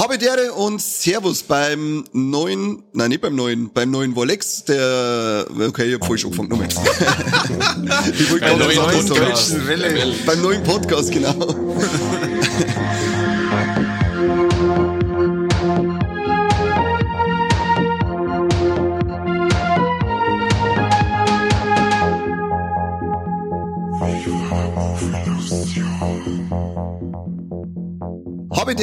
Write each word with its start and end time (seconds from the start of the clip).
Habe 0.00 0.16
Dere 0.16 0.54
und 0.54 0.80
Servus 0.80 1.42
beim 1.42 2.04
neuen, 2.14 2.82
nein, 2.94 3.10
nicht 3.10 3.20
beim 3.20 3.36
neuen, 3.36 3.70
beim 3.70 3.90
neuen 3.90 4.16
Volex, 4.16 4.64
der, 4.64 5.44
okay, 5.68 5.88
ich 5.88 5.94
hab 6.00 6.06
falsch 6.06 6.24
angefangen, 6.24 6.48
nochmal. 6.48 6.68
ich 8.18 8.30
wollte 8.30 8.46
gerade 8.46 9.36
sagen. 9.36 10.14
Beim 10.24 10.40
neuen 10.40 10.62
Podcast, 10.62 11.12
genau. 11.12 11.34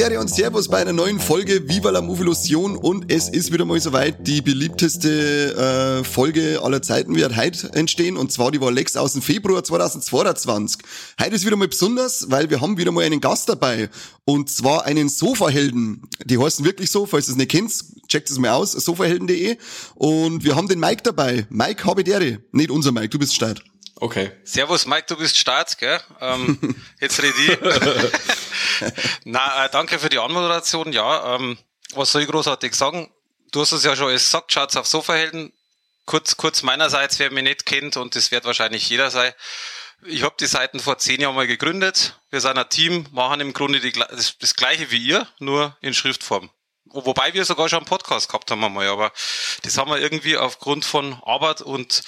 Dere 0.08 0.20
und 0.20 0.28
Servus 0.28 0.68
bei 0.68 0.78
einer 0.78 0.94
neuen 0.94 1.20
Folge 1.20 1.68
Viva 1.68 1.90
la 1.90 2.00
Movilusion 2.00 2.76
und 2.76 3.12
es 3.12 3.28
ist 3.28 3.52
wieder 3.52 3.66
mal 3.66 3.78
soweit, 3.78 4.26
die 4.26 4.40
beliebteste 4.40 6.00
äh, 6.00 6.04
Folge 6.04 6.60
aller 6.62 6.80
Zeiten 6.80 7.14
wird 7.14 7.36
heute 7.36 7.74
entstehen 7.74 8.16
und 8.16 8.32
zwar 8.32 8.50
die 8.50 8.60
war 8.60 8.70
Lex 8.70 8.96
aus 8.96 9.12
dem 9.12 9.20
Februar 9.20 9.62
2022. 9.62 10.80
Heute 11.20 11.34
ist 11.34 11.44
wieder 11.44 11.56
mal 11.56 11.68
besonders, 11.68 12.30
weil 12.30 12.48
wir 12.48 12.62
haben 12.62 12.78
wieder 12.78 12.90
mal 12.90 13.04
einen 13.04 13.20
Gast 13.20 13.50
dabei 13.50 13.90
und 14.24 14.48
zwar 14.48 14.86
einen 14.86 15.10
Sofahelden. 15.10 16.00
Die 16.24 16.38
heißen 16.38 16.64
wirklich 16.64 16.90
so, 16.90 17.04
falls 17.04 17.28
ihr 17.28 17.32
es 17.32 17.36
nicht 17.36 17.50
kennt, 17.50 17.72
checkt 18.08 18.30
es 18.30 18.38
mal 18.38 18.52
aus, 18.52 18.72
sofahelden.de 18.72 19.58
und 19.94 20.42
wir 20.42 20.56
haben 20.56 20.68
den 20.68 20.80
Mike 20.80 21.02
dabei. 21.02 21.46
Mike 21.50 21.84
Habe 21.84 22.02
Dere, 22.02 22.38
nicht 22.52 22.70
unser 22.70 22.92
Mike, 22.92 23.10
du 23.10 23.18
bist 23.18 23.34
Start. 23.34 23.62
Okay. 24.00 24.30
Servus 24.44 24.86
Mike, 24.86 25.06
du 25.08 25.16
bist 25.16 25.36
Start, 25.38 25.76
gell? 25.78 26.00
Ähm, 26.20 26.76
jetzt 27.00 27.20
rede 27.20 27.34
ich. 27.38 27.58
Na, 29.24 29.64
äh, 29.64 29.70
danke 29.70 29.98
für 29.98 30.08
die 30.08 30.18
Anmoderation. 30.18 30.92
Ja, 30.92 31.34
ähm, 31.34 31.58
was 31.94 32.12
soll 32.12 32.22
ich 32.22 32.28
großartig 32.28 32.74
sagen? 32.74 33.12
Du 33.50 33.60
hast 33.60 33.72
es 33.72 33.84
ja 33.84 33.96
schon 33.96 34.08
gesagt, 34.12 34.52
schaut's 34.52 34.76
auf 34.76 34.86
Sofahelden. 34.86 35.52
Kurz, 36.06 36.36
kurz 36.36 36.62
meinerseits, 36.62 37.18
wer 37.18 37.30
mich 37.32 37.42
nicht 37.44 37.66
kennt, 37.66 37.96
und 37.96 38.14
das 38.14 38.30
wird 38.30 38.44
wahrscheinlich 38.44 38.88
jeder 38.88 39.10
sein. 39.10 39.32
Ich 40.06 40.22
habe 40.22 40.36
die 40.38 40.46
Seiten 40.46 40.78
vor 40.80 40.98
zehn 40.98 41.20
Jahren 41.20 41.34
mal 41.34 41.46
gegründet. 41.46 42.18
Wir 42.30 42.40
sind 42.40 42.56
ein 42.56 42.68
Team, 42.68 43.06
machen 43.10 43.40
im 43.40 43.52
Grunde 43.52 43.80
die, 43.80 43.92
das, 43.92 44.38
das 44.38 44.54
gleiche 44.54 44.90
wie 44.90 45.04
ihr, 45.04 45.26
nur 45.40 45.76
in 45.80 45.92
Schriftform. 45.92 46.50
Wo- 46.84 47.04
Wobei 47.04 47.34
wir 47.34 47.44
sogar 47.44 47.68
schon 47.68 47.78
einen 47.80 47.86
Podcast 47.86 48.28
gehabt 48.28 48.50
haben 48.50 48.62
einmal, 48.64 48.86
aber 48.86 49.12
das 49.62 49.76
haben 49.76 49.90
wir 49.90 49.98
irgendwie 49.98 50.36
aufgrund 50.36 50.84
von 50.84 51.20
Arbeit 51.24 51.60
und 51.62 52.02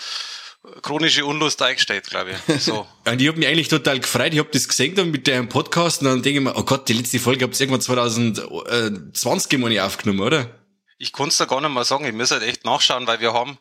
chronische 0.82 1.24
Unlust 1.24 1.62
eingestellt, 1.62 2.04
glaube 2.04 2.32
ich. 2.48 2.62
So. 2.62 2.86
Und 3.06 3.20
ich 3.20 3.28
hab 3.28 3.36
mich 3.36 3.46
eigentlich 3.46 3.68
total 3.68 4.00
gefreut. 4.00 4.32
Ich 4.32 4.38
hab 4.38 4.52
das 4.52 4.68
gesehen 4.68 4.94
dann 4.94 5.10
mit 5.10 5.26
dem 5.26 5.48
Podcast 5.48 6.02
und 6.02 6.08
dann 6.08 6.22
denke 6.22 6.38
ich 6.38 6.44
mir, 6.44 6.56
oh 6.56 6.62
Gott, 6.62 6.88
die 6.88 6.92
letzte 6.92 7.18
Folge 7.18 7.44
habt 7.44 7.54
ihr 7.54 7.60
irgendwann 7.60 7.80
2020 7.80 9.58
meine 9.58 9.74
ich 9.74 9.80
aufgenommen, 9.80 10.20
oder? 10.20 10.50
Ich 10.98 11.12
kann's 11.12 11.38
da 11.38 11.46
gar 11.46 11.60
nicht 11.60 11.70
mal 11.70 11.84
sagen. 11.84 12.04
Ich 12.04 12.12
muss 12.12 12.30
halt 12.30 12.42
echt 12.42 12.64
nachschauen, 12.64 13.06
weil 13.06 13.20
wir 13.20 13.32
haben, 13.32 13.58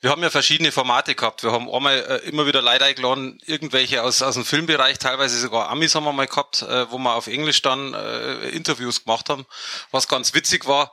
wir 0.00 0.10
haben 0.10 0.22
ja 0.22 0.30
verschiedene 0.30 0.72
Formate 0.72 1.14
gehabt. 1.14 1.44
Wir 1.44 1.52
haben 1.52 1.70
einmal 1.70 1.96
äh, 1.96 2.28
immer 2.28 2.44
wieder 2.44 2.60
Leute 2.60 2.84
eingeladen, 2.84 3.38
irgendwelche 3.46 4.02
aus, 4.02 4.20
aus 4.20 4.34
dem 4.34 4.44
Filmbereich, 4.44 4.98
teilweise 4.98 5.38
sogar 5.38 5.70
Amis 5.70 5.94
haben 5.94 6.04
wir 6.04 6.12
mal 6.12 6.26
gehabt, 6.26 6.62
äh, 6.62 6.90
wo 6.90 6.98
wir 6.98 7.14
auf 7.14 7.28
Englisch 7.28 7.62
dann 7.62 7.94
äh, 7.94 8.48
Interviews 8.48 9.04
gemacht 9.04 9.28
haben, 9.28 9.46
was 9.92 10.08
ganz 10.08 10.34
witzig 10.34 10.66
war. 10.66 10.92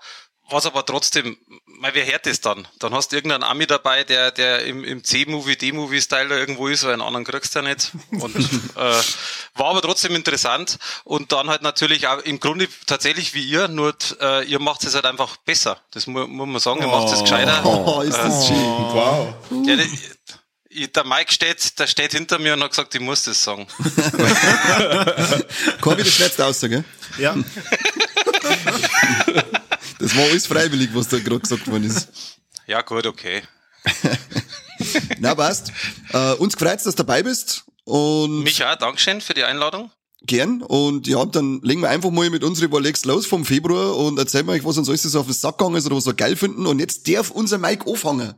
Was 0.52 0.66
aber 0.66 0.86
trotzdem, 0.86 1.38
mal 1.66 1.94
wer 1.94 2.06
hört 2.06 2.26
das 2.26 2.42
dann? 2.42 2.68
Dann 2.80 2.94
hast 2.94 3.12
du 3.12 3.16
irgendeinen 3.16 3.44
Ami 3.44 3.68
dabei, 3.68 4.04
der, 4.04 4.32
der 4.32 4.66
im, 4.66 4.84
im 4.84 5.04
C-Movie, 5.04 5.58
D-Movie-Style 5.58 6.30
da 6.30 6.36
irgendwo 6.36 6.68
ist, 6.68 6.84
weil 6.84 6.94
einen 6.94 7.02
anderen 7.02 7.26
kriegst 7.26 7.56
du 7.56 7.60
ja 7.60 7.64
nicht. 7.64 7.92
Und 8.12 8.36
äh, 8.76 9.02
war 9.56 9.68
aber 9.68 9.82
trotzdem 9.82 10.16
interessant. 10.16 10.80
Und 11.04 11.32
dann 11.32 11.50
halt 11.50 11.62
natürlich 11.62 12.08
auch 12.08 12.20
im 12.20 12.40
Grunde 12.40 12.68
tatsächlich 12.88 13.34
wie 13.34 13.44
ihr, 13.44 13.68
nur 13.68 13.94
äh, 14.22 14.46
ihr 14.46 14.60
macht 14.60 14.84
es 14.84 14.96
halt 14.96 15.06
einfach 15.06 15.38
besser. 15.38 15.80
Das 15.92 16.08
mu 16.08 16.26
muss 16.28 16.48
man 16.48 16.60
sagen, 16.60 16.82
ihr 16.82 16.88
macht 16.88 17.14
es 17.14 17.22
gescheiter. 17.22 17.64
Oh, 17.70 18.02
ist 18.02 18.18
das 18.18 18.48
schön. 18.48 18.58
Wow. 18.58 19.34
Ja, 19.66 19.76
der, 20.88 21.04
Mike 21.04 21.32
steht, 21.32 21.80
der 21.80 21.88
steht 21.88 22.12
hinter 22.12 22.40
mir 22.40 22.54
und 22.54 22.64
hat 22.64 22.72
gesagt, 22.72 22.94
ich 22.94 23.02
muss 23.02 23.24
das 23.24 23.44
sagen. 23.44 23.68
Kann 25.82 26.00
ich 26.00 26.06
das 26.06 26.20
letzte 26.20 26.46
aussage? 26.46 26.84
Ja. 27.18 27.36
Das 30.00 30.16
war 30.16 30.24
alles 30.24 30.48
freiwillig, 30.48 30.90
was 30.94 31.08
da 31.10 31.20
gerade 31.20 31.40
gesagt 31.42 31.68
worden 31.70 31.84
ist. 31.84 32.08
Ja, 32.68 32.82
gut, 32.82 33.06
okay. 33.06 33.44
Na, 35.20 35.36
passt. 35.36 35.72
Äh, 36.14 36.34
uns 36.34 36.56
freut's, 36.56 36.84
dass 36.84 36.96
du 36.96 37.04
dabei 37.04 37.24
bist. 37.24 37.66
Und 37.84 38.44
Micha, 38.44 38.76
Dankeschön 38.76 39.20
für 39.22 39.34
die 39.34 39.44
Einladung. 39.44 39.92
gern. 40.26 40.62
Und 40.62 41.08
ja, 41.08 41.26
dann 41.26 41.62
legen 41.62 41.82
wir 41.82 41.90
einfach 41.90 42.12
mal 42.12 42.30
mit 42.30 42.44
unseren 42.44 42.72
Rolex 42.72 43.06
los 43.06 43.26
vom 43.26 43.46
Februar 43.46 43.96
und 43.98 44.18
erzählen 44.20 44.46
wir 44.46 44.54
euch, 44.54 44.66
was 44.66 44.78
uns 44.78 44.88
alles 44.90 45.04
so 45.04 45.20
auf 45.20 45.26
den 45.26 45.34
Sack 45.34 45.58
gegangen 45.58 45.76
ist 45.76 45.86
oder 45.86 45.96
was 45.96 46.06
wir 46.06 46.14
geil 46.14 46.36
finden. 46.36 46.66
Und 46.66 46.80
jetzt 46.80 47.08
darf 47.08 47.32
unser 47.32 47.58
Mike 47.58 47.90
anfangen. 47.90 48.36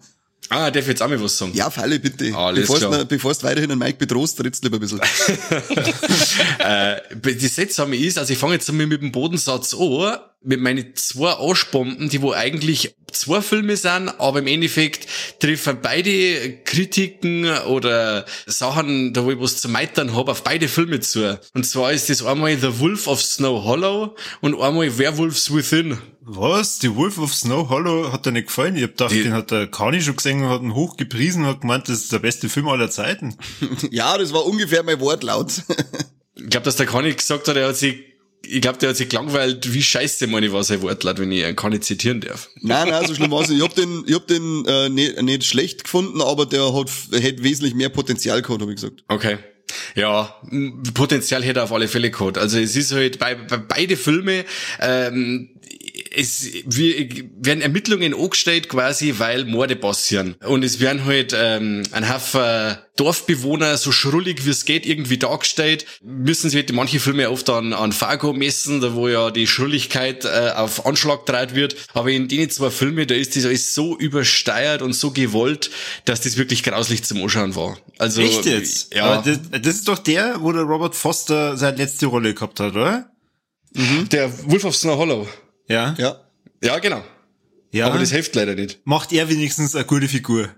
Ah, 0.53 0.69
darf 0.69 0.83
ich 0.83 0.89
jetzt 0.89 1.01
auch 1.01 1.07
mal 1.07 1.23
was 1.23 1.37
sagen? 1.37 1.53
Ja, 1.55 1.69
Falle, 1.69 1.97
bitte. 1.97 2.35
Alles 2.35 2.67
Bevor 2.67 3.33
du 3.33 3.43
weiterhin 3.43 3.71
einen 3.71 3.79
Mike 3.79 3.97
bedrohst, 3.97 4.37
trittst 4.37 4.61
lieber 4.65 4.75
ein 4.75 4.81
bisschen. 4.81 4.99
äh, 6.59 6.99
das 7.21 7.55
Seltsame 7.55 7.95
ist, 7.95 8.17
also 8.17 8.33
ich 8.33 8.37
fange 8.37 8.55
jetzt 8.55 8.69
einmal 8.69 8.85
mit 8.85 9.01
dem 9.01 9.13
Bodensatz 9.13 9.73
an, 9.73 10.17
mit 10.43 10.59
meinen 10.59 10.93
zwei 10.95 11.31
Arschbomben, 11.31 12.09
die 12.09 12.21
wo 12.21 12.33
eigentlich 12.33 12.93
zwei 13.13 13.41
Filme 13.41 13.77
sind, 13.77 14.09
aber 14.19 14.39
im 14.39 14.47
Endeffekt 14.47 15.07
treffen 15.39 15.77
beide 15.81 16.57
Kritiken 16.65 17.47
oder 17.59 18.25
Sachen, 18.45 19.13
da 19.13 19.23
wo 19.23 19.31
ich 19.31 19.39
was 19.39 19.61
zu 19.61 19.69
meitern 19.69 20.13
hab, 20.17 20.27
auf 20.27 20.43
beide 20.43 20.67
Filme 20.67 20.99
zu. 20.99 21.39
Und 21.53 21.65
zwar 21.65 21.93
ist 21.93 22.09
das 22.09 22.25
einmal 22.25 22.57
The 22.57 22.77
Wolf 22.79 23.07
of 23.07 23.21
Snow 23.21 23.63
Hollow 23.63 24.17
und 24.41 24.59
einmal 24.59 24.97
Werewolves 24.97 25.53
Within. 25.53 25.97
Was? 26.23 26.77
Die 26.79 26.95
Wolf 26.95 27.17
of 27.17 27.33
Snow 27.33 27.69
Hollow 27.69 28.11
hat 28.13 28.25
dir 28.25 28.31
nicht 28.31 28.47
gefallen? 28.47 28.75
Ich 28.75 28.83
hab 28.83 28.91
gedacht, 28.91 29.11
Die- 29.11 29.23
den 29.23 29.33
hat 29.33 29.49
der 29.51 29.67
Kani 29.67 30.01
schon 30.01 30.15
gesehen 30.15 30.43
und 30.43 30.49
hat 30.49 30.61
ihn 30.61 30.75
hochgepriesen 30.75 31.43
und 31.43 31.49
hat 31.49 31.61
gemeint, 31.61 31.89
das 31.89 32.01
ist 32.01 32.11
der 32.11 32.19
beste 32.19 32.47
Film 32.47 32.67
aller 32.67 32.89
Zeiten. 32.91 33.35
ja, 33.91 34.17
das 34.17 34.31
war 34.31 34.45
ungefähr 34.45 34.83
mein 34.83 34.99
Wortlaut. 34.99 35.63
Ich 36.35 36.49
glaube, 36.49 36.63
dass 36.65 36.75
der 36.75 36.85
Kani 36.85 37.13
gesagt 37.13 37.47
hat, 37.47 37.55
er 37.55 37.69
hat 37.69 37.77
sich, 37.77 37.95
ich 38.43 38.61
glaube, 38.61 38.77
der 38.77 38.89
hat 38.89 38.97
sich 38.97 39.09
gelangweilt, 39.09 39.73
wie 39.73 39.81
scheiße 39.81 40.27
meine 40.27 40.51
war 40.53 40.63
sein 40.63 40.81
Wortlaut, 40.83 41.17
wenn 41.19 41.31
ich 41.31 41.43
einen 41.43 41.55
Kani 41.55 41.79
zitieren 41.79 42.21
darf. 42.21 42.49
nein, 42.61 42.89
nein, 42.89 43.05
so 43.07 43.15
schlimm 43.15 43.31
war's 43.31 43.49
nicht. 43.49 43.57
Ich 43.59 43.63
hab 43.63 43.75
den, 43.75 44.03
ich 44.05 44.13
hab 44.13 44.27
den 44.27 44.65
äh, 44.67 44.89
nicht, 44.89 45.21
nicht 45.23 45.43
schlecht 45.45 45.83
gefunden, 45.85 46.21
aber 46.21 46.45
der 46.45 46.73
hat, 46.73 46.89
hätte 47.13 47.43
wesentlich 47.43 47.73
mehr 47.73 47.89
Potenzial 47.89 48.41
gehabt, 48.41 48.61
habe 48.61 48.71
ich 48.71 48.75
gesagt. 48.81 49.03
Okay. 49.07 49.37
Ja, 49.95 50.35
Potenzial 50.93 51.43
hätte 51.43 51.61
er 51.61 51.63
auf 51.63 51.71
alle 51.71 51.87
Fälle 51.87 52.11
gehabt. 52.11 52.37
Also 52.37 52.59
es 52.59 52.75
ist 52.75 52.91
halt 52.91 53.19
bei, 53.19 53.35
bei 53.35 53.55
beide 53.57 53.95
Filme, 53.95 54.43
ähm, 54.81 55.50
es 56.13 56.47
wir, 56.65 57.09
werden 57.39 57.61
Ermittlungen 57.61 58.13
angestellt 58.13 58.69
quasi, 58.69 59.15
weil 59.17 59.45
Morde 59.45 59.75
passieren. 59.75 60.35
Und 60.45 60.63
es 60.63 60.79
werden 60.79 61.05
halt 61.05 61.33
ähm, 61.35 61.83
ein 61.91 62.11
Haufen 62.13 62.77
Dorfbewohner 62.97 63.77
so 63.77 63.91
schrullig 63.91 64.45
wie 64.45 64.49
es 64.49 64.65
geht 64.65 64.85
irgendwie 64.85 65.17
dargestellt. 65.17 65.85
Müssen 66.03 66.49
sie 66.49 66.57
halt 66.57 66.71
manche 66.73 66.99
Filme 66.99 67.31
oft 67.31 67.49
an, 67.49 67.73
an 67.73 67.93
Fargo 67.93 68.33
messen, 68.33 68.81
da 68.81 68.93
wo 68.93 69.07
ja 69.07 69.31
die 69.31 69.47
Schrulligkeit 69.47 70.25
äh, 70.25 70.51
auf 70.55 70.85
Anschlag 70.85 71.25
gedreht 71.25 71.55
wird. 71.55 71.75
Aber 71.93 72.11
in 72.11 72.27
den 72.27 72.49
zwei 72.49 72.69
Filmen, 72.69 73.07
da 73.07 73.15
ist 73.15 73.35
das 73.35 73.45
alles 73.45 73.73
so 73.73 73.97
übersteuert 73.97 74.81
und 74.81 74.93
so 74.93 75.11
gewollt, 75.11 75.71
dass 76.05 76.21
das 76.21 76.37
wirklich 76.37 76.63
grauslich 76.63 77.03
zum 77.03 77.23
Anschauen 77.23 77.55
war. 77.55 77.77
Also 77.97 78.21
Echt 78.21 78.45
jetzt? 78.45 78.93
Ja. 78.93 79.05
Aber 79.05 79.23
das, 79.23 79.39
das 79.61 79.75
ist 79.75 79.87
doch 79.87 79.97
der, 79.97 80.41
wo 80.41 80.51
der 80.51 80.63
Robert 80.63 80.95
Foster 80.95 81.57
seine 81.57 81.77
letzte 81.77 82.07
Rolle 82.07 82.33
gehabt 82.33 82.59
hat, 82.59 82.73
oder? 82.73 83.09
Der 83.73 84.31
Wolf 84.49 84.65
of 84.65 84.75
Snow 84.75 84.97
Hollow. 84.97 85.27
Ja. 85.71 85.95
Ja. 85.97 86.21
Ja, 86.63 86.79
genau. 86.79 87.03
Ja. 87.71 87.87
Aber 87.87 87.99
das 87.99 88.11
hilft 88.11 88.35
leider 88.35 88.55
nicht. 88.55 88.79
Macht 88.83 89.11
er 89.13 89.29
wenigstens 89.29 89.75
eine 89.75 89.85
gute 89.85 90.07
Figur. 90.07 90.49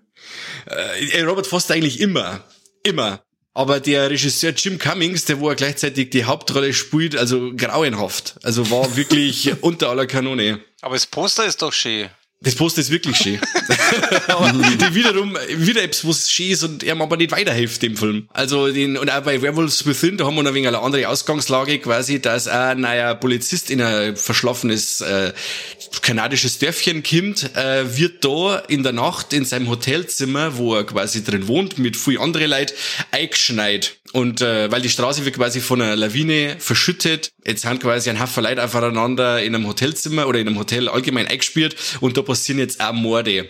Äh, 0.66 1.22
Robert 1.22 1.48
Foster 1.48 1.76
eigentlich 1.76 2.00
immer. 2.00 2.44
Immer. 2.84 3.24
Aber 3.54 3.80
der 3.80 4.10
Regisseur 4.10 4.52
Jim 4.52 4.80
Cummings, 4.80 5.26
der 5.26 5.40
wo 5.40 5.50
er 5.50 5.56
gleichzeitig 5.56 6.10
die 6.10 6.26
Hauptrolle 6.26 6.74
spielt, 6.74 7.16
also 7.16 7.54
grauenhaft. 7.56 8.36
Also 8.42 8.70
war 8.72 8.96
wirklich 8.96 9.52
unter 9.62 9.90
aller 9.90 10.08
Kanone. 10.08 10.60
Aber 10.82 10.96
das 10.96 11.06
Poster 11.06 11.46
ist 11.46 11.62
doch 11.62 11.72
schön. 11.72 12.10
Das 12.44 12.56
Poster 12.56 12.82
ist 12.82 12.90
wirklich 12.90 13.16
schön. 13.16 13.40
aber 14.28 14.52
die 14.52 14.96
wiederum, 14.96 15.38
wieder 15.56 15.82
etwas, 15.82 16.06
was 16.06 16.30
schön 16.30 16.52
ist 16.52 16.64
und 16.64 16.84
er 16.84 17.00
aber 17.00 17.16
nicht 17.16 17.32
weiterhilft 17.32 17.82
dem 17.82 17.96
Film. 17.96 18.28
Also 18.34 18.68
den, 18.68 18.98
und 18.98 19.10
auch 19.10 19.22
bei 19.22 19.42
Werewolves 19.42 19.86
Within, 19.86 20.18
da 20.18 20.26
haben 20.26 20.36
wir 20.36 20.44
noch 20.44 20.52
ein 20.52 20.56
wenig 20.56 20.68
eine 20.68 20.80
andere 20.80 21.08
Ausgangslage 21.08 21.80
quasi, 21.80 22.22
dass 22.22 22.50
ein 22.50 22.82
neuer 22.82 23.16
Polizist 23.16 23.70
in 23.70 23.82
ein 23.82 24.18
verschlafenes 24.18 25.00
äh, 25.02 25.32
kanadisches 26.02 26.60
Dörfchen 26.60 27.02
kommt, 27.02 27.56
äh, 27.56 27.98
wird 27.98 28.26
da 28.26 28.58
in 28.68 28.84
der 28.84 28.92
Nacht 28.92 29.32
in 29.32 29.46
seinem 29.46 29.70
Hotelzimmer, 29.70 30.58
wo 30.58 30.76
er 30.76 30.84
quasi 30.84 31.24
drin 31.24 31.48
wohnt, 31.48 31.78
mit 31.78 31.96
viel 31.96 32.20
andere 32.20 32.48
Leute, 32.48 32.74
eingeschneit. 33.12 33.98
Und 34.14 34.42
äh, 34.42 34.72
weil 34.72 34.82
die 34.82 34.90
Straße 34.90 35.26
wird 35.26 35.36
quasi 35.36 35.60
von 35.60 35.82
einer 35.82 35.96
Lawine 35.96 36.58
verschüttet, 36.60 37.32
jetzt 37.48 37.66
haben 37.66 37.80
quasi 37.80 38.12
ein 38.12 38.20
Haufen 38.20 38.44
Leute 38.44 38.64
aufeinander 38.64 39.42
in 39.42 39.56
einem 39.56 39.66
Hotelzimmer 39.66 40.28
oder 40.28 40.40
in 40.40 40.48
einem 40.48 40.60
Hotel 40.60 40.88
allgemein 40.88 41.28
eingespielt 41.28 41.76
und 42.00 42.16
da 42.16 42.22
passieren 42.34 42.58
jetzt 42.58 42.82
auch 42.82 42.94
Morde. 42.94 43.48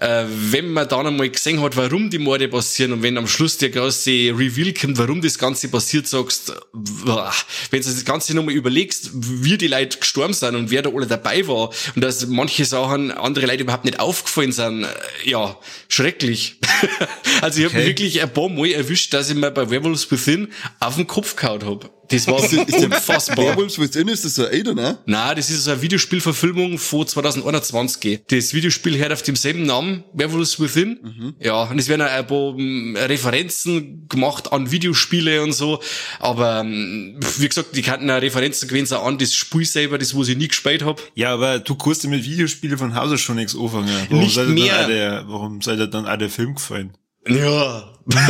Äh, 0.00 0.24
wenn 0.26 0.72
man 0.72 0.88
dann 0.88 1.06
einmal 1.06 1.28
gesehen 1.28 1.60
hat, 1.60 1.76
warum 1.76 2.10
die 2.10 2.18
Morde 2.18 2.48
passieren 2.48 2.92
und 2.92 3.02
wenn 3.02 3.18
am 3.18 3.26
Schluss 3.26 3.58
der 3.58 3.70
große 3.70 4.10
Reveal 4.10 4.72
kommt, 4.72 4.98
warum 4.98 5.20
das 5.20 5.38
Ganze 5.38 5.68
passiert, 5.68 6.06
sagst, 6.06 6.52
wenn 6.72 7.82
du 7.82 7.88
das 7.88 8.04
Ganze 8.04 8.34
nochmal 8.34 8.54
überlegst, 8.54 9.10
wie 9.12 9.58
die 9.58 9.68
Leute 9.68 9.98
gestorben 9.98 10.34
sind 10.34 10.54
und 10.54 10.70
wer 10.70 10.82
da 10.82 10.90
alle 10.90 11.06
dabei 11.06 11.46
war 11.46 11.70
und 11.94 12.02
dass 12.02 12.26
manche 12.26 12.64
Sachen 12.64 13.10
andere 13.10 13.46
Leute 13.46 13.62
überhaupt 13.62 13.84
nicht 13.84 14.00
aufgefallen 14.00 14.52
sind, 14.52 14.84
äh, 14.84 14.88
ja, 15.24 15.58
schrecklich. 15.88 16.56
also 17.40 17.60
ich 17.60 17.66
habe 17.66 17.78
okay. 17.78 17.86
wirklich 17.86 18.22
ein 18.22 18.32
paar 18.32 18.48
Mal 18.48 18.72
erwischt, 18.72 19.12
dass 19.14 19.30
ich 19.30 19.36
mir 19.36 19.50
bei 19.50 19.70
Werewolves 19.70 20.10
Within 20.10 20.48
auf 20.80 20.96
den 20.96 21.06
Kopf 21.06 21.36
gehauen 21.36 21.64
hab. 21.64 21.90
Das 22.08 22.26
war 22.26 22.44
ist, 22.44 22.52
ist 22.52 22.84
unfassbar. 22.84 23.36
Werewolves 23.46 23.78
Within 23.78 24.08
ist 24.08 24.24
das 24.24 24.34
so 24.34 24.44
ein 24.44 24.52
Alter, 24.52 24.74
ne? 24.74 24.98
Nein, 25.06 25.36
das 25.36 25.48
ist 25.48 25.64
so 25.64 25.70
eine 25.70 25.80
Videospielverfilmung 25.80 26.78
von 26.78 27.06
2021. 27.06 28.20
Das 28.28 28.52
Videospiel 28.52 28.98
hört 28.98 29.12
auf 29.12 29.22
demselben 29.22 29.62
Namen, 29.64 29.81
Werewolves 30.12 30.60
Within. 30.60 30.98
Mhm. 31.02 31.34
Ja, 31.40 31.64
und 31.64 31.78
es 31.78 31.88
werden 31.88 32.02
ein 32.02 32.26
paar 32.26 32.56
ähm, 32.58 32.96
Referenzen 32.98 34.08
gemacht 34.08 34.52
an 34.52 34.70
Videospiele 34.70 35.42
und 35.42 35.52
so. 35.52 35.80
Aber 36.20 36.60
ähm, 36.60 37.18
wie 37.38 37.48
gesagt, 37.48 37.76
die 37.76 37.82
kannten 37.82 38.10
Referenzen 38.10 38.68
gewesen 38.68 38.94
an 38.94 39.18
das 39.18 39.34
Spiel 39.34 39.64
selber, 39.64 39.98
das 39.98 40.14
wo 40.14 40.22
ich 40.22 40.36
nie 40.36 40.48
gespielt 40.48 40.84
hab. 40.84 41.00
Ja, 41.14 41.34
aber 41.34 41.58
du 41.58 41.74
kannst 41.74 42.06
mit 42.06 42.24
Videospielen 42.24 42.78
von 42.78 42.94
Hause 42.94 43.18
schon 43.18 43.36
nichts 43.36 43.56
anfangen. 43.56 43.88
Warum 44.08 44.24
Nicht 44.24 44.48
mehr. 44.48 44.86
Der, 44.86 45.24
warum 45.26 45.60
soll 45.60 45.76
dir 45.76 45.88
dann 45.88 46.06
auch 46.06 46.16
der 46.16 46.30
Film 46.30 46.54
gefallen? 46.54 46.96
Ja. 47.26 47.91
das 48.06 48.22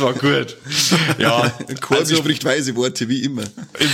war 0.00 0.14
gut. 0.14 0.56
Ja. 1.18 1.52
Corby 1.80 2.00
also, 2.00 2.16
spricht 2.16 2.44
weise 2.44 2.74
Worte, 2.76 3.08
wie 3.08 3.24
immer. 3.24 3.44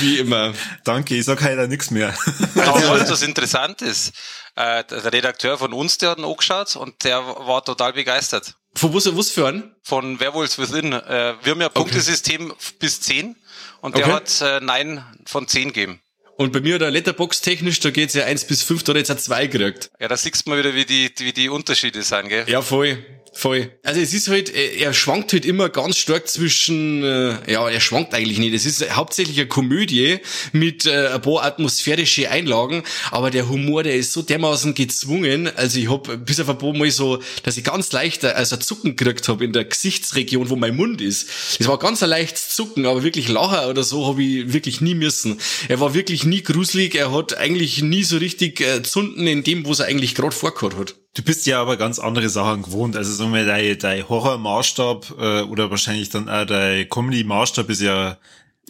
Wie 0.01 0.19
immer. 0.19 0.53
Danke, 0.85 1.15
ich 1.15 1.25
sag 1.25 1.43
heute 1.43 1.69
nichts 1.69 1.91
mehr. 1.91 2.15
Aber 2.57 2.89
was 3.01 3.09
das 3.09 3.23
interessant 3.23 3.81
ist, 3.83 4.13
äh, 4.57 4.83
der 4.85 5.13
Redakteur 5.13 5.59
von 5.59 5.73
uns, 5.73 5.99
der 5.99 6.11
hat 6.11 6.19
ihn 6.19 6.25
angeschaut 6.25 6.75
und 6.77 7.05
der 7.05 7.25
war 7.25 7.65
total 7.65 7.93
begeistert. 7.93 8.57
Von 8.75 8.93
was, 8.93 9.17
was 9.17 9.31
für 9.31 9.47
einen? 9.47 9.73
Von 9.83 10.19
Werewolves 10.19 10.59
Within. 10.59 10.93
Äh, 10.93 11.35
wir 11.43 11.53
haben 11.53 11.61
ja 11.61 11.69
Punktesystem 11.69 12.51
okay. 12.51 12.61
bis 12.81 13.01
10 13.03 13.37
und 13.83 13.97
der 13.97 14.07
okay. 14.07 14.15
hat 14.15 14.41
äh, 14.41 14.65
9 14.65 15.05
von 15.27 15.47
10 15.47 15.73
gegeben. 15.73 16.01
Und 16.37 16.53
bei 16.53 16.61
mir 16.61 16.81
der 16.81 16.91
Letterbox 16.91 17.43
technisch, 17.43 17.79
da 17.79 17.91
geht's 17.91 18.15
ja 18.15 18.25
eins 18.25 18.45
bis 18.45 18.63
fünf, 18.63 18.83
da 18.83 18.91
hat 18.91 18.97
jetzt 18.97 19.11
ein 19.11 19.19
zwei 19.19 19.47
gekriegt. 19.47 19.91
Ja, 20.01 20.09
da 20.09 20.17
siehst 20.17 20.47
du 20.47 20.51
mal 20.51 20.59
wieder, 20.59 20.75
wie 20.75 20.85
die, 20.85 21.13
wie 21.19 21.33
die 21.33 21.49
Unterschiede 21.49 22.03
sind, 22.03 22.29
gell? 22.29 22.45
Ja, 22.49 22.61
voll. 22.61 22.99
Voll. 23.37 23.73
Also 23.83 24.01
es 24.01 24.15
ist 24.15 24.29
halt, 24.29 24.55
äh, 24.55 24.77
er 24.79 24.95
schwankt 24.95 25.33
halt 25.33 25.45
immer 25.45 25.69
ganz 25.69 25.99
stark 25.99 26.29
zwischen, 26.29 27.03
äh, 27.03 27.51
ja, 27.51 27.69
er 27.69 27.81
schwankt 27.81 28.15
eigentlich 28.15 28.39
nicht. 28.39 28.55
Es 28.55 28.65
ist 28.65 28.95
hauptsächlich 28.95 29.39
eine 29.39 29.49
Komödie 29.49 30.19
mit 30.53 30.87
äh, 30.87 31.09
ein 31.09 31.21
paar 31.21 31.43
atmosphärische 31.43 32.31
Einlagen, 32.31 32.85
aber 33.11 33.31
der 33.31 33.49
Humor, 33.49 33.83
der 33.83 33.97
ist 33.97 34.13
so 34.13 34.23
dermaßen 34.23 34.75
gezwungen. 34.75 35.51
Also 35.57 35.81
ich 35.81 35.91
hab 35.91 36.25
bis 36.25 36.39
auf 36.39 36.49
ein 36.49 36.59
paar 36.59 36.75
Mal 36.75 36.93
so, 36.93 37.21
dass 37.43 37.57
ich 37.57 37.65
ganz 37.65 37.91
leicht 37.91 38.25
also 38.25 38.57
Zucken 38.57 38.95
gekriegt 38.95 39.29
habe 39.29 39.45
in 39.45 39.53
der 39.53 39.65
Gesichtsregion, 39.65 40.49
wo 40.49 40.55
mein 40.55 40.77
Mund 40.77 41.01
ist. 41.01 41.29
Es 41.59 41.67
war 41.67 41.79
ganz 41.79 42.05
ein 42.05 42.11
leichtes 42.11 42.55
Zucken, 42.55 42.87
aber 42.87 43.03
wirklich 43.03 43.29
Lacher 43.29 43.69
oder 43.69 43.83
so 43.83 44.07
habe 44.07 44.23
ich 44.23 44.53
wirklich 44.53 44.81
nie 44.81 44.95
müssen. 44.95 45.41
Er 45.69 45.81
war 45.81 45.93
wirklich 45.93 46.25
nie 46.25 46.43
gruselig, 46.43 46.95
er 46.95 47.13
hat 47.13 47.37
eigentlich 47.37 47.83
nie 47.83 48.05
so 48.05 48.17
richtig 48.17 48.61
äh, 48.61 48.83
Zunden 48.85 49.27
in 49.27 49.43
dem, 49.43 49.67
was 49.67 49.81
er 49.81 49.87
eigentlich 49.87 50.15
gerade 50.15 50.35
vorgehört 50.35 50.77
hat. 50.77 51.04
Du 51.15 51.23
bist 51.23 51.47
ja 51.47 51.61
aber 51.61 51.77
ganz 51.77 52.01
andere 52.01 52.29
Sachen 52.29 52.63
gewohnt. 52.63 52.97
Also 52.97 53.13
sagen 53.13 53.33
wir, 53.33 53.47
dein, 53.47 53.79
dein 53.79 54.09
Horror-Maßstab 54.09 55.15
äh, 55.19 55.43
oder 55.43 55.71
wahrscheinlich 55.71 56.11
dann 56.11 56.29
auch 56.29 56.45
dein 56.45 56.89
Comedy-Maßstab 56.89 57.71
ist 57.71 57.83
ja 57.83 58.19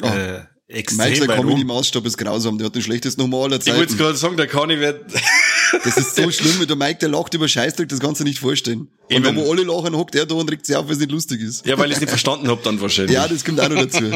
oh. 0.03 0.07
äh, 0.07 0.43
extrem 0.69 1.11
Mike, 1.11 1.27
der 1.27 1.37
Comedy-Maßstab 1.37 2.05
ist 2.05 2.19
grausam. 2.19 2.59
Der 2.59 2.67
hat 2.67 2.75
den 2.75 2.83
schlechtesten 2.83 3.23
Humor 3.23 3.45
aller 3.45 3.61
Zeiten. 3.61 3.71
Ich 3.71 3.77
wollte 3.77 3.97
gerade 3.97 4.17
sagen, 4.17 4.37
der 4.37 4.47
kann 4.47 4.69
ich 4.69 4.79
wird. 4.79 5.07
Das 5.83 5.97
ist 5.97 6.17
so 6.17 6.31
schlimm. 6.31 6.67
Der 6.67 6.77
Mike, 6.77 6.99
der 7.01 7.09
lacht 7.09 7.33
über 7.33 7.49
Scheißdreck, 7.49 7.89
das 7.89 7.99
kannst 7.99 8.21
du 8.21 8.25
nicht 8.25 8.39
vorstellen. 8.39 8.89
Und 9.11 9.25
wenn 9.25 9.37
wir 9.37 9.51
alle 9.51 9.63
lachen, 9.63 9.97
hockt 9.97 10.15
er 10.15 10.27
da 10.27 10.35
und 10.35 10.51
regt 10.51 10.67
sich 10.67 10.77
auf, 10.77 10.85
weil 10.85 10.93
es 10.93 10.99
nicht 10.99 11.11
lustig 11.11 11.41
ist. 11.41 11.67
Ja, 11.67 11.79
weil 11.79 11.89
ich 11.89 11.95
es 11.95 12.01
nicht 12.01 12.11
verstanden 12.11 12.49
hab 12.49 12.63
dann 12.63 12.81
wahrscheinlich. 12.81 13.15
Ja, 13.15 13.27
das 13.27 13.45
kommt 13.45 13.61
auch 13.61 13.69
noch 13.69 13.79
dazu. 13.79 14.05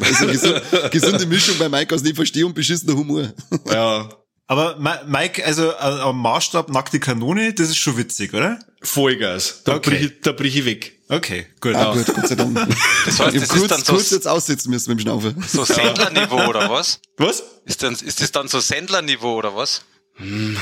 also 0.00 0.26
gesund, 0.26 0.62
gesunde 0.90 1.26
Mischung 1.26 1.56
bei 1.58 1.68
Mike 1.68 1.94
aus 1.94 2.02
nicht 2.02 2.16
verstehen 2.16 2.44
und 2.44 2.54
beschissener 2.54 2.94
Humor. 2.94 3.32
Ja. 3.70 4.10
Aber 4.52 4.76
Mike, 5.06 5.42
also 5.46 5.70
äh, 5.70 5.76
am 5.76 6.20
Maßstab 6.20 6.68
nackte 6.68 7.00
Kanone, 7.00 7.54
das 7.54 7.70
ist 7.70 7.78
schon 7.78 7.96
witzig, 7.96 8.34
oder? 8.34 8.58
Vollgas. 8.82 9.62
Da 9.64 9.76
okay. 9.76 9.90
brich 9.90 10.02
ich, 10.02 10.20
da 10.20 10.32
brich 10.32 10.56
ich 10.56 10.66
weg. 10.66 10.98
Okay, 11.08 11.46
gut. 11.58 11.74
Ah, 11.74 11.94
gut, 11.94 12.04
Gott 12.14 12.28
sei 12.28 12.34
Dank. 12.34 12.58
Das 13.06 13.18
heißt, 13.18 13.34
das 13.34 13.48
kurz, 13.48 13.62
ist 13.62 13.70
dann 13.70 13.82
so 13.82 13.94
kurz 13.94 14.10
jetzt 14.10 14.28
aussitzen 14.28 14.70
müssen 14.70 14.90
mit 14.90 14.98
dem 14.98 15.02
Schnaufe. 15.04 15.34
So 15.48 15.64
Sendlerniveau 15.64 16.48
oder 16.48 16.68
was? 16.68 17.00
Was? 17.16 17.42
Ist, 17.64 17.82
dann, 17.82 17.94
ist 17.94 18.20
das 18.20 18.30
dann 18.30 18.46
so 18.48 18.60
Sendlerniveau 18.60 19.38
oder 19.38 19.56
was? 19.56 19.86
Hm. 20.16 20.58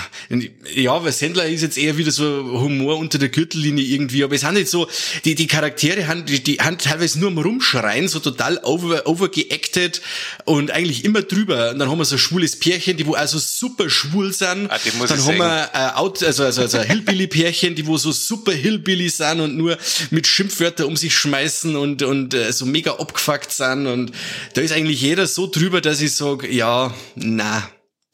Ja, 0.74 1.02
weil 1.02 1.10
Sandler 1.10 1.46
ist 1.46 1.62
jetzt 1.62 1.76
eher 1.76 1.96
wieder 1.98 2.12
so 2.12 2.24
Humor 2.24 2.98
unter 2.98 3.18
der 3.18 3.30
Gürtellinie 3.30 3.84
irgendwie, 3.84 4.22
aber 4.22 4.36
es 4.36 4.42
sind 4.42 4.56
jetzt 4.56 4.70
so, 4.70 4.88
die, 5.24 5.34
die 5.34 5.48
Charaktere 5.48 6.06
haben, 6.06 6.24
die, 6.24 6.40
die 6.40 6.58
haben 6.58 6.78
teilweise 6.78 7.18
nur 7.18 7.30
am 7.30 7.38
Rumschreien, 7.38 8.06
so 8.06 8.20
total 8.20 8.58
over, 8.58 9.08
overgeacted 9.08 10.02
und 10.44 10.70
eigentlich 10.70 11.04
immer 11.04 11.22
drüber. 11.22 11.70
Und 11.70 11.80
dann 11.80 11.90
haben 11.90 11.98
wir 11.98 12.04
so 12.04 12.16
schwules 12.16 12.60
Pärchen, 12.60 12.96
die 12.96 13.06
wo 13.06 13.14
also 13.14 13.38
super 13.38 13.90
schwul 13.90 14.32
sind. 14.32 14.70
Ah, 14.70 14.78
dann 15.08 15.24
haben 15.24 15.38
wir 15.38 15.70
äh, 15.74 15.98
out, 15.98 16.22
also, 16.22 16.44
also, 16.44 16.62
also 16.62 16.80
Hillbilly-Pärchen, 16.80 17.74
die 17.74 17.86
wo 17.86 17.98
so 17.98 18.12
super 18.12 18.52
Hillbilly 18.52 19.08
sind 19.08 19.40
und 19.40 19.56
nur 19.56 19.76
mit 20.10 20.28
Schimpfwörter 20.28 20.86
um 20.86 20.96
sich 20.96 21.12
schmeißen 21.12 21.74
und, 21.74 22.02
und 22.04 22.34
äh, 22.34 22.52
so 22.52 22.66
mega 22.66 22.92
abgefuckt 22.92 23.50
sind. 23.50 23.88
Und 23.88 24.12
da 24.54 24.60
ist 24.60 24.72
eigentlich 24.72 25.02
jeder 25.02 25.26
so 25.26 25.48
drüber, 25.48 25.80
dass 25.80 26.00
ich 26.00 26.14
sage, 26.14 26.48
ja, 26.48 26.94
na 27.16 27.68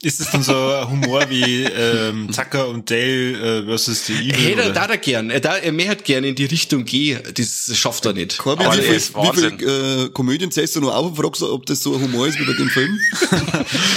ist 0.07 0.21
es 0.21 0.31
dann 0.31 0.43
so 0.43 0.55
ein 0.55 0.89
Humor 0.89 1.29
wie 1.29 1.65
ähm, 1.65 2.31
Tucker 2.33 2.69
und 2.69 2.89
Dale 2.89 3.63
äh, 3.63 3.65
versus 3.65 4.05
die 4.05 4.13
Evil? 4.13 4.35
Hätte 4.35 4.63
er 4.63 4.73
da, 4.73 4.87
da 4.87 4.97
gern. 4.97 5.31
Er, 5.31 5.41
da, 5.41 5.57
er 5.57 5.73
mehr 5.73 5.91
hat 5.91 6.05
gern 6.05 6.23
in 6.23 6.37
die 6.37 6.45
Richtung 6.45 6.85
gehen. 6.85 7.21
Das 7.35 7.77
schafft 7.77 8.07
er 8.07 8.13
nicht. 8.13 8.39
Corby, 8.39 8.65
wie 8.65 8.83
viel, 8.83 9.01
wie 9.01 9.37
viel 9.37 10.05
äh, 10.07 10.09
Komödien 10.11 10.53
zählst 10.53 10.77
du 10.77 10.81
noch 10.81 10.95
auf 10.95 11.07
und 11.07 11.17
fragst, 11.17 11.43
ob 11.43 11.67
das 11.67 11.83
so 11.83 11.97
ein 11.97 12.03
Humor 12.03 12.29
ist 12.29 12.39
wie 12.39 12.45
bei 12.45 12.53
dem 12.53 12.69
Film? 12.69 13.01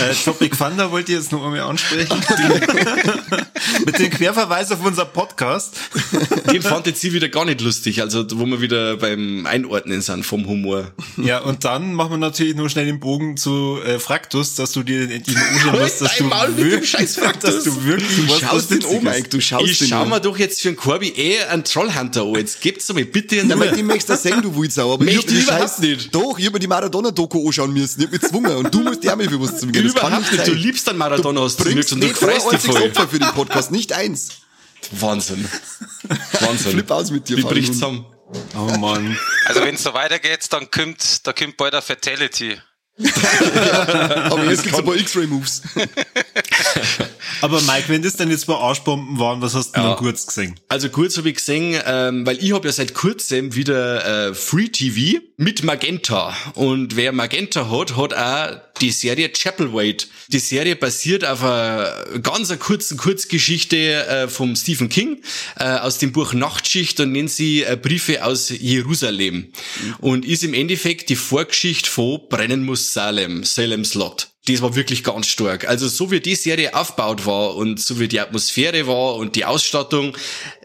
äh, 0.10 0.16
Tropic 0.24 0.58
Thunder 0.58 0.92
wollte 0.92 1.12
ich 1.12 1.20
jetzt 1.20 1.32
noch 1.32 1.46
einmal 1.46 1.62
ansprechen. 1.62 2.20
Mit 3.86 4.00
dem 4.00 4.10
Querverweis 4.10 4.72
auf 4.72 4.84
unser 4.84 5.06
Podcast. 5.06 5.76
Den 6.52 6.62
fand 6.62 6.88
jetzt 6.88 7.02
sie 7.02 7.14
wieder 7.14 7.30
gar 7.30 7.46
nicht 7.46 7.62
lustig, 7.62 8.02
also 8.02 8.26
wo 8.34 8.46
wir 8.46 8.62
wieder 8.62 8.98
beim 8.98 9.46
Einordnen 9.46 10.02
sind 10.02 10.26
vom 10.26 10.48
Humor. 10.48 10.92
Ja, 11.18 11.40
und 11.40 11.64
dann 11.66 11.94
machen 11.94 12.12
wir 12.12 12.18
natürlich 12.18 12.56
nur 12.56 12.70
schnell 12.70 12.86
den 12.86 13.00
Bogen 13.00 13.38
zu 13.38 13.80
äh, 13.86 14.00
Fraktus, 14.00 14.56
dass 14.56 14.72
du 14.72 14.84
dir 14.84 15.08
die 15.08 15.31
Uhr 15.31 15.80
hast, 15.80 16.02
dass, 16.02 16.18
du 16.18 16.30
wirklich, 16.58 16.92
dass 17.42 17.64
du 17.64 17.86
wirklich 17.86 18.16
du 18.16 18.30
was 18.30 18.40
schaust 18.40 18.72
den 18.72 18.84
um, 18.84 19.04
Mike, 19.04 19.30
du 19.30 19.42
schaust 19.42 19.66
ich 19.66 19.80
den 19.80 19.88
schau 19.90 20.06
mir 20.06 20.20
doch 20.20 20.38
jetzt 20.38 20.62
für 20.62 20.70
einen 20.70 20.78
Corby 20.78 21.10
eh 21.10 21.44
einen 21.44 21.64
Trollhunter 21.64 22.24
an. 22.24 22.36
Jetzt 22.36 22.62
gibt's 22.62 22.92
mir 22.94 23.06
bitte 23.06 23.40
einen 23.40 23.50
Nein, 23.50 23.74
die 23.75 23.84
möchtest 23.84 24.25
du 24.25 24.30
sehen, 24.30 24.42
du 24.42 24.56
Wildsau. 24.56 24.94
Aber 24.94 25.04
Möchte 25.04 25.34
ich 25.34 25.44
überhaupt 25.44 25.80
nicht. 25.80 26.14
Doch, 26.14 26.38
ich 26.38 26.46
hab 26.46 26.54
mir 26.54 26.60
die 26.60 26.68
Maradona-Doku 26.68 27.48
anschauen 27.48 27.74
müssen. 27.74 28.00
Ich 28.00 28.06
hab 28.08 28.12
mich 28.12 28.22
gezwungen. 28.22 28.56
Und 28.56 28.74
du 28.74 28.82
musst 28.82 29.04
ja 29.04 29.16
mir 29.16 29.30
für 29.30 29.40
was 29.40 29.60
zum 29.60 29.72
gehen. 29.72 29.86
Überhaupt 29.86 30.32
nicht. 30.32 30.48
Du 30.48 30.54
liebst 30.54 30.88
dann 30.88 30.98
Maradona 30.98 31.42
aus 31.42 31.56
und 31.56 32.03
du 32.03 32.08
freust 32.10 32.51
dich 32.51 32.62
voll. 32.62 32.82
Opfer 32.82 33.08
für 33.08 33.20
den 33.20 33.30
Podcast, 33.30 33.69
nicht 33.72 33.94
eins. 33.94 34.30
Wahnsinn. 34.92 35.48
Wahnsinn. 36.40 36.72
Flip 36.72 36.92
aus 36.92 37.12
mit 37.12 37.28
dir. 37.30 37.38
Wie 37.38 37.44
bricht's 37.44 37.74
zusammen? 37.74 38.06
Oh 38.56 38.78
Mann. 38.78 39.18
Also 39.46 39.62
wenn 39.62 39.76
es 39.76 39.84
so 39.84 39.94
weitergeht, 39.94 40.46
dann 40.52 40.70
kommt, 40.70 41.26
da 41.26 41.34
kommt 41.34 41.58
bald 41.58 41.74
eine 41.74 41.82
Fatality 41.82 42.60
ja, 43.00 44.30
aber 44.30 44.44
jetzt 44.46 44.64
gibt's 44.64 44.78
ein 44.78 44.84
paar 44.84 44.96
X-Ray-Moves. 44.98 45.62
aber 47.41 47.62
Mike, 47.62 47.86
wenn 47.88 48.01
das 48.01 48.15
denn 48.15 48.29
jetzt 48.29 48.48
bei 48.48 48.55
Arschbomben 48.55 49.19
waren, 49.19 49.41
was 49.41 49.55
hast 49.55 49.75
du 49.75 49.81
ja. 49.81 49.95
kurz 49.95 50.27
gesehen? 50.27 50.55
Also 50.67 50.89
kurz 50.89 51.17
habe 51.17 51.29
ich 51.29 51.36
gesehen, 51.36 51.79
ähm, 51.86 52.25
weil 52.25 52.43
ich 52.43 52.53
habe 52.53 52.67
ja 52.67 52.71
seit 52.71 52.93
kurzem 52.93 53.55
wieder 53.55 54.29
äh, 54.29 54.33
Free 54.33 54.67
TV 54.67 55.19
mit 55.38 55.63
Magenta. 55.63 56.36
Und 56.55 56.95
wer 56.95 57.12
Magenta 57.12 57.69
hat, 57.69 57.95
hat 57.95 58.13
auch 58.13 58.62
die 58.81 58.91
Serie 58.91 59.29
Chapelwaite. 59.29 60.07
Die 60.29 60.39
Serie 60.39 60.75
basiert 60.75 61.25
auf 61.25 61.43
einer 61.43 62.19
ganz 62.21 62.57
kurzen 62.59 62.98
Kurzgeschichte 62.98 63.77
äh, 64.07 64.27
vom 64.27 64.55
Stephen 64.55 64.89
King 64.89 65.21
äh, 65.57 65.65
aus 65.65 65.98
dem 65.98 66.12
Buch 66.12 66.33
Nachtschicht 66.33 67.00
und 67.00 67.12
nennt 67.12 67.31
sie 67.31 67.63
äh, 67.63 67.77
Briefe 67.81 68.24
aus 68.25 68.50
Jerusalem. 68.50 69.51
Und 70.00 70.25
ist 70.25 70.43
im 70.43 70.53
Endeffekt 70.53 71.09
die 71.09 71.15
Vorgeschichte 71.15 71.89
von 71.89 72.19
Brennen 72.29 72.63
muss 72.63 72.93
Salem, 72.93 73.43
Salem's 73.43 73.93
Lot 73.93 74.29
das 74.50 74.62
war 74.62 74.75
wirklich 74.75 75.03
ganz 75.03 75.27
stark. 75.27 75.68
Also 75.68 75.88
so 75.88 76.12
wie 76.12 76.20
die 76.20 76.36
Serie 76.36 76.74
aufgebaut 76.74 77.25
war 77.25 77.56
und 77.56 77.79
so 77.79 78.00
wie 78.00 78.08
die 78.08 78.20
Atmosphäre 78.20 78.88
war 78.88 79.15
und 79.15 79.36
die 79.36 79.46
Ausstattung, 79.46 80.18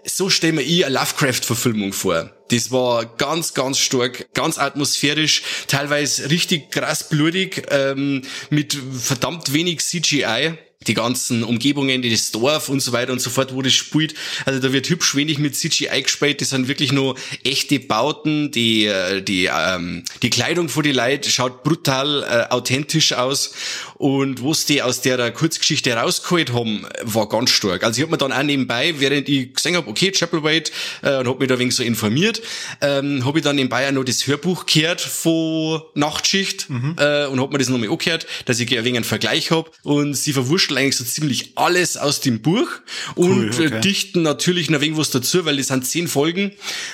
so 0.05 0.31
stelle 0.31 0.55
mir 0.55 0.63
ich 0.63 0.85
eine 0.85 0.95
Lovecraft-Verfilmung 0.95 1.93
vor. 1.93 2.31
Das 2.49 2.71
war 2.71 3.05
ganz, 3.05 3.55
ganz 3.55 3.79
stark, 3.79 4.33
ganz 4.35 4.59
atmosphärisch, 4.59 5.43
teilweise 5.67 6.31
richtig 6.31 6.71
krass 6.71 7.09
blutig, 7.09 7.67
ähm, 7.71 8.23
mit 8.51 8.77
verdammt 8.93 9.53
wenig 9.53 9.81
CGI. 9.81 10.59
Die 10.87 10.95
ganzen 10.95 11.43
Umgebungen, 11.43 12.03
das 12.03 12.31
Dorf 12.31 12.69
und 12.69 12.81
so 12.81 12.93
weiter 12.93 13.13
und 13.13 13.21
so 13.21 13.31
fort, 13.31 13.55
wo 13.55 13.63
das 13.63 13.73
spielt. 13.73 14.15
Also 14.45 14.61
da 14.61 14.73
wird 14.73 14.89
hübsch 14.89 15.15
wenig 15.15 15.39
mit 15.39 15.57
CGI 15.57 16.03
gespielt. 16.03 16.41
Das 16.41 16.51
sind 16.51 16.69
wirklich 16.69 16.93
nur 16.93 17.17
echte 17.43 17.81
Bauten. 17.81 18.51
Die, 18.51 18.87
äh, 18.87 19.23
die, 19.23 19.47
ähm, 19.47 20.05
die 20.23 20.31
Kleidung 20.31 20.69
von 20.69 20.83
die 20.83 20.93
Leute 20.93 21.31
schaut 21.31 21.63
brutal 21.63 22.23
äh, 22.23 22.53
authentisch 22.53 23.13
aus. 23.13 23.55
Und 23.97 24.45
was 24.45 24.67
die 24.67 24.83
aus 24.83 25.01
der 25.01 25.31
Kurzgeschichte 25.33 25.93
rausgeholt 25.95 26.53
haben, 26.53 26.87
war 27.03 27.29
ganz 27.29 27.51
stark. 27.51 27.85
Also 27.85 27.99
ich 27.99 28.03
habe 28.03 28.13
mir 28.13 28.19
dann 28.19 28.33
auch 28.33 28.43
nebenbei, 28.43 28.95
während 28.99 29.29
ich 29.29 29.55
gesehen 29.55 29.77
habe, 29.77 29.89
okay, 29.89 30.13
Chapelwaite, 30.13 30.73
äh, 31.03 31.19
und 31.19 31.29
habe 31.29 31.39
mich 31.39 31.49
da 31.49 31.59
wenig 31.59 31.75
so 31.75 31.83
informiert, 31.83 32.43
ähm, 32.81 33.25
habe 33.25 33.39
ich 33.39 33.45
dann 33.45 33.57
nebenbei 33.57 33.89
auch 33.89 33.93
noch 33.93 34.05
das 34.05 34.27
Hörbuch 34.27 34.67
gehört 34.67 35.01
von 35.01 35.83
Nachtschicht 35.95 36.69
mhm. 36.69 36.97
äh, 36.99 37.27
und 37.27 37.41
habe 37.41 37.53
mir 37.53 37.59
das 37.59 37.69
nochmal 37.69 37.91
angehört, 37.91 38.27
dass 38.47 38.61
ich 38.61 38.77
ein 38.77 38.85
wenig 38.85 38.97
einen 38.97 39.05
Vergleich 39.05 39.51
habe. 39.51 39.71
Und 39.83 40.15
sie 40.15 40.33
verwurschteln 40.33 40.79
eigentlich 40.79 40.97
so 40.97 41.05
ziemlich 41.05 41.53
alles 41.57 41.97
aus 41.97 42.21
dem 42.21 42.41
Buch 42.41 42.69
und 43.15 43.59
cool, 43.59 43.67
okay. 43.67 43.81
dichten 43.81 44.23
natürlich 44.23 44.71
noch 44.71 44.79
ein 44.79 44.83
wenig 44.83 44.99
was 44.99 45.11
dazu, 45.11 45.45
weil 45.45 45.57
das 45.57 45.69
sind 45.69 45.87
zehn 45.87 46.09
Folgen. 46.09 46.53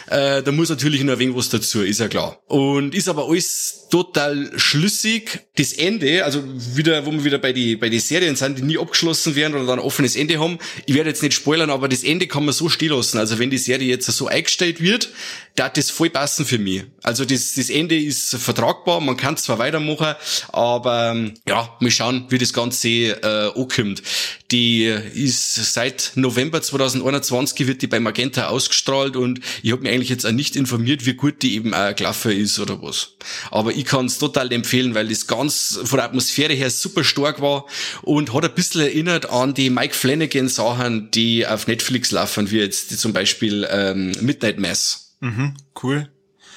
Äh, 0.09 0.42
da 0.42 0.52
muss 0.52 0.69
natürlich 0.69 1.02
noch 1.02 1.14
ein 1.14 1.19
wenig 1.19 1.37
was 1.37 1.49
dazu, 1.49 1.83
ist 1.83 2.00
ja 2.00 2.09
klar. 2.09 2.38
Und 2.47 2.95
ist 2.95 3.09
aber 3.09 3.28
alles 3.28 3.87
total 3.90 4.50
schlüssig. 4.57 5.47
Das 5.57 5.73
Ende, 5.73 6.25
also 6.25 6.42
wieder, 6.75 6.89
wo 7.04 7.12
wir 7.12 7.25
wieder 7.25 7.38
bei 7.38 7.52
die, 7.52 7.76
bei 7.76 7.88
die 7.88 8.00
Serien 8.00 8.37
sind, 8.37 8.59
die 8.59 8.62
nie 8.62 8.78
abgeschlossen 8.78 9.35
werden 9.35 9.54
oder 9.54 9.66
dann 9.66 9.78
ein 9.78 9.85
offenes 9.85 10.16
Ende 10.16 10.38
haben. 10.38 10.59
Ich 10.87 10.94
werde 10.94 11.11
jetzt 11.11 11.23
nicht 11.23 11.35
spoilern, 11.35 11.70
aber 11.70 11.88
das 11.88 12.04
Ende 12.04 12.26
kann 12.26 12.44
man 12.44 12.54
so 12.54 12.68
stehen 12.68 12.90
lassen. 12.90 13.18
Also 13.18 13.38
wenn 13.38 13.50
die 13.50 13.59
Serie 13.59 13.88
jetzt 13.88 14.06
so 14.06 14.26
eingestellt 14.26 14.80
wird, 14.80 15.11
da 15.56 15.64
hat 15.64 15.76
das 15.76 15.90
voll 15.90 16.11
passen 16.11 16.44
für 16.44 16.59
mich. 16.59 16.85
Also 17.02 17.25
das, 17.25 17.54
das 17.54 17.70
Ende 17.70 17.99
ist 17.99 18.37
vertragbar, 18.37 19.00
man 19.00 19.16
kann 19.16 19.37
zwar 19.37 19.59
weitermachen, 19.59 20.14
aber 20.49 21.16
ja, 21.49 21.76
wir 21.80 21.90
schauen, 21.90 22.26
wie 22.28 22.38
das 22.38 22.52
Ganze 22.52 22.88
äh, 22.88 23.50
ankommt. 23.54 24.02
Die 24.50 24.85
ist 24.85 25.54
seit 25.54 26.12
November 26.14 26.61
2021 26.61 27.66
wird 27.66 27.83
die 27.83 27.87
bei 27.87 28.00
Magenta 28.00 28.49
ausgestrahlt 28.49 29.16
und 29.16 29.40
ich 29.62 29.73
habe 29.73 29.83
mir 29.83 29.90
eigentlich 29.90 30.09
jetzt 30.09 30.26
auch 30.26 30.33
nicht 30.33 30.57
informiert, 30.57 31.07
wie 31.07 31.14
gut 31.14 31.42
die 31.42 31.54
eben 31.54 31.73
auch 31.75 31.95
gelaufen 31.95 32.33
ist 32.33 32.59
oder 32.59 32.83
was. 32.83 33.16
Aber 33.50 33.73
ich 33.73 33.85
kann 33.85 34.07
es 34.07 34.19
total 34.19 34.52
empfehlen, 34.52 34.95
weil 34.95 35.09
das 35.09 35.26
ganz 35.26 35.78
von 35.85 35.99
der 35.99 36.07
Atmosphäre 36.07 36.52
her 36.52 36.71
super 36.71 37.04
stark 37.04 37.40
war 37.40 37.66
und 38.02 38.35
hat 38.35 38.45
ein 38.45 38.54
bisschen 38.54 38.83
erinnert 38.83 39.30
an 39.30 39.54
die 39.54 39.71
Mike 39.71 39.95
Flanagan 39.95 40.49
Sachen, 40.49 41.11
die 41.12 41.47
auf 41.47 41.66
Netflix 41.66 42.11
laufen, 42.11 42.50
wie 42.50 42.59
jetzt 42.59 42.99
zum 42.99 43.12
Beispiel 43.12 43.66
ähm, 43.71 44.12
Midnight 44.21 44.59
Mass. 44.59 45.14
Mhm, 45.21 45.54
cool. 45.83 46.09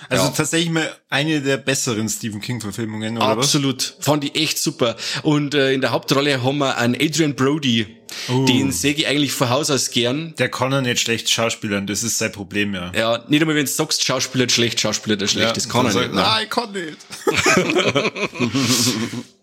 Also 0.10 0.26
ja. 0.26 0.30
tatsächlich 0.32 0.70
mal 0.70 0.90
eine 1.10 1.42
der 1.42 1.58
besseren 1.58 2.10
Stephen 2.10 2.42
King-Verfilmungen, 2.42 3.18
oder 3.18 3.28
Absolut. 3.28 3.96
Was? 3.98 4.06
Fand 4.06 4.24
ich 4.24 4.36
echt 4.36 4.58
super. 4.58 4.96
Und 5.24 5.54
äh, 5.54 5.74
in 5.74 5.82
der 5.82 5.92
Hauptrolle 5.92 6.44
haben 6.44 6.58
wir 6.58 6.78
einen 6.78 6.96
Adrian 6.96 7.36
Brody. 7.36 7.88
Uh. 8.30 8.46
Den 8.46 8.72
sehe 8.72 8.94
ich 8.94 9.08
eigentlich 9.08 9.32
von 9.32 9.50
Haus 9.50 9.72
aus 9.72 9.90
gern. 9.90 10.36
Der 10.38 10.50
kann 10.50 10.72
ja 10.72 10.82
nicht 10.82 11.00
schlecht 11.00 11.30
schauspielern, 11.30 11.88
das 11.88 12.04
ist 12.04 12.20
sein 12.20 12.32
Problem, 12.32 12.76
ja. 12.76 12.92
Ja, 12.96 13.24
nicht 13.28 13.42
einmal 13.42 13.56
wenn 13.56 13.66
du 13.66 13.72
sagst, 13.72 14.06
Schauspieler 14.06 14.48
schlecht, 14.50 14.80
Schauspieler 14.80 15.16
der 15.16 15.28
schlecht, 15.28 15.48
ja, 15.48 15.54
das 15.54 15.68
kann 15.68 15.88
er 15.88 15.94
nicht. 15.94 16.14
Nein, 16.14 16.44
ich 16.44 16.50
kann 16.50 16.72
nicht. 16.72 16.98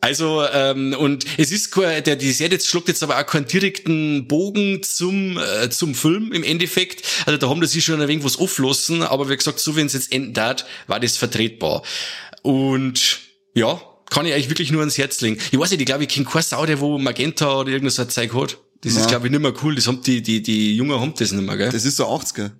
Also, 0.00 0.42
ähm, 0.52 0.94
und 0.98 1.26
es 1.36 1.52
ist 1.52 1.72
kein, 1.72 2.02
der, 2.02 2.16
die 2.16 2.32
Serie 2.32 2.54
jetzt 2.54 2.66
schluckt 2.66 2.88
jetzt 2.88 3.02
aber 3.02 3.18
auch 3.18 3.26
keinen 3.26 3.46
direkten 3.46 4.26
Bogen 4.26 4.82
zum, 4.82 5.38
äh, 5.38 5.68
zum 5.68 5.94
Film 5.94 6.32
im 6.32 6.42
Endeffekt. 6.42 7.02
Also 7.26 7.36
da 7.36 7.48
haben 7.48 7.64
sie 7.66 7.82
schon 7.82 8.00
ein 8.00 8.08
wenig 8.08 8.24
was 8.24 8.38
auflassen, 8.38 9.02
aber 9.02 9.28
wie 9.28 9.36
gesagt, 9.36 9.60
so 9.60 9.76
wenn 9.76 9.86
es 9.86 9.92
jetzt 9.92 10.10
enden 10.10 10.40
hat, 10.42 10.66
war 10.86 11.00
das 11.00 11.18
vertretbar. 11.18 11.82
Und 12.42 13.20
ja, 13.54 13.80
kann 14.08 14.24
ich 14.24 14.32
eigentlich 14.32 14.48
wirklich 14.48 14.72
nur 14.72 14.80
ans 14.80 14.96
Herz 14.96 15.20
legen. 15.20 15.38
Ich 15.50 15.58
weiß 15.58 15.70
nicht, 15.70 15.80
ich 15.80 15.86
glaube, 15.86 16.04
ich 16.04 16.08
kenne 16.08 16.26
keine 16.26 16.42
Sau, 16.42 16.64
der 16.64 16.80
wo 16.80 16.98
Magenta 16.98 17.60
oder 17.60 17.70
irgendwas 17.70 17.96
so 17.96 18.04
Zeug 18.06 18.32
hat. 18.34 18.58
Das 18.82 18.94
ja. 18.94 19.00
ist, 19.00 19.08
glaube 19.08 19.26
ich, 19.26 19.30
nicht 19.30 19.42
mehr 19.42 19.52
cool. 19.62 19.74
Das 19.74 19.86
haben 19.86 20.02
die, 20.02 20.22
die, 20.22 20.42
die 20.42 20.74
Jungen 20.74 20.98
haben 20.98 21.12
das 21.16 21.32
nicht 21.32 21.44
mehr, 21.44 21.56
gell? 21.56 21.70
Das 21.70 21.84
ist 21.84 21.96
so 21.96 22.06
80er. 22.06 22.50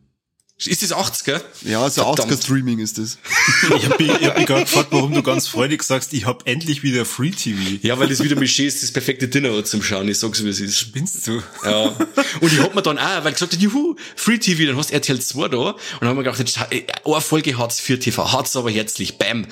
Ist 0.67 0.83
das 0.83 0.93
80er? 0.93 1.41
Ja, 1.63 1.89
so 1.89 2.03
80er-Streaming 2.03 2.81
ist 2.81 2.99
das. 2.99 3.17
ich 3.77 3.89
habe 3.89 4.03
mich, 4.03 4.13
hab 4.13 4.37
mich 4.37 4.47
gerade 4.47 4.65
gefragt, 4.65 4.89
warum 4.91 5.15
du 5.15 5.23
ganz 5.23 5.49
freudig 5.49 5.83
sagst, 5.83 6.13
ich 6.13 6.27
hab 6.27 6.47
endlich 6.47 6.83
wieder 6.83 7.07
Free 7.07 7.31
TV. 7.31 7.79
Ja, 7.81 7.99
weil 7.99 8.09
das 8.09 8.23
wieder 8.23 8.37
mit 8.37 8.59
ist, 8.59 8.83
das 8.83 8.93
perfekte 8.93 9.29
Dinner 9.29 9.65
zum 9.65 9.83
Schauen. 9.83 10.07
Ich 10.09 10.19
sag's, 10.19 10.45
wie 10.45 10.49
es 10.49 10.61
ist. 10.61 10.79
Spinnst 10.79 11.27
du? 11.27 11.43
Ja. 11.65 11.97
Und 12.41 12.53
ich 12.53 12.61
hab 12.61 12.75
mir 12.75 12.83
dann 12.83 12.99
auch, 12.99 13.25
weil 13.25 13.29
ich 13.29 13.39
gesagt 13.39 13.55
habe, 13.55 13.63
juhu, 13.63 13.97
Free 14.17 14.37
TV, 14.37 14.67
dann 14.67 14.77
hast 14.77 14.91
du 14.91 14.95
RTL 14.95 15.19
2 15.19 15.49
da. 15.49 15.57
Und 15.57 15.79
dann 16.01 16.09
haben 16.11 16.17
wir 16.19 16.25
gedacht, 16.25 16.69
eine 16.71 17.21
Folge 17.23 17.57
hat's 17.57 17.81
für 17.81 17.99
TV, 17.99 18.31
hat's 18.31 18.55
aber 18.55 18.71
herzlich, 18.71 19.17
bam. 19.17 19.47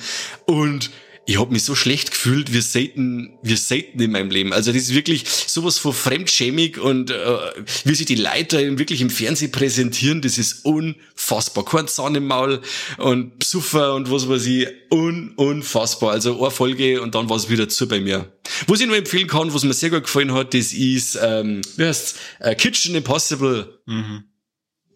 Und 0.45 0.91
ich 1.29 1.39
habe 1.39 1.53
mich 1.53 1.63
so 1.63 1.75
schlecht 1.75 2.09
gefühlt 2.09 2.53
wie 2.53 2.61
selten, 2.61 3.37
wie 3.43 3.55
selten 3.55 4.01
in 4.01 4.11
meinem 4.11 4.31
Leben. 4.31 4.51
Also 4.51 4.71
das 4.71 4.81
ist 4.81 4.95
wirklich 4.95 5.25
sowas 5.27 5.77
von 5.77 5.93
fremdschämig 5.93 6.79
und 6.79 7.11
äh, 7.11 7.37
wie 7.83 7.93
sich 7.93 8.07
die 8.07 8.15
Leute 8.15 8.79
wirklich 8.79 8.99
im 9.01 9.11
Fernsehen 9.11 9.51
präsentieren, 9.51 10.23
das 10.23 10.39
ist 10.39 10.65
unfassbar. 10.65 11.65
Kein 11.65 11.87
Zahn 11.87 12.15
im 12.15 12.25
Maul 12.25 12.61
und 12.97 13.37
Psuffer 13.37 13.93
und 13.93 14.09
was 14.09 14.27
weiß 14.27 14.43
ich, 14.47 14.69
un 14.91 15.33
unfassbar. 15.35 16.13
Also 16.13 16.41
eine 16.41 16.49
Folge 16.49 16.99
und 16.99 17.13
dann 17.13 17.29
war 17.29 17.37
es 17.37 17.47
wieder 17.47 17.69
zu 17.69 17.87
bei 17.87 17.99
mir. 17.99 18.33
Was 18.65 18.81
ich 18.81 18.87
nur 18.87 18.97
empfehlen 18.97 19.27
kann, 19.27 19.53
was 19.53 19.63
mir 19.63 19.73
sehr 19.73 19.91
gut 19.91 20.05
gefallen 20.05 20.33
hat, 20.33 20.55
das 20.55 20.73
ist, 20.73 21.15
ähm, 21.21 21.61
wie 21.77 21.85
heißt's, 21.85 22.15
uh, 22.43 22.55
Kitchen 22.55 22.95
Impossible. 22.95 23.79
Mhm. 23.85 24.23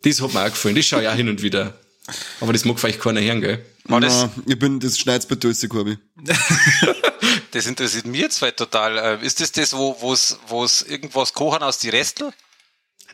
Das 0.02 0.20
hat 0.20 0.34
mir 0.34 0.42
auch 0.42 0.50
gefallen, 0.50 0.76
das 0.76 0.88
schaue 0.88 1.04
ich 1.04 1.10
auch 1.10 1.14
hin 1.14 1.30
und 1.30 1.44
wieder. 1.44 1.80
Aber 2.42 2.54
das 2.54 2.66
mag 2.66 2.80
vielleicht 2.80 3.00
keiner 3.00 3.22
hören, 3.22 3.42
gell? 3.42 3.66
War 3.86 4.02
das? 4.02 4.28
Ich 4.46 4.60
bin 4.60 4.80
das 4.80 4.98
Schneidspedöse, 4.98 5.68
Korbi. 5.68 5.98
das 7.52 7.66
interessiert 7.66 8.06
mich 8.06 8.22
jetzt 8.22 8.42
halt 8.42 8.58
total. 8.58 8.98
Äh, 8.98 9.26
ist 9.26 9.40
das 9.40 9.52
das, 9.52 9.74
wo 9.74 9.96
wo's 10.00 10.38
wo's 10.48 10.82
irgendwas 10.82 11.34
kochen 11.34 11.64
aus 11.64 11.80
die 11.80 11.90
Restel? 11.90 12.32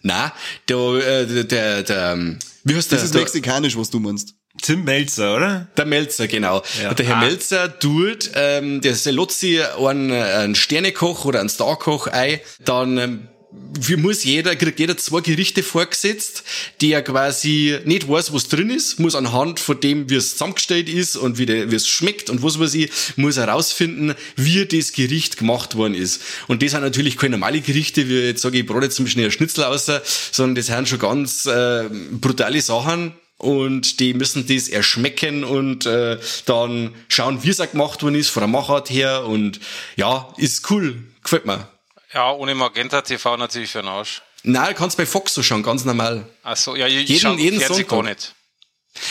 Na, 0.02 0.34
der, 0.68 0.78
äh, 0.78 1.28
der, 1.28 1.44
der, 1.44 1.84
der, 1.84 2.12
ähm, 2.14 2.40
wie 2.64 2.76
heißt 2.76 2.92
der? 2.92 2.98
Das 2.98 3.06
ist 3.06 3.14
der, 3.14 3.22
mexikanisch, 3.22 3.78
was 3.78 3.90
du 3.90 4.00
meinst. 4.00 4.36
Tim 4.62 4.84
Melzer, 4.84 5.36
oder? 5.36 5.68
Der 5.78 5.86
Melzer, 5.86 6.28
genau. 6.28 6.64
Ja. 6.82 6.94
Der 6.94 7.06
Herr 7.06 7.18
ah. 7.18 7.22
Melzer 7.22 7.80
tut, 7.80 8.32
ähm, 8.34 8.82
der 8.82 8.96
Selotzi 8.96 9.62
einen, 9.62 10.12
einen 10.12 10.56
Sternekoch 10.56 11.26
oder 11.26 11.40
einen 11.40 11.50
Starkoch 11.50 12.08
ein, 12.08 12.40
dann 12.60 12.98
ähm, 12.98 13.28
wie 13.52 13.96
muss 13.96 14.24
jeder, 14.24 14.56
kriegt 14.56 14.80
jeder 14.80 14.96
zwei 14.98 15.22
Gerichte 15.22 15.64
vorgesetzt, 15.64 16.44
der 16.82 17.02
quasi 17.02 17.80
nicht 17.86 18.08
weiß, 18.08 18.32
was 18.32 18.48
drin 18.48 18.70
ist, 18.70 19.00
muss 19.00 19.16
anhand 19.16 19.60
von 19.60 19.80
dem, 19.80 20.10
wie 20.10 20.16
es 20.16 20.32
zusammengestellt 20.32 20.88
ist 20.88 21.16
und 21.16 21.40
wie, 21.40 21.48
der, 21.48 21.72
wie 21.72 21.76
es 21.76 21.88
schmeckt 21.88 22.30
und 22.30 22.44
was 22.44 22.60
weiß 22.60 22.76
ich, 22.76 22.92
muss 23.16 23.38
herausfinden, 23.38 24.14
wie 24.36 24.66
das 24.66 24.94
Gericht 24.94 25.38
gemacht 25.38 25.76
worden 25.76 25.96
ist. 25.96 26.22
Und 26.48 26.62
das 26.62 26.72
sind 26.72 26.82
natürlich 26.82 27.18
keine 27.18 27.38
normale 27.38 27.62
Gerichte, 27.62 28.08
wie 28.08 28.20
jetzt 28.20 28.42
sage 28.42 28.58
ich, 28.58 28.62
ich 28.64 28.68
brate 28.68 28.86
jetzt 28.86 28.96
zum 28.98 29.06
Beispiel 29.06 29.26
ein 29.26 29.32
Schnitzel 29.32 29.64
aus, 29.64 29.90
sondern 30.32 30.56
das 30.56 30.68
sind 30.68 30.88
schon 30.88 31.00
ganz 31.00 31.46
äh, 31.48 31.86
brutale 32.12 32.62
Sachen, 32.62 33.14
und 33.40 34.02
die 34.02 34.14
müssen 34.14 34.46
das 34.48 34.68
erschmecken 34.68 35.46
und 35.46 35.86
äh, 35.86 36.18
dann 36.46 36.94
schauen, 37.08 37.42
wie 37.42 37.50
es 37.50 37.62
auch 37.62 37.72
gemacht 37.72 38.04
worden 38.04 38.16
ist, 38.16 38.28
von 38.28 38.42
der 38.42 38.50
Machart 38.50 38.90
her 38.90 39.26
und 39.26 39.62
ja, 39.96 40.28
ist 40.36 40.70
cool, 40.70 41.02
gefällt 41.24 41.46
mir. 41.46 41.66
Ja, 42.14 42.32
ohne 42.32 42.56
Magenta 42.56 43.02
TV 43.02 43.38
natürlich 43.38 43.72
für 43.72 43.80
den 43.80 43.88
Arsch. 43.88 44.22
Nein, 44.44 44.74
kannst 44.76 44.98
bei 44.98 45.06
Fox 45.06 45.34
so 45.34 45.44
schauen, 45.44 45.64
ganz 45.64 45.86
normal. 45.86 46.26
Ach 46.44 46.56
so, 46.56 46.76
ja, 46.76 46.88
ich 46.88 47.08
jeden, 47.08 47.38
jeden 47.38 47.60
Sonntag. 47.60 47.88
gar 47.88 48.04
nicht. 48.04 48.34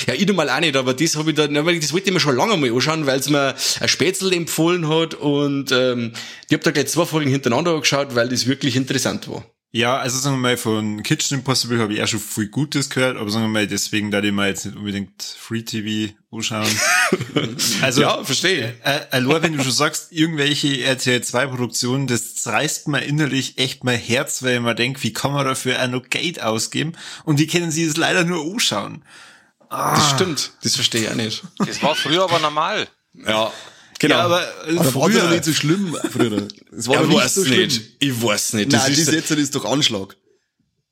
Ja, 0.07 0.15
ich 0.15 0.31
mal 0.33 0.51
auch 0.51 0.61
nicht, 0.61 0.77
aber 0.77 0.93
das 0.93 1.17
habe 1.17 1.31
ich 1.31 1.37
da, 1.37 1.49
weil 1.65 1.79
das 1.79 1.93
wollte 1.93 2.09
ich 2.09 2.13
mir 2.13 2.21
schon 2.21 2.37
lange 2.37 2.57
mal 2.57 2.71
anschauen, 2.71 3.07
weil 3.07 3.21
es 3.21 3.29
mir 3.29 3.55
ein 3.81 3.89
Spätzle 3.89 4.35
empfohlen 4.35 4.89
hat 4.89 5.15
und 5.15 5.71
ähm, 5.71 6.13
ich 6.49 6.53
habe 6.53 6.65
da 6.65 6.73
gleich 6.73 6.89
zwei 6.89 7.07
Folgen 7.07 7.31
hintereinander 7.31 7.73
angeschaut, 7.73 8.15
weil 8.15 8.29
das 8.29 8.47
wirklich 8.47 8.75
interessant 8.77 9.29
war. 9.29 9.45
Ja, 9.71 9.99
also 9.99 10.19
sagen 10.19 10.37
wir 10.37 10.41
mal, 10.41 10.57
von 10.57 11.03
Kitchen 11.03 11.39
Impossible 11.39 11.79
habe 11.79 11.93
ich 11.93 12.03
auch 12.03 12.07
schon 12.07 12.21
viel 12.21 12.49
Gutes 12.49 12.89
gehört, 12.89 13.19
aber 13.19 13.31
sagen 13.31 13.45
wir 13.45 13.51
mal, 13.51 13.67
deswegen 13.67 14.11
da 14.11 14.23
ich 14.23 14.33
mal 14.33 14.49
jetzt 14.49 14.65
nicht 14.65 14.79
unbedingt 14.79 15.23
Free 15.23 15.61
TV 15.61 16.15
anschauen. 16.33 16.69
also, 17.83 18.01
ja, 18.01 18.25
verstehe. 18.25 18.75
Äh, 18.83 19.19
äh, 19.19 19.43
wenn 19.43 19.53
du 19.53 19.63
schon 19.63 19.73
sagst, 19.73 20.11
irgendwelche 20.11 20.83
RTL 20.83 21.23
2 21.23 21.47
Produktionen, 21.49 22.07
das 22.07 22.37
zerreißt 22.37 22.89
mir 22.89 23.03
innerlich 23.03 23.59
echt 23.59 23.85
mein 23.85 23.99
Herz, 23.99 24.43
weil 24.43 24.57
ich 24.57 24.63
mir 24.63 24.75
denke, 24.75 25.03
wie 25.03 25.13
kann 25.13 25.33
man 25.33 25.45
dafür 25.45 25.83
auch 25.83 25.89
noch 25.89 26.09
Geld 26.09 26.43
ausgeben? 26.43 26.93
Und 27.25 27.39
die 27.39 27.47
können 27.47 27.71
sie 27.71 27.85
es 27.85 27.99
leider 27.99 28.25
nur 28.25 28.51
anschauen. 28.51 29.05
Ah. 29.69 29.95
Das 29.95 30.11
stimmt, 30.11 30.53
das 30.63 30.77
verstehe 30.77 31.03
ich 31.03 31.11
auch 31.11 31.15
nicht. 31.15 31.43
Das 31.59 31.83
war 31.83 31.95
früher 31.95 32.25
aber 32.25 32.39
normal. 32.39 32.89
Ja. 33.13 33.53
Genau. 33.99 34.15
Ja, 34.15 34.25
aber, 34.25 34.43
äh, 34.69 34.77
aber 34.77 34.85
früher 34.85 35.23
war 35.23 35.31
nicht 35.31 35.45
so 35.45 35.53
schlimm, 35.53 35.97
früher. 36.11 36.47
Es 36.77 36.87
war 36.87 36.97
ja, 36.97 37.07
nicht 37.07 37.17
weiß 37.17 37.35
so 37.35 37.45
schlimm. 37.45 37.63
Nicht. 37.63 37.83
Ich 37.99 38.23
weiß 38.23 38.53
nicht. 38.55 38.73
Das 38.73 38.85
Nein, 38.85 38.93
ist, 38.93 39.09
das 39.09 39.15
jetzt 39.15 39.31
ist 39.31 39.55
doch 39.55 39.65
Anschlag. 39.65 40.17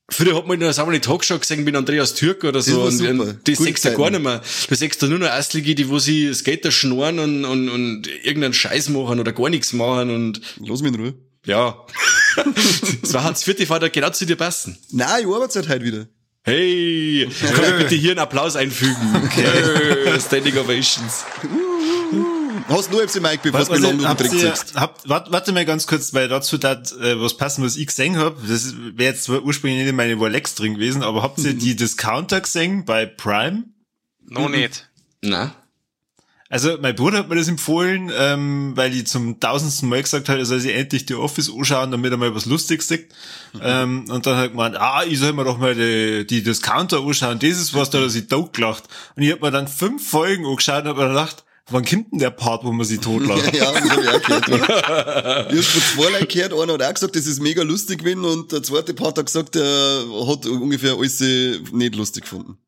Früher 0.09 0.37
hat 0.37 0.47
man 0.47 0.55
in 0.55 0.61
der 0.61 0.73
Sammlung 0.73 1.01
Talkshow 1.01 1.39
gesehen 1.39 1.65
mit 1.65 1.75
Andreas 1.75 2.15
Türk 2.15 2.45
oder 2.45 2.63
so. 2.63 2.85
Das 2.85 3.01
und, 3.01 3.21
und 3.21 3.49
das 3.49 3.59
siehst 3.59 3.85
du 3.85 3.97
gar 3.97 4.11
nicht 4.11 4.23
mehr. 4.23 4.41
Du 4.69 4.75
siehst 4.75 5.03
da 5.03 5.07
nur 5.09 5.19
noch 5.19 5.27
Erstlige, 5.27 5.75
die 5.75 5.89
wo 5.89 5.99
sie 5.99 6.33
Skater 6.33 6.71
schnorren 6.71 7.19
und, 7.19 7.45
und, 7.45 7.69
und 7.69 8.09
irgendeinen 8.23 8.55
Scheiß 8.55 8.89
machen 8.91 9.19
oder 9.19 9.33
gar 9.33 9.51
nichts 9.51 9.73
machen 9.73 10.11
und. 10.11 10.41
Los 10.65 10.83
mich 10.83 10.93
in 10.95 11.01
Ruhe. 11.01 11.15
Ja. 11.45 11.87
das 13.03 13.15
war 13.15 13.25
Hans 13.25 13.43
Vierte 13.45 13.67
Vater 13.67 13.91
genau 13.91 14.11
zu 14.11 14.27
dir 14.27 14.37
passen. 14.37 14.79
Nein, 14.91 15.23
ich 15.23 15.27
arbeite 15.27 15.59
halt 15.59 15.69
heute 15.69 15.85
wieder. 15.85 16.07
Hey, 16.43 17.29
kann 17.41 17.65
ich 17.65 17.77
bitte 17.79 17.95
hier 17.97 18.13
einen 18.13 18.21
Applaus 18.21 18.55
einfügen? 18.55 19.21
Okay. 19.25 20.21
Standing 20.21 20.57
Ovations. 20.57 21.25
Hast 22.69 22.89
du 22.91 22.97
noch 22.97 23.03
etwas, 23.03 23.21
Mike, 23.21 23.51
bevor 23.51 23.77
du 23.77 24.07
habt 24.07 24.21
Trick 24.21 24.33
ihr, 24.33 24.41
sagst? 24.41 24.75
habt, 24.75 25.09
warte, 25.09 25.33
warte 25.33 25.53
mal 25.53 25.65
ganz 25.65 25.87
kurz, 25.87 26.13
weil 26.15 26.29
dazu 26.29 26.59
dat, 26.59 26.93
äh, 26.93 27.21
was 27.21 27.37
passen, 27.37 27.65
was 27.65 27.77
ich 27.77 27.87
gesehen 27.87 28.19
hab. 28.19 28.37
Das 28.47 28.75
wäre 28.77 29.13
jetzt 29.13 29.25
zwar 29.25 29.43
ursprünglich 29.43 29.81
nicht 29.81 29.91
in 29.91 29.97
meine 29.97 30.15
Rolex 30.15 30.55
drin 30.55 30.75
gewesen, 30.75 31.03
aber 31.03 31.23
habt 31.23 31.39
ihr 31.39 31.55
die 31.55 31.77
Discounter 31.77 32.41
gesehen 32.41 32.85
bei 32.85 33.07
Prime? 33.07 33.65
Noch 34.29 34.49
nicht. 34.49 34.89
Na? 35.23 35.55
Also 36.49 36.79
mein 36.81 36.95
Bruder 36.95 37.19
hat 37.19 37.29
mir 37.29 37.35
das 37.35 37.49
empfohlen, 37.49 38.11
ähm, 38.17 38.73
weil 38.77 38.95
ich 38.95 39.09
zum 39.09 39.41
tausendsten 39.41 39.89
Mal 39.89 40.03
gesagt 40.03 40.29
hat, 40.29 40.39
er 40.39 40.47
soll 40.47 40.61
sich 40.61 40.75
endlich 40.77 41.05
die 41.05 41.17
Office 41.17 41.51
anschauen, 41.51 41.91
damit 41.91 42.13
er 42.13 42.19
mal 42.19 42.35
was 42.37 42.47
Lustiges 42.47 42.87
sieht. 42.87 43.09
Ähm, 43.61 44.05
und 44.09 44.27
dann 44.27 44.37
hat 44.37 44.45
er 44.45 44.49
gemeint, 44.51 44.77
ah, 44.77 45.03
ich 45.05 45.19
soll 45.19 45.33
mir 45.33 45.43
doch 45.43 45.59
mal 45.59 45.75
die, 45.75 46.25
die 46.25 46.45
Discounter 46.45 47.01
anschauen, 47.01 47.41
das 47.41 47.59
ist 47.59 47.75
was, 47.75 47.91
da 47.91 47.99
hat 47.99 48.05
er 48.05 48.11
sich 48.11 48.29
totgelacht. 48.29 48.85
Und 49.17 49.25
ich 49.25 49.33
hab 49.33 49.43
mir 49.43 49.51
dann 49.51 49.67
fünf 49.67 50.09
Folgen 50.09 50.47
angeschaut 50.47 50.85
und 50.85 50.91
hab 50.91 50.97
mir 50.99 51.09
gedacht, 51.09 51.45
wann 51.71 51.85
kommt 51.85 52.13
denn 52.13 52.19
der 52.19 52.31
Part, 52.31 52.65
wo 52.65 52.73
man 52.73 52.87
sich 52.87 53.01
totlacht? 53.01 53.53
Ja, 53.57 53.73
das 53.73 53.91
hab 53.91 54.03
ich 54.03 54.09
auch 54.09 54.23
gehört. 54.23 55.53
Ich 55.53 55.59
hab's 55.59 55.67
von 55.69 55.83
zwei 56.05 56.11
Leuten 56.19 56.29
gehört, 56.29 56.53
einer 56.53 56.73
hat 56.75 56.83
auch 56.83 56.95
gesagt, 56.95 57.17
das 57.17 57.27
ist 57.27 57.41
mega 57.41 57.63
lustig 57.63 57.99
gewesen 58.01 58.25
und 58.25 58.53
der 58.53 58.63
zweite 58.63 58.95
Part 58.95 59.19
hat 59.19 59.27
gesagt, 59.27 59.57
er 59.57 60.05
hat 60.29 60.47
ungefähr 60.47 60.95
alles 60.95 61.21
nicht 61.21 61.95
lustig 61.95 62.23
gefunden. 62.25 62.59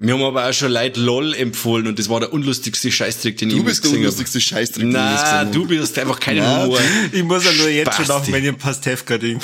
Wir 0.00 0.14
haben 0.14 0.22
aber 0.22 0.48
auch 0.48 0.52
schon 0.52 0.70
Leute 0.70 1.00
LOL 1.00 1.34
empfohlen 1.34 1.88
und 1.88 1.98
das 1.98 2.08
war 2.08 2.20
der 2.20 2.32
unlustigste 2.32 2.88
Scheißtrick, 2.92 3.36
den 3.36 3.48
ich 3.48 3.54
Du 3.54 3.58
jemals 3.58 3.80
bist 3.80 3.84
der 3.84 3.90
gesehen 3.90 4.04
hab. 4.04 4.10
unlustigste 4.12 4.40
Scheißdreck, 4.40 4.80
den 4.82 4.88
ich 4.90 4.94
Na, 4.94 5.42
gesehen 5.42 5.52
du 5.52 5.62
hab. 5.62 5.68
bist 5.70 5.98
einfach 5.98 6.20
kein 6.20 6.36
Humor. 6.62 6.78
Ich 7.10 7.24
muss 7.24 7.44
ja 7.44 7.50
nur 7.52 7.68
jetzt 7.68 7.94
schon 7.96 8.08
auf 8.12 8.28
meinen 8.28 8.56
Pastewka-Ding. 8.56 9.40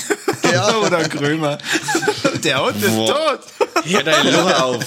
Ja. 0.53 0.76
Oder 0.87 1.09
Krömer. 1.09 1.59
Der 2.45 2.59
haut 2.59 2.75
den 2.81 2.95
Boah. 2.95 3.41
tot. 3.41 3.85
Hör 3.85 4.03
dein 4.05 4.33
Loch 4.33 4.61
auf. 4.61 4.85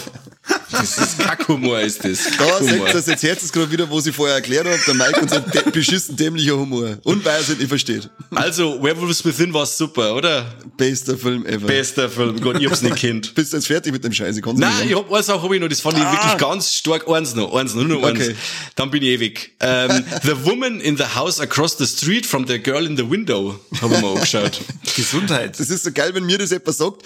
Das 0.71 0.97
ist 0.97 1.19
Kackhumor, 1.19 1.79
ist 1.79 2.03
das. 2.03 2.19
Da 2.37 2.45
Kackhumor. 2.45 2.77
sagt 2.79 2.93
das 2.95 3.05
jetzt 3.07 3.23
jetzt 3.23 3.53
gerade 3.53 3.71
wieder, 3.71 3.89
wo 3.89 3.99
sie 3.99 4.11
vorher 4.11 4.35
erklärt 4.35 4.67
hat, 4.67 4.79
der 4.85 4.93
Mike 4.93 5.21
und 5.21 5.29
sein 5.29 5.43
dä- 5.45 5.71
beschissen 5.71 6.15
dämlicher 6.15 6.57
Humor. 6.57 6.97
Und 7.03 7.23
weil 7.25 7.35
er 7.35 7.39
es 7.41 7.49
nicht 7.49 7.67
versteht. 7.67 8.09
Also, 8.35 8.81
Werewolves 8.83 9.23
Within 9.25 9.53
war 9.53 9.65
super, 9.65 10.13
oder? 10.15 10.45
Bester 10.77 11.17
Film 11.17 11.45
ever. 11.45 11.67
Bester 11.67 12.09
Film. 12.09 12.39
Gott, 12.41 12.59
ich 12.59 12.67
hab's 12.69 12.81
nicht 12.81 12.95
kennt. 12.97 13.33
Bist 13.33 13.53
du 13.53 13.57
jetzt 13.57 13.67
fertig 13.67 13.91
mit 13.93 14.03
dem 14.03 14.13
Scheiß? 14.13 14.35
Ich 14.37 14.45
Nein, 14.45 14.57
nicht 14.81 14.91
ich 14.91 14.95
hab 14.97 15.11
eine 15.11 15.23
Sache 15.23 15.41
hab 15.41 15.51
ich 15.51 15.59
noch, 15.61 15.67
das 15.69 15.81
fand 15.81 15.97
ich 15.97 16.03
wirklich 16.03 16.37
ganz 16.37 16.73
stark. 16.73 17.07
Eins 17.09 17.33
noch, 17.35 17.53
eins 17.53 17.73
noch, 17.73 17.83
nur 17.83 17.99
noch 18.01 18.07
eins. 18.07 18.19
Okay. 18.19 18.35
Dann 18.75 18.91
bin 18.91 19.01
ich 19.03 19.09
ewig. 19.09 19.55
Ähm, 19.61 20.03
the 20.23 20.45
Woman 20.45 20.79
in 20.81 20.97
the 20.97 21.03
House 21.15 21.39
Across 21.39 21.77
the 21.77 21.87
Street 21.87 22.25
from 22.25 22.45
the 22.47 22.59
Girl 22.59 22.85
in 22.85 22.97
the 22.97 23.09
Window. 23.09 23.59
Hab 23.81 23.91
ich 23.91 24.01
mal 24.01 24.13
angeschaut. 24.13 24.59
Gesundheit. 24.95 25.59
Das 25.59 25.69
ist 25.69 25.83
so 25.83 25.91
geil, 25.91 26.13
wenn 26.13 26.25
mir 26.25 26.37
das 26.37 26.51
jemand 26.51 26.75
sagt, 26.75 27.03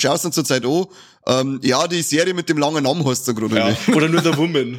schaust 0.00 0.24
du 0.24 0.28
denn 0.28 0.32
zur 0.32 0.44
Zeit 0.44 0.64
an? 0.64 0.86
Ähm, 1.26 1.60
ja, 1.62 1.88
die 1.88 2.02
Serie 2.02 2.34
mit 2.34 2.48
dem 2.48 2.58
langen 2.58 2.84
Namen 2.84 3.04
heißt 3.04 3.24
so 3.24 3.34
gerade. 3.34 3.56
Ja. 3.56 3.70
nicht. 3.70 3.88
Oder 3.88 4.08
nur 4.08 4.22
The 4.22 4.36
Woman. 4.36 4.78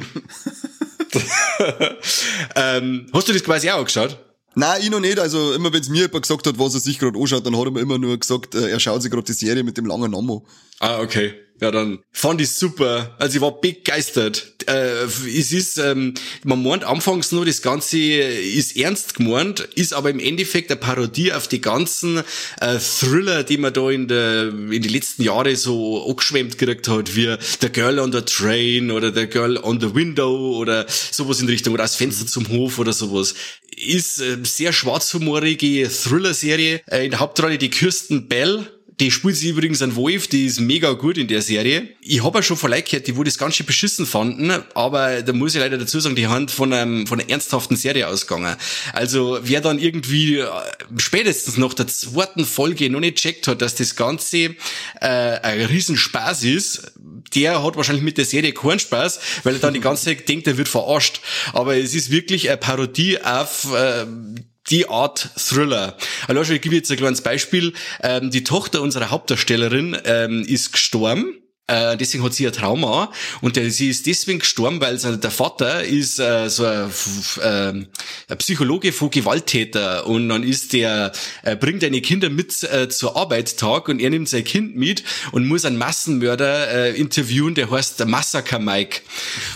ähm, 2.56 3.06
hast 3.12 3.28
du 3.28 3.32
das 3.32 3.44
quasi 3.44 3.70
auch 3.70 3.78
angeschaut? 3.78 4.18
Nein, 4.54 4.80
ich 4.82 4.90
noch 4.90 5.00
nicht. 5.00 5.18
Also 5.18 5.52
immer 5.52 5.72
wenn 5.72 5.80
es 5.80 5.88
mir 5.88 6.02
jemand 6.02 6.22
gesagt 6.22 6.46
hat, 6.46 6.58
was 6.58 6.74
er 6.74 6.80
sich 6.80 6.98
gerade 6.98 7.18
anschaut, 7.18 7.46
dann 7.46 7.56
hat 7.56 7.64
er 7.66 7.70
mir 7.70 7.80
immer 7.80 7.98
nur 7.98 8.18
gesagt, 8.18 8.54
äh, 8.54 8.70
er 8.70 8.80
schaut 8.80 9.02
sich 9.02 9.10
gerade 9.10 9.24
die 9.24 9.32
Serie 9.32 9.62
mit 9.62 9.76
dem 9.76 9.86
langen 9.86 10.10
Namen 10.10 10.30
an. 10.30 10.42
Ah, 10.80 11.00
okay. 11.00 11.34
Ja, 11.60 11.72
dann 11.72 11.98
fand 12.12 12.40
ich 12.40 12.50
super. 12.50 13.16
Also 13.18 13.36
ich 13.36 13.40
war 13.42 13.60
begeistert. 13.60 14.54
Äh, 14.66 15.04
es 15.04 15.50
ist, 15.52 15.78
ähm, 15.78 16.14
man 16.44 16.62
meint 16.62 16.84
anfangs 16.84 17.32
nur, 17.32 17.44
das 17.46 17.62
Ganze 17.62 17.98
ist 17.98 18.76
ernst 18.76 19.16
gemeint, 19.16 19.60
ist 19.74 19.92
aber 19.92 20.10
im 20.10 20.20
Endeffekt 20.20 20.70
eine 20.70 20.78
Parodie 20.78 21.32
auf 21.32 21.48
die 21.48 21.60
ganzen 21.60 22.22
äh, 22.60 22.78
Thriller, 22.78 23.42
die 23.42 23.56
man 23.56 23.72
da 23.72 23.90
in, 23.90 24.06
der, 24.06 24.48
in 24.48 24.82
die 24.82 24.88
letzten 24.88 25.22
Jahre 25.22 25.56
so 25.56 26.08
angeschwemmt 26.08 26.58
gekriegt 26.58 26.86
hat, 26.86 27.16
wie 27.16 27.36
The 27.60 27.70
Girl 27.70 27.98
on 27.98 28.12
the 28.12 28.22
Train 28.22 28.90
oder 28.92 29.12
The 29.12 29.26
Girl 29.26 29.56
on 29.56 29.80
the 29.80 29.94
Window 29.94 30.56
oder 30.56 30.86
sowas 30.88 31.40
in 31.40 31.48
Richtung, 31.48 31.74
oder 31.74 31.84
das 31.84 31.96
Fenster 31.96 32.26
zum 32.26 32.48
Hof 32.50 32.78
oder 32.78 32.92
sowas. 32.92 33.34
Ist 33.76 34.20
äh, 34.20 34.36
sehr 34.42 34.72
schwarzhumorige 34.72 35.88
Thriller-Serie. 35.88 36.82
Äh, 36.86 37.06
in 37.06 37.10
der 37.10 37.20
Hauptrolle 37.20 37.58
die 37.58 37.70
Kirsten 37.70 38.28
Bell, 38.28 38.66
die 39.00 39.10
spielt 39.10 39.36
sie 39.36 39.50
übrigens 39.50 39.80
an 39.80 39.94
Wolf, 39.94 40.26
die 40.26 40.46
ist 40.46 40.60
mega 40.60 40.92
gut 40.92 41.18
in 41.18 41.28
der 41.28 41.40
Serie. 41.40 41.88
Ich 42.00 42.24
habe 42.24 42.38
ja 42.38 42.42
schon 42.42 42.56
von 42.56 42.70
Leuten 42.70 42.86
gehört, 42.86 43.06
die 43.06 43.16
wo 43.16 43.22
das 43.22 43.38
ganz 43.38 43.54
schön 43.54 43.66
beschissen 43.66 44.06
fanden, 44.06 44.50
aber 44.74 45.22
da 45.22 45.32
muss 45.32 45.54
ich 45.54 45.60
leider 45.60 45.78
dazu 45.78 46.00
sagen, 46.00 46.16
die 46.16 46.26
haben 46.26 46.48
von, 46.48 46.72
einem, 46.72 47.06
von 47.06 47.20
einer 47.20 47.30
ernsthaften 47.30 47.76
Serie 47.76 48.08
ausgegangen. 48.08 48.56
Also 48.92 49.38
wer 49.42 49.60
dann 49.60 49.78
irgendwie 49.78 50.38
äh, 50.38 50.46
spätestens 50.96 51.56
nach 51.58 51.74
der 51.74 51.86
zweiten 51.86 52.44
Folge 52.44 52.90
noch 52.90 53.00
nicht 53.00 53.18
checkt 53.18 53.46
hat, 53.46 53.62
dass 53.62 53.76
das 53.76 53.94
Ganze 53.94 54.36
äh, 54.36 54.56
ein 55.00 55.60
Riesenspaß 55.66 56.44
ist, 56.44 56.92
der 57.34 57.62
hat 57.62 57.76
wahrscheinlich 57.76 58.04
mit 58.04 58.18
der 58.18 58.24
Serie 58.24 58.52
keinen 58.52 58.80
Spaß, 58.80 59.20
weil 59.44 59.54
er 59.54 59.60
dann 59.60 59.74
die 59.74 59.80
ganze 59.80 60.06
Zeit 60.06 60.28
denkt, 60.28 60.46
er 60.46 60.58
wird 60.58 60.68
verarscht. 60.68 61.20
Aber 61.52 61.76
es 61.76 61.94
ist 61.94 62.10
wirklich 62.10 62.48
eine 62.48 62.56
Parodie 62.56 63.20
auf 63.20 63.72
äh, 63.72 64.06
die 64.70 64.88
Art 64.88 65.30
Thriller. 65.36 65.96
Also 66.26 66.52
ich 66.52 66.60
gebe 66.60 66.74
jetzt 66.74 66.90
ein 66.90 66.96
kleines 66.96 67.22
Beispiel. 67.22 67.72
Ähm, 68.02 68.30
die 68.30 68.44
Tochter 68.44 68.82
unserer 68.82 69.10
Hauptdarstellerin 69.10 69.96
ähm, 70.04 70.44
ist 70.44 70.72
gestorben. 70.72 71.40
Äh, 71.68 71.96
deswegen 71.98 72.24
hat 72.24 72.32
sie 72.32 72.46
ein 72.46 72.52
Trauma 72.52 73.12
und 73.42 73.56
der, 73.56 73.70
sie 73.70 73.90
ist 73.90 74.06
deswegen 74.06 74.38
gestorben, 74.38 74.80
weil 74.80 74.98
sein, 74.98 75.20
der 75.20 75.30
Vater 75.30 75.84
ist 75.84 76.18
äh, 76.18 76.48
so 76.48 76.64
ein, 76.64 76.90
ähm, 77.42 77.86
ein 78.28 78.38
Psychologe 78.38 78.90
von 78.92 79.10
Gewalttäter. 79.10 80.06
Und 80.06 80.30
dann 80.30 80.42
ist 80.42 80.72
der 80.72 81.12
äh, 81.42 81.56
bringt 81.56 81.84
eine 81.84 82.00
Kinder 82.00 82.30
mit 82.30 82.62
äh, 82.62 82.88
zur 82.88 83.16
Arbeitstag 83.16 83.88
und 83.88 84.00
er 84.00 84.08
nimmt 84.08 84.30
sein 84.30 84.44
Kind 84.44 84.76
mit 84.76 85.04
und 85.32 85.46
muss 85.46 85.66
einen 85.66 85.76
Massenmörder 85.76 86.70
äh, 86.70 86.98
interviewen, 86.98 87.54
der 87.54 87.70
heißt 87.70 88.00
der 88.00 88.06
Massaker 88.06 88.58
Mike. 88.58 89.02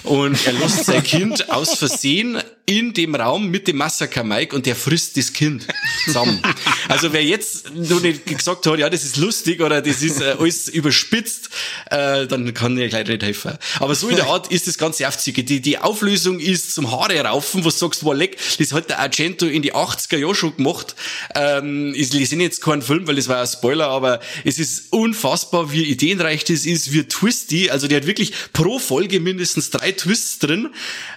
Und 0.03 0.47
er 0.47 0.53
lässt 0.53 0.85
sein 0.85 1.03
Kind 1.03 1.51
aus 1.51 1.79
Versehen 1.79 2.43
in 2.67 2.95
dem 2.95 3.15
Raum 3.15 3.49
mit 3.49 3.67
dem 3.67 3.77
Massaker 3.77 4.23
Mike 4.23 4.55
und 4.55 4.67
der 4.67 4.77
frisst 4.77 5.17
das 5.17 5.33
Kind 5.33 5.67
zusammen. 6.05 6.41
Also 6.89 7.13
wer 7.13 7.25
jetzt 7.25 7.75
noch 7.75 8.01
nicht 8.01 8.25
gesagt 8.27 8.67
hat, 8.67 8.79
ja, 8.79 8.89
das 8.89 9.05
ist 9.05 9.17
lustig 9.17 9.61
oder 9.61 9.83
das 9.83 10.03
ist 10.03 10.21
äh, 10.21 10.37
alles 10.39 10.69
überspitzt, 10.69 11.51
äh, 11.91 11.97
dann 12.27 12.53
kann 12.55 12.77
ich 12.79 12.91
gleich 12.91 13.07
nicht 13.07 13.23
helfen. 13.23 13.59
Aber 13.81 13.95
so 13.95 14.09
in 14.09 14.17
der 14.17 14.27
Art 14.29 14.51
ist 14.51 14.67
das 14.67 14.79
ganze 14.79 15.07
aufzüge. 15.09 15.45
Die, 15.45 15.61
die 15.61 15.79
Auflösung 15.79 16.41
ist 16.41 16.75
zum 16.75 16.91
Haare 16.91 17.21
raufen, 17.21 17.65
was 17.65 17.79
sagst 17.79 18.03
du, 18.03 18.07
war 18.07 18.15
leck, 18.15 18.39
das 18.59 18.73
hat 18.73 18.89
der 18.91 18.99
Argento 18.99 19.47
in 19.47 19.63
die 19.63 19.75
80er 19.75 20.19
Jahre 20.19 20.35
schon 20.35 20.57
gemacht. 20.57 20.95
Ähm, 21.35 21.95
ich 21.97 22.13
lese 22.13 22.37
jetzt 22.37 22.61
keinen 22.61 22.83
Film, 22.83 23.07
weil 23.07 23.17
das 23.17 23.29
war 23.29 23.41
ein 23.41 23.47
Spoiler, 23.47 23.89
aber 23.89 24.21
es 24.45 24.59
ist 24.59 24.93
unfassbar, 24.93 25.73
wie 25.73 25.85
ideenreich 25.85 26.45
das 26.45 26.65
ist, 26.65 26.93
wie 26.93 27.05
twisty. 27.05 27.71
Also 27.71 27.89
der 27.89 27.99
hat 27.99 28.07
wirklich 28.07 28.33
pro 28.53 28.79
Folge 28.79 29.21
mindestens 29.21 29.71
drei 29.71 29.93
Twists 29.93 30.39
drin 30.39 30.71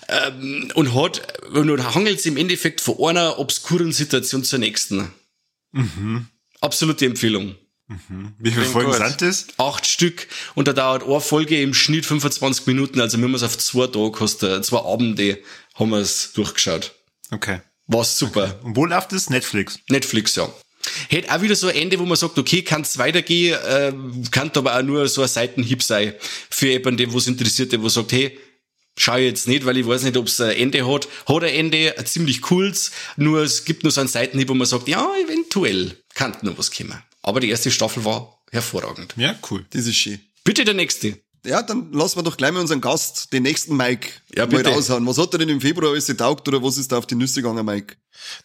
ähm, 0.07 0.71
und 0.75 0.93
hat 0.93 1.39
und 1.53 1.95
hangelt 1.95 2.25
im 2.25 2.37
Endeffekt 2.37 2.81
von 2.81 2.97
einer 3.09 3.39
obskuren 3.39 3.91
Situation 3.91 4.43
zur 4.43 4.59
nächsten. 4.59 5.11
Absolute 6.61 7.05
Empfehlung. 7.05 7.55
Wie 8.39 8.51
viele 8.51 8.65
Folgen 8.65 8.93
sind 8.93 9.21
das? 9.21 9.47
Acht 9.57 9.85
Stück 9.85 10.27
und 10.55 10.67
da 10.67 10.73
dauert 10.73 11.03
eine 11.03 11.21
Folge 11.21 11.61
im 11.61 11.73
Schnitt 11.73 12.05
25 12.05 12.65
Minuten, 12.65 12.99
also 12.99 13.17
wir 13.17 13.25
haben 13.25 13.35
es 13.35 13.43
auf 13.43 13.57
zwei 13.57 13.87
Tage 13.87 14.61
zwei 14.61 14.79
Abende 14.79 15.39
haben 15.75 15.91
wir 15.91 15.99
es 15.99 16.33
durchgeschaut. 16.33 16.93
Okay. 17.31 17.61
War's 17.87 18.17
super. 18.17 18.59
Und 18.63 18.75
wo 18.75 18.85
läuft 18.85 19.11
das? 19.11 19.29
Netflix. 19.29 19.79
Netflix, 19.89 20.35
ja. 20.35 20.51
Hätte 21.09 21.33
auch 21.33 21.41
wieder 21.41 21.55
so 21.55 21.67
ein 21.67 21.75
Ende, 21.75 21.99
wo 21.99 22.05
man 22.05 22.17
sagt, 22.17 22.37
okay, 22.37 22.61
kann 22.61 22.81
es 22.81 22.97
weitergehen, 22.97 23.57
äh, 23.67 23.93
kann 24.31 24.51
aber 24.55 24.77
auch 24.77 24.83
nur 24.83 25.07
so 25.07 25.21
ein 25.21 25.27
Seitenhieb 25.27 25.83
sein 25.83 26.13
für 26.49 26.67
jemanden, 26.67 27.11
wo 27.11 27.17
es 27.17 27.27
interessiert, 27.27 27.71
der 27.71 27.81
wo 27.81 27.89
sagt, 27.89 28.11
hey, 28.11 28.37
schau 28.97 29.17
ich 29.17 29.25
jetzt 29.25 29.47
nicht, 29.47 29.65
weil 29.65 29.77
ich 29.77 29.87
weiß 29.87 30.03
nicht, 30.03 30.17
ob 30.17 30.27
es 30.27 30.39
ein 30.41 30.51
Ende 30.51 30.87
hat. 30.87 31.07
Hat 31.27 31.43
ein 31.43 31.49
Ende, 31.49 31.95
ein 31.97 32.05
ziemlich 32.05 32.41
cooles, 32.41 32.91
nur 33.17 33.41
es 33.41 33.65
gibt 33.65 33.83
nur 33.83 33.91
so 33.91 34.01
einen 34.01 34.07
Seitenhieb, 34.07 34.49
wo 34.49 34.53
man 34.53 34.67
sagt, 34.67 34.87
ja, 34.87 35.07
eventuell 35.23 35.97
kann 36.13 36.35
noch 36.41 36.57
was 36.57 36.71
kommen. 36.71 37.01
Aber 37.27 37.39
die 37.39 37.49
erste 37.49 37.71
Staffel 37.71 38.05
war 38.05 38.39
hervorragend. 38.51 39.13
Ja, 39.17 39.33
cool. 39.49 39.65
Das 39.71 39.87
ist 39.87 39.95
schön. 39.95 40.19
Bitte 40.43 40.63
der 40.63 40.75
nächste. 40.75 41.17
Ja, 41.43 41.61
dann 41.63 41.91
lassen 41.91 42.17
wir 42.19 42.23
doch 42.23 42.37
gleich 42.37 42.51
mal 42.51 42.59
unseren 42.59 42.81
Gast, 42.81 43.33
den 43.33 43.41
nächsten 43.43 43.75
Mike, 43.75 44.09
Ja, 44.35 44.45
mal 44.45 44.57
bitte. 44.57 44.69
raushauen. 44.69 45.05
Was 45.07 45.17
hat 45.17 45.33
er 45.33 45.39
denn 45.39 45.49
im 45.49 45.59
Februar 45.61 45.91
alles 45.91 46.05
getaugt 46.05 46.47
oder 46.47 46.61
was 46.63 46.77
ist 46.77 46.91
da 46.91 46.97
auf 46.99 47.07
die 47.07 47.15
Nüsse 47.15 47.41
gegangen, 47.41 47.65
Mike? 47.65 47.95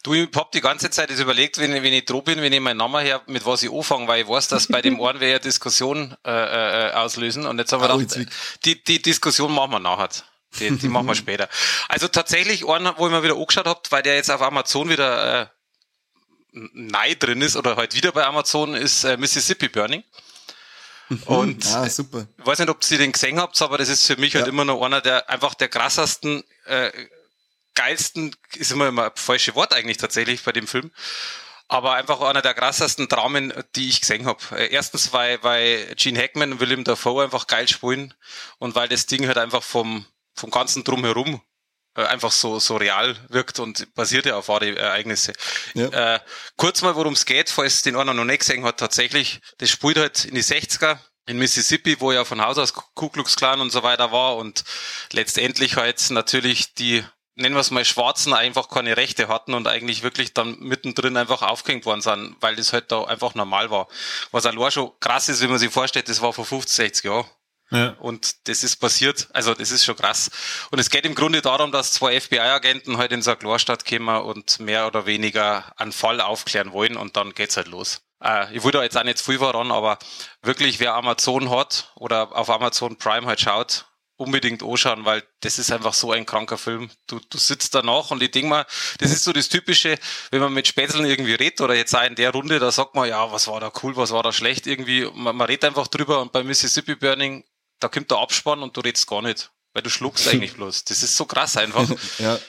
Du, 0.03 0.13
ich 0.15 0.29
hab 0.35 0.51
die 0.51 0.61
ganze 0.61 0.89
Zeit 0.89 1.09
das 1.11 1.19
überlegt, 1.19 1.57
wenn, 1.59 1.75
ich- 1.75 1.83
wenn 1.83 1.93
ich 1.93 2.05
droh 2.05 2.21
bin, 2.23 2.41
wenn 2.41 2.53
ich 2.53 2.59
meinen 2.59 2.77
Namen 2.77 3.03
her, 3.03 3.21
mit 3.27 3.45
was 3.45 3.61
ich 3.63 3.71
anfange, 3.71 4.07
weil 4.07 4.23
ich 4.23 4.27
weiß, 4.27 4.47
dass 4.47 4.65
bei 4.67 4.81
dem 4.81 4.99
einen 5.01 5.19
wir 5.19 5.29
ja 5.29 5.39
Diskussion 5.39 6.15
äh, 6.25 6.89
äh, 6.89 6.91
auslösen. 6.93 7.45
Und 7.45 7.57
jetzt 7.59 7.71
haben 7.71 7.81
wir 7.81 7.91
Au, 7.93 7.97
gedacht, 7.97 8.27
die, 8.65 8.83
die 8.83 9.01
Diskussion 9.01 9.51
machen 9.53 9.71
wir 9.71 9.79
nachher. 9.79 10.09
Die, 10.59 10.69
die 10.77 10.87
machen 10.89 11.07
wir 11.07 11.15
später. 11.23 11.49
Also 11.87 12.07
tatsächlich 12.07 12.67
einen, 12.67 12.91
wo 12.97 13.05
ich 13.07 13.13
mir 13.13 13.23
wieder 13.23 13.35
angeschaut 13.35 13.65
hab, 13.67 13.91
weil 13.91 14.03
der 14.03 14.15
jetzt 14.15 14.29
auf 14.31 14.41
Amazon 14.41 14.89
wieder 14.89 15.41
äh, 15.43 15.47
neu 16.51 17.15
drin 17.15 17.41
ist 17.41 17.55
oder 17.55 17.75
halt 17.77 17.95
wieder 17.95 18.11
bei 18.11 18.25
Amazon, 18.25 18.73
ist 18.75 19.03
äh, 19.03 19.17
Mississippi 19.17 19.69
Burning. 19.69 20.03
Und 21.25 21.65
Ah, 21.67 21.89
super. 21.89 22.25
ich 22.37 22.45
weiß 22.45 22.59
nicht, 22.59 22.69
ob 22.69 22.79
ihr 22.89 22.97
den 22.97 23.11
gesehen 23.11 23.39
habt, 23.39 23.61
aber 23.61 23.77
das 23.77 23.89
ist 23.89 24.07
für 24.07 24.15
mich 24.15 24.33
halt 24.35 24.45
Ja. 24.45 24.51
immer 24.51 24.63
noch 24.65 24.81
einer 24.81 25.01
der 25.01 25.29
einfach 25.29 25.53
der 25.55 25.67
krassesten, 25.67 26.43
äh, 26.65 26.91
geilsten, 27.73 28.35
ist 28.55 28.71
immer 28.71 28.87
immer 28.87 29.05
ein 29.05 29.11
falsches 29.15 29.55
Wort 29.55 29.73
eigentlich 29.73 29.97
tatsächlich 29.97 30.43
bei 30.43 30.51
dem 30.53 30.67
Film. 30.67 30.91
Aber 31.67 31.93
einfach 31.93 32.19
einer 32.21 32.41
der 32.41 32.53
krassesten 32.53 33.07
Dramen, 33.07 33.53
die 33.75 33.87
ich 33.89 34.01
gesehen 34.01 34.25
habe. 34.25 34.39
Erstens, 34.57 35.13
weil, 35.13 35.41
weil 35.41 35.95
Gene 35.95 36.19
Hackman 36.21 36.53
und 36.53 36.59
Willem 36.59 36.83
Dafoe 36.83 37.23
einfach 37.23 37.47
geil 37.47 37.67
spielen 37.69 38.13
und 38.59 38.75
weil 38.75 38.89
das 38.89 39.05
Ding 39.05 39.25
halt 39.27 39.37
einfach 39.37 39.63
vom, 39.63 40.05
vom 40.35 40.51
ganzen 40.51 40.83
Drumherum 40.83 41.35
äh, 41.35 41.39
einfach 41.95 42.31
so, 42.31 42.59
so 42.59 42.77
real 42.77 43.17
wirkt 43.29 43.59
und 43.59 43.93
basiert 43.95 44.25
ja 44.25 44.37
auf 44.37 44.47
wahre 44.47 44.75
Ereignisse. 44.75 45.33
Ja. 45.73 46.15
Äh, 46.15 46.19
kurz 46.57 46.81
mal, 46.81 46.95
worum 46.95 47.13
es 47.13 47.25
geht, 47.25 47.49
falls 47.49 47.81
den 47.81 47.95
einer 47.95 48.13
noch 48.13 48.25
nicht 48.25 48.39
gesehen 48.39 48.63
hat, 48.63 48.77
tatsächlich, 48.77 49.41
das 49.57 49.69
spielt 49.69 49.97
halt 49.97 50.25
in 50.25 50.35
die 50.35 50.43
60er 50.43 50.97
in 51.27 51.37
Mississippi, 51.37 51.99
wo 51.99 52.11
ja 52.11 52.25
von 52.25 52.41
Haus 52.41 52.57
aus 52.57 52.73
Ku 52.73 53.09
Klux 53.09 53.35
Klan 53.35 53.61
und 53.61 53.71
so 53.71 53.83
weiter 53.83 54.11
war 54.11 54.37
und 54.37 54.63
letztendlich 55.11 55.75
halt 55.75 56.09
natürlich 56.09 56.73
die 56.73 57.03
nennen 57.35 57.55
wir 57.55 57.61
es 57.61 57.71
mal 57.71 57.85
Schwarzen 57.85 58.33
einfach 58.33 58.69
keine 58.69 58.97
Rechte 58.97 59.27
hatten 59.27 59.53
und 59.53 59.67
eigentlich 59.67 60.03
wirklich 60.03 60.33
dann 60.33 60.57
mittendrin 60.59 61.17
einfach 61.17 61.41
aufgehängt 61.41 61.85
worden 61.85 62.01
sind, 62.01 62.35
weil 62.39 62.55
das 62.55 62.73
halt 62.73 62.91
da 62.91 63.03
einfach 63.05 63.35
normal 63.35 63.71
war. 63.71 63.87
Was 64.31 64.45
allein 64.45 64.71
schon 64.71 64.91
krass 64.99 65.29
ist, 65.29 65.41
wenn 65.41 65.49
man 65.49 65.59
sich 65.59 65.71
vorstellt, 65.71 66.09
das 66.09 66.21
war 66.21 66.33
vor 66.33 66.45
50, 66.45 66.75
60 66.75 67.03
Jahren. 67.05 67.25
Ja. 67.71 67.95
Und 67.99 68.47
das 68.47 68.63
ist 68.63 68.77
passiert, 68.77 69.29
also 69.33 69.53
das 69.53 69.71
ist 69.71 69.85
schon 69.85 69.95
krass. 69.95 70.29
Und 70.71 70.79
es 70.79 70.89
geht 70.89 71.05
im 71.05 71.15
Grunde 71.15 71.41
darum, 71.41 71.71
dass 71.71 71.93
zwei 71.93 72.19
FBI-Agenten 72.19 72.97
halt 72.97 73.11
in 73.13 73.21
so 73.21 73.31
eine 73.31 73.37
Klarstadt 73.37 73.85
kommen 73.85 74.21
und 74.21 74.59
mehr 74.59 74.87
oder 74.87 75.05
weniger 75.05 75.71
einen 75.77 75.93
Fall 75.93 76.19
aufklären 76.19 76.73
wollen 76.73 76.97
und 76.97 77.15
dann 77.15 77.33
geht's 77.33 77.55
halt 77.55 77.67
los. 77.67 78.01
Äh, 78.21 78.55
ich 78.55 78.63
da 78.63 78.83
jetzt 78.83 78.97
auch 78.97 79.03
nicht 79.03 79.19
viel 79.19 79.39
voran, 79.39 79.71
aber 79.71 79.97
wirklich, 80.41 80.79
wer 80.79 80.95
Amazon 80.95 81.49
hat 81.49 81.91
oder 81.95 82.35
auf 82.35 82.49
Amazon 82.49 82.97
Prime 82.97 83.25
halt 83.25 83.39
schaut, 83.39 83.85
unbedingt 84.17 84.63
anschauen, 84.63 85.05
weil 85.05 85.23
das 85.39 85.57
ist 85.57 85.71
einfach 85.71 85.93
so 85.93 86.11
ein 86.11 86.25
kranker 86.25 86.57
Film. 86.57 86.91
Du, 87.07 87.19
du 87.29 87.37
sitzt 87.37 87.73
danach 87.73 88.11
und 88.11 88.21
ich 88.21 88.31
denke 88.31 88.49
mal, 88.49 88.65
das 88.99 89.11
ist 89.11 89.23
so 89.23 89.33
das 89.33 89.49
Typische, 89.49 89.97
wenn 90.29 90.41
man 90.41 90.53
mit 90.53 90.67
Spätzeln 90.67 91.05
irgendwie 91.05 91.33
redet 91.33 91.61
oder 91.61 91.73
jetzt 91.73 91.95
auch 91.95 92.03
in 92.03 92.15
der 92.15 92.31
Runde, 92.31 92.59
da 92.59 92.71
sagt 92.71 92.95
man, 92.95 93.09
ja, 93.09 93.31
was 93.31 93.47
war 93.47 93.59
da 93.59 93.71
cool, 93.81 93.95
was 93.95 94.11
war 94.11 94.23
da 94.23 94.31
schlecht 94.31 94.67
irgendwie. 94.67 95.09
Man, 95.13 95.35
man 95.35 95.47
redet 95.47 95.65
einfach 95.65 95.87
drüber 95.87 96.21
und 96.21 96.31
bei 96.31 96.43
Mississippi 96.43 96.95
Burning 96.95 97.43
da 97.81 97.89
kommt 97.89 98.09
der 98.09 98.19
Abspann 98.19 98.63
und 98.63 98.77
du 98.77 98.81
redest 98.81 99.07
gar 99.07 99.21
nicht, 99.21 99.51
weil 99.73 99.83
du 99.83 99.89
schluckst 99.89 100.27
eigentlich 100.29 100.53
bloß. 100.53 100.85
Das 100.85 101.03
ist 101.03 101.17
so 101.17 101.25
krass 101.25 101.57
einfach. 101.57 101.89
ja. 102.19 102.39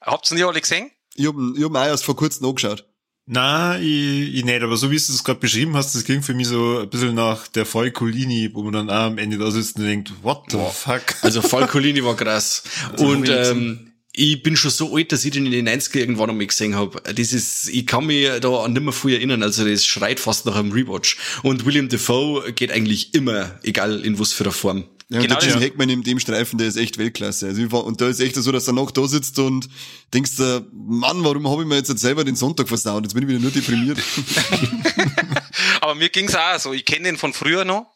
Habt 0.00 0.30
ihr 0.30 0.36
nie 0.36 0.44
alle 0.44 0.60
gesehen? 0.60 0.90
Ich 1.14 1.26
hab, 1.26 1.34
ich 1.56 1.64
hab 1.64 1.74
auch 1.74 1.84
erst 1.84 2.04
vor 2.04 2.14
kurzem 2.14 2.46
angeschaut. 2.46 2.84
Na, 3.28 3.76
ich, 3.80 4.36
ich 4.36 4.44
nicht, 4.44 4.62
aber 4.62 4.76
so 4.76 4.88
wie 4.92 4.96
du 4.96 5.12
es 5.12 5.24
gerade 5.24 5.40
beschrieben 5.40 5.76
hast, 5.76 5.96
das 5.96 6.04
klingt 6.04 6.24
für 6.24 6.34
mich 6.34 6.46
so 6.46 6.78
ein 6.80 6.88
bisschen 6.88 7.16
nach 7.16 7.48
der 7.48 7.66
Fall 7.66 7.90
Colini, 7.90 8.50
wo 8.54 8.62
man 8.62 8.72
dann 8.72 8.90
auch 8.90 9.06
am 9.06 9.18
Ende 9.18 9.36
da 9.36 9.50
sitzt 9.50 9.78
und 9.78 9.84
denkt, 9.84 10.12
what 10.22 10.44
the 10.50 10.58
Boah. 10.58 10.70
fuck? 10.70 11.02
Also 11.22 11.42
Fall 11.42 11.66
Colini 11.66 12.04
war 12.04 12.14
krass. 12.16 12.62
und 12.98 13.28
ähm, 13.28 13.85
ich 14.18 14.42
bin 14.42 14.56
schon 14.56 14.70
so 14.70 14.96
alt, 14.96 15.12
dass 15.12 15.24
ich 15.26 15.32
den 15.32 15.44
in 15.44 15.52
den 15.52 15.68
90er 15.68 15.98
irgendwann 15.98 16.30
einmal 16.30 16.46
gesehen 16.46 16.74
habe. 16.74 17.00
Das 17.02 17.32
ist, 17.34 17.68
ich 17.68 17.86
kann 17.86 18.06
mich 18.06 18.28
da 18.40 18.64
an 18.64 18.72
nimmer 18.72 18.92
viel 18.92 19.12
erinnern, 19.12 19.42
also 19.42 19.64
das 19.64 19.84
schreit 19.84 20.18
fast 20.18 20.46
nach 20.46 20.56
einem 20.56 20.72
Rewatch. 20.72 21.18
Und 21.42 21.66
William 21.66 21.90
Defoe 21.90 22.52
geht 22.54 22.72
eigentlich 22.72 23.14
immer, 23.14 23.58
egal 23.62 24.00
in 24.04 24.18
was 24.18 24.32
für 24.32 24.44
einer 24.44 24.52
Form. 24.52 24.84
Ja, 25.08 25.20
genau, 25.20 25.38
der 25.38 25.52
Gene 25.52 25.64
Hackman 25.64 25.90
in 25.90 26.02
dem 26.02 26.18
Streifen, 26.18 26.58
der 26.58 26.66
ist 26.66 26.76
echt 26.76 26.96
Weltklasse. 26.98 27.46
Also, 27.46 27.62
und 27.62 28.00
da 28.00 28.08
ist 28.08 28.18
echt 28.18 28.34
so, 28.36 28.50
dass 28.50 28.66
er 28.66 28.72
noch 28.72 28.90
da 28.90 29.06
sitzt 29.06 29.38
und 29.38 29.68
denkst, 30.14 30.32
Mann, 30.72 31.22
warum 31.22 31.48
habe 31.48 31.62
ich 31.62 31.68
mir 31.68 31.76
jetzt 31.76 31.96
selber 31.98 32.24
den 32.24 32.36
Sonntag 32.36 32.68
versaut? 32.68 33.04
Jetzt 33.04 33.12
bin 33.12 33.22
ich 33.22 33.28
wieder 33.28 33.38
nur 33.38 33.52
deprimiert. 33.52 33.98
Aber 35.80 35.94
mir 35.94 36.08
ging's 36.08 36.34
auch 36.34 36.58
so. 36.58 36.72
Ich 36.72 36.86
kenne 36.86 37.04
den 37.04 37.18
von 37.18 37.34
früher 37.34 37.64
noch. 37.64 37.92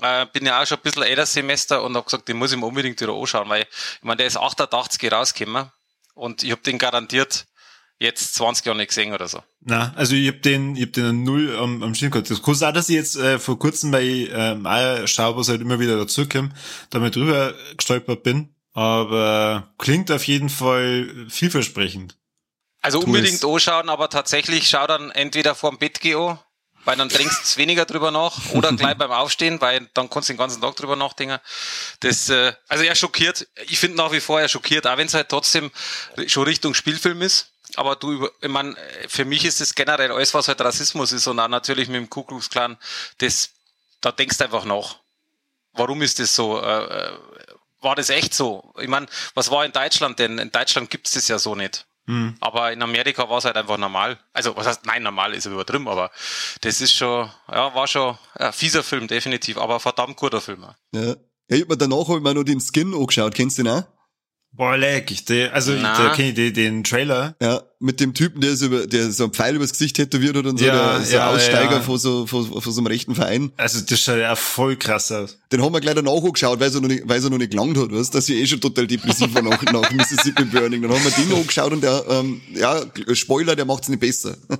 Äh, 0.00 0.26
bin 0.32 0.46
ja 0.46 0.62
auch 0.62 0.66
schon 0.66 0.78
ein 0.78 0.82
bisschen 0.82 1.02
älter 1.02 1.26
Semester 1.26 1.82
und 1.82 1.94
habe 1.94 2.04
gesagt, 2.04 2.28
den 2.28 2.36
muss 2.36 2.52
ich 2.52 2.58
mir 2.58 2.66
unbedingt 2.66 3.00
wieder 3.00 3.12
anschauen, 3.12 3.48
weil 3.48 3.62
ich 3.62 4.02
meine, 4.02 4.18
der 4.18 4.26
ist 4.26 4.36
88 4.36 5.12
rausgekommen 5.12 5.70
und 6.14 6.42
ich 6.42 6.52
habe 6.52 6.62
den 6.62 6.78
garantiert 6.78 7.46
jetzt 7.98 8.34
20 8.34 8.64
Jahre 8.64 8.78
nicht 8.78 8.88
gesehen 8.88 9.12
oder 9.12 9.28
so. 9.28 9.42
Na, 9.60 9.92
also 9.96 10.14
ich 10.14 10.28
hab 10.28 10.42
den, 10.42 10.76
ich 10.76 10.82
hab 10.82 10.92
den 10.92 11.24
null 11.24 11.56
am, 11.56 11.82
am 11.82 11.94
Schirm 11.94 12.12
gehabt. 12.12 12.30
Das 12.30 12.42
kann 12.42 12.54
sein, 12.54 12.74
dass 12.74 12.88
ich 12.88 12.94
jetzt 12.94 13.16
äh, 13.16 13.38
vor 13.38 13.58
kurzem 13.58 13.90
bei 13.90 14.02
ähm, 14.04 14.66
Eierstaubers 14.66 15.48
halt 15.48 15.60
immer 15.60 15.80
wieder 15.80 15.96
dazukomme, 15.96 16.50
da 16.90 17.00
mal 17.00 17.10
drüber 17.10 17.54
gestolpert 17.76 18.22
bin. 18.22 18.54
Aber 18.72 19.74
klingt 19.78 20.12
auf 20.12 20.24
jeden 20.24 20.48
Fall 20.48 21.26
vielversprechend. 21.28 22.16
Also 22.80 23.00
unbedingt 23.00 23.44
anschauen, 23.44 23.88
aber 23.88 24.08
tatsächlich 24.08 24.68
schau 24.68 24.86
dann 24.86 25.10
entweder 25.10 25.56
vorm 25.56 25.78
Bett 25.78 26.00
gehen 26.00 26.38
weil 26.84 26.96
dann 26.96 27.08
trinkst 27.08 27.54
du 27.54 27.58
weniger 27.58 27.84
drüber 27.84 28.10
nach 28.10 28.50
oder 28.50 28.72
gleich 28.72 28.96
beim 28.96 29.12
Aufstehen, 29.12 29.60
weil 29.60 29.88
dann 29.94 30.08
kannst 30.08 30.28
du 30.28 30.32
den 30.32 30.38
ganzen 30.38 30.60
Tag 30.60 30.76
drüber 30.76 30.96
nachdenken. 30.96 31.38
Das, 32.00 32.28
äh, 32.28 32.52
also 32.68 32.84
er 32.84 32.94
schockiert, 32.94 33.46
ich 33.66 33.78
finde 33.78 33.96
nach 33.96 34.12
wie 34.12 34.20
vor 34.20 34.40
er 34.40 34.48
schockiert, 34.48 34.86
auch 34.86 34.96
wenn 34.96 35.06
es 35.06 35.14
halt 35.14 35.28
trotzdem 35.28 35.70
schon 36.26 36.44
Richtung 36.44 36.74
Spielfilm 36.74 37.22
ist. 37.22 37.52
Aber 37.74 37.96
du, 37.96 38.28
ich 38.40 38.48
meine, 38.48 38.74
für 39.08 39.24
mich 39.24 39.44
ist 39.44 39.60
es 39.60 39.74
generell 39.74 40.10
alles, 40.10 40.32
was 40.32 40.48
halt 40.48 40.60
Rassismus 40.60 41.12
ist 41.12 41.26
und 41.26 41.38
auch 41.38 41.48
natürlich 41.48 41.88
mit 41.88 41.96
dem 41.96 42.08
Ku 42.08 42.24
Klux 42.24 42.48
Klan, 42.48 42.78
das, 43.18 43.50
da 44.00 44.10
denkst 44.10 44.38
du 44.38 44.44
einfach 44.44 44.64
nach. 44.64 44.96
Warum 45.72 46.00
ist 46.02 46.18
das 46.18 46.34
so? 46.34 46.60
Äh, 46.60 46.84
äh 46.84 47.18
war 47.80 47.94
das 47.94 48.10
echt 48.10 48.34
so? 48.34 48.74
Ich 48.80 48.88
meine, 48.88 49.06
was 49.34 49.50
war 49.52 49.64
in 49.64 49.70
Deutschland 49.70 50.18
denn? 50.18 50.38
In 50.38 50.50
Deutschland 50.50 50.90
gibt 50.90 51.06
es 51.06 51.14
das 51.14 51.28
ja 51.28 51.38
so 51.38 51.54
nicht. 51.54 51.86
Mhm. 52.08 52.36
Aber 52.40 52.72
in 52.72 52.80
Amerika 52.80 53.28
war 53.28 53.36
es 53.36 53.44
halt 53.44 53.56
einfach 53.56 53.76
normal. 53.76 54.18
Also, 54.32 54.56
was 54.56 54.66
heißt, 54.66 54.86
nein, 54.86 55.02
normal 55.02 55.34
ist 55.34 55.44
übertrieben, 55.44 55.86
aber 55.88 56.10
das 56.62 56.80
ist 56.80 56.94
schon, 56.94 57.30
ja, 57.52 57.74
war 57.74 57.86
schon 57.86 58.16
ein 58.34 58.52
fieser 58.54 58.82
Film, 58.82 59.06
definitiv, 59.06 59.58
aber 59.58 59.78
verdammt 59.78 60.16
guter 60.16 60.40
Film. 60.40 60.62
Ja. 60.92 61.00
ja 61.02 61.14
ich 61.48 61.60
hab 61.60 61.68
mir 61.68 61.76
danach 61.76 62.08
hab 62.08 62.16
ich 62.16 62.22
mir 62.22 62.34
noch 62.34 62.44
den 62.44 62.60
Skin 62.60 62.94
angeschaut. 62.94 63.34
Kennst 63.34 63.58
du 63.58 63.62
den 63.62 63.72
auch? 63.72 63.84
Boah, 64.52 64.76
leck, 64.76 65.10
ich, 65.12 65.24
der, 65.24 65.54
also 65.54 65.72
Na. 65.72 65.96
da 65.96 66.14
kenne 66.14 66.30
ich 66.30 66.34
den, 66.34 66.52
den 66.52 66.84
Trailer. 66.84 67.36
Ja, 67.40 67.62
mit 67.78 68.00
dem 68.00 68.12
Typen, 68.12 68.40
der 68.40 68.56
so, 68.56 68.66
über, 68.66 68.86
der 68.88 69.12
so 69.12 69.24
ein 69.24 69.32
Pfeil 69.32 69.54
übers 69.54 69.70
Gesicht 69.70 69.94
tätowiert 69.94 70.36
hat 70.36 70.46
und 70.46 70.58
so, 70.58 70.64
ja, 70.64 70.98
der, 70.98 71.04
so 71.04 71.14
ja, 71.14 71.30
Aussteiger 71.30 71.76
ja. 71.76 71.80
von, 71.80 71.96
so, 71.96 72.26
von, 72.26 72.60
von 72.60 72.72
so 72.72 72.80
einem 72.80 72.88
rechten 72.88 73.14
Verein. 73.14 73.52
Also 73.56 73.80
das 73.80 74.00
schaut 74.00 74.18
ja 74.18 74.34
voll 74.34 74.76
krass 74.76 75.12
aus. 75.12 75.38
Den 75.52 75.62
haben 75.62 75.72
wir 75.72 75.80
gleich 75.80 75.94
danach 75.94 76.12
angeschaut, 76.12 76.58
weil 76.58 76.74
er 76.74 76.80
noch 76.80 76.88
nicht, 76.88 77.02
weil 77.06 77.22
er 77.22 77.30
noch 77.30 77.38
nicht 77.38 77.52
gelangt 77.52 77.78
hat, 77.78 77.92
weißt, 77.92 78.12
dass 78.14 78.28
ich 78.28 78.36
eh 78.36 78.46
schon 78.46 78.60
total 78.60 78.88
depressiv 78.88 79.32
war 79.32 79.42
nach, 79.42 79.62
nach 79.62 79.92
Mississippi 79.92 80.44
Burning. 80.44 80.82
Dann 80.82 80.92
haben 80.92 81.04
wir 81.04 81.10
den 81.12 81.32
angeschaut 81.32 81.72
und 81.72 81.82
der, 81.82 82.04
ähm, 82.08 82.40
ja, 82.52 82.82
Spoiler, 83.12 83.54
der 83.54 83.64
macht's 83.64 83.88
nicht 83.88 84.00
besser. 84.00 84.36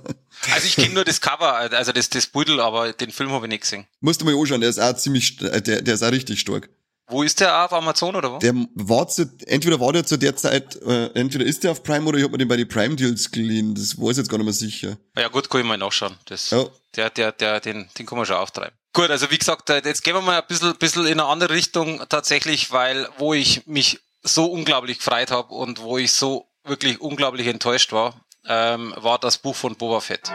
Also 0.53 0.67
ich 0.67 0.77
kenne 0.77 0.93
nur 0.93 1.03
das 1.03 1.19
Cover, 1.19 1.53
also 1.53 1.91
das, 1.91 2.09
das 2.09 2.25
Beutel, 2.27 2.61
aber 2.61 2.93
den 2.93 3.11
Film 3.11 3.31
habe 3.31 3.47
ich 3.47 3.49
nicht 3.49 3.63
gesehen. 3.63 3.85
Musst 3.99 4.21
du 4.21 4.25
mal 4.25 4.33
anschauen, 4.33 4.61
der 4.61 4.69
ist 4.69 4.79
auch 4.79 4.95
ziemlich, 4.95 5.35
der, 5.35 5.59
der 5.59 5.93
ist 5.93 6.01
auch 6.01 6.13
richtig 6.13 6.39
stark. 6.39 6.69
Wo 7.09 7.23
ist 7.23 7.39
der 7.39 7.65
auf 7.65 7.73
Amazon 7.73 8.15
oder 8.15 8.31
wo? 8.31 8.37
Der 8.37 8.53
war 8.75 9.07
zu, 9.07 9.27
entweder 9.47 9.79
war 9.79 9.91
der 9.91 10.05
zu 10.05 10.17
der 10.17 10.35
Zeit, 10.35 10.75
äh, 10.83 11.07
entweder 11.15 11.43
ist 11.43 11.63
der 11.63 11.71
auf 11.71 11.81
Prime 11.81 12.05
oder 12.05 12.19
ich 12.19 12.23
habe 12.23 12.33
mir 12.33 12.37
den 12.37 12.47
bei 12.47 12.55
den 12.55 12.67
Prime 12.67 12.95
Deals 12.95 13.31
geliehen. 13.31 13.73
Das 13.73 13.97
weiß 13.97 14.11
ich 14.11 14.17
jetzt 14.17 14.29
gar 14.29 14.37
nicht 14.37 14.45
mehr 14.45 14.53
sicher. 14.53 14.97
Ja 15.17 15.27
gut, 15.27 15.49
kann 15.49 15.61
ich 15.61 15.67
mal 15.67 15.77
nachschauen. 15.77 16.15
Das, 16.25 16.51
ja. 16.51 16.65
Der, 16.95 17.09
der, 17.09 17.31
der, 17.31 17.59
den, 17.59 17.89
den 17.97 18.05
kann 18.05 18.17
man 18.17 18.27
schon 18.27 18.35
auftreiben. 18.35 18.73
Gut, 18.93 19.09
also 19.09 19.29
wie 19.31 19.37
gesagt, 19.37 19.69
äh, 19.71 19.81
jetzt 19.83 20.03
gehen 20.03 20.13
wir 20.13 20.21
mal 20.21 20.39
ein 20.39 20.47
bisschen, 20.47 20.75
bisschen 20.75 21.05
in 21.05 21.19
eine 21.19 21.25
andere 21.25 21.53
Richtung 21.53 22.01
tatsächlich, 22.09 22.71
weil 22.71 23.07
wo 23.17 23.33
ich 23.33 23.65
mich 23.65 23.99
so 24.21 24.45
unglaublich 24.45 24.99
gefreut 24.99 25.31
habe 25.31 25.53
und 25.53 25.81
wo 25.81 25.97
ich 25.97 26.13
so 26.13 26.45
wirklich 26.63 27.01
unglaublich 27.01 27.47
enttäuscht 27.47 27.91
war, 27.91 28.13
ähm, 28.47 28.93
war 28.97 29.17
das 29.17 29.37
Buch 29.39 29.55
von 29.55 29.75
Boba 29.75 29.99
Fett. 29.99 30.31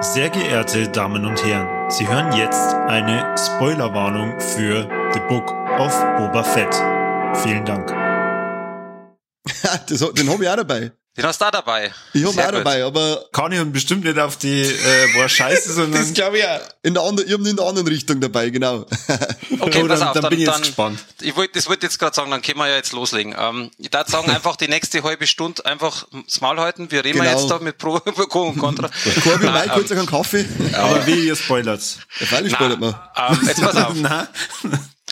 Sehr 0.00 0.28
geehrte 0.28 0.88
Damen 0.88 1.24
und 1.24 1.42
Herren, 1.44 1.90
Sie 1.90 2.06
hören 2.06 2.32
jetzt 2.36 2.74
eine 2.74 3.34
Spoilerwarnung 3.38 4.38
für 4.40 4.88
The 5.12 5.20
Book 5.28 5.63
of 5.78 5.92
Boba 6.16 6.44
Fett. 6.44 6.72
Vielen 7.42 7.64
Dank. 7.64 7.88
das, 9.88 9.98
den 9.98 10.30
habe 10.30 10.44
ich 10.44 10.48
auch 10.48 10.56
dabei. 10.56 10.92
Den 11.16 11.26
hast 11.26 11.40
du 11.40 11.44
auch 11.44 11.50
dabei. 11.50 11.92
Ich 12.12 12.24
habe 12.24 12.40
auch 12.40 12.46
gut. 12.46 12.54
dabei, 12.54 12.84
aber. 12.84 13.24
Kann 13.32 13.52
ich 13.52 13.62
bestimmt 13.72 14.04
nicht 14.04 14.18
auf 14.18 14.36
die, 14.36 14.62
äh, 14.62 15.14
war 15.16 15.28
scheiße, 15.28 15.72
sondern. 15.72 16.00
das 16.00 16.12
glaube 16.12 16.38
ich 16.38 16.44
auch. 16.44 16.60
In 16.82 16.94
der 16.94 17.04
anderen, 17.04 17.46
in 17.46 17.56
der 17.56 17.64
anderen 17.64 17.88
Richtung 17.88 18.20
dabei, 18.20 18.50
genau. 18.50 18.86
Okay, 19.60 19.82
oh, 19.84 19.88
pass 19.88 20.00
auf, 20.00 20.12
dann, 20.12 20.22
dann 20.22 20.30
bin 20.30 20.40
ich 20.40 20.46
jetzt 20.46 20.54
dann, 20.54 20.62
gespannt. 20.62 21.04
Ich 21.20 21.36
wollte, 21.36 21.54
das 21.54 21.68
wollte 21.68 21.86
jetzt 21.86 21.98
gerade 21.98 22.14
sagen, 22.14 22.30
dann 22.30 22.42
können 22.42 22.58
wir 22.58 22.68
ja 22.68 22.76
jetzt 22.76 22.92
loslegen. 22.92 23.34
Ähm, 23.38 23.70
ich 23.78 23.92
würde 23.92 24.10
sagen, 24.10 24.30
einfach 24.30 24.56
die 24.56 24.66
nächste 24.66 25.02
halbe 25.04 25.26
Stunde 25.26 25.64
einfach 25.64 26.06
das 26.26 26.40
Maul 26.40 26.58
halten. 26.58 26.90
Wir 26.90 27.04
reden 27.04 27.20
genau. 27.20 27.30
jetzt 27.30 27.48
da 27.48 27.60
mit 27.60 27.78
Pro, 27.78 28.00
Pro 28.00 28.48
und 28.48 28.58
Contra. 28.58 28.90
Corby, 29.22 29.46
Nein, 29.46 29.70
kurz 29.70 29.92
einen 29.92 30.06
Kaffee. 30.06 30.44
Aber 30.72 31.06
wie 31.06 31.28
ihr 31.28 31.36
spoilert. 31.36 31.82
Ja, 32.18 32.32
weil 32.32 32.46
ich 32.46 32.52
spoilert 32.52 32.80
man. 32.80 32.94
Ähm, 33.16 33.40
jetzt 33.46 33.62
pass 33.62 33.76
auf. 33.76 33.94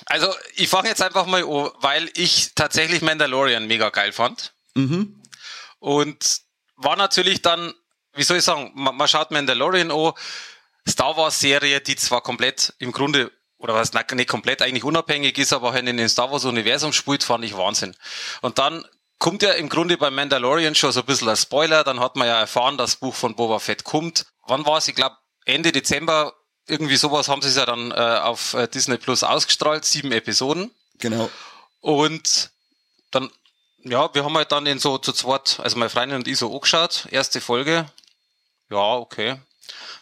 Also, 0.06 0.34
ich 0.54 0.68
fange 0.68 0.88
jetzt 0.88 1.02
einfach 1.02 1.26
mal 1.26 1.42
an, 1.42 1.70
weil 1.80 2.10
ich 2.14 2.54
tatsächlich 2.54 3.02
Mandalorian 3.02 3.66
mega 3.66 3.90
geil 3.90 4.12
fand. 4.12 4.52
Mhm. 4.74 5.22
Und 5.78 6.40
war 6.76 6.96
natürlich 6.96 7.42
dann, 7.42 7.74
wie 8.14 8.22
soll 8.22 8.38
ich 8.38 8.44
sagen, 8.44 8.72
man, 8.74 8.96
man 8.96 9.08
schaut 9.08 9.30
Mandalorian 9.30 9.90
an, 9.90 10.12
Star 10.88 11.16
Wars 11.16 11.40
Serie, 11.40 11.80
die 11.80 11.96
zwar 11.96 12.22
komplett 12.22 12.74
im 12.78 12.92
Grunde 12.92 13.30
oder 13.58 13.74
was 13.74 13.92
nicht 13.92 14.28
komplett 14.28 14.60
eigentlich 14.60 14.84
unabhängig 14.84 15.38
ist, 15.38 15.52
aber 15.52 15.72
halt 15.72 15.86
in 15.86 15.96
den 15.96 16.08
Star 16.08 16.32
Wars 16.32 16.44
Universum 16.44 16.92
spielt, 16.92 17.22
fand 17.22 17.44
ich 17.44 17.56
Wahnsinn. 17.56 17.94
Und 18.40 18.58
dann 18.58 18.84
kommt 19.18 19.42
ja 19.42 19.52
im 19.52 19.68
Grunde 19.68 19.96
bei 19.96 20.10
Mandalorian 20.10 20.74
schon 20.74 20.90
so 20.90 21.00
ein 21.00 21.06
bisschen 21.06 21.28
ein 21.28 21.36
Spoiler, 21.36 21.84
dann 21.84 22.00
hat 22.00 22.16
man 22.16 22.26
ja 22.26 22.40
erfahren, 22.40 22.76
dass 22.76 22.92
das 22.92 23.00
Buch 23.00 23.14
von 23.14 23.36
Boba 23.36 23.60
Fett 23.60 23.84
kommt. 23.84 24.26
Wann 24.42 24.66
war 24.66 24.78
es? 24.78 24.88
Ich 24.88 24.96
glaube 24.96 25.16
Ende 25.44 25.70
Dezember, 25.70 26.34
irgendwie 26.66 26.96
sowas 26.96 27.29
haben 27.29 27.42
sie 27.42 27.48
es 27.48 27.57
ja 27.57 27.66
dann 27.66 27.90
äh, 27.90 27.94
auf 27.94 28.55
äh, 28.55 28.68
Disney 28.68 28.98
Plus 28.98 29.22
ausgestrahlt, 29.22 29.85
sieben 29.85 30.12
Episoden. 30.12 30.70
Genau. 30.98 31.31
Und 31.81 32.51
dann 33.11 33.31
ja, 33.85 34.14
wir 34.14 34.25
haben 34.25 34.37
halt 34.37 34.53
dann 34.53 34.64
den 34.64 34.79
so 34.79 34.98
zu 34.98 35.12
zweit, 35.12 35.59
also 35.61 35.77
meine 35.77 35.90
Freundin 35.90 36.18
und 36.18 36.29
ich 36.29 36.38
so 36.38 36.55
angeschaut. 36.55 37.07
Erste 37.11 37.40
Folge, 37.40 37.87
ja, 38.70 38.94
okay. 38.96 39.40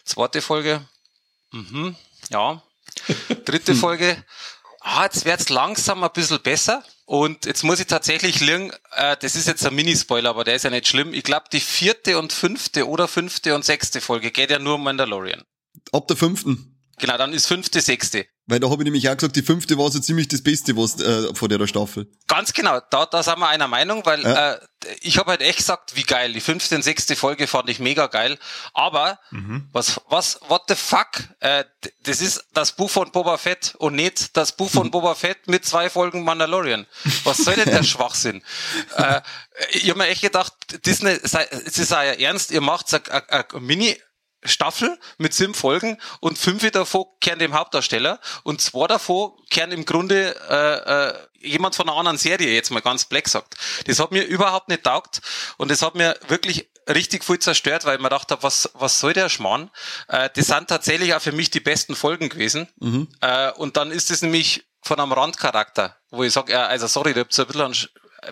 Zweite 0.05 0.41
Folge, 0.41 0.85
mhm, 1.51 1.95
ja. 2.29 2.61
Dritte 3.45 3.73
Folge, 3.73 4.23
ah, 4.81 5.03
jetzt 5.03 5.25
wird's 5.25 5.49
langsam 5.49 6.03
ein 6.03 6.11
bisschen 6.13 6.41
besser. 6.41 6.83
Und 7.05 7.45
jetzt 7.45 7.63
muss 7.63 7.79
ich 7.79 7.87
tatsächlich 7.87 8.39
liegen, 8.39 8.71
äh, 8.91 9.17
das 9.17 9.35
ist 9.35 9.47
jetzt 9.47 9.65
ein 9.65 9.75
Minispoiler, 9.75 10.29
aber 10.29 10.43
der 10.43 10.55
ist 10.55 10.63
ja 10.63 10.69
nicht 10.69 10.87
schlimm. 10.87 11.13
Ich 11.13 11.23
glaube, 11.23 11.45
die 11.51 11.59
vierte 11.59 12.17
und 12.19 12.31
fünfte 12.31 12.87
oder 12.87 13.07
fünfte 13.07 13.55
und 13.55 13.65
sechste 13.65 13.99
Folge 13.99 14.31
geht 14.31 14.51
ja 14.51 14.59
nur 14.59 14.75
um 14.75 14.83
Mandalorian. 14.83 15.43
Ab 15.91 16.07
der 16.07 16.17
fünften. 16.17 16.67
Genau, 16.99 17.17
dann 17.17 17.33
ist 17.33 17.47
fünfte, 17.47 17.81
sechste. 17.81 18.27
Weil 18.45 18.59
da 18.59 18.69
habe 18.69 18.83
ich 18.83 18.85
nämlich 18.85 19.09
auch 19.09 19.15
gesagt, 19.17 19.35
die 19.35 19.41
fünfte 19.41 19.75
war 19.77 19.89
so 19.89 19.99
ziemlich 19.99 20.27
das 20.27 20.43
Beste 20.43 20.77
was 20.77 20.99
äh, 20.99 21.33
von 21.33 21.49
der 21.49 21.65
Staffel. 21.65 22.07
Ganz 22.27 22.53
genau, 22.53 22.79
da, 22.91 23.07
da 23.07 23.23
sind 23.23 23.39
wir 23.39 23.47
einer 23.47 23.67
Meinung, 23.67 24.05
weil 24.05 24.21
Ja. 24.21 24.53
äh, 24.53 24.59
ich 25.01 25.17
habe 25.17 25.31
halt 25.31 25.41
echt 25.41 25.57
gesagt, 25.57 25.95
wie 25.95 26.03
geil. 26.03 26.33
Die 26.33 26.41
fünfte 26.41 26.75
und 26.75 26.83
sechste 26.83 27.15
Folge 27.15 27.47
fand 27.47 27.69
ich 27.69 27.79
mega 27.79 28.05
geil. 28.05 28.37
Aber 28.73 29.19
was, 29.71 29.99
was, 30.09 30.39
what 30.47 30.63
the 30.67 30.75
fuck? 30.75 31.07
Äh, 31.39 31.63
das 32.03 32.21
ist 32.21 32.43
das 32.53 32.73
Buch 32.73 32.89
von 32.89 33.11
Boba 33.11 33.37
Fett 33.37 33.73
und 33.79 33.95
nicht 33.95 34.37
das 34.37 34.55
Buch 34.55 34.69
von 34.69 34.91
Boba 34.91 35.15
Fett 35.15 35.47
mit 35.47 35.65
zwei 35.65 35.89
Folgen 35.89 36.23
Mandalorian. 36.23 36.85
Was 37.23 37.37
soll 37.37 37.55
denn 37.55 37.69
der 37.69 37.83
Schwachsinn? 37.91 38.43
Äh, 38.95 39.21
ich 39.71 39.89
habe 39.89 39.97
mir 39.99 40.07
echt 40.07 40.21
gedacht, 40.21 40.53
Disney, 40.85 41.17
sei, 41.23 41.45
es 41.65 41.79
ist 41.79 41.89
ja 41.91 42.03
ernst, 42.03 42.51
ihr 42.51 42.61
macht 42.61 42.93
eine 43.11 43.45
Mini- 43.59 43.97
Staffel 44.43 44.97
mit 45.17 45.33
sieben 45.33 45.53
Folgen 45.53 45.97
und 46.19 46.37
fünf 46.37 46.69
davon 46.71 47.05
kehren 47.19 47.39
dem 47.39 47.53
Hauptdarsteller 47.53 48.19
und 48.43 48.61
zwei 48.61 48.87
davon 48.87 49.33
kehren 49.49 49.71
im 49.71 49.85
Grunde 49.85 50.35
äh, 50.49 51.09
äh, 51.09 51.47
jemand 51.47 51.75
von 51.75 51.87
einer 51.87 51.97
anderen 51.97 52.17
Serie, 52.17 52.53
jetzt 52.53 52.71
mal 52.71 52.81
ganz 52.81 53.05
black 53.05 53.27
sagt. 53.27 53.55
Das 53.85 53.99
hat 53.99 54.11
mir 54.11 54.23
überhaupt 54.23 54.69
nicht 54.69 54.83
taugt 54.83 55.21
und 55.57 55.71
das 55.71 55.81
hat 55.81 55.95
mir 55.95 56.17
wirklich 56.27 56.69
richtig 56.89 57.23
viel 57.23 57.39
zerstört, 57.39 57.85
weil 57.85 57.95
ich 57.95 58.01
mir 58.01 58.09
gedacht 58.09 58.31
habe, 58.31 58.43
was, 58.43 58.69
was 58.73 58.99
soll 58.99 59.13
der 59.13 59.29
Schmarrn? 59.29 59.69
Äh, 60.07 60.29
das 60.35 60.47
sind 60.47 60.67
tatsächlich 60.67 61.13
auch 61.13 61.21
für 61.21 61.31
mich 61.31 61.49
die 61.49 61.59
besten 61.59 61.95
Folgen 61.95 62.29
gewesen. 62.29 62.67
Äh, 63.21 63.51
und 63.53 63.77
dann 63.77 63.91
ist 63.91 64.11
es 64.11 64.21
nämlich 64.21 64.65
von 64.81 64.99
einem 64.99 65.11
Randcharakter, 65.11 65.97
wo 66.09 66.23
ich 66.23 66.33
sage, 66.33 66.53
äh, 66.53 66.57
also 66.57 66.87
sorry, 66.87 67.13
da 67.13 67.21
habt 67.21 67.37
ihr 67.37 67.43
ein 67.43 67.71
bisschen 67.71 67.89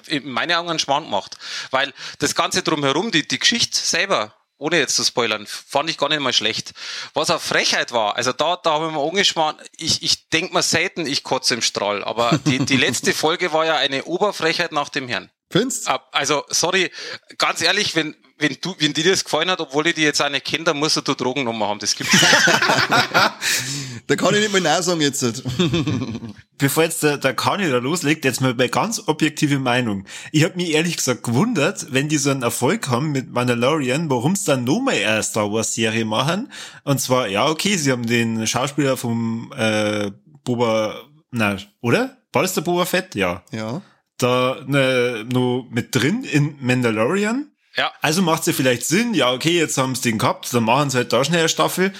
in 0.08 0.30
meinen 0.30 0.54
Augen 0.54 0.70
einen 0.70 0.80
Schmarrn 0.80 1.06
gemacht. 1.06 1.38
Weil 1.72 1.94
das 2.20 2.36
Ganze 2.36 2.64
drumherum, 2.64 3.12
die, 3.12 3.28
die 3.28 3.40
Geschichte 3.40 3.80
selber, 3.80 4.36
ohne 4.60 4.78
jetzt 4.78 4.96
zu 4.96 5.04
spoilern, 5.04 5.48
fand 5.48 5.90
ich 5.90 5.98
gar 5.98 6.10
nicht 6.10 6.20
mal 6.20 6.34
schlecht. 6.34 6.74
Was 7.14 7.32
auch 7.32 7.42
Frechheit 7.42 7.92
war, 7.92 8.16
also 8.16 8.34
da, 8.34 8.58
da 8.58 8.74
habe 8.74 8.88
ich 8.88 8.94
mir 8.94 9.02
angeschmarrt, 9.02 9.60
ich, 9.78 10.04
ich 10.04 10.30
denk 10.30 10.54
mir 10.54 10.62
selten, 10.62 11.08
ich 11.08 11.24
kotze 11.24 11.56
im 11.56 11.62
Strahl, 11.62 12.04
aber 12.04 12.40
die, 12.46 12.60
die 12.60 12.78
letzte 12.78 13.14
Folge 13.14 13.52
war 13.54 13.66
ja 13.66 13.78
eine 13.78 14.04
Oberfrechheit 14.04 14.72
nach 14.72 14.90
dem 14.90 15.08
Herrn. 15.08 15.32
Findest? 15.52 15.88
Ab- 15.88 16.10
Also, 16.12 16.44
sorry, 16.50 16.92
ganz 17.38 17.62
ehrlich, 17.62 17.96
wenn, 17.96 18.16
wenn 18.38 18.56
du, 18.62 18.76
wenn 18.80 18.94
dir 18.94 19.04
das 19.10 19.24
gefallen 19.24 19.50
hat, 19.50 19.60
obwohl 19.60 19.88
ich 19.88 19.96
die 19.96 20.04
jetzt 20.04 20.22
auch 20.22 20.30
nicht 20.30 20.46
kenne, 20.46 20.64
dann 20.64 20.78
musst 20.78 20.96
du 20.98 21.02
Drogennummer 21.14 21.68
haben, 21.68 21.80
das 21.80 21.96
gibt's 21.96 22.14
nicht. 22.14 22.26
Da 24.08 24.16
kann 24.16 24.34
ich 24.34 24.40
nicht 24.42 24.52
mal 24.52 24.62
Nein 24.62 24.82
sagen 24.82 25.02
jetzt. 25.02 25.24
Bevor 26.58 26.84
jetzt 26.84 27.04
der, 27.04 27.18
der 27.18 27.36
Kani 27.36 27.70
da 27.70 27.78
loslegt, 27.78 28.26
jetzt 28.26 28.42
mal 28.42 28.54
bei 28.56 28.68
ganz 28.68 29.04
objektive 29.08 29.60
Meinung. 29.60 30.06
Ich 30.32 30.44
habe 30.44 30.56
mich 30.56 30.72
ehrlich 30.72 30.98
gesagt 30.98 31.22
gewundert, 31.24 31.94
wenn 31.94 32.10
die 32.10 32.18
so 32.18 32.32
einen 32.32 32.42
Erfolg 32.42 32.90
haben 32.90 33.12
mit 33.12 33.32
Mandalorian, 33.32 34.10
warum 34.10 34.32
es 34.34 34.46
dann 34.46 34.64
nochmal 34.64 34.96
eine 34.96 35.22
Star 35.22 35.52
Wars 35.52 35.74
Serie 35.76 36.06
machen. 36.06 36.52
Und 36.84 37.00
zwar, 37.00 37.28
ja, 37.28 37.48
okay, 37.48 37.78
sie 37.78 37.92
haben 37.92 38.06
den 38.08 38.48
Schauspieler 38.48 38.98
vom 38.98 39.54
äh, 39.56 40.12
Boba, 40.44 41.02
na, 41.32 41.58
oder? 41.82 42.18
War 42.34 42.42
das 42.42 42.54
der 42.56 42.62
Boba 42.62 42.86
Fett? 42.86 43.14
Ja. 43.16 43.44
Ja. 43.52 43.82
Da 44.20 44.58
ne, 44.68 45.26
noch 45.32 45.68
mit 45.72 45.96
drin 45.96 46.24
in 46.24 46.56
Mandalorian. 46.60 47.48
Ja. 47.76 47.92
Also 48.02 48.22
macht 48.22 48.46
ja 48.46 48.54
vielleicht 48.54 48.86
Sinn, 48.86 49.14
ja, 49.14 49.32
okay, 49.32 49.58
jetzt 49.58 49.78
haben 49.78 49.96
sie 49.96 50.02
den 50.02 50.18
gehabt, 50.18 50.54
dann 50.54 50.64
machen 50.64 50.90
sie 50.90 50.98
halt 50.98 51.14
da 51.14 51.24
schnell 51.24 51.40
eine 51.40 51.50
Staffel. 51.50 51.94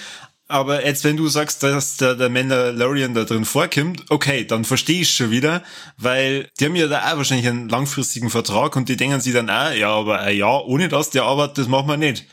Aber 0.52 0.84
jetzt, 0.84 1.04
wenn 1.04 1.16
du 1.16 1.28
sagst, 1.28 1.62
dass 1.62 1.98
der, 1.98 2.16
der 2.16 2.30
Mandalorian 2.30 3.14
da 3.14 3.24
drin 3.24 3.46
vorkommt, 3.46 4.04
okay, 4.10 4.46
dann 4.46 4.66
verstehe 4.66 5.02
ich 5.02 5.12
schon 5.12 5.30
wieder, 5.30 5.64
weil 5.98 6.50
die 6.60 6.66
haben 6.66 6.76
ja 6.76 6.88
da 6.88 7.12
auch 7.12 7.18
wahrscheinlich 7.18 7.48
einen 7.48 7.70
langfristigen 7.70 8.32
Vertrag 8.32 8.76
und 8.76 8.90
die 8.90 8.98
denken 8.98 9.22
sich 9.22 9.34
dann 9.34 9.50
auch, 9.50 9.72
ja, 9.72 9.92
aber 9.92 10.28
Jahr 10.32 10.66
ohne 10.66 10.90
das, 10.90 11.12
der 11.12 11.24
arbeitet, 11.24 11.60
das 11.60 11.68
machen 11.68 11.88
wir 11.88 11.98
nicht. 11.98 12.26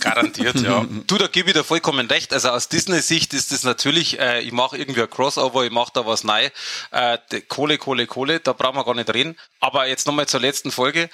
Garantiert, 0.00 0.60
ja. 0.60 0.84
Du, 1.06 1.18
da 1.18 1.26
gebe 1.26 1.50
ich 1.50 1.54
dir 1.54 1.64
vollkommen 1.64 2.06
recht. 2.08 2.32
Also 2.32 2.50
aus 2.50 2.68
Disney-Sicht 2.68 3.34
ist 3.34 3.52
das 3.52 3.62
natürlich, 3.62 4.18
äh, 4.18 4.40
ich 4.40 4.52
mache 4.52 4.76
irgendwie 4.76 5.02
ein 5.02 5.10
Crossover, 5.10 5.64
ich 5.64 5.70
mache 5.70 5.92
da 5.94 6.06
was 6.06 6.24
neu. 6.24 6.50
Äh, 6.90 7.18
Kohle, 7.48 7.78
Kohle, 7.78 8.06
Kohle, 8.06 8.40
da 8.40 8.52
brauchen 8.52 8.76
wir 8.76 8.84
gar 8.84 8.94
nicht 8.94 9.12
reden. 9.12 9.36
Aber 9.60 9.86
jetzt 9.86 10.06
nochmal 10.06 10.26
zur 10.26 10.40
letzten 10.40 10.70
Folge. 10.70 11.08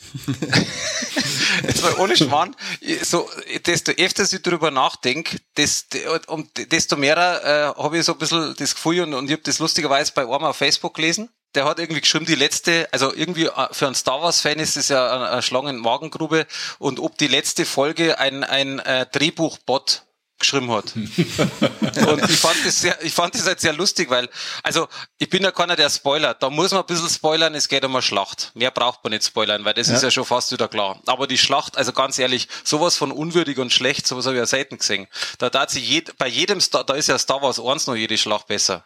jetzt 1.62 1.82
mal 1.82 1.94
ohne 1.98 2.16
Schmarrn. 2.16 2.56
So, 3.02 3.28
desto 3.66 3.92
öfter 3.92 4.22
ich 4.22 4.42
drüber 4.42 4.70
nachdenke, 4.70 5.38
desto, 5.56 5.98
um, 6.28 6.48
desto 6.54 6.96
mehr 6.96 7.74
äh, 7.76 7.80
habe 7.80 7.98
ich 7.98 8.04
so 8.04 8.12
ein 8.12 8.18
bisschen 8.18 8.54
das 8.56 8.74
Gefühl 8.74 9.02
und, 9.02 9.14
und 9.14 9.26
ich 9.26 9.32
habe 9.32 9.42
das 9.42 9.58
lustigerweise 9.58 10.12
bei 10.14 10.22
einem 10.22 10.44
auf 10.44 10.56
Facebook 10.56 10.94
gelesen. 10.94 11.28
Der 11.54 11.64
hat 11.64 11.78
irgendwie 11.78 12.00
geschrieben, 12.00 12.26
die 12.26 12.34
letzte, 12.34 12.88
also 12.92 13.12
irgendwie 13.12 13.46
äh, 13.46 13.68
für 13.72 13.86
einen 13.86 13.94
Star 13.94 14.22
Wars-Fan 14.22 14.58
ist 14.58 14.76
das 14.76 14.88
ja 14.88 15.30
eine, 15.30 15.42
Schlangen-Magengrube 15.42 16.46
und 16.78 17.00
ob 17.00 17.18
die 17.18 17.26
letzte 17.26 17.64
Folge 17.64 18.18
ein, 18.18 18.44
ein 18.44 18.78
äh, 18.80 19.06
Drehbuchbot 19.06 20.04
geschrieben 20.40 20.72
hat. 20.72 20.96
und 20.96 22.30
ich 22.30 22.36
fand 22.36 22.56
das 22.64 22.80
sehr, 22.80 23.00
ich 23.04 23.12
fand 23.12 23.34
das 23.34 23.46
halt 23.46 23.60
sehr 23.60 23.72
lustig, 23.72 24.10
weil, 24.10 24.28
also, 24.64 24.88
ich 25.18 25.30
bin 25.30 25.42
ja 25.42 25.52
keiner, 25.52 25.76
der 25.76 25.88
spoilert. 25.88 26.42
Da 26.42 26.50
muss 26.50 26.72
man 26.72 26.80
ein 26.80 26.86
bisschen 26.86 27.08
spoilern, 27.08 27.54
es 27.54 27.68
geht 27.68 27.84
um 27.84 27.94
eine 27.94 28.02
Schlacht. 28.02 28.50
Mehr 28.54 28.72
braucht 28.72 29.04
man 29.04 29.12
nicht 29.12 29.24
spoilern, 29.24 29.64
weil 29.64 29.74
das 29.74 29.88
ist 29.88 30.02
ja 30.02 30.10
schon 30.10 30.24
fast 30.24 30.50
wieder 30.50 30.66
klar. 30.66 31.00
Aber 31.06 31.28
die 31.28 31.38
Schlacht, 31.38 31.76
also 31.76 31.92
ganz 31.92 32.18
ehrlich, 32.18 32.48
sowas 32.64 32.96
von 32.96 33.12
unwürdig 33.12 33.58
und 33.58 33.72
schlecht, 33.72 34.06
sowas 34.06 34.26
habe 34.26 34.36
ich 34.36 34.40
ja 34.40 34.46
selten 34.46 34.78
gesehen. 34.78 35.06
Da 35.38 35.50
da 35.50 35.68
sich 35.68 35.88
jed, 35.88 36.16
bei 36.18 36.26
jedem 36.26 36.60
Star, 36.60 36.82
da 36.84 36.94
ist 36.94 37.08
ja 37.08 37.18
Star 37.18 37.42
Wars 37.42 37.60
1 37.60 37.86
noch 37.86 37.94
jede 37.94 38.18
Schlacht 38.18 38.48
besser. 38.48 38.84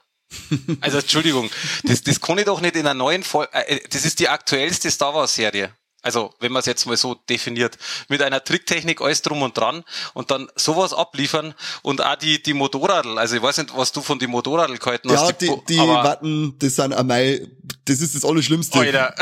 Also 0.80 0.98
Entschuldigung, 0.98 1.50
das, 1.84 2.02
das 2.02 2.20
kann 2.20 2.38
ich 2.38 2.44
doch 2.44 2.60
nicht 2.60 2.74
in 2.76 2.82
einer 2.82 2.94
neuen 2.94 3.22
Folge. 3.22 3.52
Äh, 3.54 3.80
das 3.90 4.04
ist 4.04 4.18
die 4.20 4.28
aktuellste 4.28 4.90
Star 4.90 5.14
Wars 5.14 5.34
Serie. 5.34 5.70
Also 6.02 6.34
wenn 6.38 6.52
man 6.52 6.60
es 6.60 6.66
jetzt 6.66 6.84
mal 6.84 6.98
so 6.98 7.14
definiert, 7.14 7.78
mit 8.08 8.20
einer 8.20 8.44
Tricktechnik 8.44 9.00
alles 9.00 9.22
drum 9.22 9.40
und 9.40 9.56
dran 9.56 9.84
und 10.12 10.30
dann 10.30 10.48
sowas 10.54 10.92
abliefern 10.92 11.54
und 11.82 12.04
auch 12.04 12.16
die 12.16 12.42
die 12.42 12.52
Motorradl. 12.52 13.16
Also 13.18 13.36
ich 13.36 13.42
weiß 13.42 13.56
nicht, 13.56 13.74
was 13.74 13.90
du 13.90 14.02
von 14.02 14.18
die 14.18 14.26
Motorradl 14.26 14.76
gehalten 14.76 15.08
Ja, 15.08 15.22
hast. 15.22 15.38
die, 15.40 15.46
Bo- 15.46 15.64
die 15.66 15.78
aber, 15.78 16.04
Watten, 16.04 16.58
das 16.58 16.76
sind 16.76 16.92
am 16.92 17.06
Mai, 17.06 17.46
das 17.86 18.00
ist 18.02 18.14
das 18.14 18.22
Allerschlimmste. 18.22 18.78
Alter. 18.80 19.14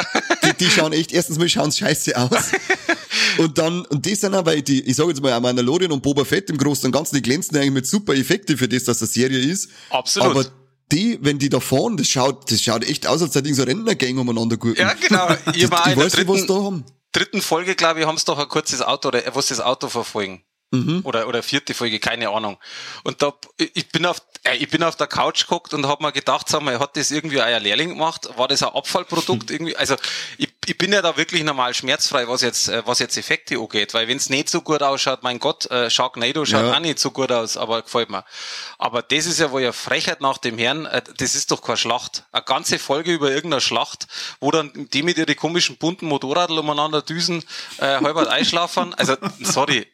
Die, 0.45 0.65
die 0.65 0.71
schauen 0.71 0.93
echt, 0.93 1.13
erstens 1.13 1.39
mal 1.39 1.49
schauen 1.49 1.71
scheiße 1.71 2.17
aus. 2.17 2.31
Und 3.39 3.57
dann, 3.57 3.87
und 3.87 4.05
das 4.07 4.21
sind 4.21 4.33
weil 4.45 4.61
die, 4.63 4.83
ich 4.83 4.97
sage 4.97 5.11
jetzt 5.11 5.23
mal, 5.23 5.39
Mandalorian 5.41 5.91
und 5.91 6.03
Boba 6.03 6.25
Fett 6.25 6.51
im 6.51 6.59
Großen 6.59 6.87
und 6.87 6.93
Ganzen, 6.93 7.15
die 7.17 7.23
glänzen 7.23 7.57
eigentlich 7.57 7.71
mit 7.73 7.87
super 7.87 8.15
Effekte 8.15 8.57
für 8.59 8.69
das, 8.69 8.85
dass 8.85 8.99
das 8.99 9.13
Serie 9.15 9.39
ist. 9.39 9.71
Absolut. 9.89 10.31
Aber 10.31 10.45
die, 10.93 11.19
wenn 11.23 11.39
die 11.39 11.49
da 11.49 11.59
fahren, 11.61 11.97
das 11.97 12.09
schaut, 12.09 12.51
das 12.53 12.61
schaut 12.63 12.85
echt 12.85 13.07
aus, 13.07 13.23
als 13.23 13.35
hätten 13.35 13.55
so 13.55 13.63
Rentnergang 13.65 14.19
umeinander 14.19 14.57
gurken. 14.57 14.81
Ja, 14.83 14.93
genau. 14.95 15.29
Ich, 15.55 15.57
Ich 15.57 15.63
ich 15.65 15.71
weiß 15.71 16.17
nicht, 16.17 16.29
was 16.29 16.41
dritten- 16.41 16.47
da 16.47 16.55
haben. 16.63 16.85
dritten 17.13 17.43
Folge, 17.43 17.75
glaube 17.75 18.01
ich, 18.01 18.07
haben 18.07 18.19
sie 18.19 18.25
doch 18.27 18.39
ein 18.39 18.49
kurzes 18.49 18.83
Auto 18.83 19.09
oder 19.09 19.23
was 19.35 19.47
das 19.47 19.61
Auto 19.61 19.89
verfolgen. 19.89 20.43
Oder, 21.03 21.29
oder 21.29 21.43
vierte 21.43 21.75
Folge, 21.75 21.99
keine 21.99 22.31
Ahnung. 22.31 22.57
Und 23.05 23.21
da, 23.21 23.35
ich 23.59 23.89
bin 23.91 24.07
auf, 24.07 24.23
ich 24.59 24.69
bin 24.69 24.83
auf 24.83 24.97
der 24.97 25.07
Couch 25.07 25.43
geguckt 25.43 25.73
und 25.73 25.87
habe 25.87 26.03
mir 26.03 26.11
gedacht, 26.11 26.49
sag 26.49 26.63
mal, 26.63 26.79
hat 26.81 26.97
das 26.97 27.13
irgendwie 27.13 27.41
euer 27.41 27.61
Lehrling 27.61 27.91
gemacht? 27.91 28.29
War 28.37 28.49
das 28.49 28.63
ein 28.65 28.71
Abfallprodukt 28.71 29.51
irgendwie? 29.53 29.77
Also, 29.77 29.95
ich, 30.37 30.49
ich 30.67 30.77
bin 30.77 30.93
ja 30.93 31.01
da 31.01 31.17
wirklich 31.17 31.45
normal 31.45 31.75
schmerzfrei, 31.75 32.27
was 32.27 32.43
jetzt, 32.43 32.69
äh, 32.69 32.83
was 32.85 32.99
jetzt 32.99 33.17
Effekte 33.17 33.57
angeht, 33.59 33.95
weil 33.95 34.09
wenn 34.09 34.17
es 34.17 34.31
nicht 34.31 34.51
so 34.51 34.61
gut 34.61 34.83
ausschaut, 34.83 35.23
mein 35.23 35.39
Gott, 35.39 35.71
äh, 35.71 35.89
Sharknado 35.91 36.45
schaut 36.45 36.63
Ja. 36.65 36.73
auch 36.75 36.81
nicht 36.81 36.99
so 36.99 37.13
gut 37.13 37.31
aus, 37.31 37.57
aber 37.57 37.83
gefällt 37.83 38.11
mir. 38.11 38.25
Aber 38.79 39.03
das 39.03 39.27
ist 39.27 39.39
ja 39.39 39.53
wohl 39.53 39.63
eine 39.63 39.73
Frechheit 39.73 40.21
nach 40.21 40.39
dem 40.39 40.59
Herrn, 40.59 40.87
äh, 40.87 41.03
das 41.19 41.37
ist 41.37 41.53
doch 41.53 41.63
keine 41.63 41.77
Schlacht. 41.77 42.25
Eine 42.33 42.43
ganze 42.43 42.81
Folge 42.81 43.13
über 43.13 43.31
irgendeine 43.31 43.61
Schlacht, 43.61 44.09
wo 44.41 44.51
dann 44.51 44.73
die 44.93 45.05
mit 45.05 45.19
ihren 45.19 45.37
komischen 45.37 45.77
bunten 45.77 46.07
Motorradl 46.07 46.59
umeinander 46.59 47.01
düsen, 47.03 47.45
äh, 47.79 48.01
halbert 48.01 48.27
einschlafen. 48.27 48.93
Also, 48.95 49.17
sorry. 49.41 49.87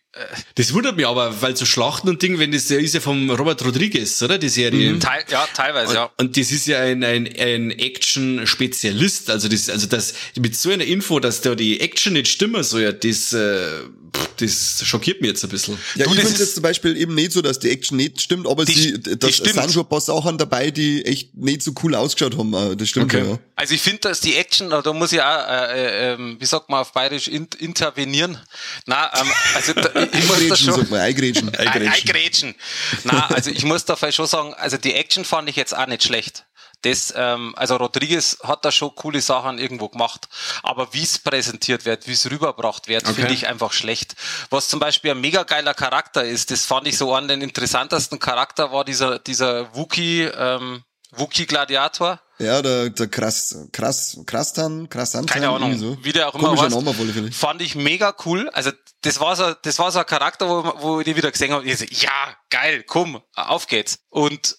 Das 0.54 0.72
wundert 0.72 0.96
mich 0.96 1.06
aber, 1.06 1.40
weil 1.42 1.54
so 1.56 1.64
Schlachten 1.66 2.08
und 2.08 2.22
Ding, 2.22 2.38
wenn 2.38 2.50
das 2.50 2.66
der 2.66 2.80
ist 2.80 2.94
ja 2.94 3.00
vom 3.00 3.30
Robert 3.30 3.64
Rodriguez, 3.64 4.20
oder? 4.22 4.38
Die 4.38 4.48
Serie. 4.48 4.98
Teil, 4.98 5.22
ja, 5.30 5.46
teilweise, 5.54 5.94
ja. 5.94 6.10
Und 6.16 6.36
das 6.36 6.50
ist 6.50 6.66
ja 6.66 6.80
ein, 6.80 7.04
ein, 7.04 7.28
ein 7.38 7.70
Action-Spezialist. 7.70 9.30
Also 9.30 9.48
das, 9.48 9.68
also 9.68 9.86
das, 9.86 10.14
mit 10.38 10.56
so 10.56 10.70
einer 10.70 10.84
Info, 10.84 11.20
dass 11.20 11.40
da 11.40 11.54
die 11.54 11.80
Action 11.80 12.14
nicht 12.14 12.28
stimmen 12.28 12.62
soll, 12.64 12.82
ja, 12.82 12.92
das, 12.92 13.32
äh, 13.32 13.80
pff, 14.16 14.28
das 14.38 14.82
schockiert 14.86 15.20
mich 15.20 15.28
jetzt 15.30 15.44
ein 15.44 15.50
bisschen. 15.50 15.78
Ja, 15.94 16.06
Du, 16.06 16.14
ich 16.14 16.20
finde 16.20 16.38
jetzt 16.40 16.54
zum 16.54 16.62
Beispiel 16.62 16.96
eben 16.96 17.14
nicht 17.14 17.32
so, 17.32 17.42
dass 17.42 17.58
die 17.58 17.70
Action 17.70 17.96
nicht 17.96 18.20
stimmt, 18.20 18.46
aber 18.48 18.64
Die- 18.64 18.72
sie, 18.74 18.90
sind 18.92 19.72
schon 19.72 19.82
ein 19.82 19.88
paar 19.88 20.00
Sachen 20.00 20.38
dabei, 20.38 20.70
die 20.70 21.04
echt 21.04 21.34
nicht 21.36 21.62
so 21.62 21.72
cool 21.82 21.94
ausgeschaut 21.94 22.36
haben. 22.36 22.54
äh, 22.54 22.76
Das 22.76 22.88
stimmt 22.88 23.12
Okay. 23.14 23.28
ja. 23.28 23.38
Also 23.56 23.74
ich 23.74 23.80
finde, 23.82 24.00
dass 24.00 24.20
die 24.20 24.36
Action, 24.36 24.70
da 24.70 24.92
muss 24.92 25.12
ich 25.12 25.20
auch, 25.20 25.48
äh, 25.48 26.10
äh, 26.10 26.14
ähm, 26.14 26.36
wie 26.40 26.46
sagt 26.46 26.68
man 26.70 26.80
auf 26.80 26.92
Bayerisch, 26.92 27.28
in, 27.28 27.46
intervenieren. 27.58 28.38
Na, 28.86 29.10
ähm, 29.20 29.28
also 29.54 29.72
da, 29.74 29.97
ich, 30.04 30.26
muss 30.26 30.28
da 30.28 30.34
Eingrätschen, 30.34 30.56
schon... 30.56 30.74
sagt 30.74 30.90
man, 30.90 31.00
eingrätschen. 31.00 31.54
Eingrätschen. 31.54 31.92
Eingrätschen. 31.92 32.54
Na, 33.04 33.26
also 33.34 33.50
ich 33.50 33.64
muss 33.64 33.84
dafür 33.84 34.12
schon 34.12 34.26
sagen, 34.26 34.54
also 34.54 34.76
die 34.76 34.94
Action 34.94 35.24
fand 35.24 35.48
ich 35.48 35.56
jetzt 35.56 35.76
auch 35.76 35.86
nicht 35.86 36.02
schlecht. 36.02 36.44
Das, 36.82 37.12
ähm, 37.16 37.54
also 37.56 37.76
Rodriguez 37.76 38.38
hat 38.44 38.64
da 38.64 38.70
schon 38.70 38.94
coole 38.94 39.20
Sachen 39.20 39.58
irgendwo 39.58 39.88
gemacht, 39.88 40.28
aber 40.62 40.94
wie 40.94 41.02
es 41.02 41.18
präsentiert 41.18 41.84
wird, 41.84 42.06
wie 42.06 42.12
es 42.12 42.30
rüberbracht 42.30 42.86
wird, 42.86 43.04
Okay. 43.04 43.14
finde 43.14 43.34
ich 43.34 43.48
einfach 43.48 43.72
schlecht. 43.72 44.14
Was 44.50 44.68
zum 44.68 44.78
Beispiel 44.78 45.10
ein 45.10 45.20
mega 45.20 45.42
geiler 45.42 45.74
Charakter 45.74 46.24
ist, 46.24 46.52
das 46.52 46.66
fand 46.66 46.86
ich 46.86 46.96
so 46.96 47.14
an 47.14 47.26
den 47.26 47.42
interessantesten 47.42 48.20
Charakter 48.20 48.70
war 48.70 48.84
dieser 48.84 49.18
dieser 49.18 49.74
Wookie, 49.74 50.22
ähm, 50.22 50.84
Wookie 51.10 51.46
Gladiator. 51.46 52.20
Ja, 52.38 52.62
der, 52.62 52.90
der 52.90 53.08
krass, 53.08 53.66
krass, 53.72 54.18
Krastan, 54.26 54.88
Krassan. 54.88 55.26
Keine 55.26 55.48
Ahnung, 55.48 55.76
so. 55.76 55.98
wie 56.02 56.12
der 56.12 56.28
auch 56.28 56.34
immer 56.34 56.54
Komischer. 56.54 56.68
Name 56.68 56.94
Fälle. 56.94 57.32
Fand 57.32 57.60
ich 57.62 57.74
mega 57.74 58.14
cool. 58.24 58.48
Also 58.50 58.70
das 59.00 59.18
war 59.18 59.34
so, 59.34 59.54
das 59.62 59.78
war 59.78 59.90
so 59.90 59.98
ein 59.98 60.06
Charakter, 60.06 60.48
wo, 60.48 60.72
wo 60.80 61.00
ich 61.00 61.04
die 61.04 61.16
wieder 61.16 61.32
gesehen 61.32 61.52
habe. 61.52 61.64
Ich 61.64 61.78
so, 61.78 61.84
ja, 61.84 62.36
geil, 62.50 62.84
komm, 62.86 63.20
auf 63.34 63.66
geht's. 63.66 63.98
Und 64.08 64.56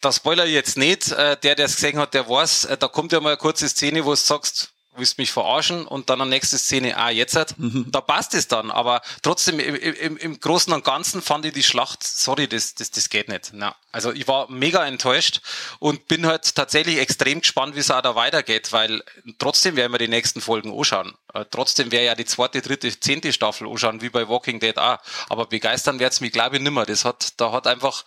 da 0.00 0.12
Spoiler 0.12 0.44
jetzt 0.44 0.76
nicht, 0.76 1.12
äh, 1.12 1.36
der, 1.36 1.54
der 1.54 1.66
es 1.66 1.76
gesehen 1.76 1.98
hat, 1.98 2.14
der 2.14 2.28
weiß, 2.28 2.66
äh, 2.66 2.76
da 2.76 2.88
kommt 2.88 3.12
ja 3.12 3.20
mal 3.20 3.30
eine 3.30 3.36
kurze 3.38 3.68
Szene, 3.68 4.04
wo 4.04 4.10
du 4.10 4.16
sagst, 4.16 4.73
willst 4.96 5.18
mich 5.18 5.32
verarschen 5.32 5.86
und 5.86 6.10
dann 6.10 6.20
eine 6.20 6.30
nächste 6.30 6.58
Szene, 6.58 6.96
ah, 6.96 7.10
jetzt 7.10 7.36
hat, 7.36 7.54
da 7.58 8.00
passt 8.00 8.34
es 8.34 8.48
dann, 8.48 8.70
aber 8.70 9.02
trotzdem 9.22 9.58
im, 9.58 9.74
im, 9.74 10.16
im 10.16 10.40
Großen 10.40 10.72
und 10.72 10.84
Ganzen 10.84 11.22
fand 11.22 11.44
ich 11.46 11.52
die 11.52 11.62
Schlacht, 11.62 12.02
sorry, 12.02 12.48
das, 12.48 12.74
das, 12.74 12.90
das 12.90 13.08
geht 13.08 13.28
nicht. 13.28 13.50
Na, 13.52 13.74
also 13.92 14.12
ich 14.12 14.26
war 14.28 14.50
mega 14.50 14.84
enttäuscht 14.86 15.40
und 15.78 16.08
bin 16.08 16.26
halt 16.26 16.54
tatsächlich 16.54 16.98
extrem 16.98 17.40
gespannt, 17.40 17.76
wie 17.76 17.80
es 17.80 17.90
auch 17.90 18.02
da 18.02 18.14
weitergeht, 18.14 18.72
weil 18.72 19.02
trotzdem 19.38 19.76
werden 19.76 19.92
wir 19.92 19.98
die 19.98 20.08
nächsten 20.08 20.40
Folgen 20.40 20.76
anschauen. 20.76 21.14
Äh, 21.32 21.44
trotzdem 21.50 21.92
wäre 21.92 22.04
ja 22.04 22.14
die 22.14 22.24
zweite, 22.24 22.62
dritte, 22.62 22.98
zehnte 22.98 23.32
Staffel 23.32 23.68
anschauen, 23.68 24.00
wie 24.00 24.08
bei 24.08 24.28
Walking 24.28 24.60
Dead 24.60 24.78
auch. 24.78 24.98
Aber 25.28 25.46
begeistern 25.46 25.98
wird's 25.98 26.20
mich, 26.20 26.32
glaube 26.32 26.56
ich, 26.56 26.62
nimmer. 26.62 26.86
Das 26.86 27.04
hat, 27.04 27.40
da 27.40 27.52
hat 27.52 27.66
einfach, 27.66 28.04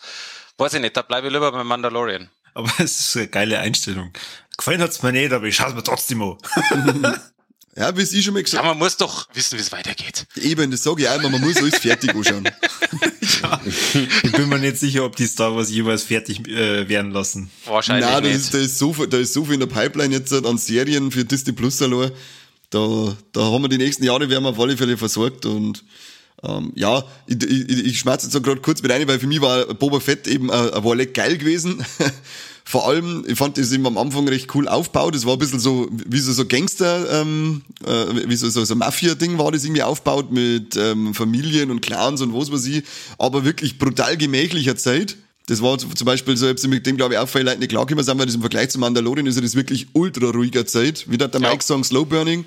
weiß 0.58 0.76
ich 0.76 0.82
nicht, 0.82 0.98
da 0.98 1.02
bleibe 1.02 1.28
ich 1.28 1.34
lieber 1.34 1.52
beim 1.52 1.68
Mandalorian. 1.68 2.30
Aber 2.54 2.72
es 2.80 3.00
ist 3.00 3.18
eine 3.18 3.28
geile 3.28 3.60
Einstellung. 3.60 4.12
Gefallen 4.58 4.82
hat's 4.82 5.02
mir 5.04 5.12
nicht, 5.12 5.32
aber 5.32 5.46
ich 5.46 5.56
schaue 5.56 5.74
mir 5.74 5.84
trotzdem 5.84 6.22
an. 6.22 6.38
Ja, 7.80 7.96
wie 7.96 8.02
ich 8.02 8.26
schon 8.26 8.34
mal 8.34 8.40
Ja, 8.40 8.44
gesagt 8.44 8.66
man 8.66 8.80
muss 8.80 8.98
doch 8.98 9.28
wissen, 9.36 9.56
wie 9.56 9.62
es 9.62 9.72
weitergeht. 9.72 10.26
eben, 10.38 10.72
das 10.72 10.82
sage 10.82 11.04
ich 11.04 11.10
einmal, 11.10 11.30
man 11.30 11.42
muss 11.42 11.58
alles 11.58 11.78
fertig 11.78 12.10
anschauen. 12.16 12.50
Ich 14.24 14.32
bin 14.32 14.50
mir 14.50 14.58
nicht 14.58 14.78
sicher, 14.78 15.06
ob 15.06 15.16
die 15.16 15.28
Star 15.28 15.56
Wars 15.56 15.70
jeweils 15.70 16.02
fertig 16.02 16.48
äh, 16.48 16.90
werden 16.90 17.12
lassen. 17.12 17.52
Wahrscheinlich 17.66 18.06
Nein, 18.06 18.24
da 18.24 18.28
nicht. 18.28 18.36
ist, 18.36 18.54
da, 18.54 18.58
ist 18.58 18.80
so 18.80 18.94
viel, 18.94 19.06
da 19.08 19.18
ist 19.18 19.32
so 19.34 19.46
viel 19.46 19.54
in 19.54 19.60
der 19.60 19.68
Pipeline 19.68 20.16
jetzt 20.16 20.34
an 20.34 20.58
Serien 20.58 21.12
für 21.12 21.24
Disney 21.24 21.54
Plus 21.54 21.80
allein. 21.84 22.12
Da, 22.72 23.16
da 23.32 23.42
haben 23.44 23.62
wir 23.62 23.70
die 23.70 23.78
nächsten 23.78 24.04
Jahre, 24.04 24.28
werden 24.28 24.44
wir 24.44 24.50
auf 24.50 24.60
alle 24.60 24.76
Fälle 24.76 24.98
versorgt 24.98 25.46
und 25.46 25.84
ähm, 26.44 26.72
ja, 26.76 27.04
ich, 27.28 27.44
ich, 27.44 27.86
ich 27.86 28.00
schmerze 28.00 28.26
jetzt 28.26 28.34
so 28.34 28.42
gerade 28.42 28.62
kurz 28.62 28.82
mit 28.82 28.92
rein, 28.92 29.08
weil 29.08 29.20
für 29.20 29.28
mich 29.28 29.42
war 29.42 29.66
Boba 29.76 30.00
Fett 30.00 30.28
eben 30.28 30.50
äh, 30.50 30.84
war 30.84 30.96
leck 30.96 31.14
geil 31.14 31.38
gewesen. 31.38 31.86
Vor 32.70 32.86
allem, 32.86 33.24
ich 33.26 33.38
fand 33.38 33.58
das 33.58 33.72
eben 33.72 33.88
am 33.88 33.98
Anfang 33.98 34.28
recht 34.28 34.54
cool 34.54 34.68
aufgebaut. 34.68 35.16
Das 35.16 35.26
war 35.26 35.34
ein 35.34 35.40
bisschen 35.40 35.62
so, 35.62 35.88
wie 35.90 36.20
so, 36.20 36.34
so 36.34 36.46
Gangster, 36.46 37.22
ähm, 37.22 37.62
äh, 37.86 38.28
wie 38.28 38.36
so, 38.36 38.50
so, 38.50 38.66
so 38.66 38.76
Mafia-Ding 38.76 39.38
war 39.38 39.54
das 39.54 39.64
irgendwie 39.64 39.84
aufgebaut 39.84 40.34
mit 40.34 40.76
ähm, 40.76 41.14
Familien 41.14 41.72
und 41.72 41.80
Clans 41.80 42.20
und 42.20 42.34
was 42.34 42.52
weiß 42.52 42.66
ich. 42.66 42.84
Aber 43.18 43.46
wirklich 43.46 43.80
brutal 43.80 44.18
gemächlicher 44.18 44.76
Zeit. 44.76 45.16
Das 45.46 45.62
war 45.62 45.78
zum 45.78 46.06
Beispiel 46.06 46.36
so, 46.36 46.50
ich 46.50 46.62
mit 46.68 46.86
dem, 46.86 46.98
glaube 46.98 47.14
ich, 47.14 47.20
auch 47.22 47.30
viele 47.30 47.46
Leute 47.46 47.60
nicht 47.60 47.70
klargekommen 47.70 48.04
sind, 48.04 48.20
weil 48.20 48.26
das 48.26 48.36
im 48.36 48.42
Vergleich 48.42 48.68
zu 48.68 48.80
Mandalorian 48.80 49.28
ist 49.28 49.38
ja 49.38 49.42
das 49.42 49.56
wirklich 49.56 49.88
ultra 49.94 50.30
ruhiger 50.32 50.66
Zeit. 50.66 51.06
Wie 51.08 51.18
hat 51.24 51.34
der 51.34 51.40
Ja. 51.40 51.52
Mike 51.52 51.64
sagen, 51.64 51.86
Slow 51.86 52.04
Burning. 52.04 52.44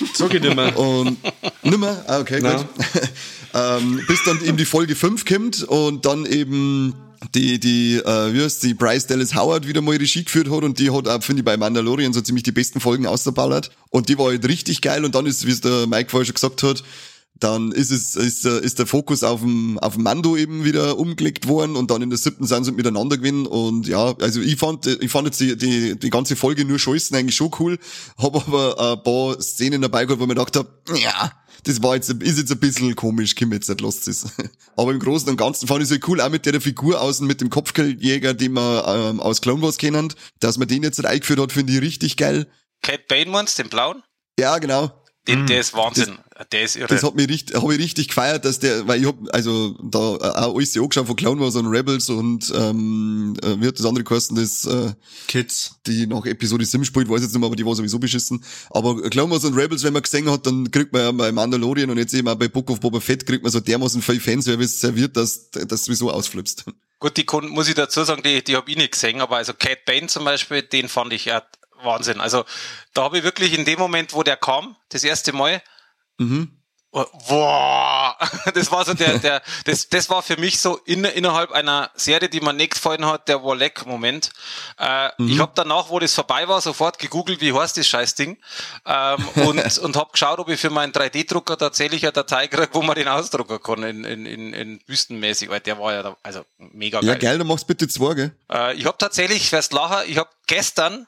Ich 0.00 0.20
nicht 0.20 0.54
mehr. 0.54 0.78
Und 0.78 1.16
nimmer, 1.64 2.04
ah, 2.06 2.20
okay, 2.20 2.38
Nein. 2.40 2.58
gut. 2.58 2.66
ähm, 3.54 4.02
bis 4.06 4.22
dann 4.22 4.40
eben 4.44 4.56
die 4.56 4.66
Folge 4.66 4.94
5 4.94 5.24
kommt 5.24 5.64
und 5.64 6.06
dann 6.06 6.26
eben 6.26 6.94
die, 7.34 7.58
die, 7.58 7.96
äh, 7.96 8.32
wie 8.32 8.42
heißt 8.42 8.62
die 8.62 8.74
Bryce 8.74 9.06
Dallas 9.06 9.34
Howard 9.34 9.66
wieder 9.66 9.80
mal 9.80 9.96
Regie 9.96 10.24
geführt 10.24 10.50
hat 10.50 10.62
und 10.62 10.78
die 10.78 10.90
hat 10.90 11.08
auch, 11.08 11.22
finde 11.22 11.40
ich, 11.40 11.44
bei 11.44 11.56
Mandalorian 11.56 12.12
so 12.12 12.20
ziemlich 12.20 12.44
die 12.44 12.52
besten 12.52 12.80
Folgen 12.80 13.06
ausgeballert. 13.06 13.70
Und 13.90 14.08
die 14.08 14.18
war 14.18 14.26
halt 14.26 14.46
richtig 14.46 14.80
geil 14.80 15.04
und 15.04 15.14
dann 15.14 15.26
ist, 15.26 15.46
wie 15.46 15.50
es 15.50 15.60
der 15.60 15.86
Mike 15.86 16.10
vorher 16.10 16.26
schon 16.26 16.34
gesagt 16.34 16.62
hat, 16.62 16.82
dann 17.40 17.72
ist 17.72 17.90
es, 17.90 18.16
ist, 18.16 18.44
der- 18.44 18.62
ist 18.62 18.78
der 18.78 18.86
Fokus 18.86 19.22
auf 19.22 19.40
dem, 19.40 19.78
auf 19.78 19.94
dem 19.94 20.02
Mando 20.02 20.36
eben 20.36 20.64
wieder 20.64 20.98
umgelegt 20.98 21.46
worden 21.48 21.76
und 21.76 21.90
dann 21.90 22.02
in 22.02 22.10
der 22.10 22.18
siebten 22.18 22.46
sind 22.46 22.64
sie 22.64 22.72
miteinander 22.72 23.16
gewinnen 23.16 23.46
und 23.46 23.86
ja, 23.86 24.14
also 24.20 24.40
ich 24.40 24.56
fand, 24.56 24.86
ich 24.86 25.10
fand 25.10 25.26
jetzt 25.28 25.40
die, 25.40 25.56
die, 25.56 25.98
die 25.98 26.10
ganze 26.10 26.36
Folge 26.36 26.64
nur 26.64 26.78
scheißen 26.78 27.16
eigentlich 27.16 27.36
schon 27.36 27.50
cool, 27.58 27.78
habe 28.16 28.38
aber 28.46 28.92
ein 28.96 29.02
paar 29.02 29.40
Szenen 29.40 29.82
dabei 29.82 30.04
gehabt, 30.04 30.20
wo 30.20 30.24
ich 30.24 30.28
mir 30.28 30.34
gedacht 30.34 30.56
habe, 30.56 30.68
ja, 30.96 31.32
das 31.64 31.82
war 31.82 31.96
jetzt, 31.96 32.08
ist 32.10 32.38
jetzt 32.38 32.52
ein 32.52 32.58
bisschen 32.60 32.94
komisch, 32.94 33.34
Kim 33.34 33.52
jetzt 33.52 33.68
nicht 33.68 33.80
lasst 33.80 34.06
es. 34.06 34.26
Aber 34.76 34.92
im 34.92 35.00
Großen 35.00 35.28
und 35.28 35.36
Ganzen 35.36 35.66
fand 35.66 35.80
ich 35.82 35.86
es 35.86 35.90
halt 35.90 36.06
cool, 36.06 36.20
auch 36.20 36.30
mit 36.30 36.46
der 36.46 36.60
Figur 36.60 37.00
außen, 37.00 37.26
mit 37.26 37.40
dem 37.40 37.50
Kopfgeldjäger, 37.50 38.32
den 38.32 38.52
wir 38.52 38.84
ähm, 38.86 39.18
aus 39.20 39.40
Clone 39.40 39.60
Wars 39.60 39.76
kennen, 39.76 40.14
dass 40.38 40.56
man 40.56 40.68
den 40.68 40.84
jetzt 40.84 41.04
eingeführt 41.04 41.40
hat, 41.40 41.50
finde 41.52 41.72
ich 41.72 41.80
richtig 41.80 42.16
geil. 42.16 42.46
Cat 42.82 43.08
Bane 43.08 43.28
meinst, 43.30 43.58
den 43.58 43.68
blauen? 43.68 44.02
Ja, 44.38 44.58
genau. 44.58 44.92
Den, 45.28 45.46
Der 45.46 45.60
ist 45.60 45.74
Wahnsinn. 45.74 46.18
der 46.52 46.62
ist 46.62 46.76
irre. 46.76 46.88
Das 46.88 47.02
hat 47.02 47.14
mich 47.14 47.28
richtig, 47.28 47.54
habe 47.56 47.74
ich 47.74 47.80
richtig 47.80 48.08
gefeiert, 48.08 48.46
dass 48.46 48.58
der, 48.58 48.88
weil 48.88 49.00
ich 49.00 49.06
hab, 49.06 49.16
also 49.32 49.76
da 49.82 50.16
äh, 50.16 50.44
auch 50.46 50.56
alles 50.56 50.74
angeschaut 50.76 51.06
von 51.06 51.16
Clown 51.16 51.38
Wars 51.38 51.54
und 51.54 51.66
Rebels 51.66 52.08
und 52.08 52.50
ähm, 52.56 53.36
äh, 53.42 53.60
wie 53.60 53.66
hat 53.66 53.78
das 53.78 53.84
andere 53.84 54.04
geheißen, 54.04 54.34
das 54.36 54.64
äh, 54.64 54.94
Kids. 55.26 55.80
die 55.86 56.06
nach 56.06 56.24
Episode 56.24 56.64
7 56.64 56.84
spielt, 56.86 57.10
weiß 57.10 57.18
ich 57.18 57.22
jetzt 57.24 57.32
nicht 57.32 57.40
mehr, 57.40 57.46
aber 57.48 57.56
die 57.56 57.66
war 57.66 57.74
sowieso 57.74 57.98
beschissen. 57.98 58.42
Aber 58.70 59.02
Clown 59.10 59.30
Wars 59.30 59.44
und 59.44 59.54
Rebels, 59.54 59.84
wenn 59.84 59.92
man 59.92 60.02
gesehen 60.02 60.30
hat, 60.30 60.46
dann 60.46 60.70
kriegt 60.70 60.92
man 60.94 61.02
ja 61.02 61.12
bei 61.12 61.30
Mandalorian 61.30 61.90
und 61.90 61.98
jetzt 61.98 62.14
eben 62.14 62.28
auch 62.28 62.36
bei 62.36 62.48
Book 62.48 62.70
of 62.70 62.80
Boba 62.80 63.00
Fett 63.00 63.26
kriegt 63.26 63.42
man 63.42 63.52
so 63.52 63.60
dermaßen 63.60 64.00
viel 64.00 64.20
Fanservice 64.20 64.80
serviert, 64.80 65.16
dass 65.16 65.50
das 65.50 65.84
sowieso 65.84 66.10
ausflippst. 66.10 66.64
Gut, 67.00 67.16
die 67.16 67.24
Kunden, 67.24 67.50
muss 67.50 67.68
ich 67.68 67.74
dazu 67.74 68.02
sagen, 68.02 68.22
die, 68.24 68.42
die 68.42 68.56
habe 68.56 68.70
ich 68.70 68.76
nicht 68.76 68.92
gesehen, 68.92 69.20
aber 69.20 69.36
also 69.36 69.52
Cat 69.52 69.84
Bane 69.84 70.08
zum 70.08 70.24
Beispiel, 70.24 70.62
den 70.62 70.88
fand 70.88 71.12
ich 71.12 71.26
ja 71.26 71.42
Wahnsinn. 71.82 72.20
Also 72.20 72.44
da 72.94 73.02
habe 73.04 73.18
ich 73.18 73.24
wirklich 73.24 73.52
in 73.56 73.64
dem 73.64 73.78
Moment, 73.78 74.14
wo 74.14 74.22
der 74.22 74.36
kam, 74.36 74.76
das 74.90 75.04
erste 75.04 75.32
Mal, 75.32 75.62
Mhm. 76.20 76.50
boah, 76.90 78.16
das 78.54 78.72
war 78.72 78.84
so 78.84 78.94
der, 78.94 79.18
der, 79.18 79.42
das, 79.66 79.88
das 79.88 80.08
war 80.10 80.22
für 80.22 80.36
mich 80.38 80.58
so 80.58 80.78
in, 80.84 81.04
innerhalb 81.04 81.52
einer 81.52 81.90
Serie, 81.94 82.28
die 82.28 82.40
mir 82.40 82.52
nicht 82.52 82.74
gefallen 82.74 83.06
hat, 83.06 83.28
der 83.28 83.44
Warleck-Moment. 83.44 84.30
Äh, 84.78 85.10
Ich 85.18 85.38
habe 85.38 85.52
danach, 85.54 85.90
wo 85.90 85.98
das 85.98 86.14
vorbei 86.14 86.48
war, 86.48 86.60
sofort 86.60 86.98
gegoogelt, 86.98 87.40
wie 87.40 87.52
heißt 87.52 87.76
das 87.76 87.86
Scheißding, 87.86 88.38
ähm, 88.86 89.28
und, 89.36 89.78
und 89.78 89.96
habe 89.96 90.10
geschaut, 90.12 90.38
ob 90.38 90.48
ich 90.48 90.60
für 90.60 90.70
meinen 90.70 90.92
3D-Drucker 90.92 91.56
tatsächlich 91.58 92.02
eine 92.04 92.12
Datei 92.12 92.48
kriege, 92.48 92.70
wo 92.72 92.82
man 92.82 92.94
den 92.96 93.08
ausdrucken 93.08 93.62
kann, 93.62 93.82
in, 93.82 94.04
in, 94.04 94.26
in, 94.26 94.52
in 94.54 94.78
Büstenmäßig, 94.86 95.50
weil 95.50 95.60
der 95.60 95.78
war 95.78 95.92
ja, 95.92 96.02
da, 96.02 96.16
also 96.22 96.44
mega 96.56 97.00
Ja, 97.00 97.12
geil. 97.12 97.18
geil, 97.20 97.38
dann 97.38 97.46
machst 97.46 97.66
bitte 97.66 97.86
zwei, 97.86 98.14
gell? 98.14 98.36
Äh, 98.50 98.74
ich 98.74 98.86
habe 98.86 98.98
tatsächlich, 98.98 99.52
wirst 99.52 99.72
lachen, 99.72 100.08
ich 100.10 100.18
habe 100.18 100.30
gestern, 100.46 101.06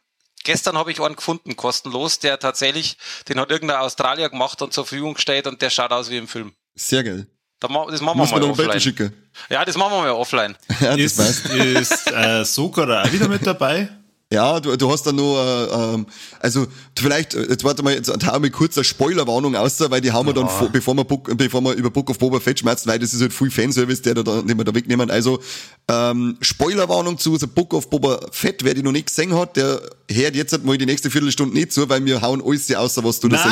gestern 0.51 0.77
habe 0.77 0.91
ich 0.91 1.01
einen 1.01 1.17
gefunden, 1.17 1.57
kostenlos, 1.57 2.19
der 2.19 2.39
tatsächlich, 2.39 2.97
den 3.29 3.39
hat 3.39 3.51
irgendein 3.51 3.79
Australier 3.79 4.29
gemacht 4.29 4.61
und 4.63 4.73
zur 4.73 4.85
Verfügung 4.85 5.15
gestellt 5.15 5.47
und 5.47 5.63
der 5.63 5.71
schaut 5.71 5.93
aus 5.93 6.11
wie 6.11 6.17
im 6.17 6.29
Film. 6.29 6.53
Sehr 6.75 7.05
geil. 7.05 7.27
Da 7.61 7.69
Das 7.69 8.01
machen 8.01 8.19
Muss 8.19 8.31
wir 8.31 8.39
man 8.39 8.41
mal 8.41 8.47
dann 8.49 8.57
Bild 8.57 8.69
offline. 8.69 8.81
schicken. 8.81 9.13
Ja, 9.51 9.65
das 9.65 9.77
machen 9.77 9.93
wir 9.93 10.01
mal 10.01 10.11
offline. 10.11 10.57
Ja, 10.81 10.97
das 10.97 11.19
Ist, 11.19 11.47
ist 11.51 12.11
äh, 12.11 12.45
Soka 12.45 12.87
da 12.87 13.03
auch 13.05 13.13
wieder 13.13 13.29
mit 13.29 13.47
dabei? 13.47 13.89
Ja, 14.33 14.61
du, 14.61 14.77
du 14.77 14.91
hast 14.93 15.03
dann 15.03 15.17
nur, 15.17 15.37
äh, 15.43 15.95
ähm, 15.95 16.07
also 16.39 16.67
vielleicht, 16.97 17.35
äh, 17.35 17.49
jetzt 17.51 17.65
warte 17.65 17.83
mal, 17.83 17.93
jetzt 17.95 18.09
hauen 18.27 18.43
wir 18.45 18.51
kurz 18.53 18.79
eine 18.79 18.85
Spoilerwarnung 18.85 19.57
aus, 19.57 19.81
weil 19.91 20.01
die 20.01 20.13
haben 20.13 20.25
wir 20.27 20.33
dann, 20.33 20.49
vor, 20.49 20.69
bevor 20.69 20.95
wir, 20.95 21.03
Book, 21.05 21.37
bevor 21.37 21.61
wir 21.63 21.73
über 21.73 21.91
Book 21.91 22.11
of 22.11 22.19
Boba 22.21 22.39
Fett 22.39 22.61
schmerzen, 22.61 22.89
weil 22.89 23.01
das 23.01 23.13
ist 23.13 23.21
halt 23.23 23.33
viel 23.33 23.51
Fanservice, 23.51 24.03
der 24.03 24.15
da, 24.15 24.23
da- 24.23 24.41
den 24.43 24.57
wir 24.57 24.65
da 24.65 24.73
wegnehmen. 24.73 25.11
Also 25.11 25.41
ähm, 25.89 26.39
Spoilerwarnung 26.41 27.19
zu 27.19 27.37
The 27.37 27.47
Book 27.49 27.75
of 27.75 27.91
Boba 27.91 28.21
Fett, 28.31 28.63
wer 28.63 28.73
die 28.75 28.85
noch 28.85 28.93
nicht 28.93 29.09
gesehen 29.09 29.35
hat, 29.37 29.57
der 29.57 29.81
hört 30.11 30.35
jetzt 30.37 30.53
halt 30.53 30.65
mal 30.65 30.77
die 30.77 30.87
nächste 30.87 31.11
Viertelstunde 31.11 31.55
nicht 31.55 31.73
zu, 31.73 31.89
weil 31.89 32.05
wir 32.05 32.21
hauen 32.21 32.43
alles 32.45 32.71
außer, 32.75 33.03
was 33.05 33.21
du 33.21 33.29
da 33.29 33.39
sehen 33.39 33.51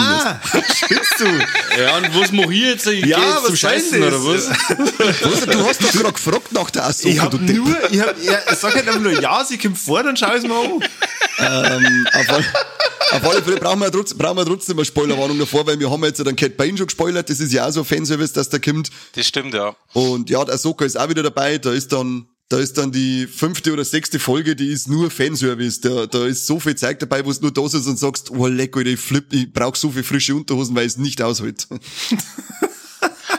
wirst. 0.62 0.76
spinnst 0.84 1.14
du? 1.20 1.80
Ja, 1.80 1.96
und 1.98 2.14
was 2.20 2.32
mach 2.32 2.50
ich 2.50 2.60
jetzt? 2.60 2.86
Ich 2.86 3.04
Ja, 3.06 3.18
jetzt 3.18 3.28
was 3.36 3.44
zum 3.46 3.56
soll 3.56 3.70
Scheißen, 3.70 4.02
oder 4.02 4.24
was? 4.24 4.48
Was, 5.22 5.46
du 5.46 5.66
hast 5.66 5.82
doch 5.82 5.92
gerade 5.92 6.12
gefragt 6.12 6.52
nach 6.52 6.70
der 6.70 6.86
Ahsoka, 6.86 7.08
Ich 7.14 7.20
hab 7.20 7.30
du 7.30 7.38
Depp. 7.38 7.56
nur, 7.56 7.76
ich 7.92 8.00
hab, 8.00 8.22
ja, 8.22 8.38
sag 8.54 8.74
halt 8.74 8.88
einfach 8.88 9.00
nur 9.00 9.20
ja, 9.20 9.44
sie 9.44 9.58
kommt 9.58 9.78
vor, 9.78 10.02
dann 10.02 10.16
schau 10.16 10.34
ich's 10.34 10.46
mal 10.46 10.64
an. 10.64 11.82
ähm, 11.82 12.06
auf, 12.12 12.28
all- 12.30 12.44
auf 13.10 13.24
alle 13.30 13.42
Fälle 13.42 13.56
brauchen 13.58 13.80
wir, 13.80 13.90
trotzdem, 13.90 14.18
brauchen 14.18 14.36
wir 14.38 14.44
trotzdem 14.46 14.76
eine 14.78 14.84
Spoilerwarnung 14.84 15.38
davor, 15.38 15.66
weil 15.66 15.78
wir 15.78 15.90
haben 15.90 16.02
jetzt 16.04 16.18
ja 16.18 16.24
dann 16.24 16.36
Cat 16.36 16.56
Bane 16.56 16.76
schon 16.76 16.86
gespoilert, 16.86 17.30
das 17.30 17.40
ist 17.40 17.52
ja 17.52 17.66
auch 17.66 17.70
so 17.70 17.80
ein 17.80 17.86
Fanservice, 17.86 18.32
dass 18.32 18.48
der 18.48 18.60
kommt. 18.60 18.90
Das 19.14 19.26
stimmt, 19.26 19.54
ja. 19.54 19.74
Und 19.92 20.28
ja, 20.30 20.44
der 20.44 20.54
Ahsoka 20.54 20.84
ist 20.84 20.98
auch 20.98 21.08
wieder 21.08 21.22
dabei. 21.22 21.58
Da 21.58 21.72
ist 21.72 21.92
dann, 21.92 22.26
da 22.50 22.58
ist 22.58 22.78
dann 22.78 22.90
die 22.92 23.26
fünfte 23.26 23.72
oder 23.72 23.84
sechste 23.84 24.18
Folge, 24.18 24.56
die 24.56 24.68
ist 24.68 24.88
nur 24.88 25.10
Fanservice. 25.10 25.80
Da, 25.80 26.06
da 26.06 26.24
ist 26.26 26.46
so 26.46 26.58
viel 26.60 26.76
Zeug 26.76 26.98
dabei, 26.98 27.24
wo 27.24 27.32
du 27.32 27.40
nur 27.42 27.52
da 27.52 27.68
sitzt 27.68 27.86
und 27.88 27.98
sagst, 27.98 28.30
oh 28.30 28.46
leck, 28.46 28.76
Alter, 28.76 28.88
ich 28.90 29.00
flipp, 29.00 29.32
ich 29.32 29.52
brauch 29.52 29.74
so 29.76 29.90
viel 29.90 30.02
frische 30.04 30.34
Unterhosen, 30.34 30.74
weil 30.74 30.86
es 30.86 30.96
nicht 30.96 31.20
aushält. 31.22 31.66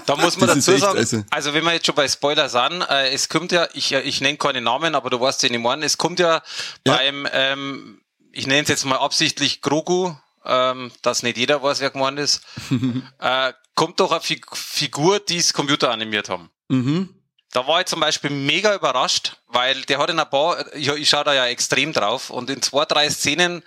Da 0.05 0.15
muss 0.15 0.37
man 0.37 0.47
Das 0.47 0.57
ist 0.57 0.67
dazu 0.67 0.71
echt, 0.75 0.81
sagen, 0.83 0.97
also- 0.97 1.23
also, 1.29 1.53
wenn 1.53 1.63
wir 1.63 1.73
jetzt 1.73 1.85
schon 1.85 1.93
bei 1.95 2.07
Spoiler 2.07 2.49
sind, 2.49 2.81
äh, 2.89 3.09
es 3.11 3.29
kommt 3.29 3.51
ja, 3.51 3.67
ich, 3.73 3.91
äh, 3.91 4.01
ich 4.01 4.21
nenne 4.21 4.37
keine 4.37 4.61
Namen, 4.61 4.95
aber 4.95 5.09
du 5.11 5.19
weißt 5.19 5.43
ja 5.43 5.49
nicht 5.49 5.59
morgen, 5.59 5.83
es 5.83 5.97
kommt 5.97 6.19
ja, 6.19 6.41
Ja. 6.87 6.95
beim, 6.97 7.27
ähm, 7.31 8.01
ich 8.31 8.47
nenne 8.47 8.63
es 8.63 8.69
jetzt 8.69 8.85
mal 8.85 8.97
absichtlich 8.97 9.61
Grogu, 9.61 10.15
ähm, 10.45 10.91
dass 11.03 11.21
nicht 11.21 11.37
jeder 11.37 11.61
weiß, 11.61 11.79
wer 11.81 11.91
gemeint 11.91 12.17
ist, 12.19 12.41
äh, 13.19 13.53
kommt 13.75 13.99
doch 13.99 14.11
eine 14.11 14.21
Fig 14.21 14.45
Figur, 14.53 15.19
die 15.19 15.37
es 15.37 15.53
Computer 15.53 15.91
animiert 15.91 16.29
haben. 16.29 16.49
mhm. 16.69 17.09
Da 17.51 17.65
war 17.65 17.79
ich 17.79 17.87
zum 17.87 17.99
Beispiel 17.99 18.29
mega 18.29 18.75
überrascht, 18.75 19.37
weil 19.47 19.81
der 19.83 19.97
hat 19.97 20.09
in 20.11 20.19
ein 20.19 20.29
paar, 20.29 20.71
ich, 20.75 20.87
ich 20.87 21.09
schaue 21.09 21.23
da 21.23 21.33
ja 21.33 21.47
extrem 21.47 21.93
drauf 21.93 22.29
und 22.29 22.49
in 22.49 22.61
zwei, 22.61 22.85
drei 22.85 23.09
Szenen 23.09 23.63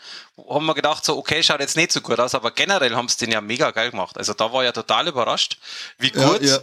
haben 0.48 0.66
wir 0.66 0.74
gedacht 0.74 1.04
so, 1.04 1.18
okay, 1.18 1.42
schaut 1.42 1.60
jetzt 1.60 1.76
nicht 1.76 1.90
so 1.90 2.00
gut 2.00 2.20
aus, 2.20 2.34
aber 2.34 2.52
generell 2.52 2.94
haben 2.94 3.08
sie 3.08 3.18
den 3.18 3.32
ja 3.32 3.40
mega 3.40 3.72
geil 3.72 3.90
gemacht. 3.90 4.16
Also 4.16 4.34
da 4.34 4.52
war 4.52 4.62
ich 4.62 4.66
ja 4.66 4.72
total 4.72 5.08
überrascht, 5.08 5.58
wie 5.98 6.12
Ja, 6.14 6.28
gut, 6.28 6.42
ja. 6.42 6.58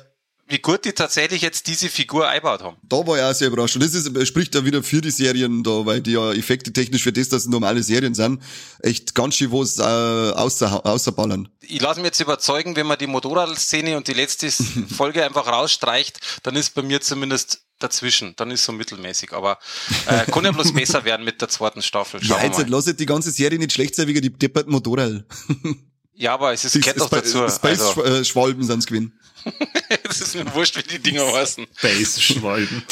Wie 0.50 0.60
gut 0.60 0.84
die 0.84 0.94
tatsächlich 0.94 1.44
jetzt 1.44 1.68
diese 1.68 1.90
Figur 1.90 2.28
einbaut 2.28 2.64
haben. 2.64 2.78
Da 2.82 3.06
war 3.06 3.18
ich 3.18 3.24
auch 3.24 3.34
sehr 3.34 3.48
überrascht. 3.50 3.76
Und 3.76 3.84
das 3.84 3.94
ist, 3.94 4.28
spricht 4.28 4.54
da 4.56 4.66
wieder 4.66 4.82
für 4.82 5.00
die 5.00 5.12
Serien 5.12 5.64
da, 5.64 5.86
weil 5.86 6.02
die 6.02 6.14
ja 6.14 6.34
Effekte 6.34 6.74
technisch 6.74 7.04
für 7.04 7.14
das, 7.14 7.30
dass 7.30 7.44
es 7.44 7.48
normale 7.48 7.84
Serien 7.84 8.16
sind, 8.16 8.42
echt 8.80 9.14
ganz 9.14 9.36
schön 9.36 9.52
was 9.52 9.78
äh, 9.78 9.84
außer, 9.84 10.86
außerballern. 10.86 11.50
Ich 11.62 11.80
lasse 11.80 12.00
mich 12.00 12.08
jetzt 12.08 12.20
überzeugen, 12.20 12.76
wenn 12.76 12.88
man 12.88 12.98
die 12.98 13.08
Motorradszene 13.08 13.96
und 13.96 14.08
die 14.08 14.14
letzte 14.14 14.50
Folge 14.96 15.24
einfach 15.24 15.46
rausstreicht, 15.46 16.20
dann 16.44 16.56
ist 16.56 16.74
bei 16.74 16.82
mir 16.82 17.00
zumindest 17.00 17.62
dazwischen. 17.78 18.34
Dann 18.36 18.50
ist 18.52 18.66
so 18.66 18.72
mittelmäßig. 18.72 19.34
Aber 19.34 19.60
äh, 20.08 20.30
kann 20.32 20.46
ja 20.46 20.52
bloß 20.52 20.74
besser 20.74 21.06
werden 21.06 21.26
mit 21.26 21.42
der 21.42 21.50
zweiten 21.50 21.82
Staffel. 21.82 22.24
Schauen 22.24 22.42
ja, 22.42 22.48
jetzt 22.48 22.68
lass 22.68 22.86
die 22.86 23.06
ganze 23.06 23.32
Serie 23.32 23.60
nicht 23.60 23.74
schlecht 23.74 23.96
sein 23.96 24.08
wegen 24.08 24.22
die 24.22 24.32
depperten 24.32 24.72
Motorrad. 24.72 25.26
Ja, 26.20 26.34
aber 26.34 26.52
es 26.52 26.66
ist, 26.66 26.74
gehört 26.74 27.00
doch 27.00 27.10
dazu. 27.10 27.48
Space 27.48 27.80
also. 27.80 28.04
Äh, 28.04 28.26
Schwalben 28.26 28.62
sind's 28.66 28.86
gewesen. 28.86 29.18
das 30.04 30.20
ist 30.20 30.36
mir 30.36 30.54
wurscht, 30.54 30.76
wie 30.76 30.84
die 30.84 31.00
Dinger 31.00 31.26
heißen. 31.32 31.66
Space 31.78 32.22
Schwalben. 32.22 32.84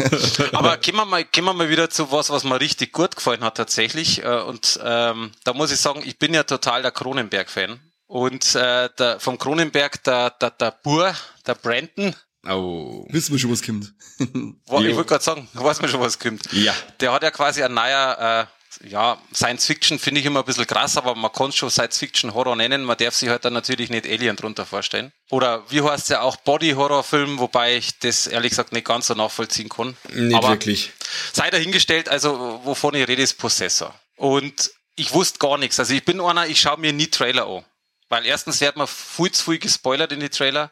aber 0.52 0.76
gehen 0.76 0.94
wir 0.94 1.04
mal, 1.04 1.24
gehen 1.24 1.44
wir 1.44 1.52
mal 1.52 1.68
wieder 1.68 1.90
zu 1.90 2.12
was, 2.12 2.30
was 2.30 2.44
mir 2.44 2.60
richtig 2.60 2.92
gut 2.92 3.16
gefallen 3.16 3.42
hat 3.42 3.56
tatsächlich. 3.56 4.22
Äh, 4.22 4.40
und 4.42 4.78
ähm, 4.84 5.32
da 5.42 5.52
muss 5.52 5.72
ich 5.72 5.80
sagen, 5.80 6.00
ich 6.04 6.16
bin 6.20 6.32
ja 6.32 6.44
total 6.44 6.82
der 6.82 6.92
Kronenberg-Fan. 6.92 7.80
Und 8.06 8.54
äh, 8.54 8.88
der, 8.96 9.18
vom 9.18 9.36
Kronenberg, 9.36 10.04
der, 10.04 10.30
der, 10.30 10.50
der 10.50 10.70
Bur, 10.70 11.12
der 11.44 11.56
Brandon, 11.56 12.14
Oh. 12.48 13.04
Wissen 13.08 13.32
wir 13.32 13.40
schon, 13.40 13.50
was 13.50 13.60
kommt. 13.60 13.92
ich 14.20 14.28
wollte 14.68 15.04
gerade 15.04 15.24
sagen, 15.24 15.48
weiß 15.54 15.80
man 15.80 15.90
schon, 15.90 16.00
was 16.00 16.16
kommt. 16.16 16.52
Ja. 16.52 16.72
Der 17.00 17.12
hat 17.12 17.24
ja 17.24 17.32
quasi 17.32 17.64
ein 17.64 17.74
neuer 17.74 18.46
äh, 18.48 18.55
ja, 18.84 19.18
Science 19.34 19.66
Fiction 19.66 19.98
finde 19.98 20.20
ich 20.20 20.26
immer 20.26 20.40
ein 20.40 20.44
bisschen 20.44 20.66
krass, 20.66 20.96
aber 20.96 21.14
man 21.14 21.32
kann 21.32 21.50
es 21.50 21.56
schon 21.56 21.70
Science 21.70 21.98
Fiction 21.98 22.34
Horror 22.34 22.56
nennen. 22.56 22.84
Man 22.84 22.96
darf 22.96 23.14
sich 23.14 23.28
halt 23.28 23.44
dann 23.44 23.52
natürlich 23.52 23.90
nicht 23.90 24.06
Alien 24.06 24.36
drunter 24.36 24.66
vorstellen. 24.66 25.12
Oder 25.30 25.64
wie 25.70 25.82
heißt 25.82 26.04
es 26.04 26.08
ja 26.08 26.20
auch 26.20 26.36
Body 26.36 26.72
Horror 26.72 27.02
Film, 27.02 27.38
wobei 27.38 27.76
ich 27.76 27.98
das 27.98 28.26
ehrlich 28.26 28.50
gesagt 28.50 28.72
nicht 28.72 28.86
ganz 28.86 29.06
so 29.06 29.14
nachvollziehen 29.14 29.68
kann. 29.68 29.96
Nicht 30.12 30.36
aber 30.36 30.50
wirklich. 30.50 30.92
Sei 31.32 31.50
dahingestellt, 31.50 32.08
also 32.08 32.60
wovon 32.64 32.94
ich 32.94 33.06
rede, 33.08 33.22
ist 33.22 33.34
Possessor. 33.34 33.94
Und 34.16 34.70
ich 34.96 35.12
wusste 35.12 35.38
gar 35.38 35.58
nichts. 35.58 35.78
Also 35.78 35.94
ich 35.94 36.04
bin 36.04 36.20
einer, 36.20 36.46
ich 36.46 36.60
schaue 36.60 36.78
mir 36.78 36.92
nie 36.92 37.08
Trailer 37.08 37.46
an. 37.46 37.64
Weil 38.08 38.24
erstens 38.24 38.60
wird 38.60 38.76
man 38.76 38.86
viel 38.86 39.32
zu 39.32 39.44
viel 39.44 39.58
gespoilert 39.58 40.12
in 40.12 40.20
die 40.20 40.28
Trailer. 40.28 40.70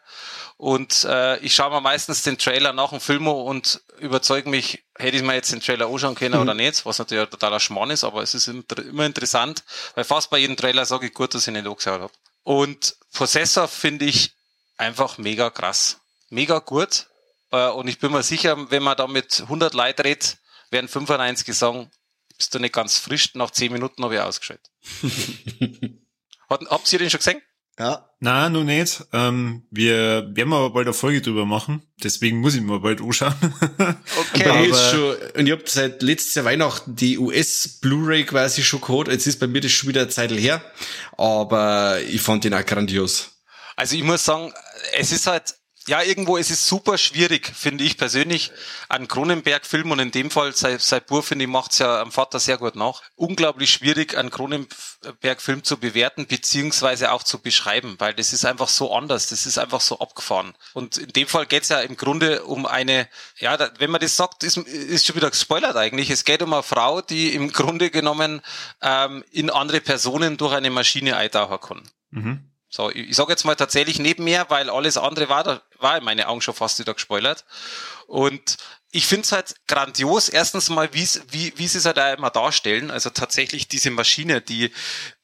Und 0.56 1.04
äh, 1.04 1.38
ich 1.38 1.54
schaue 1.54 1.70
mir 1.70 1.80
meistens 1.80 2.22
den 2.22 2.38
Trailer 2.38 2.72
nach 2.72 2.90
dem 2.90 3.00
Film 3.00 3.26
und 3.26 3.82
überzeuge 3.98 4.48
mich, 4.48 4.84
hätte 4.96 5.16
ich 5.16 5.22
mir 5.22 5.34
jetzt 5.34 5.52
den 5.52 5.60
Trailer 5.60 5.88
anschauen 5.88 6.14
können 6.14 6.36
mhm. 6.36 6.42
oder 6.42 6.54
nicht, 6.54 6.86
was 6.86 6.98
natürlich 6.98 7.24
ein 7.24 7.30
totaler 7.30 7.58
Schmarrn 7.58 7.90
ist, 7.90 8.04
aber 8.04 8.22
es 8.22 8.34
ist 8.34 8.46
immer 8.46 9.04
interessant, 9.04 9.64
weil 9.96 10.04
fast 10.04 10.30
bei 10.30 10.38
jedem 10.38 10.56
Trailer 10.56 10.84
sage 10.84 11.06
ich 11.06 11.14
gut, 11.14 11.34
dass 11.34 11.46
ich 11.48 11.52
nicht 11.52 11.66
angeschaut 11.66 12.00
habe. 12.00 12.12
Und 12.44 12.96
Possessor 13.12 13.66
finde 13.66 14.04
ich 14.04 14.32
einfach 14.76 15.18
mega 15.18 15.50
krass. 15.50 15.98
Mega 16.30 16.60
gut. 16.60 17.06
Äh, 17.50 17.68
und 17.70 17.88
ich 17.88 17.98
bin 17.98 18.12
mir 18.12 18.22
sicher, 18.22 18.70
wenn 18.70 18.82
man 18.82 18.96
da 18.96 19.08
mit 19.08 19.40
100 19.40 19.74
Leuten 19.74 20.02
redet, 20.02 20.38
werden 20.70 20.88
95 20.88 21.56
sagen, 21.56 21.90
bist 22.36 22.54
du 22.54 22.58
nicht 22.58 22.74
ganz 22.74 22.98
frisch, 22.98 23.34
nach 23.34 23.50
10 23.50 23.72
Minuten 23.72 24.04
habe 24.04 24.14
ich 24.14 24.20
ausgeschaltet. 24.20 24.70
habt 26.68 26.92
ihr 26.92 26.98
den 26.98 27.10
schon 27.10 27.18
gesehen? 27.18 27.40
Ja. 27.78 28.08
Na, 28.20 28.48
noch 28.48 28.62
nicht. 28.62 29.04
Ähm, 29.12 29.66
wir 29.70 30.30
werden 30.34 30.52
aber 30.52 30.70
bald 30.70 30.86
eine 30.86 30.94
Folge 30.94 31.20
drüber 31.20 31.44
machen. 31.44 31.82
Deswegen 32.02 32.38
muss 32.38 32.54
ich 32.54 32.60
mir 32.60 32.78
bald 32.80 33.00
anschauen. 33.00 33.34
Okay. 34.34 34.48
aber 34.48 34.66
ist 34.66 34.90
schon, 34.90 35.16
und 35.36 35.46
ich 35.46 35.52
habe 35.52 35.62
seit 35.66 36.02
letztes 36.02 36.34
Jahr 36.34 36.44
Weihnachten 36.44 36.94
die 36.94 37.18
US 37.18 37.78
Blu-ray 37.80 38.24
quasi 38.24 38.62
schon 38.62 38.80
geholt. 38.80 39.08
Jetzt 39.08 39.26
ist 39.26 39.40
bei 39.40 39.46
mir 39.46 39.60
das 39.60 39.72
schon 39.72 39.88
wieder 39.88 40.02
eine 40.02 40.10
Zeit 40.10 40.30
her. 40.30 40.62
Aber 41.16 42.00
ich 42.00 42.20
fand 42.20 42.44
den 42.44 42.54
auch 42.54 42.64
grandios. 42.64 43.32
Also 43.76 43.96
ich 43.96 44.02
muss 44.04 44.24
sagen, 44.24 44.52
es 44.96 45.10
ist 45.10 45.26
halt 45.26 45.54
ja, 45.86 46.02
irgendwo 46.02 46.36
ist 46.36 46.50
es 46.50 46.66
super 46.66 46.96
schwierig, 46.96 47.46
finde 47.54 47.84
ich 47.84 47.98
persönlich, 47.98 48.50
an 48.88 49.06
Kronenberg-Film 49.06 49.90
und 49.90 49.98
in 49.98 50.10
dem 50.10 50.30
Fall 50.30 50.54
sein, 50.54 50.78
sein 50.78 51.02
Bur, 51.06 51.22
finde 51.22 51.44
ich, 51.44 51.50
macht's 51.50 51.78
ja 51.78 52.00
am 52.00 52.10
Vater 52.10 52.40
sehr 52.40 52.56
gut 52.56 52.74
nach. 52.74 53.02
Unglaublich 53.16 53.70
schwierig, 53.70 54.16
einen 54.16 54.30
Kronenberg-Film 54.30 55.62
zu 55.62 55.76
bewerten, 55.76 56.26
beziehungsweise 56.26 57.12
auch 57.12 57.22
zu 57.22 57.38
beschreiben, 57.38 57.96
weil 57.98 58.14
das 58.14 58.32
ist 58.32 58.46
einfach 58.46 58.68
so 58.68 58.94
anders, 58.94 59.26
das 59.28 59.44
ist 59.44 59.58
einfach 59.58 59.82
so 59.82 59.98
abgefahren. 59.98 60.54
Und 60.72 60.96
in 60.96 61.12
dem 61.12 61.28
Fall 61.28 61.44
geht's 61.46 61.68
ja 61.68 61.80
im 61.80 61.96
Grunde 61.96 62.44
um 62.44 62.64
eine, 62.64 63.08
ja, 63.38 63.56
da, 63.56 63.70
wenn 63.78 63.90
man 63.90 64.00
das 64.00 64.16
sagt, 64.16 64.42
ist, 64.42 64.56
ist 64.56 65.06
schon 65.06 65.16
wieder 65.16 65.30
gespoilert 65.30 65.76
eigentlich. 65.76 66.08
Es 66.08 66.24
geht 66.24 66.42
um 66.42 66.52
eine 66.54 66.62
Frau, 66.62 67.02
die 67.02 67.34
im 67.34 67.52
Grunde 67.52 67.90
genommen 67.90 68.40
ähm, 68.80 69.22
in 69.30 69.50
andere 69.50 69.80
Personen 69.80 70.38
durch 70.38 70.54
eine 70.54 70.70
Maschine 70.70 71.16
eintauchen 71.16 71.60
kann. 71.60 71.82
Mhm. 72.10 72.53
So, 72.74 72.90
ich, 72.90 73.10
ich 73.10 73.14
sage 73.14 73.30
jetzt 73.30 73.44
mal 73.44 73.54
tatsächlich 73.54 74.00
neben 74.00 74.24
mir, 74.24 74.46
weil 74.48 74.68
alles 74.68 74.96
andere 74.96 75.28
war, 75.28 75.44
da 75.44 75.62
war 75.78 75.96
in 75.96 76.02
meine 76.02 76.26
Augen 76.26 76.40
schon 76.40 76.54
fast 76.54 76.80
wieder 76.80 76.92
gespoilert. 76.92 77.44
Und 78.08 78.56
ich 78.90 79.06
finde 79.06 79.22
es 79.22 79.30
halt 79.30 79.54
grandios, 79.68 80.28
erstens 80.28 80.70
mal, 80.70 80.88
wie's, 80.90 81.22
wie, 81.30 81.52
wie 81.56 81.68
sie 81.68 81.78
es 81.78 81.84
halt 81.84 82.00
auch 82.00 82.18
immer 82.18 82.30
darstellen. 82.30 82.90
Also 82.90 83.10
tatsächlich 83.10 83.68
diese 83.68 83.92
Maschine, 83.92 84.40
die, 84.40 84.72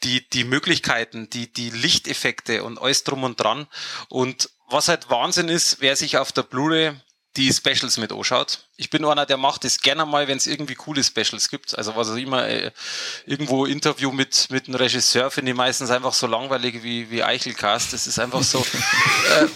die, 0.05 0.28
die 0.30 0.44
Möglichkeiten, 0.44 1.28
die, 1.28 1.53
die 1.53 1.70
Lichteffekte 1.70 2.62
und 2.62 2.80
alles 2.80 3.03
drum 3.03 3.24
und 3.24 3.40
dran. 3.40 3.66
Und 4.09 4.51
was 4.68 4.86
halt 4.86 5.11
Wahnsinn 5.11 5.48
ist, 5.48 5.80
wer 5.80 5.96
sich 5.96 6.18
auf 6.18 6.30
der 6.30 6.44
Blu-ray 6.44 6.92
die 7.37 7.53
Specials 7.53 7.97
mit 7.99 8.12
anschaut. 8.12 8.66
Ich 8.76 8.91
bin 8.91 9.05
einer, 9.05 9.24
der 9.24 9.37
macht 9.37 9.64
das 9.64 9.78
gerne 9.78 10.05
mal, 10.05 10.26
wenn 10.26 10.37
es 10.37 10.47
irgendwie 10.47 10.74
coole 10.74 11.05
Specials 11.05 11.49
gibt. 11.49 11.78
Also 11.78 11.95
was 11.95 12.11
auch 12.11 12.16
immer, 12.16 12.49
äh, 12.49 12.72
irgendwo 13.24 13.66
Interview 13.66 14.11
mit, 14.11 14.49
mit 14.51 14.66
einem 14.66 14.74
Regisseur 14.74 15.31
finde 15.31 15.53
ich 15.53 15.57
meistens 15.57 15.91
einfach 15.91 16.12
so 16.12 16.26
langweilig 16.26 16.83
wie, 16.83 17.11
wie 17.11 17.22
Eichelcast. 17.22 17.93
Das 17.93 18.07
ist 18.07 18.18
einfach 18.18 18.43
so, 18.43 18.59
äh, 19.41 19.47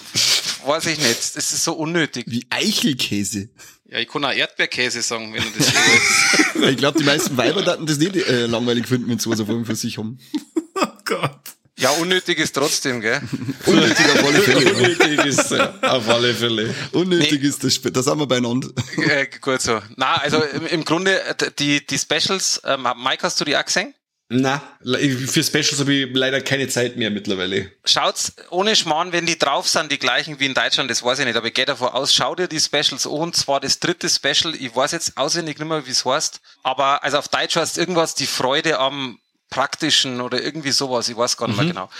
weiß 0.69 0.87
ich 0.87 0.99
nicht, 0.99 1.37
das 1.37 1.53
ist 1.53 1.65
so 1.65 1.73
unnötig. 1.73 2.27
Wie 2.29 2.47
Eichelkäse. 2.51 3.49
Ja, 3.87 3.99
ich 3.99 4.09
kann 4.09 4.25
auch 4.25 4.33
Erdbeerkäse 4.33 5.03
sagen, 5.03 5.35
wenn 5.35 5.43
du 5.43 5.51
das 5.59 5.73
willst. 6.55 6.71
ich 6.71 6.77
glaube, 6.77 6.99
die 6.99 7.05
meisten 7.05 7.37
Weiber 7.37 7.65
hatten 7.67 7.87
das 7.87 7.99
nicht 7.99 8.17
äh, 8.17 8.47
langweilig 8.47 8.87
finden, 8.87 9.09
wenn 9.09 9.19
sie 9.19 9.29
was 9.29 9.41
auf 9.41 9.49
für 9.49 9.77
sich 9.77 9.99
haben. 9.99 10.19
Oh 10.77 10.89
Gott. 11.05 11.44
Ja, 11.77 11.91
unnötig 11.91 12.39
ist 12.39 12.55
trotzdem, 12.55 13.01
gell? 13.01 13.21
unnötig 13.67 14.07
auf 14.07 14.25
alle 14.25 14.41
Fälle. 14.41 14.75
unnötig 14.75 15.25
ist 15.25 15.51
äh, 15.51 15.69
auf 15.83 16.09
alle 16.09 16.33
Fälle. 16.35 16.75
Unnötig 16.93 17.43
nee. 17.43 17.49
ist 17.49 17.65
das, 17.65 17.81
da 17.81 18.03
sind 18.03 18.19
wir 18.19 18.27
beieinander. 18.27 18.69
Äh, 18.97 19.27
gut 19.41 19.61
so. 19.61 19.83
Na, 19.97 20.15
also 20.17 20.43
im, 20.43 20.67
im 20.67 20.85
Grunde, 20.85 21.21
die, 21.59 21.85
die 21.85 21.99
Specials, 21.99 22.61
ähm, 22.65 22.87
Mike, 22.97 23.23
hast 23.23 23.41
du 23.41 23.45
die 23.45 23.57
auch 23.57 23.65
gesehen? 23.65 23.93
Na, 24.31 24.63
für 24.83 25.45
Specials 25.45 25.81
habe 25.81 25.93
ich 25.93 26.09
leider 26.15 26.41
keine 26.41 26.67
Zeit 26.69 26.97
mehr 26.97 27.11
mittlerweile. 27.11 27.71
Schaut's 27.85 28.33
ohne 28.51 28.75
Schmarrn, 28.75 29.13
wenn 29.13 29.27
die 29.27 29.39
drauf 29.39 29.69
sind, 29.69 29.93
die 29.93 29.99
gleichen 29.99 30.41
wie 30.41 30.47
in 30.47 30.55
Deutschland, 30.55 30.91
das 30.91 31.03
weiß 31.03 31.19
ich 31.19 31.27
nicht, 31.27 31.37
aber 31.37 31.49
ich 31.49 31.55
gehe 31.55 31.67
davon 31.67 31.89
aus, 31.89 32.15
schau 32.15 32.35
dir 32.35 32.49
die 32.49 32.59
Specials 32.59 33.07
an, 33.07 33.13
und 33.13 33.37
zwar 33.37 33.61
das 33.61 33.81
dritte 33.81 34.09
Special, 34.09 34.55
ich 34.55 34.75
weiß 34.75 34.93
jetzt 34.93 35.19
auswendig 35.19 35.59
nicht 35.59 35.69
mehr, 35.69 35.87
wie 35.87 35.91
es 35.91 36.07
heißt, 36.07 36.41
aber 36.63 37.05
also 37.05 37.19
auf 37.19 37.29
Deutsch 37.29 37.57
heißt 37.57 37.77
irgendwas 37.77 38.15
die 38.15 38.27
Freude 38.27 38.79
am 38.79 39.19
praktischen 39.55 40.21
oder 40.21 40.43
irgendwie 40.43 40.73
sowas, 40.73 41.09
ich 41.09 41.17
weiß 41.17 41.37
gar 41.37 41.47
nicht 41.47 41.57
mhm. 41.57 41.65
mehr 41.65 41.75
genau. 41.75 41.91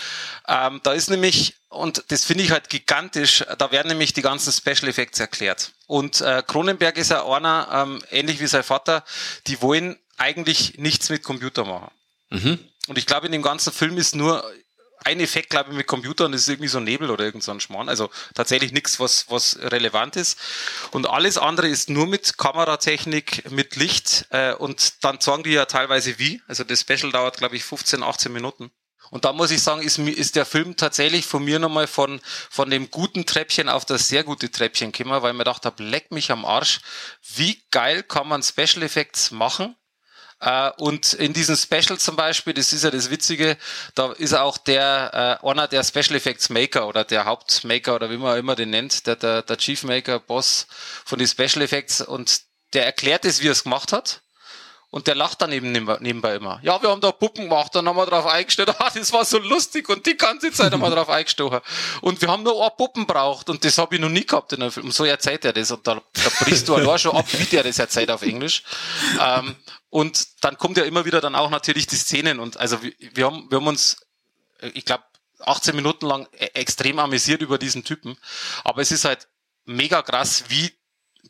Ähm, 0.49 0.81
da 0.83 0.91
ist 0.91 1.09
nämlich, 1.09 1.55
und 1.69 2.03
das 2.09 2.25
finde 2.25 2.43
ich 2.43 2.51
halt 2.51 2.67
gigantisch, 2.67 3.45
da 3.57 3.71
werden 3.71 3.87
nämlich 3.87 4.11
die 4.11 4.21
ganzen 4.21 4.51
Special 4.51 4.89
Effects 4.89 5.21
erklärt. 5.21 5.71
Und 5.87 6.19
äh, 6.19 6.43
Cronenberg 6.45 6.97
ist 6.97 7.11
ja 7.11 7.25
einer, 7.25 7.69
ähm, 7.71 8.03
ähnlich 8.11 8.41
wie 8.41 8.47
sein 8.47 8.63
Vater, 8.63 9.05
die 9.47 9.61
wollen 9.61 9.95
eigentlich 10.17 10.77
nichts 10.79 11.09
mit 11.09 11.23
Computer 11.23 11.63
machen. 11.63 11.91
Mhm. 12.29 12.59
Und 12.87 12.97
ich 12.97 13.05
glaube, 13.05 13.27
in 13.27 13.31
dem 13.31 13.41
ganzen 13.41 13.71
Film 13.71 13.97
ist 13.97 14.15
nur 14.15 14.43
ein 15.05 15.19
Effekt, 15.19 15.51
glaube 15.51 15.69
ich, 15.69 15.77
mit 15.77 15.87
Computern, 15.87 16.33
ist 16.33 16.49
irgendwie 16.49 16.67
so 16.67 16.79
Nebel 16.79 17.11
oder 17.11 17.23
irgend 17.23 17.43
so 17.43 17.51
ein 17.51 17.59
Schmarrn. 17.59 17.89
Also 17.89 18.09
tatsächlich 18.33 18.71
nichts, 18.71 18.99
was, 18.99 19.29
was 19.29 19.59
relevant 19.61 20.15
ist. 20.15 20.37
Und 20.91 21.07
alles 21.07 21.37
andere 21.37 21.67
ist 21.67 21.89
nur 21.89 22.07
mit 22.07 22.37
Kameratechnik, 22.37 23.51
mit 23.51 23.75
Licht. 23.75 24.25
Äh, 24.31 24.53
und 24.55 25.03
dann 25.03 25.21
sagen 25.21 25.43
die 25.43 25.51
ja 25.51 25.65
teilweise 25.65 26.17
wie. 26.17 26.41
Also 26.47 26.63
das 26.63 26.81
Special 26.81 27.11
dauert, 27.11 27.37
glaube 27.37 27.55
ich, 27.55 27.63
15, 27.63 28.01
18 28.01 28.33
Minuten. 28.33 28.71
Und 29.11 29.25
da 29.25 29.33
muss 29.33 29.51
ich 29.51 29.61
sagen, 29.61 29.83
ist, 29.83 29.99
ist 29.99 30.35
der 30.35 30.45
Film 30.45 30.75
tatsächlich 30.75 31.25
von 31.27 31.43
mir 31.43 31.59
nochmal 31.59 31.85
von, 31.85 32.19
von 32.49 32.71
dem 32.71 32.89
guten 32.89 33.27
Treppchen 33.27 33.69
auf 33.69 33.85
das 33.85 34.07
sehr 34.07 34.23
gute 34.23 34.51
Treppchen 34.51 34.91
gekommen, 34.91 35.21
weil 35.21 35.31
ich 35.31 35.37
mir 35.37 35.43
gedacht 35.43 35.65
habe, 35.65 35.83
leck 35.83 36.11
mich 36.11 36.31
am 36.31 36.45
Arsch. 36.45 36.79
Wie 37.35 37.63
geil 37.69 38.01
kann 38.01 38.27
man 38.27 38.41
Special 38.41 38.81
Effects 38.81 39.29
machen? 39.29 39.75
Äh, 40.39 40.71
und 40.77 41.13
in 41.13 41.33
diesem 41.33 41.55
Special 41.55 41.97
zum 41.97 42.15
Beispiel, 42.15 42.53
das 42.53 42.73
ist 42.73 42.83
ja 42.83 42.91
das 42.91 43.09
Witzige, 43.09 43.57
da 43.95 44.11
ist 44.13 44.33
auch 44.33 44.57
der 44.57 45.39
äh, 45.43 45.47
einer 45.47 45.67
der 45.67 45.83
Special 45.83 46.15
Effects 46.15 46.49
Maker 46.49 46.87
oder 46.87 47.03
der 47.03 47.25
Hauptmaker 47.25 47.95
oder 47.95 48.09
wie 48.09 48.17
man 48.17 48.37
immer 48.37 48.55
den 48.55 48.69
nennt, 48.69 49.07
der, 49.07 49.15
der, 49.15 49.41
der 49.41 49.57
Chief 49.57 49.83
Maker, 49.83 50.19
Boss 50.19 50.67
von 51.05 51.19
den 51.19 51.27
Special 51.27 51.61
Effects 51.61 52.01
und 52.01 52.41
der 52.73 52.85
erklärt 52.85 53.25
es, 53.25 53.41
wie 53.41 53.47
er 53.47 53.53
es 53.53 53.63
gemacht 53.63 53.93
hat. 53.93 54.21
Und 54.91 55.07
der 55.07 55.15
lacht 55.15 55.41
dann 55.41 55.51
eben 55.51 55.73
nebenbei 55.73 56.35
immer. 56.35 56.61
Ja, 56.63 56.81
wir 56.81 56.89
haben 56.89 57.01
da 57.01 57.11
Puppen 57.11 57.49
gemacht, 57.49 57.75
dann 57.75 57.85
haben 57.85 57.97
wir 57.97 58.05
drauf 58.05 58.25
eingestellt. 58.27 58.73
Ah, 58.79 58.89
das 58.93 59.11
war 59.11 59.25
so 59.25 59.39
lustig 59.39 59.89
und 59.89 60.05
die 60.05 60.15
ganze 60.15 60.53
Zeit 60.53 60.71
haben 60.71 60.79
wir 60.79 60.89
drauf 60.89 61.09
eingestochen. 61.09 61.59
Und 61.99 62.21
wir 62.21 62.29
haben 62.29 62.43
nur 62.43 62.63
ein 62.63 62.71
Puppen 62.77 63.05
braucht 63.05 63.49
und 63.49 63.65
das 63.65 63.77
habe 63.77 63.95
ich 63.95 64.01
noch 64.01 64.07
nie 64.07 64.25
gehabt 64.25 64.53
in 64.53 64.61
einem 64.61 64.71
Film. 64.71 64.85
Und 64.85 64.93
so 64.93 65.03
erzählt 65.03 65.43
er 65.43 65.51
das 65.51 65.69
und 65.71 65.85
da, 65.85 65.95
da 65.95 66.29
brichst 66.39 66.69
du 66.69 66.75
allein 66.75 66.97
schon 66.97 67.13
ab, 67.13 67.25
wie 67.29 67.43
der 67.43 67.63
das 67.63 67.77
erzählt 67.77 68.09
auf 68.09 68.21
Englisch. 68.21 68.63
Ähm, 69.19 69.57
und 69.95 70.43
dann 70.43 70.57
kommt 70.57 70.75
ja 70.75 70.83
immer 70.83 71.05
wieder 71.05 71.21
dann 71.21 71.35
auch 71.35 71.49
natürlich 71.49 71.87
die 71.87 71.95
Szenen 71.95 72.41
und 72.41 72.57
also 72.57 72.83
wir, 72.83 72.91
wir 72.99 73.25
haben, 73.27 73.49
wir 73.49 73.59
haben 73.59 73.67
uns, 73.67 73.95
ich 74.73 74.83
glaube, 74.83 75.05
18 75.39 75.73
Minuten 75.73 76.05
lang 76.05 76.27
e-, 76.33 76.47
extrem 76.47 76.99
amüsiert 76.99 77.41
über 77.41 77.57
diesen 77.57 77.85
Typen. 77.85 78.17
Aber 78.65 78.81
es 78.81 78.91
ist 78.91 79.05
halt 79.05 79.29
mega 79.63 80.01
krass, 80.01 80.43
wie 80.49 80.73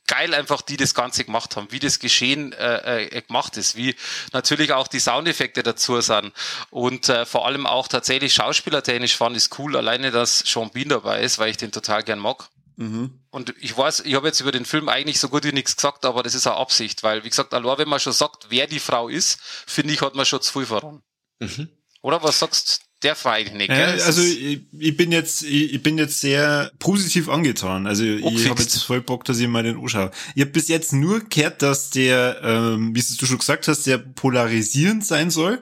geil 0.08 0.34
einfach 0.34 0.64
die 0.64 0.78
das 0.78 0.96
Ganze 0.96 1.26
gemacht 1.26 1.56
haben, 1.56 1.72
wie 1.72 1.78
das 1.78 2.00
Geschehen 2.00 2.54
äh, 2.54 3.04
äh, 3.04 3.22
gemacht 3.22 3.56
ist, 3.58 3.76
wie 3.76 3.96
natürlich 4.34 4.74
auch 4.74 4.88
die 4.88 5.00
Soundeffekte 5.00 5.62
dazu 5.62 6.02
sind 6.02 6.34
und 6.72 7.08
äh, 7.08 7.28
vor 7.28 7.46
allem 7.46 7.68
auch 7.68 7.88
tatsächlich 7.88 8.34
schauspielertechnisch 8.34 9.16
fand 9.16 9.38
ich 9.38 9.44
es 9.44 9.60
cool, 9.60 9.78
alleine, 9.78 10.10
dass 10.10 10.40
Sean 10.40 10.72
Bean 10.72 10.90
dabei 10.90 11.22
ist, 11.22 11.38
weil 11.38 11.52
ich 11.52 11.58
den 11.58 11.72
total 11.72 12.02
gern 12.02 12.18
mag. 12.18 12.50
Mhm. 12.78 13.20
Und 13.30 13.54
ich 13.60 13.78
weiß, 13.78 14.02
ich 14.02 14.16
habe 14.16 14.28
jetzt 14.28 14.42
über 14.42 14.52
den 14.52 14.66
Film 14.66 14.90
eigentlich 14.90 15.20
so 15.20 15.30
gut 15.30 15.46
wie 15.46 15.54
nichts 15.54 15.76
gesagt, 15.76 16.06
aber 16.06 16.24
das 16.24 16.36
ist 16.36 16.48
eine 16.48 16.58
Absicht, 16.58 17.04
weil, 17.04 17.24
wie 17.24 17.30
gesagt, 17.30 17.54
allein 17.54 17.78
wenn 17.78 17.90
man 17.90 18.00
schon 18.00 18.14
sagt, 18.14 18.48
wer 18.50 18.68
die 18.68 18.80
Frau 18.80 19.08
ist, 19.08 19.40
finde 19.42 19.94
ich, 19.94 20.02
hat 20.02 20.16
man 20.16 20.26
schon 20.26 20.42
zu 20.42 20.54
viel 20.54 20.66
verraten. 20.66 21.02
Mhm. 21.40 21.70
Oder 22.02 22.22
was 22.22 22.40
sagst 22.40 22.82
der 23.04 23.16
war 23.24 23.34
eigentlich 23.34 23.54
nicht, 23.54 23.68
gell? 23.68 24.02
also 24.02 24.22
ich, 24.22 24.62
ich, 24.80 24.98
bin 24.98 25.12
jetzt, 25.12 25.44
ich, 25.44 25.74
ich, 25.74 25.84
bin 25.84 25.98
jetzt 25.98 26.22
sehr 26.22 26.72
positiv 26.80 27.30
angetan. 27.30 27.86
Also 27.88 28.04
ich 28.04 28.50
habe 28.50 28.62
jetzt 28.62 28.82
voll 28.84 29.02
Bock, 29.02 29.26
dass 29.26 29.38
ich 29.38 29.48
mal 29.48 29.64
den 29.64 29.78
anschaue. 29.78 30.12
Ich 30.34 30.42
habe 30.42 30.52
bis 30.52 30.70
jetzt 30.70 30.92
nur 30.92 31.20
gehört, 31.20 31.62
dass 31.62 31.92
der, 31.92 32.40
ähm, 32.42 32.96
wie 32.96 33.04
du 33.18 33.26
schon 33.26 33.38
gesagt 33.38 33.68
hast, 33.68 33.86
der 33.86 34.00
polarisierend 34.00 35.06
sein 35.06 35.30
soll. 35.30 35.62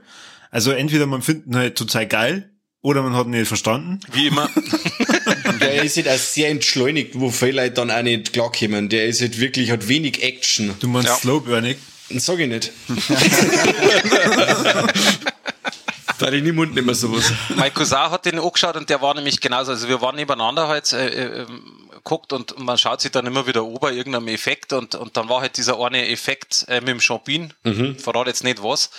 Also 0.51 0.72
entweder 0.72 1.05
man 1.05 1.22
findet 1.22 1.47
ihn 1.47 1.55
halt 1.55 1.78
total 1.78 2.07
geil 2.07 2.53
oder 2.84 3.02
man 3.02 3.16
hat 3.16 3.26
ihn 3.26 3.32
nicht 3.32 3.48
verstanden. 3.48 4.00
Wie 4.12 4.28
immer. 4.28 4.48
der 5.62 5.84
ist 5.84 5.96
halt 5.96 6.10
auch 6.10 6.18
sehr 6.18 6.50
entschleunigt, 6.50 7.20
wo 7.20 7.32
viele 7.32 7.64
Leute 7.64 7.76
dann 7.76 7.90
auch 7.90 8.04
nicht 8.04 8.34
klarkommen. 8.34 8.90
Der 8.90 9.08
ist 9.08 9.22
halt 9.22 9.40
wirklich, 9.40 9.72
hat 9.72 9.88
wenig 9.88 10.22
Action. 10.22 10.76
Du 10.80 10.88
meinst 10.88 11.08
ja. 11.08 11.16
Slowburning? 11.16 11.78
Sag 12.10 12.40
ich 12.40 12.48
nicht. 12.48 12.72
Da 16.20 16.32
ich 16.32 16.44
niemand 16.44 16.76
nicht 16.76 16.86
mehr 16.86 16.96
sowas. 16.96 17.34
Mein 17.56 17.74
Cousin 17.74 17.98
hat 17.98 18.26
den 18.26 18.40
angeschaut 18.40 18.78
und 18.78 18.90
der 18.90 19.02
war 19.02 19.14
nämlich 19.14 19.42
genauso. 19.42 19.72
Also 19.72 19.90
wir 19.90 20.00
waren 20.00 20.16
nebeneinander 20.16 20.70
halt 20.70 20.94
äh, 20.94 21.42
äh, 21.42 21.46
guckt 22.04 22.34
und 22.34 22.58
man 22.60 22.78
schaut 22.78 23.01
sich 23.01 23.12
dann 23.12 23.26
immer 23.26 23.47
wieder 23.47 23.64
ober 23.64 23.91
irgendeinem 23.91 24.28
Effekt 24.28 24.74
und, 24.74 24.95
und 24.95 25.16
dann 25.16 25.30
war 25.30 25.41
halt 25.41 25.58
dieser 25.58 25.80
eine 25.80 26.10
Effekt 26.10 26.66
äh, 26.68 26.82
mit 26.82 26.89
dem 26.89 26.99
Champin, 26.99 27.54
mhm. 27.64 27.97
verrate 27.97 28.30
jetzt 28.30 28.43
nicht 28.43 28.62
was. 28.62 28.89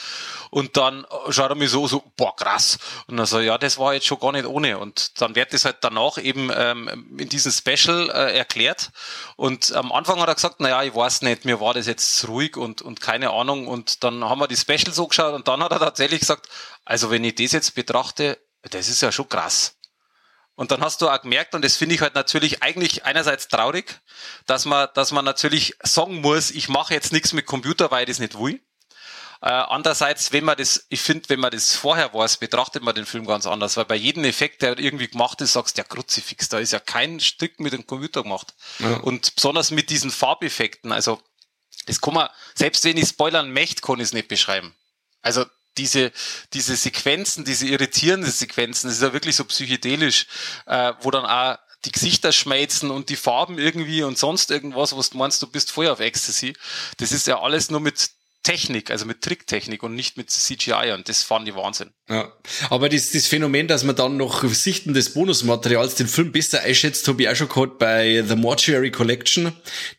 Und 0.51 0.77
dann 0.77 1.05
schaut 1.31 1.51
er 1.51 1.57
mir 1.57 1.69
so, 1.69 1.89
so, 1.89 2.05
boah, 2.17 2.35
krass. 2.37 2.79
Und 3.09 3.17
dann 3.17 3.27
so, 3.27 3.41
ja, 3.41 3.59
das 3.59 3.77
war 3.79 3.93
jetzt 3.93 4.07
schon 4.07 4.21
gar 4.21 4.31
nicht 4.31 4.47
ohne. 4.47 4.79
Und 4.79 5.21
dann 5.21 5.35
wird 5.35 5.53
das 5.53 5.65
halt 5.65 5.79
danach 5.81 6.17
eben 6.17 6.51
ähm, 6.55 7.17
in 7.19 7.29
diesem 7.29 7.51
Special 7.51 8.09
äh, 8.11 8.39
erklärt. 8.39 8.93
Und 9.37 9.73
am 9.73 9.91
Anfang 9.91 10.21
hat 10.21 10.29
er 10.29 10.37
gesagt, 10.37 10.61
naja, 10.61 10.83
ich 10.85 10.95
weiß 10.95 11.23
nicht, 11.23 11.45
mir 11.45 11.61
war 11.61 11.75
das 11.75 11.87
jetzt 11.87 12.29
ruhig 12.29 12.57
und, 12.57 12.83
und 12.83 13.01
keine 13.01 13.31
Ahnung. 13.31 13.67
Und 13.67 14.05
dann 14.05 14.25
haben 14.25 14.39
wir 14.39 14.47
die 14.47 14.57
Special 14.57 14.93
so 14.93 15.09
geschaut 15.09 15.35
und 15.35 15.49
dann 15.49 15.63
hat 15.63 15.73
er 15.73 15.81
tatsächlich 15.81 16.21
gesagt, 16.21 16.49
also 16.85 17.11
wenn 17.11 17.25
ich 17.25 17.35
das 17.35 17.53
jetzt 17.53 17.75
betrachte, 17.75 18.39
das 18.63 18.89
ist 18.89 19.03
ja 19.03 19.11
schon 19.11 19.29
krass. 19.29 19.75
Und 20.57 20.71
dann 20.71 20.83
hast 20.83 21.03
du 21.03 21.09
auch 21.09 21.21
gemerkt, 21.21 21.55
und 21.55 21.65
das 21.65 21.77
finde 21.77 21.97
ich 21.97 22.01
halt 22.01 22.15
natürlich 22.15 22.63
eigentlich 22.63 23.05
einerseits 23.05 23.49
traurig, 23.49 24.01
dass 24.47 24.65
man, 24.67 24.89
dass 24.95 25.11
man 25.11 25.25
natürlich 25.25 25.75
sagen 25.83 26.21
muss, 26.21 26.51
ich 26.51 26.69
mache 26.69 26.95
jetzt 26.95 27.13
nichts 27.13 27.33
mit 27.33 27.47
Computer, 27.47 27.91
weil 27.91 28.05
ich 28.05 28.11
das 28.11 28.21
nicht 28.21 28.39
will. 28.39 28.61
Äh, 29.43 29.49
andererseits, 29.49 30.33
wenn 30.33 30.45
man 30.45 30.57
das, 30.57 30.87
ich 30.89 31.01
finde, 31.01 31.29
wenn 31.29 31.41
man 31.41 31.51
das 31.51 31.75
vorher 31.75 32.15
weiß, 32.15 32.39
betrachtet 32.39 32.83
man 32.83 32.95
den 32.95 33.05
Film 33.05 33.27
ganz 33.27 33.47
anders, 33.47 33.77
weil 33.77 33.85
bei 33.85 33.97
jedem 33.97 34.25
Effekt, 34.25 34.63
der 34.63 34.79
irgendwie 34.79 35.09
gemacht 35.09 35.41
ist, 35.41 35.53
sagst 35.53 35.77
du, 35.77 35.83
ja, 35.83 35.85
Kruzifix, 35.85 36.49
da 36.49 36.59
ist 36.61 36.73
ja 36.73 36.79
kein 36.79 37.21
Stück 37.21 37.61
mit 37.61 37.73
dem 37.73 37.87
Computer 37.87 38.23
gemacht. 38.23 38.55
Ja. 38.79 38.97
Und 38.99 39.35
besonders 39.35 39.71
mit 39.71 39.91
diesen 39.91 40.11
Farbeffekten, 40.11 40.93
also, 40.93 41.21
das 41.87 42.01
kann 42.01 42.15
man, 42.15 42.31
selbst 42.55 42.85
wenn 42.85 42.97
ich 42.97 43.09
spoilern 43.09 43.53
möchte, 43.53 43.83
kann 43.83 43.97
ich 43.97 44.05
es 44.05 44.13
nicht 44.15 44.29
beschreiben. 44.29 44.75
Also, 45.21 45.45
diese, 45.79 46.13
diese 46.53 46.77
Sequenzen, 46.77 47.45
diese 47.45 47.67
irritierenden 47.67 48.31
Sequenzen, 48.31 48.89
das 48.89 48.97
ist 48.97 49.03
ja 49.03 49.13
wirklich 49.13 49.37
so 49.37 49.45
psychedelisch, 49.45 50.27
äh, 50.67 50.93
wo 51.01 51.11
dann 51.11 51.27
auch 51.27 51.59
die 51.85 51.93
Gesichter 51.93 52.33
schmelzen 52.33 52.91
und 52.91 53.09
die 53.09 53.17
Farben 53.17 53.59
irgendwie 53.59 54.03
und 54.03 54.19
sonst 54.19 54.51
irgendwas, 54.51 54.97
was 54.97 55.11
du 55.11 55.19
meinst, 55.19 55.43
du 55.43 55.47
bist 55.47 55.71
vorher 55.71 55.93
auf 55.93 56.01
Ecstasy. 56.01 56.55
Das 56.97 57.13
ist 57.13 57.27
ja 57.27 57.41
alles 57.41 57.71
nur 57.71 57.81
mit 57.81 58.11
Technik, 58.45 58.91
also 58.91 59.07
mit 59.07 59.23
Tricktechnik 59.23 59.83
und 59.83 59.95
nicht 59.95 60.17
mit 60.17 60.31
CGI 60.31 60.93
und 60.95 61.09
das 61.09 61.23
fand 61.23 61.49
ich 61.49 61.57
Wahnsinn. 61.57 61.91
Ja, 62.11 62.31
aber 62.69 62.91
das, 62.91 63.13
das 63.13 63.27
Phänomen, 63.27 63.67
dass 63.67 63.83
man 63.83 63.97
dann 63.97 64.19
noch 64.19 64.45
Sichten 64.45 64.93
des 64.93 65.15
Bonusmaterials 65.15 65.95
den 65.95 66.07
Film 66.07 66.31
besser 66.33 66.61
einschätzt, 66.61 67.09
habe 67.09 67.23
ich 67.23 67.29
auch 67.31 67.35
schon 67.35 67.49
gehabt 67.49 67.79
bei 67.79 68.23
The 68.29 68.37
Mortuary 68.37 68.91
Collection, 68.91 69.53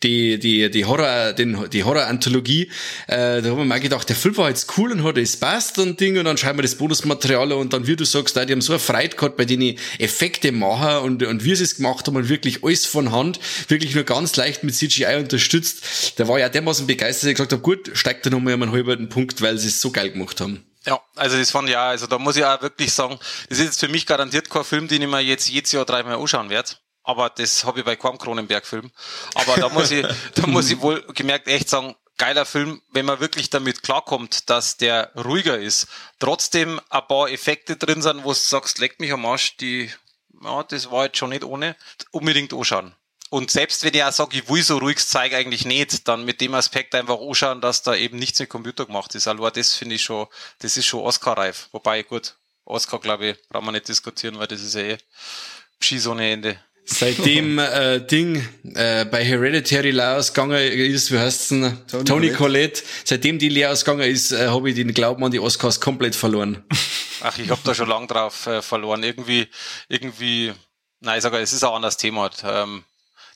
die, 0.03 0.37
die, 0.37 0.69
die 0.69 0.85
Horror, 0.85 1.33
den, 1.33 1.67
die 1.71 1.83
Horror-Anthologie. 1.83 2.69
Äh, 3.07 3.41
da 3.41 3.49
haben 3.49 3.57
wir 3.57 3.65
mal 3.65 3.79
gedacht, 3.79 4.07
der 4.07 4.15
Film 4.15 4.37
war 4.37 4.49
jetzt 4.49 4.77
cool 4.77 4.91
und 4.91 5.03
hat 5.03 5.17
es 5.17 5.37
passt 5.37 5.79
und 5.79 5.99
Ding 5.99 6.19
und 6.19 6.25
dann 6.25 6.37
schreiben 6.37 6.59
wir 6.59 6.63
das 6.63 6.75
Bonusmaterial 6.75 7.51
und 7.53 7.73
dann, 7.73 7.87
wie 7.87 7.95
du 7.95 8.05
sagst, 8.05 8.35
die 8.35 8.41
haben 8.41 8.61
so 8.61 8.73
eine 8.73 8.79
Freude 8.79 9.15
gehabt 9.15 9.37
bei 9.37 9.45
denen 9.45 9.79
Effekte 9.97 10.51
machen 10.51 11.03
und, 11.03 11.23
und 11.23 11.43
wie 11.43 11.55
sie 11.55 11.63
es 11.63 11.77
gemacht 11.77 12.05
haben 12.05 12.15
und 12.15 12.29
wirklich 12.29 12.63
alles 12.63 12.85
von 12.85 13.11
Hand, 13.11 13.39
wirklich 13.67 13.95
nur 13.95 14.03
ganz 14.03 14.35
leicht 14.35 14.63
mit 14.63 14.75
CGI 14.75 15.15
unterstützt. 15.17 16.13
Da 16.17 16.27
war 16.27 16.37
ja 16.37 16.49
dermaßen 16.49 16.85
begeistert, 16.85 17.31
ich 17.31 17.35
gesagt 17.35 17.51
habe, 17.51 17.63
gut, 17.63 17.89
steigt 17.93 18.27
da 18.27 18.34
nochmal 18.35 18.53
um 18.53 18.63
einen 18.63 18.71
halben 18.71 19.09
Punkt, 19.09 19.41
weil 19.41 19.57
sie 19.57 19.69
es 19.69 19.81
so 19.81 19.91
geil 19.91 20.11
gemacht 20.11 20.39
haben. 20.41 20.65
Ja, 20.85 21.01
also 21.15 21.37
das 21.37 21.49
fand 21.49 21.67
ich 21.69 21.75
auch, 21.75 21.81
also 21.81 22.05
da 22.05 22.19
muss 22.19 22.35
ich 22.35 22.45
auch 22.45 22.61
wirklich 22.61 22.93
sagen, 22.93 23.17
das 23.49 23.57
ist 23.57 23.65
jetzt 23.65 23.79
für 23.79 23.87
mich 23.87 24.05
garantiert 24.05 24.49
kein 24.49 24.63
Film, 24.63 24.87
den 24.87 25.01
ich 25.01 25.07
mir 25.07 25.19
jetzt 25.19 25.49
jedes 25.49 25.71
Jahr 25.71 25.85
dreimal 25.85 26.15
anschauen 26.15 26.49
werde. 26.49 26.71
Aber 27.03 27.29
das 27.29 27.63
habe 27.65 27.79
ich 27.79 27.85
bei 27.85 27.95
keinem 27.95 28.17
Kronenberg-Film. 28.17 28.91
Aber 29.35 29.55
da 29.55 29.69
muss 29.69 29.91
ich, 29.91 30.05
da 30.35 30.47
muss 30.47 30.69
ich 30.69 30.79
wohl 30.81 31.01
gemerkt 31.13 31.47
echt 31.47 31.69
sagen, 31.69 31.95
geiler 32.17 32.45
Film, 32.45 32.81
wenn 32.91 33.05
man 33.05 33.19
wirklich 33.19 33.49
damit 33.49 33.83
klarkommt, 33.83 34.49
dass 34.49 34.77
der 34.77 35.11
ruhiger 35.15 35.57
ist. 35.57 35.87
Trotzdem 36.19 36.79
ein 36.89 37.07
paar 37.07 37.29
Effekte 37.29 37.75
drin 37.77 38.01
sind, 38.01 38.23
wo 38.23 38.29
du 38.29 38.35
sagst, 38.35 38.79
leck 38.79 38.99
mich 38.99 39.11
am 39.11 39.25
Arsch, 39.25 39.57
die, 39.57 39.91
ja, 40.43 40.63
das 40.63 40.91
war 40.91 41.05
jetzt 41.05 41.17
schon 41.17 41.29
nicht 41.29 41.43
ohne. 41.43 41.75
Unbedingt 42.11 42.53
anschauen. 42.53 42.95
Und 43.29 43.51
selbst 43.51 43.83
wenn 43.83 43.93
ich 43.93 44.03
auch 44.03 44.11
sage, 44.11 44.37
ich 44.37 44.49
will 44.49 44.61
so 44.61 44.77
ruhig 44.77 44.97
zeigen 44.97 45.35
eigentlich 45.35 45.65
nicht, 45.65 46.07
dann 46.07 46.25
mit 46.25 46.41
dem 46.41 46.53
Aspekt 46.53 46.93
einfach 46.95 47.19
anschauen, 47.19 47.59
dass 47.59 47.81
da 47.81 47.95
eben 47.95 48.17
nichts 48.17 48.39
mit 48.39 48.49
Computer 48.49 48.85
gemacht 48.85 49.15
ist. 49.15 49.27
Also 49.27 49.49
das 49.49 49.75
finde 49.75 49.95
ich 49.95 50.03
schon, 50.03 50.27
das 50.59 50.77
ist 50.77 50.85
schon 50.85 51.01
Oscar-reif. 51.01 51.69
Wobei, 51.71 52.03
gut, 52.03 52.35
Oscar, 52.65 52.99
glaube 52.99 53.27
ich, 53.27 53.47
brauchen 53.49 53.65
wir 53.65 53.71
nicht 53.71 53.87
diskutieren, 53.87 54.37
weil 54.37 54.47
das 54.47 54.61
ist 54.61 54.75
ja 54.75 54.81
eh 54.81 54.97
Schieß 55.79 56.07
ohne 56.07 56.31
Ende. 56.31 56.59
Seitdem 56.87 57.57
äh, 57.57 57.99
Ding 57.99 58.47
äh, 58.75 59.05
bei 59.05 59.25
Hereditary 59.25 59.89
leer 59.89 60.17
ausgegangen 60.17 60.55
ist, 60.55 61.11
wie 61.11 61.17
heißt 61.17 61.51
denn? 61.51 61.77
Tony, 61.87 62.03
Tony 62.03 62.31
Collette. 62.31 62.83
Seitdem 63.03 63.39
die 63.39 63.49
leer 63.49 63.71
ausgegangen 63.71 64.09
ist, 64.09 64.31
äh, 64.31 64.47
habe 64.47 64.69
ich 64.69 64.75
den 64.75 64.93
Glauben 64.93 65.23
an 65.23 65.31
die 65.31 65.39
Oscars 65.39 65.81
komplett 65.81 66.15
verloren. 66.15 66.63
Ach, 67.21 67.37
ich 67.39 67.49
habe 67.49 67.61
da 67.63 67.73
schon 67.73 67.89
lang 67.89 68.07
drauf 68.07 68.45
äh, 68.45 68.61
verloren. 68.61 69.01
Irgendwie, 69.01 69.47
irgendwie, 69.89 70.53
nein, 70.99 71.17
ich 71.17 71.23
sage, 71.23 71.39
es 71.39 71.53
ist 71.53 71.63
ein 71.63 71.71
anderes 71.71 71.97
Thema. 71.97 72.29
Ähm, 72.43 72.83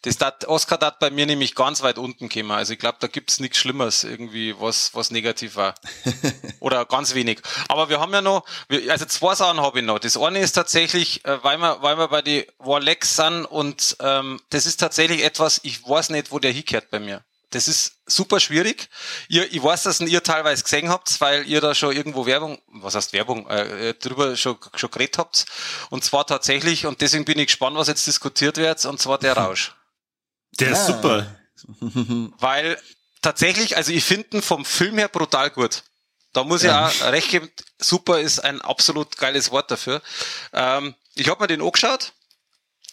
das 0.04 0.18
dat, 0.18 0.45
Oscar 0.47 0.78
dat 0.78 1.00
bei 1.00 1.10
mir 1.10 1.26
nämlich 1.26 1.56
ganz 1.56 1.82
weit 1.82 1.97
unten 1.97 2.30
gekommen. 2.30 2.52
Also 2.52 2.74
ich 2.74 2.80
glaube, 2.80 2.97
da 3.00 3.08
gibt's 3.08 3.39
nichts 3.39 3.58
Schlimmes 3.58 4.04
irgendwie, 4.04 4.56
was, 4.60 4.93
was 4.93 5.12
negativ 5.12 5.56
war. 5.56 5.76
Oder 6.60 6.86
ganz 6.86 7.14
wenig. 7.14 7.41
Aber 7.68 7.89
wir 7.89 8.00
haben 8.00 8.14
ja 8.14 8.22
noch, 8.22 8.45
also 8.89 9.06
zwei 9.06 9.36
Sachen 9.36 9.60
habe 9.62 9.80
ich 9.80 9.86
noch. 9.86 10.00
Das 10.00 10.18
eine 10.18 10.39
ist 10.39 10.54
tatsächlich, 10.54 11.26
äh, 11.26 11.43
weil 11.43 11.58
wir, 11.58 11.82
weil 11.82 11.97
wir 11.97 12.08
bei 12.08 12.22
die 12.22 12.47
Warlex 12.60 13.16
sind 13.18 13.45
und 13.45 13.97
ähm, 14.00 14.39
das 14.50 14.66
ist 14.66 14.80
tatsächlich 14.80 15.24
etwas, 15.24 15.60
ich 15.64 15.88
weiß 15.88 16.10
nicht, 16.10 16.32
wo 16.32 16.39
der 16.39 16.52
hinkehrt 16.52 16.89
bei 16.91 17.00
mir. 17.00 17.24
Das 17.52 17.68
ist 17.68 17.93
super 18.06 18.39
schwierig. 18.39 18.89
Ihr, 19.28 19.52
ich 19.52 19.64
weiß, 19.64 19.84
dass 19.84 20.00
ihr 20.02 20.22
teilweise 20.22 20.64
gesehen 20.64 20.89
habt, 20.89 21.20
weil 21.20 21.47
ihr 21.47 21.62
da 21.62 21.74
schon 21.74 21.95
irgendwo 21.95 22.28
Werbung, 22.28 22.60
was 22.68 22.93
heißt 22.93 23.12
Werbung, 23.12 23.47
äh, 23.50 23.95
drüber 23.95 24.36
schon, 24.38 24.58
schon 24.76 24.91
geredet 24.91 25.18
habt. 25.18 25.45
Und 25.89 26.04
zwar 26.04 26.28
tatsächlich, 26.28 26.86
und 26.86 27.02
deswegen 27.02 27.26
bin 27.26 27.39
ich 27.39 27.47
gespannt, 27.47 27.76
was 27.76 27.88
jetzt 27.88 28.06
diskutiert 28.06 28.58
wird, 28.58 28.86
und 28.86 29.02
zwar 29.02 29.18
der 29.18 29.34
Rausch. 29.38 29.74
Der 30.60 30.72
ist 30.72 30.88
super. 30.88 31.28
Weil 32.39 32.78
tatsächlich, 33.22 33.78
also 33.78 33.91
ich 33.91 34.03
finde 34.03 34.38
ihn 34.38 34.41
vom 34.41 34.66
Film 34.66 34.97
her 34.97 35.07
brutal 35.07 35.49
gut. 35.49 35.84
Da 36.34 36.43
muss 36.43 36.62
ja. 36.62 36.89
ich 36.89 37.01
auch 37.01 37.12
recht 37.12 37.30
geben, 37.30 37.49
super 37.80 38.20
ist 38.20 38.39
ein 38.39 38.62
absolut 38.62 39.18
geiles 39.18 39.51
Wort 39.51 39.72
dafür. 39.72 40.01
Ähm, 40.53 40.95
ich 41.16 41.28
habe 41.28 41.41
mir 41.41 41.47
den 41.47 41.62
angeschaut, 41.62 42.14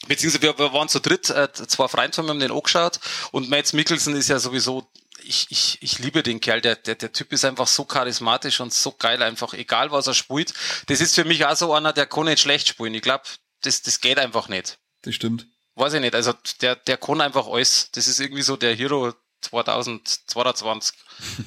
beziehungsweise 0.08 0.42
wir, 0.42 0.58
wir 0.58 0.72
waren 0.72 0.88
zu 0.88 1.00
dritt, 1.00 1.28
äh, 1.30 1.52
zwei 1.52 1.86
Freunde 1.88 2.14
von 2.14 2.24
mir 2.24 2.30
haben 2.30 2.40
den 2.40 2.50
angeschaut 2.50 2.98
und 3.32 3.50
Mads 3.50 3.74
Mikkelsen 3.74 4.16
ist 4.16 4.28
ja 4.28 4.38
sowieso, 4.38 4.90
ich, 5.22 5.46
ich, 5.50 5.78
ich 5.82 5.98
liebe 5.98 6.22
den 6.22 6.40
Kerl, 6.40 6.62
der, 6.62 6.76
der, 6.76 6.94
der 6.94 7.12
Typ 7.12 7.32
ist 7.32 7.44
einfach 7.44 7.66
so 7.66 7.84
charismatisch 7.84 8.60
und 8.60 8.72
so 8.72 8.92
geil, 8.92 9.22
einfach 9.22 9.52
egal 9.52 9.90
was 9.90 10.06
er 10.06 10.14
spielt. 10.14 10.54
Das 10.86 11.00
ist 11.00 11.14
für 11.14 11.24
mich 11.24 11.44
auch 11.44 11.56
so 11.56 11.74
einer, 11.74 11.92
der 11.92 12.06
kann 12.06 12.24
nicht 12.24 12.40
schlecht 12.40 12.68
spielen. 12.68 12.94
Ich 12.94 13.02
glaube, 13.02 13.24
das, 13.62 13.82
das 13.82 14.00
geht 14.00 14.18
einfach 14.18 14.48
nicht. 14.48 14.78
Das 15.02 15.14
stimmt 15.14 15.46
weiß 15.76 15.94
ich 15.94 16.00
nicht, 16.00 16.14
also 16.14 16.32
der, 16.60 16.76
der 16.76 16.96
kann 16.96 17.20
einfach 17.20 17.46
alles. 17.46 17.90
Das 17.92 18.08
ist 18.08 18.18
irgendwie 18.18 18.42
so 18.42 18.56
der 18.56 18.74
Hero, 18.74 19.12
2022 19.42 20.96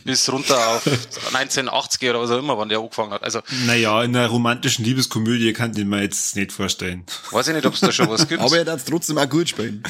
bis 0.04 0.32
runter 0.32 0.58
auf 0.76 0.86
1980 1.34 2.10
oder 2.10 2.22
was 2.22 2.32
auch 2.32 2.40
immer, 2.40 2.58
wann 2.58 2.70
der 2.70 2.80
angefangen 2.80 3.12
hat. 3.12 3.24
Also, 3.24 3.42
Naja, 3.66 4.04
in 4.04 4.16
einer 4.16 4.28
romantischen 4.28 4.86
Liebeskomödie 4.86 5.54
kann 5.54 5.76
ich 5.76 5.86
mir 5.86 6.02
jetzt 6.02 6.36
nicht 6.36 6.52
vorstellen. 6.52 7.06
weiß 7.32 7.48
ich 7.50 7.54
nicht, 7.56 7.66
ob 7.66 7.74
es 7.74 7.80
da 7.82 7.92
schon 7.92 8.10
was 8.10 8.28
gibt. 8.28 8.42
Aber 8.42 8.58
er 8.58 8.66
darf 8.66 8.84
trotzdem 8.86 9.18
auch 9.18 9.30
gut 9.30 9.50
spielen. 9.50 9.84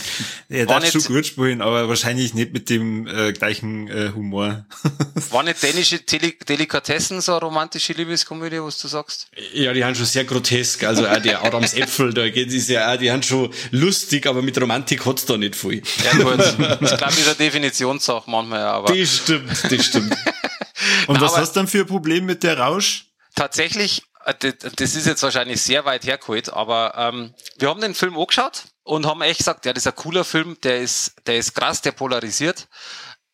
Er 0.50 0.68
War 0.68 0.80
darf 0.80 0.92
schon 0.92 1.00
nicht- 1.00 1.08
gut 1.08 1.26
spielen, 1.26 1.62
aber 1.62 1.88
wahrscheinlich 1.90 2.34
nicht 2.34 2.54
mit 2.54 2.70
dem 2.70 3.08
äh, 3.08 3.32
gleichen 3.34 3.88
äh, 3.88 4.12
Humor. 4.16 4.66
War 5.32 5.44
nicht 5.44 5.62
dänische 5.62 6.06
Tele 6.06 6.34
Delikatessen 6.48 7.22
so 7.22 7.34
eine 7.34 7.42
romantische 7.42 7.94
Liebeskomödie, 7.94 8.62
was 8.62 8.78
du 8.80 8.88
sagst? 8.88 9.28
Ja, 9.54 9.74
die 9.74 9.84
haben 9.84 9.96
schon 9.96 10.06
sehr 10.06 10.24
grotesk. 10.26 10.84
Also 10.84 11.08
auch 11.08 11.20
der 11.22 11.44
Adams 11.44 11.74
Äpfel, 11.74 12.14
da 12.14 12.30
geht 12.30 12.52
es 12.52 12.68
ja 12.68 12.94
auch, 12.94 12.98
die 12.98 13.12
haben 13.12 13.24
schon 13.24 13.54
lustig, 13.72 14.26
aber 14.28 14.42
mit 14.42 14.60
Romantik 14.60 15.06
hat's 15.06 15.26
da 15.26 15.38
nicht 15.38 15.56
viel. 15.56 15.82
Ja 16.04 16.12
gut, 16.24 16.40
ich 16.46 16.58
glaube, 16.58 16.78
das 16.82 17.18
ist 17.18 17.28
eine 17.28 17.36
Definitionssache 17.36 18.30
manchmal, 18.30 18.60
ja, 18.60 18.72
aber 18.72 18.94
Das 18.96 19.18
stimmt, 19.18 19.69
das 19.70 19.86
stimmt. 19.86 20.16
Und 21.08 21.16
Na, 21.16 21.22
was 21.22 21.38
hast 21.38 21.56
du 21.56 21.62
dann 21.62 21.68
für 21.68 21.80
ein 21.80 21.88
Problem 21.88 22.26
mit 22.26 22.44
der 22.44 22.58
Rausch? 22.58 23.10
tatsächlich, 23.40 24.04
äh, 24.26 24.34
das 24.76 24.96
ist 24.96 25.08
jetzt 25.08 25.24
wahrscheinlich 25.24 25.62
sehr 25.62 25.86
weit 25.86 26.06
hergeholt, 26.06 26.52
aber 26.52 26.94
ähm, 26.98 27.34
wir 27.58 27.70
haben 27.70 27.82
den 27.82 27.96
Film 27.96 28.18
angeschaut 28.18 28.64
und 28.84 29.06
haben 29.06 29.22
echt 29.22 29.40
gesagt, 29.40 29.66
ja, 29.66 29.74
das 29.74 29.84
ist 29.86 29.88
ein 29.88 29.96
cooler 29.96 30.26
Film, 30.26 30.58
der 30.64 30.80
ist, 30.80 31.16
der 31.26 31.38
ist 31.38 31.56
krass, 31.56 31.82
der 31.82 31.94
polarisiert. 31.94 32.68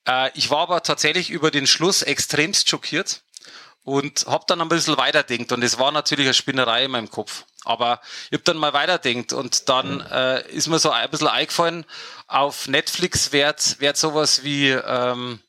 Äh, 0.07 0.29
ich 0.35 0.49
war 0.51 0.59
aber 0.59 0.83
tatsächlich 0.83 1.31
über 1.31 1.49
den 1.49 1.65
Schluss 1.65 2.03
extremst 2.03 2.69
schockiert 2.69 3.23
und 3.83 4.25
hab 4.27 4.47
dann 4.47 4.61
ein 4.61 4.69
bisschen 4.69 4.97
weiterdenkt 4.97 5.51
und 5.51 5.63
es 5.63 5.79
war 5.79 5.91
natürlich 5.91 6.27
eine 6.27 6.33
Spinnerei 6.35 6.85
in 6.85 6.91
meinem 6.91 7.09
Kopf. 7.09 7.45
Aber 7.63 7.99
ich 8.29 8.37
hab 8.37 8.45
dann 8.45 8.57
mal 8.57 8.73
weiterdenkt 8.73 9.33
und 9.33 9.69
dann 9.69 10.01
äh, 10.01 10.47
ist 10.51 10.67
mir 10.67 10.77
so 10.77 10.91
ein 10.91 11.09
bisschen 11.09 11.27
eingefallen, 11.27 11.83
auf 12.27 12.67
Netflix 12.67 13.31
wird, 13.31 13.79
wird 13.79 13.97
sowas 13.97 14.43
wie, 14.43 14.69
ähm, 14.69 15.39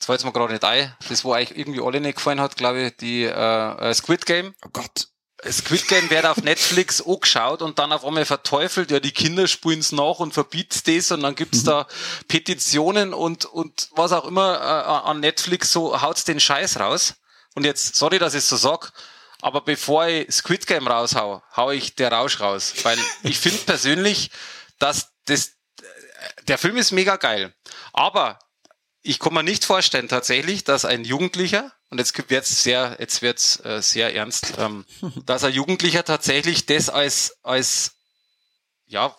jetzt 0.00 0.06
fällt 0.06 0.24
mir 0.24 0.32
gerade 0.32 0.54
nicht 0.54 0.64
ein, 0.64 0.96
das 1.10 1.24
wo 1.24 1.34
eigentlich 1.34 1.58
irgendwie 1.58 1.82
alle 1.82 2.00
nicht 2.00 2.16
gefallen 2.16 2.40
hat, 2.40 2.56
glaube 2.56 2.86
ich, 2.86 2.96
die 2.96 3.24
äh, 3.24 3.90
äh, 3.90 3.94
Squid 3.94 4.24
Game. 4.24 4.54
Oh 4.64 4.70
Gott. 4.72 5.08
Squid 5.46 5.88
Game 5.88 6.08
wird 6.08 6.24
auf 6.24 6.38
Netflix 6.38 7.02
angeschaut 7.06 7.60
und 7.60 7.78
dann 7.78 7.92
auf 7.92 8.04
einmal 8.04 8.24
verteufelt, 8.24 8.90
ja, 8.90 8.98
die 8.98 9.12
Kinder 9.12 9.46
spulen's 9.46 9.92
nach 9.92 10.18
und 10.18 10.32
verbietet 10.32 10.88
das 10.88 11.10
und 11.10 11.22
dann 11.22 11.34
gibt's 11.34 11.64
da 11.64 11.86
Petitionen 12.28 13.12
und, 13.12 13.44
und 13.44 13.88
was 13.92 14.12
auch 14.12 14.24
immer 14.24 14.54
äh, 14.54 15.08
an 15.08 15.20
Netflix 15.20 15.70
so 15.70 16.00
haut's 16.00 16.24
den 16.24 16.40
Scheiß 16.40 16.80
raus. 16.80 17.14
Und 17.54 17.64
jetzt, 17.66 17.96
sorry, 17.96 18.18
dass 18.18 18.32
ich 18.32 18.44
so 18.44 18.56
sag, 18.56 18.92
aber 19.42 19.60
bevor 19.60 20.06
ich 20.06 20.32
Squid 20.32 20.66
Game 20.66 20.86
raushau, 20.88 21.42
hau 21.56 21.70
ich 21.70 21.94
der 21.94 22.12
Rausch 22.12 22.40
raus. 22.40 22.72
Weil 22.84 22.98
ich 23.22 23.38
finde 23.38 23.58
persönlich, 23.58 24.30
dass 24.78 25.12
das, 25.26 25.52
der 26.48 26.56
Film 26.56 26.76
ist 26.76 26.90
mega 26.90 27.16
geil. 27.16 27.54
Aber 27.92 28.38
ich 29.02 29.18
kann 29.18 29.34
mir 29.34 29.42
nicht 29.42 29.64
vorstellen 29.64 30.08
tatsächlich, 30.08 30.64
dass 30.64 30.84
ein 30.84 31.04
Jugendlicher, 31.04 31.72
und 31.90 31.98
jetzt 31.98 32.30
wird's 32.30 32.62
sehr, 32.62 32.96
jetzt 32.98 33.22
wird's 33.22 33.60
äh, 33.64 33.80
sehr 33.82 34.14
ernst, 34.14 34.54
ähm, 34.58 34.84
dass 35.26 35.44
ein 35.44 35.52
Jugendlicher 35.52 36.04
tatsächlich 36.04 36.66
das 36.66 36.88
als, 36.88 37.36
als, 37.42 37.92
ja, 38.86 39.16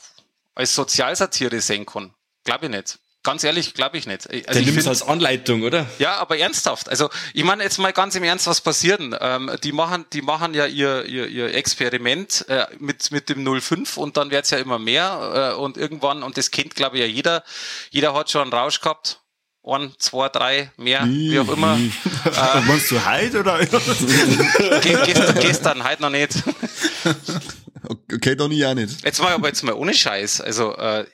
als 0.53 0.75
Sozialsatire 0.75 1.61
sehen 1.61 1.85
kann. 1.85 2.13
Glaube 2.43 2.65
ich 2.65 2.71
nicht. 2.71 2.99
Ganz 3.23 3.43
ehrlich, 3.43 3.75
glaube 3.75 3.99
ich 3.99 4.07
nicht. 4.07 4.27
Also 4.31 4.41
Der 4.51 4.61
nimmt 4.63 4.79
es 4.79 4.87
als 4.87 5.03
Anleitung, 5.03 5.61
oder? 5.61 5.85
ja, 5.99 6.15
aber 6.15 6.39
ernsthaft. 6.39 6.89
Also 6.89 7.07
ich 7.35 7.43
meine 7.43 7.61
jetzt 7.63 7.77
mal 7.77 7.93
ganz 7.93 8.15
im 8.15 8.23
Ernst, 8.23 8.47
was 8.47 8.61
passiert 8.61 8.99
denn? 8.99 9.15
Ähm, 9.19 9.51
die 9.63 9.71
machen, 9.71 10.05
die 10.11 10.23
machen 10.23 10.55
ja 10.55 10.65
ihr, 10.65 11.05
ihr, 11.05 11.27
ihr 11.27 11.53
Experiment 11.53 12.45
äh, 12.49 12.65
mit, 12.79 13.11
mit 13.11 13.29
dem 13.29 13.45
05 13.45 13.97
und 13.97 14.17
dann 14.17 14.31
wird's 14.31 14.49
ja 14.49 14.57
immer 14.57 14.79
mehr 14.79 15.53
äh, 15.53 15.59
und 15.59 15.77
irgendwann, 15.77 16.23
und 16.23 16.35
das 16.35 16.49
kennt 16.49 16.73
glaube 16.73 16.97
ich 16.97 17.01
ja 17.01 17.07
jeder, 17.07 17.43
jeder 17.91 18.15
hat 18.15 18.31
schon 18.31 18.41
einen 18.41 18.53
Rausch 18.53 18.81
gehabt. 18.81 19.20
Ein, 19.63 19.93
zwei, 19.99 20.27
drei, 20.29 20.71
mehr, 20.77 21.05
wie 21.05 21.39
auch 21.39 21.49
immer. 21.49 21.77
Äh, 22.23 22.61
Meinst 22.61 22.91
du 22.91 23.03
heute 23.03 23.39
oder? 23.39 23.57
Ge 23.65 24.97
gestern, 25.05 25.39
gestern, 25.39 25.83
heute 25.83 26.01
noch 26.01 26.09
nicht. 26.09 26.33
Okay, 28.13 28.35
dann 28.35 28.51
ich 28.51 28.65
auch 28.65 28.75
nicht. 28.75 29.03
Jetzt 29.03 29.21
mal, 29.21 29.33
aber 29.33 29.47
jetzt 29.47 29.63
mal 29.63 29.73
ohne 29.73 29.93
Scheiß. 29.93 30.39
Also 30.39 30.75
äh, 30.75 31.05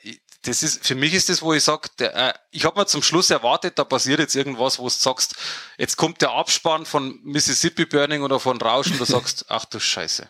das 0.42 0.62
ist 0.62 0.86
für 0.86 0.94
mich 0.94 1.14
ist 1.14 1.28
das, 1.28 1.42
wo 1.42 1.52
ich 1.52 1.64
sag, 1.64 1.96
der, 1.96 2.14
äh, 2.14 2.34
ich 2.50 2.64
habe 2.64 2.78
mir 2.78 2.86
zum 2.86 3.02
Schluss 3.02 3.30
erwartet, 3.30 3.78
da 3.78 3.84
passiert 3.84 4.20
jetzt 4.20 4.36
irgendwas, 4.36 4.78
wo 4.78 4.84
du 4.84 4.90
sagst, 4.90 5.34
jetzt 5.78 5.96
kommt 5.96 6.20
der 6.20 6.32
Abspann 6.32 6.86
von 6.86 7.18
Mississippi 7.24 7.86
Burning 7.86 8.22
oder 8.22 8.38
von 8.38 8.60
Rausch 8.60 8.90
und 8.90 9.00
du 9.00 9.04
sagst, 9.04 9.46
ach 9.48 9.64
du 9.64 9.80
Scheiße. 9.80 10.28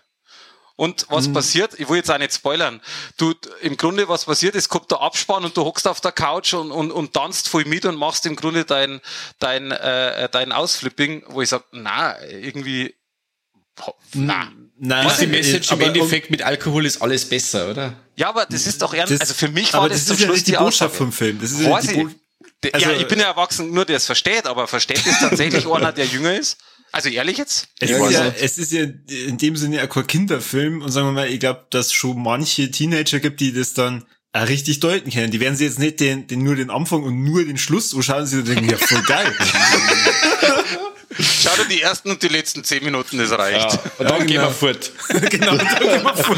Und 0.78 1.06
was 1.08 1.32
passiert? 1.32 1.72
Ich 1.80 1.88
will 1.88 1.96
jetzt 1.96 2.08
auch 2.08 2.18
nicht 2.18 2.32
spoilern. 2.32 2.80
Du, 3.16 3.34
im 3.62 3.76
Grunde, 3.76 4.08
was 4.08 4.26
passiert, 4.26 4.54
es 4.54 4.68
kommt 4.68 4.88
der 4.92 5.00
Abspann 5.00 5.44
und 5.44 5.56
du 5.56 5.64
hockst 5.64 5.88
auf 5.88 6.00
der 6.00 6.12
Couch 6.12 6.54
und, 6.54 6.70
und, 6.70 6.92
und 6.92 7.12
tanzt 7.12 7.48
voll 7.48 7.64
mit 7.64 7.84
und 7.84 7.96
machst 7.96 8.24
im 8.26 8.36
Grunde 8.36 8.64
dein, 8.64 9.00
dein, 9.40 9.72
äh, 9.72 10.28
dein 10.30 10.52
Ausflipping, 10.52 11.24
wo 11.30 11.42
ich 11.42 11.48
sag, 11.48 11.64
na, 11.72 12.16
irgendwie, 12.22 12.94
na. 14.14 14.52
Nein, 14.78 15.06
Ist 15.08 15.20
die 15.20 15.26
Message 15.26 15.72
im 15.72 15.80
Endeffekt 15.80 16.30
mit 16.30 16.42
Alkohol 16.42 16.86
ist 16.86 17.02
alles 17.02 17.28
besser, 17.28 17.70
oder? 17.72 17.94
Ja, 18.14 18.28
aber 18.28 18.46
das 18.46 18.68
ist 18.68 18.80
doch 18.80 18.94
ernst. 18.94 19.20
Also 19.20 19.34
für 19.34 19.48
mich 19.48 19.72
war 19.72 19.80
aber 19.80 19.88
das, 19.88 20.04
das 20.04 20.16
zum 20.16 20.18
ja 20.18 20.26
Schluss 20.26 20.36
nicht 20.36 20.46
die 20.46 20.52
die 20.52 20.58
Botschaft 20.58 20.94
vom 20.94 21.10
Film. 21.10 21.40
Das 21.40 21.50
ist 21.50 21.60
ja 21.60 21.80
die 21.80 21.90
ich. 21.90 21.96
Bo 21.96 22.08
Also- 22.72 22.90
ja, 22.90 22.96
ich 22.96 23.08
bin 23.08 23.18
ja 23.18 23.26
erwachsen, 23.26 23.72
nur 23.72 23.84
der 23.84 23.96
es 23.96 24.06
versteht, 24.06 24.46
aber 24.46 24.68
versteht 24.68 25.04
es 25.04 25.18
tatsächlich 25.18 25.66
einer, 25.72 25.90
der 25.90 26.06
jünger 26.06 26.38
ist? 26.38 26.56
Also 26.92 27.08
ehrlich 27.08 27.38
jetzt? 27.38 27.68
Es, 27.80 27.90
Ja, 27.90 28.06
ist 28.06 28.12
ja, 28.12 28.26
es 28.26 28.58
ist 28.58 28.72
ja 28.72 28.82
in 28.82 29.38
dem 29.38 29.56
Sinne 29.56 29.84
auch 29.84 29.88
kein 29.88 30.06
Kinderfilm 30.06 30.82
und 30.82 30.90
sagen 30.90 31.06
wir 31.08 31.12
mal, 31.12 31.28
ich 31.28 31.40
glaube, 31.40 31.66
dass 31.70 31.86
es 31.86 31.92
schon 31.92 32.22
manche 32.22 32.70
Teenager 32.70 33.20
gibt, 33.20 33.40
die 33.40 33.52
das 33.52 33.74
dann 33.74 34.04
richtig 34.44 34.80
deuten 34.80 35.10
können. 35.10 35.30
Die 35.30 35.40
werden 35.40 35.56
sich 35.56 35.66
jetzt 35.66 35.78
nicht 35.78 36.00
den, 36.00 36.26
den, 36.26 36.42
nur 36.42 36.56
den 36.56 36.70
Anfang 36.70 37.02
und 37.02 37.22
nur 37.22 37.44
den 37.44 37.58
Schluss 37.58 37.94
anschauen, 37.94 38.26
sie 38.26 38.42
denken, 38.42 38.68
ja, 38.68 38.76
voll 38.76 39.02
geil. 39.02 39.34
Schau 41.20 41.50
dir 41.56 41.68
die 41.68 41.80
ersten 41.82 42.10
und 42.10 42.22
die 42.22 42.28
letzten 42.28 42.62
zehn 42.62 42.84
Minuten, 42.84 43.18
das 43.18 43.30
reicht. 43.32 43.78
Und 43.98 44.08
dann 44.08 44.18
gehen 44.26 44.36
genau. 44.36 44.42
wir 44.48 44.50
fort. 44.50 44.92
genau, 45.30 45.56
da 45.56 45.78
gehen 45.78 46.02
wir 46.02 46.14
vor. 46.14 46.36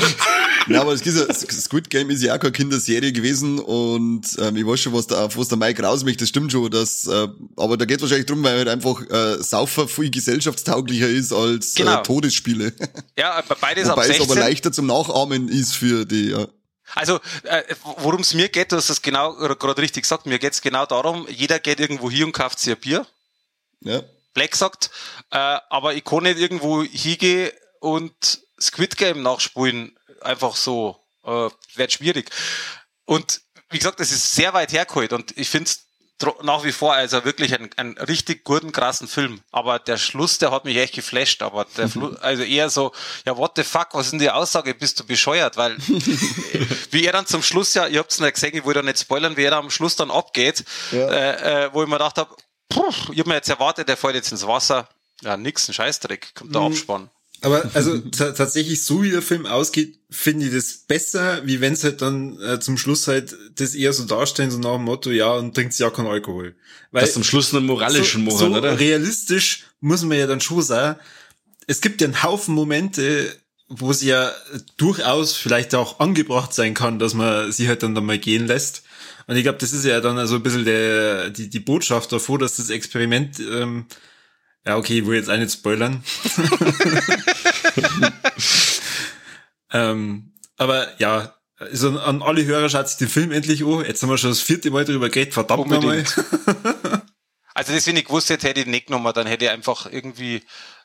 Ja, 0.68 0.82
aber 0.82 0.92
das 0.92 1.02
ist 1.02 1.16
ja, 1.16 1.50
Squid 1.60 1.90
Game 1.90 2.10
ist 2.10 2.22
ja 2.22 2.34
auch 2.34 2.38
keine 2.38 2.52
Kinderserie 2.52 3.12
gewesen 3.12 3.58
und 3.58 4.22
ähm, 4.38 4.56
ich 4.56 4.66
weiß 4.66 4.80
schon, 4.80 4.92
was 4.92 5.06
da, 5.06 5.24
auf 5.26 5.36
was 5.36 5.48
der 5.48 5.58
Mike 5.58 5.82
raus 5.82 6.04
möchte, 6.04 6.20
das 6.20 6.28
stimmt 6.28 6.52
schon, 6.52 6.70
dass, 6.70 7.06
äh, 7.06 7.28
aber 7.56 7.76
da 7.76 7.84
geht 7.84 8.00
wahrscheinlich 8.00 8.26
drum, 8.26 8.42
weil 8.42 8.58
halt 8.58 8.68
einfach 8.68 9.02
äh, 9.10 9.42
Saufer 9.42 9.88
viel 9.88 10.10
gesellschaftstauglicher 10.10 11.08
ist 11.08 11.32
als 11.32 11.74
Genau. 11.74 12.00
äh, 12.00 12.02
Todesspiele. 12.02 12.72
Ja, 13.18 13.32
aber 13.32 13.56
beides 13.60 13.88
ab 13.88 13.96
Wobei 13.96 14.08
es 14.08 14.16
16. 14.16 14.30
aber 14.30 14.40
leichter 14.40 14.72
zum 14.72 14.86
Nachahmen 14.86 15.48
ist 15.48 15.74
für 15.74 16.06
die, 16.06 16.30
ja. 16.30 16.46
Also, 16.94 17.20
äh, 17.44 17.62
worum 17.82 18.20
es 18.20 18.34
mir 18.34 18.48
geht, 18.48 18.72
du 18.72 18.76
hast 18.76 18.90
es 18.90 19.02
genau 19.02 19.34
gerade 19.34 19.80
richtig 19.80 20.02
gesagt, 20.02 20.26
mir 20.26 20.38
geht's 20.38 20.60
genau 20.60 20.86
darum, 20.86 21.26
jeder 21.28 21.58
geht 21.58 21.80
irgendwo 21.80 22.10
hier 22.10 22.26
und 22.26 22.32
kauft 22.32 22.58
sich 22.58 22.74
ein 22.74 22.80
Bier. 22.80 23.06
ja. 23.80 24.02
Black 24.32 24.54
sagt, 24.54 24.90
äh, 25.30 25.36
aber 25.70 25.94
ich 25.94 26.04
kann 26.04 26.22
nicht 26.22 26.38
irgendwo 26.38 26.84
hingehen 26.84 27.50
und 27.80 28.40
Squid 28.60 28.96
Game 28.96 29.22
nachspulen, 29.22 29.98
einfach 30.20 30.54
so, 30.54 30.96
äh, 31.24 31.48
wird 31.74 31.92
schwierig. 31.92 32.30
Und 33.06 33.40
wie 33.70 33.78
gesagt, 33.78 33.98
das 33.98 34.12
ist 34.12 34.34
sehr 34.34 34.52
weit 34.52 34.72
hergeholt 34.72 35.12
und 35.12 35.36
ich 35.36 35.48
finde 35.48 35.70
es 35.70 35.86
nach 36.42 36.64
wie 36.64 36.72
vor 36.72 36.94
also 36.94 37.24
wirklich 37.24 37.58
ein, 37.58 37.70
ein 37.76 37.96
richtig 37.98 38.44
guten, 38.44 38.72
krassen 38.72 39.08
Film. 39.08 39.40
Aber 39.50 39.78
der 39.78 39.96
Schluss, 39.96 40.38
der 40.38 40.50
hat 40.50 40.64
mich 40.64 40.76
echt 40.76 40.94
geflasht. 40.94 41.42
Aber 41.42 41.66
der 41.76 41.88
Flu 41.90 42.14
also 42.20 42.42
eher 42.42 42.70
so, 42.70 42.92
ja, 43.24 43.36
what 43.36 43.52
the 43.56 43.62
fuck, 43.62 43.88
was 43.92 44.06
ist 44.06 44.12
denn 44.12 44.20
die 44.20 44.30
Aussage? 44.30 44.74
Bist 44.74 45.00
du 45.00 45.04
bescheuert? 45.04 45.56
Weil, 45.56 45.76
wie 46.90 47.04
er 47.04 47.12
dann 47.12 47.26
zum 47.26 47.42
Schluss 47.42 47.74
ja, 47.74 47.86
ihr 47.86 48.00
habt 48.00 48.12
es 48.12 48.20
nicht 48.20 48.34
gesehen, 48.34 48.54
ich 48.54 48.64
wollte 48.64 48.80
ja 48.80 48.84
nicht 48.84 48.98
spoilern, 48.98 49.36
wie 49.36 49.44
er 49.44 49.52
am 49.52 49.70
Schluss 49.70 49.96
dann 49.96 50.10
abgeht, 50.10 50.64
äh, 50.92 51.64
äh, 51.64 51.70
wo 51.72 51.82
ich 51.82 51.88
mir 51.88 51.96
gedacht 51.96 52.18
habe, 52.18 52.34
ich 53.12 53.18
habe 53.18 53.28
mir 53.28 53.34
jetzt 53.34 53.48
erwartet, 53.48 53.88
der 53.88 53.96
fällt 53.96 54.14
jetzt 54.14 54.30
ins 54.30 54.46
Wasser. 54.46 54.88
Ja, 55.22 55.36
nix, 55.36 55.68
ein 55.68 55.74
Scheißdreck, 55.74 56.34
kommt 56.34 56.54
der 56.54 56.62
Abspann. 56.62 57.10
Aber 57.42 57.70
also 57.74 57.98
ta- 57.98 58.32
tatsächlich, 58.32 58.84
so 58.84 59.02
wie 59.02 59.10
der 59.10 59.22
Film 59.22 59.46
ausgeht, 59.46 59.98
finde 60.10 60.46
ich 60.46 60.52
das 60.52 60.84
besser, 60.86 61.40
wie 61.46 61.60
wenn 61.60 61.72
es 61.72 61.84
halt 61.84 62.02
dann 62.02 62.38
äh, 62.42 62.60
zum 62.60 62.76
Schluss 62.76 63.08
halt 63.08 63.34
das 63.54 63.74
eher 63.74 63.92
so 63.92 64.04
darstellen, 64.04 64.50
so 64.50 64.58
nach 64.58 64.74
dem 64.74 64.84
Motto, 64.84 65.10
ja, 65.10 65.32
und 65.34 65.54
trinkt 65.54 65.78
ja 65.78 65.88
keinen 65.90 66.08
Alkohol. 66.08 66.54
Weil 66.90 67.02
Das 67.02 67.14
zum 67.14 67.24
Schluss 67.24 67.54
einen 67.54 67.66
moralischen 67.66 68.24
so, 68.28 68.30
machen, 68.36 68.52
so 68.52 68.58
oder? 68.58 68.78
realistisch 68.78 69.64
muss 69.80 70.02
man 70.02 70.18
ja 70.18 70.26
dann 70.26 70.40
schon 70.40 70.62
sagen, 70.62 70.98
es 71.66 71.80
gibt 71.80 72.00
ja 72.00 72.08
einen 72.08 72.22
Haufen 72.22 72.54
Momente, 72.54 73.34
wo 73.68 73.90
es 73.90 74.02
ja 74.02 74.32
durchaus 74.76 75.34
vielleicht 75.36 75.74
auch 75.74 76.00
angebracht 76.00 76.52
sein 76.52 76.74
kann, 76.74 76.98
dass 76.98 77.14
man 77.14 77.52
sie 77.52 77.68
halt 77.68 77.82
dann, 77.82 77.94
dann 77.94 78.04
mal 78.04 78.18
gehen 78.18 78.46
lässt. 78.46 78.82
Und 79.28 79.36
ich 79.36 79.44
glaube, 79.44 79.58
das 79.58 79.72
ist 79.72 79.84
ja 79.84 80.00
dann 80.00 80.18
also 80.18 80.34
ein 80.36 80.42
bisschen 80.42 80.64
der, 80.64 81.30
die, 81.30 81.48
die 81.48 81.60
Botschaft 81.60 82.10
davor, 82.10 82.38
dass 82.38 82.56
das 82.56 82.68
Experiment, 82.68 83.38
ähm, 83.38 83.86
ja 84.66 84.76
okay, 84.76 85.00
ich 85.00 85.06
will 85.06 85.16
jetzt 85.16 85.30
auch 85.30 85.36
nicht 85.36 85.52
spoilern. 85.52 86.04
ähm, 89.72 90.32
aber 90.56 91.00
ja, 91.00 91.34
also 91.56 91.98
an 91.98 92.22
alle 92.22 92.44
Hörer 92.44 92.68
schaut 92.68 92.88
sich 92.88 92.98
den 92.98 93.08
Film 93.08 93.32
endlich 93.32 93.64
an. 93.64 93.84
Jetzt 93.84 94.02
haben 94.02 94.10
wir 94.10 94.18
schon 94.18 94.30
das 94.30 94.40
vierte 94.40 94.70
Mal 94.70 94.84
drüber 94.84 95.08
geredet, 95.08 95.34
verdammt 95.34 95.68
nochmal. 95.68 96.04
Also 97.52 97.74
das, 97.74 97.86
wenn 97.86 97.96
ich 97.96 98.06
gewusst 98.06 98.30
hätte, 98.30 98.48
hätte 98.48 98.60
ich 98.60 98.66
nicht 98.66 98.86
genommen, 98.86 99.12
dann 99.12 99.26
hätte 99.26 99.44
ich 99.44 99.50
einfach 99.50 99.84
irgendwie 99.84 100.42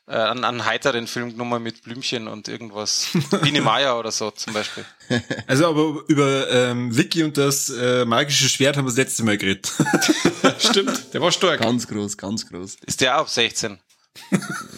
äh, 0.08 0.14
einen, 0.16 0.44
einen 0.44 0.66
heiteren 0.66 1.08
Film 1.08 1.32
genommen 1.32 1.64
mit 1.64 1.84
Blümchen 1.84 2.28
und 2.28 2.48
irgendwas. 2.48 3.10
Biene 3.42 3.62
Meier 3.62 3.98
oder 3.98 4.12
so 4.12 4.32
zum 4.32 4.54
Beispiel. 4.54 4.86
Also 5.48 5.68
aber 5.68 6.02
über 6.08 6.50
ähm, 6.50 6.96
Vicky 6.96 7.24
und 7.24 7.38
das 7.38 7.70
äh, 7.70 8.06
magische 8.06 8.50
Schwert 8.50 8.76
haben 8.76 8.86
wir 8.86 8.90
das 8.90 8.98
letzte 8.98 9.24
Mal 9.24 9.38
geredet. 9.38 9.72
Stimmt, 10.58 11.14
der 11.14 11.22
war 11.22 11.32
stark. 11.32 11.62
Ganz 11.62 11.88
groß, 11.88 12.18
ganz 12.18 12.48
groß. 12.50 12.78
Ist 12.86 13.02
der 13.02 13.16
auch 13.16 13.22
ab 13.22 13.30
16? 13.30 13.78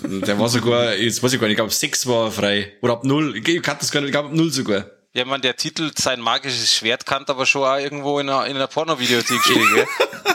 Der 0.03 0.37
war 0.37 0.49
sogar, 0.49 0.95
jetzt 0.95 1.23
weiß 1.23 1.31
ich 1.31 1.39
gar 1.39 1.47
nicht, 1.47 1.53
ich 1.53 1.57
glaube, 1.57 1.71
sechs 1.71 2.05
war 2.07 2.25
er 2.25 2.31
frei. 2.31 2.73
Oder 2.81 2.93
ab 2.93 3.03
null. 3.05 3.37
Ich 3.37 3.61
kann 3.61 3.77
das 3.79 3.91
gar 3.91 4.01
nicht, 4.01 4.09
ich 4.09 4.11
glaube, 4.11 4.29
ab 4.29 4.35
null 4.35 4.51
sogar. 4.51 4.85
Ja, 5.17 5.25
man, 5.25 5.41
der 5.41 5.55
Titel, 5.55 5.89
sein 5.97 6.21
magisches 6.21 6.71
Schwert, 6.75 7.07
kann 7.07 7.23
aber 7.25 7.47
schon 7.47 7.63
auch 7.63 7.79
irgendwo 7.79 8.19
in 8.19 8.29
einer, 8.29 8.45
in 8.45 8.55
einer 8.55 8.67
Pornovideothek 8.67 9.41
stehen, 9.41 9.65
gell? 9.73 9.87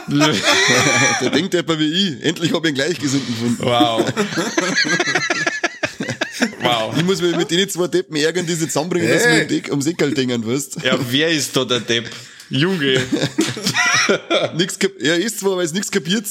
Der 1.21 1.29
denkt 1.29 1.53
etwa 1.55 1.79
wie 1.79 1.85
ich. 2.17 2.21
Endlich 2.21 2.51
habe 2.51 2.67
ich 2.67 2.71
einen 2.71 2.75
Gleichgesinnten 2.75 3.33
gefunden. 3.33 3.63
Wow. 3.63 4.03
wow. 6.63 6.93
Ich 6.97 7.03
muss 7.05 7.21
mich 7.21 7.33
mit 7.37 7.49
denen 7.49 7.69
zwei 7.69 7.87
Deppen 7.87 8.17
ärgern, 8.17 8.45
die 8.45 8.55
sie 8.55 8.67
zusammenbringen, 8.67 9.07
dass 9.07 9.25
wir 9.25 9.43
um 9.43 9.47
Deck- 9.47 9.69
ums 9.69 9.85
Eckal 9.85 10.13
dingen, 10.13 10.45
weißt 10.45 10.83
Ja, 10.83 10.97
wer 10.99 11.29
ist 11.29 11.55
da 11.55 11.63
der 11.63 11.79
Depp? 11.79 12.09
Junge. 12.49 13.01
Nix 14.55 14.77
kap 14.77 14.91
Er 14.99 15.15
ist 15.15 15.39
zwar, 15.39 15.55
weil 15.55 15.65
es 15.65 15.71
nichts 15.71 15.91
kapiert. 15.91 16.25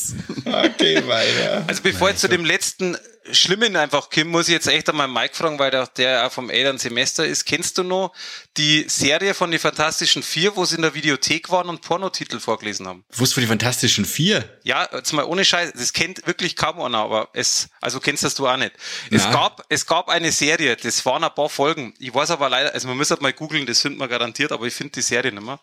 Okay, 0.44 1.02
weiter. 1.06 1.64
Also 1.66 1.80
bevor 1.82 2.10
ich 2.10 2.16
zu 2.16 2.28
dem 2.28 2.44
letzten 2.44 2.98
Schlimmen 3.30 3.76
einfach 3.76 4.10
komme, 4.10 4.26
muss 4.26 4.48
ich 4.48 4.52
jetzt 4.52 4.66
echt 4.66 4.88
einmal 4.88 5.06
Mike 5.06 5.34
fragen, 5.34 5.58
weil 5.58 5.70
der, 5.70 5.86
der 5.86 6.26
auch 6.26 6.32
vom 6.32 6.50
Eltern 6.50 6.78
Semester 6.78 7.24
ist. 7.24 7.44
Kennst 7.44 7.78
du 7.78 7.84
noch 7.84 8.12
die 8.56 8.84
Serie 8.88 9.34
von 9.34 9.50
den 9.50 9.60
Fantastischen 9.60 10.22
Vier, 10.22 10.56
wo 10.56 10.64
sie 10.64 10.76
in 10.76 10.82
der 10.82 10.94
Videothek 10.94 11.50
waren 11.50 11.68
und 11.68 11.82
Pornotitel 11.82 12.40
vorgelesen 12.40 12.88
haben? 12.88 13.04
Was 13.16 13.32
für 13.32 13.40
die 13.40 13.46
Fantastischen 13.46 14.04
Vier? 14.04 14.58
Ja, 14.64 14.88
jetzt 14.92 15.12
mal 15.12 15.24
ohne 15.24 15.44
Scheiß, 15.44 15.72
das 15.74 15.92
kennt 15.92 16.26
wirklich 16.26 16.56
kaum 16.56 16.80
einer, 16.80 16.98
aber 16.98 17.28
es, 17.32 17.68
also 17.80 18.00
kennst 18.00 18.24
das 18.24 18.34
du 18.34 18.48
auch 18.48 18.56
nicht. 18.56 18.72
Es 19.10 19.22
Nein. 19.22 19.32
gab, 19.32 19.64
es 19.68 19.86
gab 19.86 20.08
eine 20.08 20.32
Serie, 20.32 20.76
das 20.76 21.04
waren 21.06 21.22
ein 21.22 21.34
paar 21.34 21.48
Folgen. 21.48 21.94
Ich 21.98 22.12
weiß 22.12 22.30
aber 22.30 22.48
leider, 22.48 22.74
also 22.74 22.88
man 22.88 22.96
muss 22.96 23.10
halt 23.10 23.22
mal 23.22 23.32
googeln, 23.32 23.66
das 23.66 23.80
findet 23.80 23.98
man 23.98 24.08
garantiert, 24.08 24.52
aber 24.52 24.66
ich 24.66 24.74
finde 24.74 24.92
die 24.92 25.02
Serie 25.02 25.32
nicht 25.32 25.44
mehr. 25.44 25.60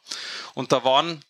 Und 0.53 0.71
da 0.71 0.83
waren, 0.83 1.23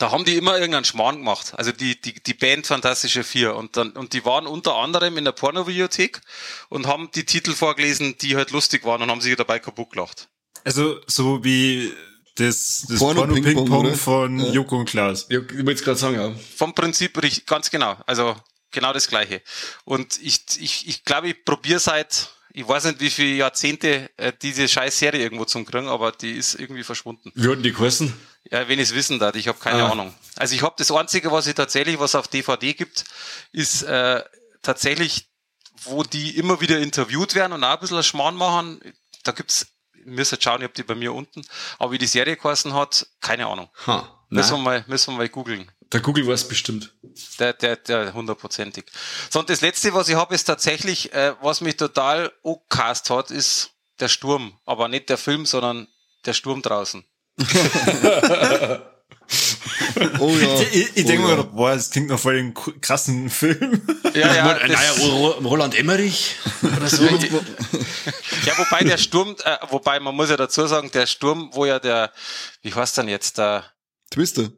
da 0.00 0.10
haben 0.10 0.24
die 0.24 0.36
immer 0.36 0.54
irgendeinen 0.54 0.86
Schmarrn 0.86 1.18
gemacht. 1.18 1.52
Also 1.56 1.72
die, 1.72 2.00
die, 2.00 2.14
die 2.14 2.34
Band 2.34 2.66
Fantastische 2.66 3.22
Vier. 3.22 3.54
Und 3.54 3.76
dann, 3.76 3.90
und 3.90 4.14
die 4.14 4.24
waren 4.24 4.46
unter 4.46 4.76
anderem 4.76 5.18
in 5.18 5.24
der 5.24 5.32
Pornobibliothek 5.32 6.22
und 6.70 6.86
haben 6.86 7.10
die 7.14 7.24
Titel 7.24 7.52
vorgelesen, 7.52 8.16
die 8.18 8.34
halt 8.34 8.50
lustig 8.50 8.84
waren 8.84 9.02
und 9.02 9.10
haben 9.10 9.20
sich 9.20 9.36
dabei 9.36 9.58
kaputt 9.58 9.90
gelacht. 9.90 10.28
Also 10.64 11.00
so 11.06 11.44
wie 11.44 11.92
das, 12.36 12.86
das 12.88 12.98
Porno-Ping-Pong, 12.98 13.42
Porno-Ping-Pong 13.54 13.86
oder? 13.86 13.94
von 13.94 14.52
Joko 14.52 14.78
und 14.78 14.86
Klaas. 14.86 15.26
Ja, 15.28 15.40
ich 15.40 15.56
wollte 15.58 15.72
es 15.72 15.84
gerade 15.84 15.98
sagen, 15.98 16.14
ja. 16.14 16.32
Vom 16.56 16.74
Prinzip 16.74 17.22
richtig, 17.22 17.44
ganz 17.44 17.70
genau. 17.70 17.96
Also 18.06 18.36
genau 18.70 18.94
das 18.94 19.06
Gleiche. 19.06 19.42
Und 19.84 20.18
ich, 20.22 20.40
ich, 20.58 20.88
ich 20.88 21.04
glaube, 21.04 21.28
ich 21.28 21.44
probiere 21.44 21.78
seit, 21.78 22.30
ich 22.52 22.66
weiß 22.66 22.84
nicht, 22.84 23.00
wie 23.00 23.10
viele 23.10 23.34
Jahrzehnte 23.36 24.10
äh, 24.16 24.32
diese 24.40 24.68
scheiß 24.68 24.98
Serie 24.98 25.22
irgendwo 25.22 25.44
zum 25.44 25.64
kriegen, 25.64 25.88
aber 25.88 26.12
die 26.12 26.32
ist 26.32 26.54
irgendwie 26.54 26.82
verschwunden. 26.84 27.32
Hatten 27.36 27.62
die 27.62 27.72
geheißen? 27.72 28.12
Ja, 28.50 28.68
wenn 28.68 28.78
ich 28.78 28.88
es 28.88 28.94
wissen 28.94 29.18
darf, 29.18 29.34
ich 29.36 29.48
habe 29.48 29.58
keine 29.58 29.84
Ah. 29.84 29.90
Ahnung. 29.90 30.14
Also 30.36 30.54
ich 30.54 30.62
habe 30.62 30.74
das 30.78 30.90
Einzige, 30.90 31.30
was 31.30 31.46
ich 31.46 31.54
tatsächlich, 31.54 31.98
was 32.00 32.14
auf 32.14 32.28
DVD 32.28 32.72
gibt, 32.74 33.04
ist 33.52 33.82
äh, 33.82 34.22
tatsächlich, 34.62 35.28
wo 35.84 36.02
die 36.02 36.36
immer 36.36 36.60
wieder 36.60 36.78
interviewt 36.78 37.34
werden 37.34 37.52
und 37.52 37.64
auch 37.64 37.74
ein 37.74 37.80
bisschen 37.80 38.02
Schmarrn 38.02 38.36
machen. 38.36 38.80
Da 39.24 39.32
gibt's, 39.32 39.66
muss 40.04 40.30
jetzt 40.30 40.42
schauen, 40.44 40.60
ich 40.60 40.64
hab 40.64 40.74
die 40.74 40.82
bei 40.82 40.94
mir 40.94 41.12
unten, 41.14 41.42
aber 41.78 41.92
wie 41.92 41.98
die 41.98 42.06
Serie 42.06 42.36
geheißen 42.36 42.74
hat, 42.74 43.06
keine 43.20 43.46
Ahnung. 43.46 43.68
Ha. 43.86 44.08
Müssen 44.30 44.52
wir 44.52 44.58
mal, 44.58 44.84
müssen 44.88 45.12
wir 45.14 45.18
mal 45.18 45.28
googeln. 45.28 45.70
Der 45.92 46.00
Google 46.00 46.26
weiß 46.26 46.48
bestimmt. 46.48 46.94
Der, 47.38 47.52
der, 47.52 47.76
der 47.76 48.14
hundertprozentig. 48.14 48.84
So, 49.28 49.40
und 49.40 49.50
das 49.50 49.60
letzte, 49.60 49.92
was 49.92 50.08
ich 50.08 50.14
habe, 50.14 50.34
ist 50.34 50.44
tatsächlich, 50.44 51.12
äh, 51.12 51.34
was 51.40 51.60
mich 51.60 51.76
total 51.76 52.32
angecast 52.44 53.10
hat, 53.10 53.30
ist 53.30 53.70
der 53.98 54.08
Sturm. 54.08 54.58
Aber 54.66 54.88
nicht 54.88 55.08
der 55.08 55.18
Film, 55.18 55.46
sondern 55.46 55.88
der 56.26 56.32
Sturm 56.32 56.62
draußen. 56.62 57.04
Oh 60.18 60.28
ja. 60.28 60.60
Ich, 60.72 60.96
ich 60.96 61.04
denke 61.04 61.24
oh, 61.24 61.28
mir, 61.28 61.36
ja. 61.36 61.42
boah, 61.42 61.74
das 61.74 61.90
klingt 61.90 62.08
nach 62.08 62.18
voll 62.18 62.36
den 62.36 62.54
krassen 62.54 63.30
Film. 63.30 63.80
Ja, 64.14 64.34
ja, 64.34 64.66
Naja, 64.66 64.92
Roland 65.44 65.78
Emmerich 65.78 66.34
oder 66.62 66.88
so. 66.88 67.04
ja, 68.44 68.58
wobei 68.58 68.82
der 68.82 68.98
Sturm, 68.98 69.36
äh, 69.44 69.56
wobei 69.68 70.00
man 70.00 70.16
muss 70.16 70.30
ja 70.30 70.36
dazu 70.36 70.66
sagen, 70.66 70.90
der 70.90 71.06
Sturm, 71.06 71.50
wo 71.52 71.64
ja 71.64 71.78
der, 71.78 72.12
wie 72.62 72.74
heißt 72.74 72.98
denn 72.98 73.06
jetzt, 73.06 73.38
der, 73.38 73.64
Twister. 74.10 74.50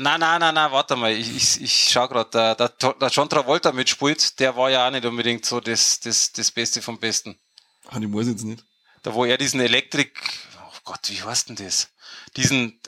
Nein, 0.00 0.20
nein, 0.20 0.40
nein, 0.40 0.54
nein, 0.54 0.72
warte 0.72 0.96
mal, 0.96 1.12
ich, 1.12 1.36
ich, 1.36 1.60
ich 1.62 1.88
schau 1.90 2.08
grad, 2.08 2.34
der, 2.34 2.54
der, 2.54 2.68
der 2.68 3.08
John 3.08 3.28
Travolta 3.28 3.72
mitspielt, 3.72 4.40
der 4.40 4.56
war 4.56 4.70
ja 4.70 4.86
auch 4.86 4.90
nicht 4.90 5.04
unbedingt 5.04 5.44
so 5.44 5.60
das, 5.60 6.00
das, 6.00 6.32
das 6.32 6.50
Beste 6.50 6.82
vom 6.82 6.98
Besten. 6.98 7.38
Ah, 7.88 7.98
ich 8.00 8.12
weiß 8.12 8.28
jetzt 8.28 8.44
nicht. 8.44 8.64
Da 9.02 9.14
wo 9.14 9.24
er 9.24 9.38
diesen 9.38 9.60
Elektrik, 9.60 10.12
oh 10.58 10.78
Gott, 10.84 11.00
wie 11.08 11.22
heißt 11.22 11.48
denn 11.48 11.56
das? 11.56 11.88
Diesen, 12.36 12.80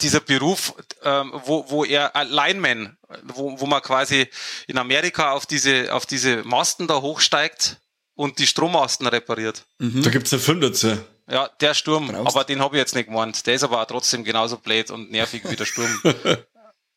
dieser 0.00 0.20
Beruf, 0.20 0.74
ähm, 1.02 1.32
wo, 1.44 1.68
wo 1.70 1.84
er 1.84 2.14
äh, 2.14 2.24
Lineman, 2.24 2.96
wo, 3.22 3.58
wo 3.60 3.66
man 3.66 3.82
quasi 3.82 4.28
in 4.66 4.78
Amerika 4.78 5.32
auf 5.32 5.46
diese, 5.46 5.94
auf 5.94 6.06
diese 6.06 6.42
Masten 6.44 6.86
da 6.86 7.00
hochsteigt 7.00 7.78
und 8.14 8.38
die 8.38 8.46
Strommasten 8.46 9.06
repariert. 9.06 9.64
Da 9.78 10.10
gibt's 10.10 10.32
einen 10.32 10.42
Film 10.42 10.60
dazu. 10.60 10.98
Ja, 11.30 11.48
der 11.60 11.74
Sturm, 11.74 12.08
Brauchst- 12.08 12.34
aber 12.34 12.44
den 12.44 12.60
habe 12.60 12.76
ich 12.76 12.80
jetzt 12.80 12.94
nicht 12.94 13.06
gemeint. 13.06 13.46
Der 13.46 13.54
ist 13.54 13.62
aber 13.62 13.82
auch 13.82 13.86
trotzdem 13.86 14.24
genauso 14.24 14.56
blöd 14.58 14.90
und 14.90 15.10
nervig 15.10 15.42
wie 15.48 15.56
der 15.56 15.66
Sturm. 15.66 16.00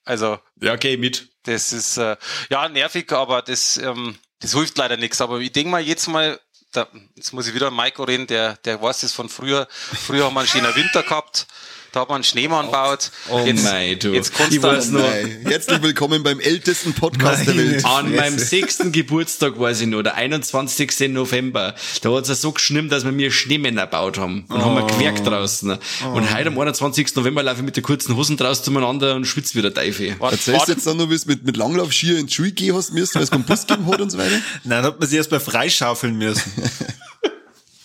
Also, 0.03 0.39
Ja, 0.59 0.77
geh 0.77 0.97
mit. 0.97 1.29
das 1.43 1.71
ist 1.71 1.97
äh, 1.97 2.17
ja 2.49 2.67
nervig, 2.67 3.11
aber 3.11 3.43
das, 3.43 3.77
ähm, 3.77 4.17
das 4.39 4.53
hilft 4.53 4.75
leider 4.79 4.97
nichts. 4.97 5.21
Aber 5.21 5.37
ich 5.39 5.51
denke 5.51 5.69
mal 5.69 5.79
jetzt 5.81 6.07
mal, 6.07 6.39
da, 6.71 6.87
jetzt 7.15 7.33
muss 7.33 7.47
ich 7.47 7.53
wieder 7.53 7.67
an 7.67 7.75
Maiko 7.75 8.03
reden, 8.03 8.25
der, 8.25 8.55
der 8.65 8.81
weiß 8.81 9.01
das 9.01 9.13
von 9.13 9.29
früher. 9.29 9.67
Früher 9.69 10.25
haben 10.25 10.33
wir 10.33 10.39
einen 10.39 10.49
schönen 10.49 10.73
Winter 10.75 11.03
gehabt, 11.03 11.45
da 11.91 12.01
hat 12.01 12.09
man 12.09 12.15
einen 12.15 12.23
Schneemann 12.23 12.67
gebaut. 12.67 13.11
Oh 13.29 13.43
jetzt, 13.45 13.63
mei, 13.65 13.95
du. 13.95 14.13
Jetzt 14.13 14.33
kannst 14.33 14.53
Ich 14.53 14.61
du 14.61 14.67
weiß 14.67 14.91
noch. 14.91 15.01
Nein. 15.01 15.39
Herzlich 15.43 15.81
willkommen 15.81 16.23
beim 16.23 16.39
ältesten 16.39 16.93
Podcast 16.93 17.45
der 17.45 17.53
Meine 17.53 17.71
Welt. 17.71 17.85
An 17.85 18.15
meinem 18.15 18.39
sechsten 18.39 18.93
Geburtstag, 18.93 19.59
weiß 19.59 19.81
ich 19.81 19.87
noch, 19.87 20.01
der 20.01 20.15
21. 20.15 21.09
November, 21.09 21.75
da 22.01 22.11
hat's 22.13 22.29
ja 22.29 22.35
so 22.35 22.53
geschnimmt, 22.53 22.93
dass 22.93 23.03
wir 23.03 23.11
mir 23.11 23.29
Schneemänner 23.29 23.87
gebaut 23.87 24.17
haben 24.17 24.45
und 24.47 24.63
haben 24.63 24.75
wir 24.75 24.87
gewerkt 24.87 25.27
draußen. 25.27 25.77
Und 26.13 26.33
heute 26.33 26.47
am 26.47 26.57
21. 26.57 27.13
November 27.15 27.43
laufe 27.43 27.57
ich 27.57 27.65
mit 27.65 27.75
der 27.75 27.83
kurzen 27.83 28.15
Hosen 28.15 28.37
draußen 28.37 28.63
zueinander 28.63 29.15
und 29.15 29.25
schwitze 29.25 29.55
wieder 29.55 29.73
Teufel. 29.73 30.15
Erzählst 30.19 30.67
du 30.69 30.71
jetzt 30.71 30.87
dann 30.87 30.95
noch, 30.95 31.09
wie 31.09 31.15
es 31.15 31.25
mit, 31.25 31.43
mit 31.43 31.57
Langlaufskier 31.57 32.17
ins 32.17 32.33
Schule 32.33 32.53
gehen 32.53 32.73
hast 32.73 32.93
müssen, 32.93 33.15
weil 33.15 33.23
es 33.23 33.31
keinen 33.31 33.43
Bus 33.43 33.67
gegeben 33.67 33.91
hat 33.91 33.99
und 33.99 34.11
so 34.11 34.17
weiter? 34.17 34.29
Nein, 34.63 34.81
dann 34.81 34.83
hat 34.83 34.99
man 34.99 35.09
sich 35.09 35.17
erst 35.17 35.31
mal 35.31 35.41
freischaufeln 35.41 36.17
müssen. 36.17 36.51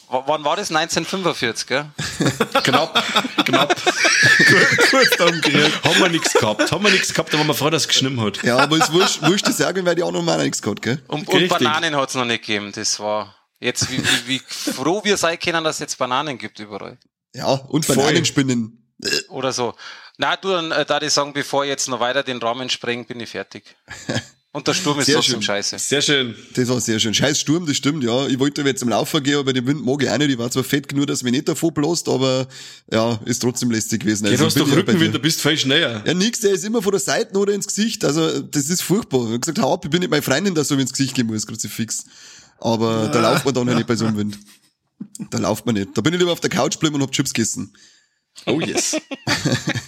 w- 0.08 0.22
wann 0.26 0.44
war 0.44 0.56
das? 0.56 0.70
1945, 0.70 1.66
gell? 1.66 1.86
Knapp, 2.64 3.02
knapp. 3.44 3.74
Kurz 4.90 5.20
umgekehrt. 5.20 5.72
haben 5.84 6.00
wir 6.00 6.08
nichts 6.08 6.32
gehabt. 6.32 6.70
Haben 6.72 6.84
wir 6.84 6.90
nichts 6.90 7.12
gehabt, 7.12 7.32
da 7.32 7.38
waren 7.38 7.46
wir 7.46 7.54
froh, 7.54 7.70
dass 7.70 7.82
es 7.82 7.88
geschnimmt 7.88 8.20
hat. 8.20 8.42
Ja, 8.42 8.58
aber 8.58 8.76
es 8.78 8.92
wurscht, 8.92 9.22
wurscht 9.22 9.46
das 9.46 9.56
sagen, 9.58 9.84
weil 9.86 9.94
die 9.94 10.02
auch 10.02 10.12
noch 10.12 10.22
mal 10.22 10.42
nichts 10.42 10.62
gehabt, 10.62 10.82
gell? 10.82 11.02
Und, 11.08 11.28
und. 11.28 11.48
Bananen 11.48 11.96
hat's 11.96 12.14
noch 12.14 12.24
nicht 12.24 12.44
gegeben. 12.44 12.72
Das 12.74 12.98
war 12.98 13.34
jetzt, 13.60 13.90
wie, 13.90 13.98
wie, 13.98 14.26
wie 14.28 14.38
froh 14.46 15.02
wir 15.04 15.16
sein 15.16 15.38
können, 15.38 15.62
dass 15.64 15.76
es 15.76 15.80
jetzt 15.80 15.98
Bananen 15.98 16.38
gibt 16.38 16.58
überall. 16.58 16.98
Ja, 17.34 17.46
und. 17.52 17.86
Bananenspinnen. 17.86 18.82
Oder 19.28 19.52
so. 19.52 19.74
Na, 20.18 20.36
du, 20.36 20.48
dann 20.50 20.72
äh, 20.72 20.86
da 20.86 21.00
ich 21.02 21.12
sagen, 21.12 21.32
bevor 21.34 21.64
ich 21.64 21.68
jetzt 21.68 21.88
noch 21.88 22.00
weiter 22.00 22.22
den 22.22 22.38
Rahmen 22.38 22.70
spreng, 22.70 23.04
bin 23.04 23.20
ich 23.20 23.30
fertig. 23.30 23.76
Und 24.56 24.66
der 24.66 24.72
Sturm 24.72 24.98
ist 24.98 25.04
Sehr 25.04 25.16
trotzdem 25.16 25.34
schön. 25.34 25.42
scheiße. 25.42 25.78
Sehr 25.78 26.00
schön. 26.00 26.34
Das 26.54 26.66
war 26.70 26.80
sehr 26.80 26.98
schön. 26.98 27.12
Scheiß 27.12 27.38
Sturm, 27.38 27.66
das 27.66 27.76
stimmt, 27.76 28.02
ja. 28.02 28.26
Ich 28.26 28.38
wollte 28.38 28.62
jetzt 28.62 28.80
zum 28.80 28.88
Laufen 28.88 29.22
gehen, 29.22 29.36
aber 29.36 29.52
den 29.52 29.66
Wind 29.66 29.84
mag 29.84 30.02
ich 30.02 30.08
auch 30.08 30.16
nicht. 30.16 30.30
Ich 30.30 30.38
war 30.38 30.50
zwar 30.50 30.64
fett 30.64 30.88
genug, 30.88 31.08
dass 31.08 31.22
mich 31.22 31.32
nicht 31.32 31.46
davon 31.46 31.74
bläst, 31.74 32.08
aber 32.08 32.48
ja, 32.90 33.20
ist 33.26 33.40
trotzdem 33.40 33.70
lästig 33.70 34.00
gewesen. 34.00 34.24
Jetzt 34.28 34.40
hast 34.40 34.56
du 34.56 34.60
bin 34.60 34.70
doch 34.70 34.76
ja 34.76 34.80
Rückenwind, 34.80 35.14
du 35.14 35.18
bist 35.18 35.42
viel 35.42 35.58
schneller. 35.58 36.02
Ja, 36.06 36.14
nix, 36.14 36.40
der 36.40 36.52
ist 36.52 36.64
immer 36.64 36.80
von 36.80 36.90
der 36.90 37.00
Seite 37.00 37.36
oder 37.36 37.52
ins 37.52 37.66
Gesicht. 37.66 38.02
Also, 38.02 38.40
das 38.40 38.70
ist 38.70 38.80
furchtbar. 38.80 39.26
Ich 39.26 39.34
hab 39.34 39.42
gesagt, 39.42 39.58
hau 39.58 39.74
ab, 39.74 39.84
ich 39.84 39.90
bin 39.90 40.00
nicht 40.00 40.08
meine 40.08 40.22
Freundin, 40.22 40.54
dass 40.54 40.68
so 40.68 40.74
ins 40.74 40.92
Gesicht 40.92 41.14
gehen 41.14 41.26
muss, 41.26 41.46
Kruzifix. 41.46 42.06
Aber 42.58 43.10
da 43.12 43.20
lauft 43.20 43.44
man 43.44 43.52
dann 43.52 43.66
halt 43.66 43.76
nicht 43.76 43.86
bei 43.88 43.96
so 43.96 44.06
einem 44.06 44.16
Wind. 44.16 44.38
Da 45.28 45.36
lauft 45.36 45.66
man 45.66 45.74
nicht. 45.74 45.90
Da 45.92 46.00
bin 46.00 46.14
ich 46.14 46.18
lieber 46.18 46.32
auf 46.32 46.40
der 46.40 46.48
Couch 46.48 46.72
geblieben 46.76 46.94
und 46.94 47.02
hab 47.02 47.12
Chips 47.12 47.34
gegessen. 47.34 47.74
Oh 48.44 48.60
yes. 48.60 48.96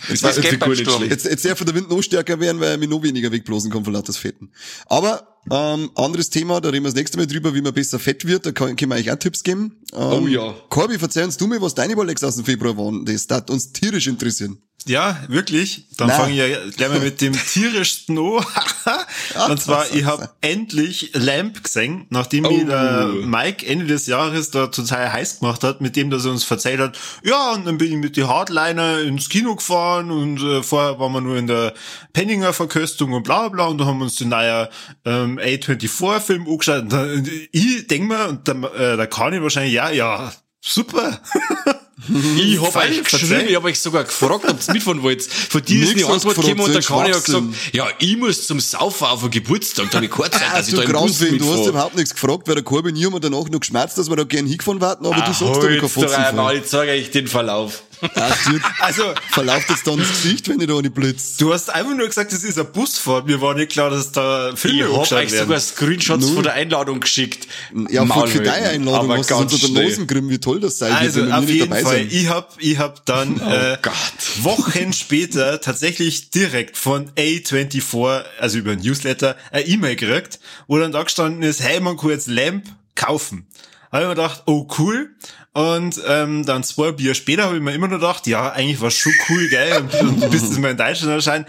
Das 0.08 0.20
Das 0.22 0.40
geht 0.40 0.58
beim 0.58 0.74
Sturm. 0.74 1.04
Jetzt, 1.04 1.26
jetzt 1.26 1.44
darf 1.44 1.62
der 1.62 1.74
Wind 1.74 1.90
noch 1.90 2.00
stärker 2.00 2.40
werden, 2.40 2.60
weil 2.60 2.70
er 2.70 2.78
mich 2.78 2.88
noch 2.88 3.02
weniger 3.02 3.30
wegblasen 3.30 3.70
kann 3.70 3.84
von 3.84 3.92
lauter 3.92 4.14
Fetten. 4.14 4.50
Aber, 4.86 5.36
ähm, 5.50 5.90
anderes 5.96 6.30
Thema, 6.30 6.60
da 6.62 6.70
reden 6.70 6.84
wir 6.84 6.88
das 6.88 6.94
nächste 6.94 7.18
Mal 7.18 7.26
drüber, 7.26 7.54
wie 7.54 7.60
man 7.60 7.74
besser 7.74 7.98
fett 7.98 8.26
wird. 8.26 8.46
Da 8.46 8.52
kann, 8.52 8.74
können 8.76 8.90
wir 8.90 8.96
euch 8.96 9.12
auch 9.12 9.16
Tipps 9.18 9.42
geben. 9.42 9.76
Ähm, 9.92 10.22
Oh 10.24 10.26
ja. 10.26 10.54
Corby, 10.70 10.98
verzeih 10.98 11.24
uns 11.24 11.36
du 11.36 11.46
mir, 11.46 11.60
was 11.60 11.74
deine 11.74 11.94
Rolex 11.94 12.24
aus 12.24 12.36
dem 12.36 12.46
Februar 12.46 12.76
waren. 12.78 13.04
Das 13.04 13.26
hat 13.30 13.50
uns 13.50 13.72
tierisch 13.72 14.06
interessieren. 14.06 14.62
Ja, 14.86 15.18
wirklich. 15.28 15.84
Dann 15.96 16.08
fange 16.08 16.32
ich 16.32 16.38
ja 16.38 16.46
gleich 16.70 16.88
mal 16.88 17.00
mit 17.00 17.20
dem 17.20 17.32
tierischsten 17.34 18.16
an. 18.16 18.44
Und 19.50 19.60
zwar, 19.60 19.92
ich 19.92 20.04
habe 20.04 20.30
endlich 20.40 21.10
Lamp 21.14 21.62
gesehen, 21.62 22.06
nachdem 22.10 22.46
oh. 22.46 22.64
der 22.64 23.06
Mike 23.06 23.66
Ende 23.66 23.86
des 23.86 24.06
Jahres 24.06 24.50
da 24.50 24.68
total 24.68 25.12
heiß 25.12 25.40
gemacht 25.40 25.64
hat, 25.64 25.80
mit 25.80 25.96
dem, 25.96 26.10
dass 26.10 26.24
er 26.24 26.30
uns 26.30 26.44
verzeiht 26.44 26.78
hat, 26.78 26.98
ja, 27.22 27.52
und 27.52 27.66
dann 27.66 27.76
bin 27.76 27.92
ich 27.92 27.98
mit 27.98 28.16
die 28.16 28.24
Hardliner 28.24 29.00
ins 29.00 29.28
Kino 29.28 29.56
gefahren 29.56 30.10
und 30.10 30.40
äh, 30.40 30.62
vorher 30.62 30.98
waren 30.98 31.12
wir 31.12 31.20
nur 31.20 31.36
in 31.36 31.48
der 31.48 31.74
Penninger 32.12 32.52
Verköstung 32.52 33.12
und 33.12 33.24
bla 33.24 33.48
bla 33.48 33.66
und 33.66 33.78
da 33.78 33.84
haben 33.84 33.98
wir 33.98 34.04
uns 34.04 34.16
den 34.16 34.30
neuen 34.30 34.68
ähm, 35.04 35.38
A24-Film 35.38 36.46
angeschaut. 36.46 36.82
Und 36.82 36.92
da, 36.92 37.06
ich 37.52 37.86
denk 37.88 38.08
mal, 38.08 38.28
und 38.28 38.48
der, 38.48 38.54
äh, 38.74 38.96
der 38.96 39.06
Kani 39.06 39.42
wahrscheinlich, 39.42 39.74
ja, 39.74 39.90
ja, 39.90 40.32
super. 40.60 41.20
Ich 42.36 42.60
hab 42.60 42.76
euch 42.76 43.02
geschrieben, 43.02 43.44
ich 43.48 43.56
hab 43.56 43.64
euch 43.64 43.80
sogar 43.80 44.04
gefragt, 44.04 44.44
ob 44.48 44.56
ihr 44.68 44.72
mitfahren 44.72 45.02
wollt. 45.02 45.22
Von 45.22 45.62
dir 45.62 45.82
ist 45.82 45.96
eine 45.96 46.06
Antwort 46.06 46.36
gekommen 46.36 46.60
und 46.60 46.74
der 46.74 46.82
Kani 46.82 47.12
hat 47.12 47.24
gesagt, 47.24 47.46
ja, 47.72 47.86
ich 47.98 48.16
muss 48.16 48.46
zum 48.46 48.60
Saufen 48.60 49.06
auf 49.06 49.22
den 49.22 49.30
Geburtstag, 49.30 49.90
da 49.90 49.96
habe 49.96 50.06
ich 50.06 50.12
keine 50.12 50.30
Zeit, 50.30 50.42
dass 50.42 50.52
ah, 50.52 50.60
ich 50.68 50.74
da 50.74 50.82
im 50.82 50.92
Bus 50.92 51.18
Du 51.18 51.52
hast 51.52 51.66
überhaupt 51.66 51.96
nichts 51.96 52.14
gefragt, 52.14 52.46
weil 52.46 52.54
der 52.54 52.64
Korbi 52.64 52.90
und 52.90 52.96
ich 52.96 53.04
haben 53.04 53.20
danach 53.20 53.48
noch 53.48 53.60
geschmerzt, 53.60 53.98
dass 53.98 54.08
wir 54.08 54.16
da 54.16 54.24
gern 54.24 54.46
hingefahren 54.46 54.80
warten, 54.80 55.06
aber 55.06 55.16
ah, 55.16 55.26
du 55.26 55.32
sagst 55.32 55.42
doch, 55.42 55.68
ich 55.68 55.80
kann 55.80 55.88
Fotzen 55.88 56.56
Ich 56.56 56.64
zeige 56.64 56.92
euch 56.92 57.10
den 57.10 57.26
Verlauf. 57.26 57.82
also, 58.80 59.02
verlauft 59.30 59.70
es 59.70 59.82
dann 59.82 59.98
ins 59.98 60.08
Gesicht, 60.08 60.48
wenn 60.48 60.60
ich 60.60 60.68
da 60.68 60.80
nicht 60.80 60.94
blitzt? 60.94 61.40
Du 61.40 61.52
hast 61.52 61.70
einfach 61.70 61.96
nur 61.96 62.06
gesagt, 62.06 62.32
das 62.32 62.44
ist 62.44 62.56
eine 62.56 62.68
Busfahrt. 62.68 63.26
Mir 63.26 63.40
war 63.40 63.54
nicht 63.54 63.72
klar, 63.72 63.90
dass 63.90 64.12
da 64.12 64.52
Filme 64.54 64.86
Ich 64.88 64.96
hab 64.96 65.12
euch 65.12 65.32
sogar 65.32 65.58
Screenshots 65.58 66.26
Nur. 66.26 66.34
von 66.34 66.42
der 66.44 66.54
Einladung 66.54 67.00
geschickt. 67.00 67.48
Ja, 67.90 68.06
für, 68.06 68.28
für 68.28 68.42
deine 68.42 68.68
Einladung 68.68 69.16
hast 69.16 69.30
du 69.30 69.36
unter 69.36 69.58
der 69.58 69.70
Nosengrim, 69.70 70.28
wie 70.30 70.38
toll 70.38 70.60
das 70.60 70.78
sei. 70.78 70.92
Also, 70.92 71.24
auf 71.24 71.48
jeden 71.48 71.72
Fall. 71.72 71.87
Sein. 71.88 72.08
Ich 72.10 72.28
hab, 72.28 72.56
ich 72.60 72.78
hab 72.78 73.04
dann, 73.06 73.40
oh 73.40 73.48
äh, 73.48 73.78
Wochen 74.42 74.92
später 74.92 75.60
tatsächlich 75.60 76.30
direkt 76.30 76.76
von 76.76 77.10
A24, 77.12 78.24
also 78.38 78.58
über 78.58 78.72
ein 78.72 78.80
Newsletter, 78.80 79.36
eine 79.50 79.66
E-Mail 79.66 79.96
gekriegt, 79.96 80.40
wo 80.66 80.78
dann 80.78 80.92
da 80.92 81.02
gestanden 81.02 81.42
ist, 81.42 81.62
hey, 81.62 81.80
man 81.80 81.96
kann 81.96 82.10
jetzt 82.10 82.28
Lamp 82.28 82.64
kaufen. 82.94 83.46
Habe 83.90 84.02
ich 84.02 84.08
mir 84.08 84.14
gedacht, 84.14 84.42
oh 84.46 84.68
cool. 84.78 85.10
Und 85.54 86.00
ähm, 86.06 86.44
dann 86.44 86.62
zwei 86.62 86.92
Bier 86.92 87.14
später 87.14 87.44
habe 87.44 87.56
ich 87.56 87.62
mir 87.62 87.72
immer 87.72 87.88
noch 87.88 87.98
gedacht, 87.98 88.26
ja, 88.26 88.50
eigentlich 88.50 88.80
war 88.80 88.90
schon 88.90 89.12
cool, 89.28 89.48
gell, 89.48 89.78
und, 89.78 89.94
und 89.94 90.30
bis 90.30 90.42
es 90.42 90.58
mal 90.58 90.70
in 90.70 90.76
Deutschland 90.76 91.12
erscheint. 91.12 91.48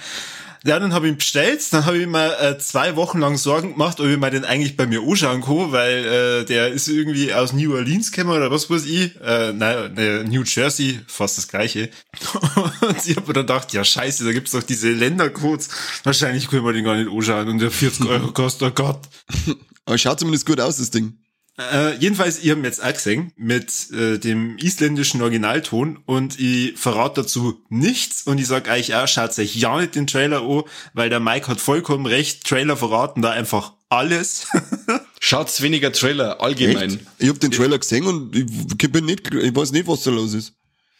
Ja, 0.65 0.77
dann 0.79 0.93
habe 0.93 1.07
ich 1.07 1.13
ihn 1.13 1.17
bestellt, 1.17 1.61
dann 1.71 1.85
habe 1.85 1.97
ich 1.97 2.07
mir 2.07 2.37
äh, 2.39 2.57
zwei 2.57 2.95
Wochen 2.97 3.19
lang 3.19 3.37
Sorgen 3.37 3.73
gemacht, 3.73 3.99
ob 3.99 4.07
ich 4.07 4.17
mir 4.17 4.29
den 4.29 4.43
eigentlich 4.43 4.75
bei 4.75 4.87
mir 4.87 5.01
anschauen 5.01 5.41
kann, 5.41 5.71
weil 5.71 6.05
äh, 6.05 6.45
der 6.45 6.69
ist 6.69 6.87
irgendwie 6.89 7.33
aus 7.33 7.53
New 7.53 7.73
Orleans 7.73 8.11
gekommen 8.11 8.35
oder 8.35 8.51
was 8.51 8.69
weiß 8.69 8.85
ich. 8.85 9.15
Äh, 9.21 9.53
nein, 9.53 9.93
ne, 9.93 10.25
New 10.27 10.43
Jersey, 10.43 10.99
fast 11.07 11.37
das 11.37 11.47
gleiche. 11.47 11.89
und 12.81 12.97
ich 13.05 13.15
habe 13.15 13.27
mir 13.27 13.33
dann 13.33 13.47
gedacht, 13.47 13.71
ja 13.71 13.83
scheiße, 13.83 14.25
da 14.25 14.33
gibt's 14.33 14.51
doch 14.51 14.63
diese 14.63 14.91
Ländercodes. 14.91 15.69
Wahrscheinlich 16.03 16.49
können 16.49 16.65
wir 16.65 16.73
den 16.73 16.83
gar 16.83 16.95
nicht 16.95 17.09
anschauen 17.09 17.47
und 17.47 17.59
der 17.59 17.71
40 17.71 18.07
Euro 18.07 18.31
kostet, 18.31 18.69
oh 18.69 18.71
Gott. 18.71 18.99
Aber 19.85 19.97
schaut 19.97 20.19
zumindest 20.19 20.45
gut 20.45 20.59
aus, 20.59 20.77
das 20.77 20.91
Ding. 20.91 21.17
Äh, 21.59 21.97
jedenfalls, 21.97 22.41
ihr 22.41 22.55
habt 22.55 22.63
jetzt 22.63 22.81
auch 22.81 22.93
gesehen 22.93 23.33
mit 23.35 23.91
äh, 23.91 24.17
dem 24.17 24.57
isländischen 24.59 25.21
Originalton 25.21 25.99
und 26.05 26.39
ich 26.39 26.77
verrate 26.77 27.21
dazu 27.21 27.61
nichts 27.67 28.23
und 28.23 28.37
ich 28.37 28.47
sag 28.47 28.69
euch 28.69 28.95
auch, 28.95 29.09
schaut 29.09 29.37
euch 29.37 29.55
ja 29.55 29.77
nicht 29.77 29.95
den 29.95 30.07
Trailer 30.07 30.41
an, 30.41 30.63
weil 30.93 31.09
der 31.09 31.19
Mike 31.19 31.47
hat 31.47 31.59
vollkommen 31.59 32.05
recht, 32.05 32.45
Trailer 32.45 32.77
verraten 32.77 33.21
da 33.21 33.31
einfach 33.31 33.73
alles. 33.89 34.47
Schaut's 35.19 35.61
weniger 35.61 35.91
Trailer, 35.91 36.39
allgemein. 36.39 36.91
Echt? 36.91 36.99
Ich 37.17 37.27
hab 37.27 37.39
den 37.41 37.51
Trailer 37.51 37.77
gesehen 37.77 38.05
und 38.05 38.33
ich 38.33 38.91
bin 38.91 39.05
nicht, 39.05 39.33
ich 39.33 39.53
weiß 39.53 39.73
nicht, 39.73 39.85
was 39.85 40.03
da 40.03 40.11
los 40.11 40.33
ist. 40.33 40.53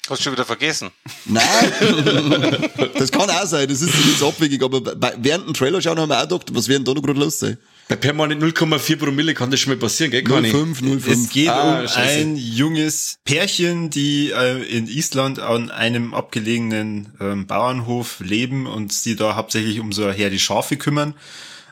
Hast 0.09 0.19
du 0.19 0.23
schon 0.23 0.33
wieder 0.33 0.45
vergessen? 0.45 0.89
Nein, 1.25 1.43
das 2.97 3.11
kann 3.11 3.29
auch 3.29 3.45
sein, 3.45 3.69
das 3.69 3.81
ist 3.81 3.93
nicht 3.93 4.21
abwegig, 4.21 4.61
aber 4.61 4.81
während 5.19 5.47
dem 5.47 5.53
Trailer 5.53 5.81
schauen 5.81 5.99
haben 5.99 6.09
wir 6.09 6.17
auch 6.17 6.27
gedacht, 6.27 6.47
was 6.53 6.67
werden 6.67 6.83
da 6.83 6.93
noch 6.93 7.03
gerade 7.03 7.19
los 7.19 7.39
sein? 7.39 7.57
Bei 7.89 7.95
permanent 7.95 8.39
0,4 8.43 8.97
Promille 8.97 9.33
kann 9.33 9.49
das 9.49 9.61
schon 9.61 9.73
mal 9.73 9.79
passieren, 9.79 10.11
gell? 10.11 10.21
0,5, 10.21 10.83
0,5. 10.83 11.11
Es 11.11 11.29
geht 11.31 11.49
ah, 11.49 11.81
um 11.81 11.87
scheiße. 11.87 12.19
ein 12.19 12.35
junges 12.35 13.17
Pärchen, 13.25 13.89
die 13.89 14.29
äh, 14.29 14.61
in 14.61 14.87
Island 14.87 15.39
an 15.39 15.71
einem 15.71 16.13
abgelegenen 16.13 17.13
ähm, 17.19 17.47
Bauernhof 17.47 18.19
leben 18.19 18.67
und 18.67 18.93
sie 18.93 19.15
da 19.15 19.35
hauptsächlich 19.35 19.79
um 19.79 19.91
so 19.91 20.03
eine 20.03 20.13
Herde 20.13 20.37
Schafe 20.37 20.77
kümmern. 20.77 21.15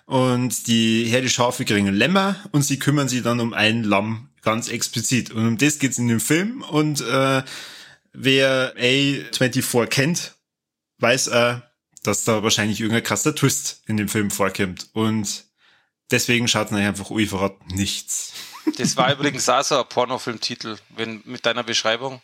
Und 0.05 0.65
die 0.65 1.05
Herde 1.05 1.29
Schafe 1.29 1.65
kriegen 1.65 1.93
Lämmer 1.93 2.35
und 2.51 2.63
sie 2.63 2.79
kümmern 2.79 3.07
sich 3.07 3.21
dann 3.21 3.39
um 3.39 3.53
ein 3.53 3.83
Lamm 3.83 4.29
ganz 4.41 4.69
explizit. 4.69 5.29
Und 5.29 5.47
um 5.47 5.57
das 5.59 5.77
geht's 5.77 5.99
in 5.99 6.07
dem 6.07 6.19
Film. 6.19 6.63
Und 6.63 6.99
äh, 7.01 7.43
wer 8.13 8.75
A24 8.75 9.85
kennt, 9.85 10.33
weiß 10.97 11.27
äh, 11.27 11.57
dass 12.01 12.23
da 12.23 12.41
wahrscheinlich 12.41 12.79
irgendein 12.79 13.03
krasser 13.03 13.35
Twist 13.35 13.83
in 13.85 13.97
dem 13.97 14.07
Film 14.07 14.31
vorkommt. 14.31 14.89
Und 14.93 15.46
Deswegen 16.11 16.47
schaut 16.47 16.71
euch 16.71 16.85
einfach 16.85 17.07
verrate 17.27 17.57
nichts. 17.73 18.33
Das 18.77 18.97
war 18.97 19.11
übrigens 19.11 19.47
auch 19.49 19.63
so 19.63 19.79
ein 19.79 19.87
Pornofilmtitel, 19.87 20.77
wenn, 20.95 21.21
mit 21.25 21.45
deiner 21.45 21.63
Beschreibung. 21.63 22.21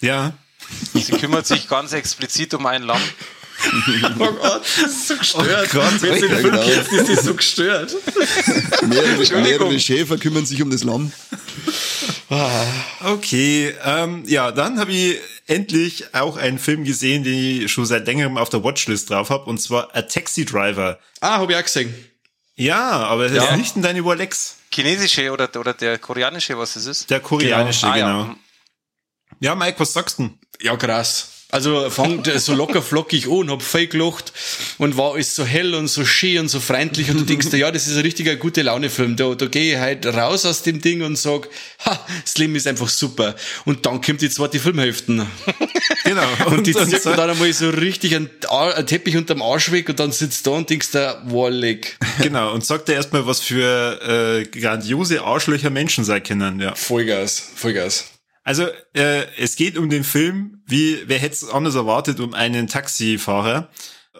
Ja. 0.00 0.34
Sie 0.92 1.12
kümmert 1.12 1.46
sich 1.46 1.68
ganz 1.68 1.92
explizit 1.92 2.54
um 2.54 2.66
ein 2.66 2.82
Lamm. 2.82 3.02
oh 4.18 4.32
Gott, 4.32 4.62
das 4.62 4.78
ist 4.78 5.08
so 5.08 5.16
gestört. 5.16 5.68
Oh 5.68 5.78
Gott, 5.78 6.02
wenn 6.02 6.20
du 6.20 6.28
den 6.28 6.38
Film 6.38 6.60
kennst, 6.64 6.92
ist 6.92 7.08
das 7.08 7.24
so 7.24 7.34
gestört. 7.34 7.94
mehrere, 8.86 9.40
mehrere 9.42 9.80
Schäfer 9.80 10.18
kümmern 10.18 10.46
sich 10.46 10.60
um 10.62 10.70
das 10.70 10.82
Lamm. 10.84 11.12
Okay, 13.04 13.74
ähm, 13.84 14.24
ja, 14.26 14.50
dann 14.50 14.80
habe 14.80 14.92
ich 14.92 15.20
endlich 15.46 16.14
auch 16.14 16.36
einen 16.36 16.58
Film 16.58 16.84
gesehen, 16.84 17.22
den 17.22 17.62
ich 17.62 17.72
schon 17.72 17.86
seit 17.86 18.06
längerem 18.06 18.38
auf 18.38 18.48
der 18.48 18.64
Watchlist 18.64 19.10
drauf 19.10 19.30
habe, 19.30 19.44
und 19.44 19.60
zwar 19.60 19.94
A 19.94 20.02
Taxi 20.02 20.44
Driver. 20.44 20.98
Ah, 21.20 21.38
habe 21.38 21.52
ich 21.52 21.58
auch 21.58 21.62
gesehen. 21.62 21.94
Ja, 22.56 23.04
aber 23.04 23.26
es 23.26 23.32
ja. 23.32 23.44
ist 23.44 23.56
nicht 23.56 23.76
in 23.76 23.82
deine 23.82 24.00
Rolex. 24.00 24.56
Chinesische 24.72 25.32
oder, 25.32 25.48
oder 25.56 25.74
der 25.74 25.98
koreanische, 25.98 26.56
was 26.58 26.76
es 26.76 26.86
ist? 26.86 27.10
Der 27.10 27.20
koreanische, 27.20 27.86
genau. 27.92 27.92
Ah, 27.92 28.22
genau. 28.22 28.24
Ja. 28.24 28.36
ja, 29.40 29.54
Mike, 29.54 29.80
was 29.80 29.92
sagst 29.92 30.18
du? 30.18 30.30
Ja, 30.60 30.76
krass. 30.76 31.33
Also 31.54 31.88
fangt 31.88 32.26
so 32.26 32.52
locker 32.52 32.82
flockig 32.82 33.28
an, 33.28 33.48
hab 33.48 33.62
voll 33.62 33.86
gelacht 33.86 34.32
und 34.78 34.96
war 34.96 35.12
alles 35.12 35.36
so 35.36 35.44
hell 35.44 35.76
und 35.76 35.86
so 35.86 36.04
schön 36.04 36.40
und 36.40 36.48
so 36.48 36.58
freundlich 36.58 37.10
und 37.10 37.20
du 37.20 37.24
denkst 37.24 37.50
dir, 37.50 37.58
ja, 37.58 37.70
das 37.70 37.86
ist 37.86 37.94
ein 37.94 38.02
richtiger 38.02 38.34
gute 38.34 38.62
Laune-Film. 38.62 39.14
Da, 39.14 39.36
da 39.36 39.46
gehe 39.46 39.74
ich 39.74 39.78
halt 39.78 40.04
raus 40.04 40.44
aus 40.46 40.62
dem 40.62 40.80
Ding 40.80 41.02
und 41.02 41.16
sag, 41.16 41.48
ha, 41.84 42.04
Slim 42.26 42.56
ist 42.56 42.66
einfach 42.66 42.88
super. 42.88 43.36
Und 43.66 43.86
dann 43.86 44.00
kommt 44.00 44.20
die 44.22 44.30
zweite 44.30 44.58
Filmhälfte. 44.58 45.28
Genau. 46.04 46.26
Und, 46.46 46.58
und 46.58 46.66
die 46.66 46.74
zieht 46.74 47.06
dann 47.06 47.30
einmal 47.30 47.52
so 47.52 47.70
richtig 47.70 48.14
einen, 48.14 48.28
einen 48.50 48.86
Teppich 48.86 49.16
unterm 49.16 49.40
Arsch 49.40 49.70
weg 49.72 49.88
und 49.88 49.98
dann 49.98 50.12
sitzt 50.12 50.46
da 50.46 50.50
und 50.50 50.68
denkst 50.68 50.90
da, 50.92 51.22
wallig. 51.24 51.96
Genau. 52.22 52.52
Und 52.52 52.64
sagt 52.64 52.90
er 52.90 52.96
erstmal, 52.96 53.26
was 53.26 53.40
für 53.40 54.00
äh, 54.02 54.44
grandiose 54.44 55.22
Arschlöcher 55.22 55.70
Menschen 55.70 56.04
sein 56.04 56.22
können, 56.22 56.60
ja. 56.60 56.74
Vollgas, 56.74 57.50
Vollgas. 57.54 58.13
Also 58.44 58.66
äh, 58.94 59.24
es 59.38 59.56
geht 59.56 59.78
um 59.78 59.88
den 59.88 60.04
Film, 60.04 60.62
wie 60.66 61.02
wer 61.06 61.18
hätte 61.18 61.34
es 61.34 61.48
anders 61.48 61.74
erwartet, 61.74 62.20
um 62.20 62.34
einen 62.34 62.68
Taxifahrer 62.68 63.70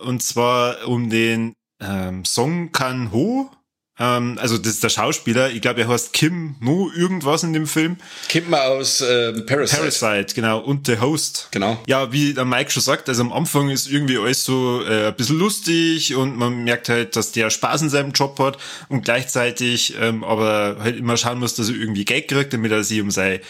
und 0.03 0.22
zwar 0.22 0.89
um 0.89 1.11
den 1.11 1.55
ähm, 1.81 2.25
Song 2.25 2.72
Kan 2.72 3.12
Ho. 3.12 3.51
Ähm, 3.99 4.39
also 4.41 4.57
das 4.57 4.72
ist 4.72 4.83
der 4.83 4.89
Schauspieler. 4.89 5.51
Ich 5.51 5.61
glaube, 5.61 5.83
er 5.83 5.89
heißt 5.89 6.14
Kim 6.14 6.57
Mo 6.59 6.91
irgendwas 6.97 7.43
in 7.43 7.53
dem 7.53 7.66
Film. 7.66 7.97
Kim 8.29 8.53
aus 8.55 9.03
äh, 9.03 9.33
Parasite. 9.43 9.77
Parasite, 9.77 10.35
genau. 10.35 10.59
Und 10.59 10.89
der 10.89 11.03
Host. 11.03 11.49
Genau. 11.51 11.79
Ja, 11.87 12.11
wie 12.11 12.33
der 12.33 12.47
Mike 12.47 12.70
schon 12.70 12.83
sagt, 12.83 13.11
also 13.11 13.22
am 13.22 13.33
Anfang 13.33 13.68
ist 13.68 13.89
irgendwie 13.89 14.16
alles 14.16 14.43
so 14.43 14.83
äh, 14.85 15.09
ein 15.09 15.16
bisschen 15.16 15.39
lustig 15.39 16.16
und 16.16 16.37
man 16.37 16.64
merkt 16.64 16.89
halt, 16.89 17.14
dass 17.14 17.31
der 17.33 17.51
Spaß 17.51 17.83
in 17.83 17.91
seinem 17.91 18.12
Job 18.12 18.39
hat 18.41 18.57
und 18.89 19.05
gleichzeitig 19.05 19.95
ähm, 20.01 20.25
aber 20.25 20.79
halt 20.81 20.97
immer 20.97 21.18
schauen 21.18 21.39
muss, 21.39 21.55
dass 21.55 21.68
er 21.68 21.77
irgendwie 21.77 22.07
Geld 22.07 22.29
kriegt, 22.29 22.55
damit 22.55 22.72
er 22.72 22.83
sich 22.83 23.01
um 23.01 23.11
sein 23.11 23.41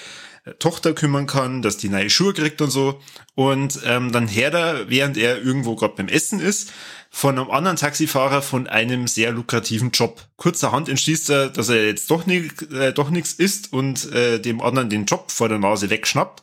Tochter 0.59 0.93
kümmern 0.93 1.27
kann, 1.27 1.63
dass 1.63 1.79
die 1.79 1.89
neue 1.89 2.11
Schuhe 2.11 2.35
kriegt 2.35 2.61
und 2.61 2.71
so. 2.71 3.01
Und 3.35 3.81
ähm, 3.85 4.13
dann 4.13 4.29
hört 4.29 4.55
er, 4.55 4.91
während 4.91 5.17
er 5.17 5.43
irgendwo 5.43 5.75
gerade 5.75 5.95
beim 5.97 6.09
Essen 6.09 6.41
ist, 6.41 6.71
von 7.11 7.39
einem 7.39 7.51
anderen 7.51 7.77
Taxifahrer 7.77 8.43
von 8.43 8.67
einem 8.67 9.07
sehr 9.07 9.33
lukrativen 9.33 9.91
Job. 9.93 10.27
Kurzerhand 10.37 10.89
entschließt 10.89 11.31
er, 11.31 11.49
dass 11.49 11.69
er 11.69 11.87
jetzt 11.87 12.11
doch, 12.11 12.27
nicht, 12.27 12.63
äh, 12.73 12.93
doch 12.93 13.09
nichts 13.09 13.33
ist 13.33 13.73
und 13.73 14.13
äh, 14.13 14.41
dem 14.41 14.61
anderen 14.61 14.91
den 14.91 15.07
Job 15.07 15.31
vor 15.31 15.49
der 15.49 15.59
Nase 15.59 15.91
wegschnappt 15.91 16.43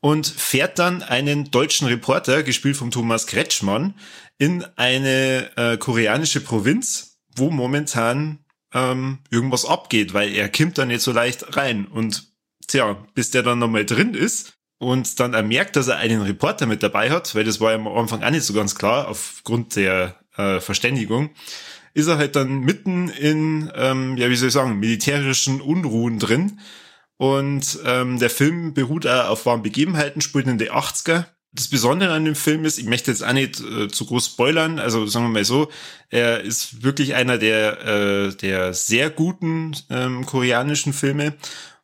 und 0.00 0.26
fährt 0.26 0.78
dann 0.78 1.02
einen 1.02 1.50
deutschen 1.50 1.86
Reporter, 1.86 2.42
gespielt 2.42 2.76
von 2.76 2.90
Thomas 2.90 3.26
Kretschmann, 3.26 3.94
in 4.38 4.64
eine 4.76 5.50
äh, 5.56 5.76
koreanische 5.76 6.40
Provinz, 6.40 7.18
wo 7.36 7.50
momentan 7.50 8.40
ähm, 8.74 9.18
irgendwas 9.30 9.64
abgeht, 9.64 10.12
weil 10.14 10.32
er 10.32 10.48
kommt 10.48 10.78
da 10.78 10.86
nicht 10.86 11.02
so 11.02 11.12
leicht 11.12 11.56
rein. 11.56 11.86
Und 11.86 12.29
tja, 12.70 12.96
bis 13.14 13.30
der 13.30 13.42
dann 13.42 13.58
nochmal 13.58 13.84
drin 13.84 14.14
ist 14.14 14.54
und 14.78 15.20
dann 15.20 15.34
er 15.34 15.42
merkt, 15.42 15.76
dass 15.76 15.88
er 15.88 15.98
einen 15.98 16.22
Reporter 16.22 16.66
mit 16.66 16.82
dabei 16.82 17.10
hat, 17.10 17.34
weil 17.34 17.44
das 17.44 17.60
war 17.60 17.72
ja 17.72 17.76
am 17.76 17.86
Anfang 17.86 18.22
auch 18.22 18.30
nicht 18.30 18.44
so 18.44 18.54
ganz 18.54 18.74
klar, 18.74 19.08
aufgrund 19.08 19.76
der 19.76 20.16
äh, 20.36 20.60
Verständigung, 20.60 21.30
ist 21.92 22.06
er 22.06 22.16
halt 22.16 22.34
dann 22.34 22.60
mitten 22.60 23.08
in, 23.08 23.70
ähm, 23.74 24.16
ja, 24.16 24.30
wie 24.30 24.36
soll 24.36 24.48
ich 24.48 24.54
sagen, 24.54 24.78
militärischen 24.78 25.60
Unruhen 25.60 26.18
drin. 26.18 26.60
Und 27.18 27.78
ähm, 27.84 28.18
der 28.18 28.30
Film 28.30 28.72
beruht 28.72 29.06
auch 29.06 29.28
auf 29.28 29.44
wahren 29.44 29.62
Begebenheiten, 29.62 30.22
spielt 30.22 30.46
in 30.46 30.56
den 30.56 30.70
80er. 30.70 31.26
das 31.52 31.68
Besondere 31.68 32.14
an 32.14 32.24
dem 32.24 32.34
Film 32.34 32.64
ist, 32.64 32.78
ich 32.78 32.86
möchte 32.86 33.10
jetzt 33.10 33.22
auch 33.22 33.34
nicht 33.34 33.60
äh, 33.60 33.88
zu 33.88 34.06
groß 34.06 34.26
spoilern, 34.26 34.78
also 34.78 35.04
sagen 35.06 35.26
wir 35.26 35.30
mal 35.30 35.44
so, 35.44 35.68
er 36.08 36.40
ist 36.40 36.82
wirklich 36.82 37.14
einer 37.16 37.36
der, 37.36 37.84
äh, 37.84 38.34
der 38.34 38.72
sehr 38.72 39.10
guten 39.10 39.76
ähm, 39.90 40.24
koreanischen 40.24 40.94
Filme 40.94 41.34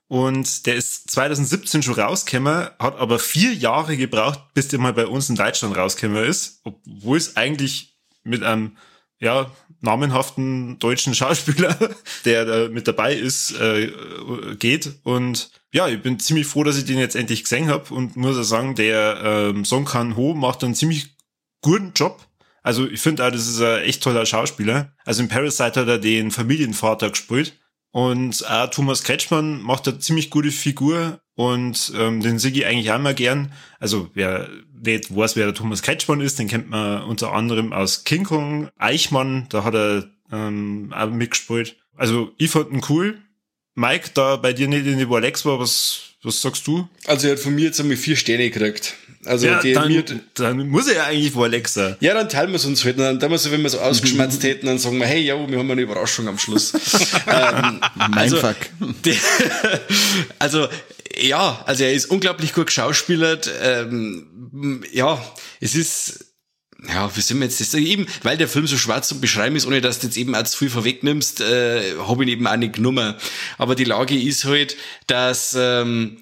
und 0.09 0.67
der 0.67 0.77
ist 0.77 1.11
2017 1.11 1.83
schon 1.83 1.95
rausgekommen, 1.95 2.69
hat 2.79 2.99
aber 2.99 3.19
vier 3.19 3.53
Jahre 3.55 3.97
gebraucht, 3.97 4.41
bis 4.55 4.69
der 4.69 4.79
mal 4.79 4.93
bei 4.93 5.07
uns 5.07 5.29
in 5.29 5.37
Deutschland 5.37 5.77
rausgekommen 5.77 6.25
ist, 6.25 6.61
obwohl 6.65 7.19
es 7.19 7.37
eigentlich 7.37 7.97
mit 8.23 8.43
einem 8.43 8.77
ja, 9.19 9.51
namenhaften 9.81 10.79
deutschen 10.79 11.15
Schauspieler, 11.15 11.77
der 12.25 12.45
da 12.45 12.69
mit 12.69 12.87
dabei 12.87 13.15
ist, 13.15 13.53
äh, 13.59 13.91
geht. 14.59 14.93
Und 15.03 15.51
ja, 15.73 15.89
ich 15.89 16.03
bin 16.03 16.19
ziemlich 16.21 16.47
froh, 16.47 16.65
dass 16.65 16.79
ich 16.79 16.85
den 16.85 16.99
jetzt 16.99 17.17
endlich 17.17 17.43
gesehen 17.43 17.69
habe 17.69 17.93
und 17.93 18.17
muss 18.17 18.37
auch 18.37 18.43
sagen, 18.43 18.75
der 18.75 19.21
ähm, 19.25 19.65
Song 19.65 19.87
Kan 19.87 20.17
Ho 20.17 20.35
macht 20.35 20.63
einen 20.63 20.75
ziemlich 20.75 21.17
guten 21.63 21.93
Job. 21.95 22.27
Also 22.63 22.87
ich 22.87 23.01
finde 23.01 23.27
auch, 23.27 23.31
das 23.31 23.47
ist 23.47 23.61
ein 23.61 23.83
echt 23.83 24.03
toller 24.03 24.27
Schauspieler. 24.27 24.93
Also 25.05 25.23
in 25.23 25.29
Parasite 25.29 25.81
hat 25.81 25.89
er 25.89 25.99
den 25.99 26.31
Familienvater 26.31 27.11
gespielt. 27.11 27.59
Und 27.97 28.47
auch 28.47 28.69
Thomas 28.69 29.05
Kretschmann 29.05 29.63
macht 29.63 29.89
eine 29.89 29.99
ziemlich 29.99 30.29
gute 30.29 30.51
Figur 30.51 31.19
und 31.35 31.95
ähm, 31.97 32.21
den 32.21 32.37
ich 32.37 32.67
eigentlich 32.67 32.93
auch 32.93 32.99
mal 32.99 33.15
gern. 33.15 33.55
Also 33.81 34.11
wer 34.13 34.51
nicht 34.85 35.17
weiß, 35.17 35.35
wer 35.35 35.47
der 35.47 35.55
Thomas 35.55 35.81
Kretschmann 35.81 36.21
ist, 36.21 36.39
den 36.39 36.47
kennt 36.47 36.69
man 36.69 37.05
unter 37.05 37.33
anderem 37.33 37.73
aus 37.73 38.05
King 38.05 38.25
Kong, 38.25 38.69
Eichmann, 38.77 39.47
da 39.49 39.65
hat 39.65 39.75
er 39.75 40.11
ähm, 40.31 40.93
auch 40.95 41.09
mitgespielt. 41.09 41.77
Also 41.97 42.33
ich 42.37 42.51
fand 42.51 42.71
ihn 42.71 42.83
cool. 42.91 43.17
Mike, 43.75 44.11
da 44.13 44.37
bei 44.37 44.53
dir 44.53 44.69
nicht 44.69 44.85
in 44.85 44.99
die 44.99 45.07
Alex 45.07 45.47
war, 45.47 45.59
was, 45.59 46.17
was 46.23 46.43
sagst 46.43 46.67
du? 46.67 46.87
Also 47.07 47.29
er 47.29 47.33
hat 47.33 47.41
von 47.41 47.55
mir 47.55 47.65
jetzt 47.65 47.81
einmal 47.81 47.97
vier 47.97 48.17
Sterne 48.17 48.51
gekriegt. 48.51 48.95
Also 49.27 49.47
ja, 49.47 49.61
die, 49.61 49.73
dann, 49.73 49.89
mir, 49.89 50.05
dann 50.35 50.69
muss 50.69 50.87
er 50.89 50.95
ja 50.95 51.05
eigentlich 51.05 51.35
wo 51.35 51.43
Alexa. 51.43 51.97
ja, 52.01 52.15
dann 52.15 52.29
teilen 52.29 52.51
wir 52.51 52.57
es 52.57 52.65
uns 52.65 52.85
halt. 52.85 52.99
Dann, 52.99 53.19
dann 53.19 53.31
wir 53.31 53.39
so, 53.39 53.51
wenn 53.51 53.63
wir 53.63 53.71
so 53.71 53.81
ausgeschmatzt 53.81 54.43
hätten, 54.45 54.67
dann 54.67 54.79
sagen 54.79 54.99
wir, 54.99 55.07
hey, 55.07 55.21
ja, 55.21 55.35
wir 55.49 55.59
haben 55.59 55.71
eine 55.71 55.81
Überraschung 55.81 56.29
am 56.29 56.39
Schluss. 56.39 56.73
ähm, 57.27 57.81
also, 58.13 58.37
Mindfuck. 58.37 58.57
die, 59.05 59.17
also, 60.39 60.69
ja, 61.19 61.63
also 61.67 61.85
er 61.85 61.93
ist 61.93 62.07
unglaublich 62.07 62.53
gut 62.53 62.67
geschauspielert. 62.67 63.51
Ähm, 63.63 64.85
ja, 64.93 65.23
es 65.61 65.75
ist 65.75 66.27
ja, 66.89 67.15
wie 67.17 67.21
sind 67.21 67.39
wir 67.39 67.47
jetzt 67.47 67.61
das? 67.61 67.75
Eben, 67.75 68.07
weil 68.23 68.37
der 68.37 68.49
Film 68.49 68.67
so 68.67 68.77
schwarz 68.77 69.09
zu 69.09 69.21
beschreiben 69.21 69.57
ist, 69.57 69.67
ohne 69.67 69.81
dass 69.81 69.99
du 69.99 70.07
jetzt 70.07 70.17
eben 70.17 70.35
auch 70.35 70.45
zu 70.45 70.59
viel 70.59 70.71
vorwegnimmst, 70.71 71.41
äh, 71.41 71.95
habe 71.99 72.23
ich 72.23 72.29
ihn 72.29 72.35
eben 72.35 72.47
auch 72.47 72.57
nicht 72.57 72.75
genommen. 72.75 73.15
Aber 73.59 73.75
die 73.75 73.85
Lage 73.85 74.17
ist 74.17 74.45
halt, 74.45 74.77
dass 75.07 75.57
ähm, 75.59 76.19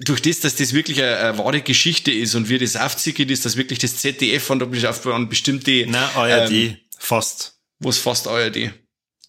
durch 0.00 0.22
das, 0.22 0.40
dass 0.40 0.56
das 0.56 0.72
wirklich 0.72 1.02
eine, 1.02 1.16
eine 1.16 1.38
wahre 1.38 1.60
Geschichte 1.62 2.10
ist 2.10 2.34
und 2.34 2.48
wie 2.48 2.58
das 2.58 2.76
aufzieht, 2.76 3.18
ist, 3.18 3.44
dass 3.44 3.56
wirklich 3.56 3.78
das 3.78 3.96
ZDF 3.98 4.50
an, 4.50 4.62
an 4.62 5.28
bestimmte... 5.28 5.86
Na, 5.88 6.08
ARD, 6.14 6.50
Ähm, 6.52 6.76
fast. 6.98 7.58
was 7.78 7.98
fast 7.98 8.28
ARD. 8.28 8.72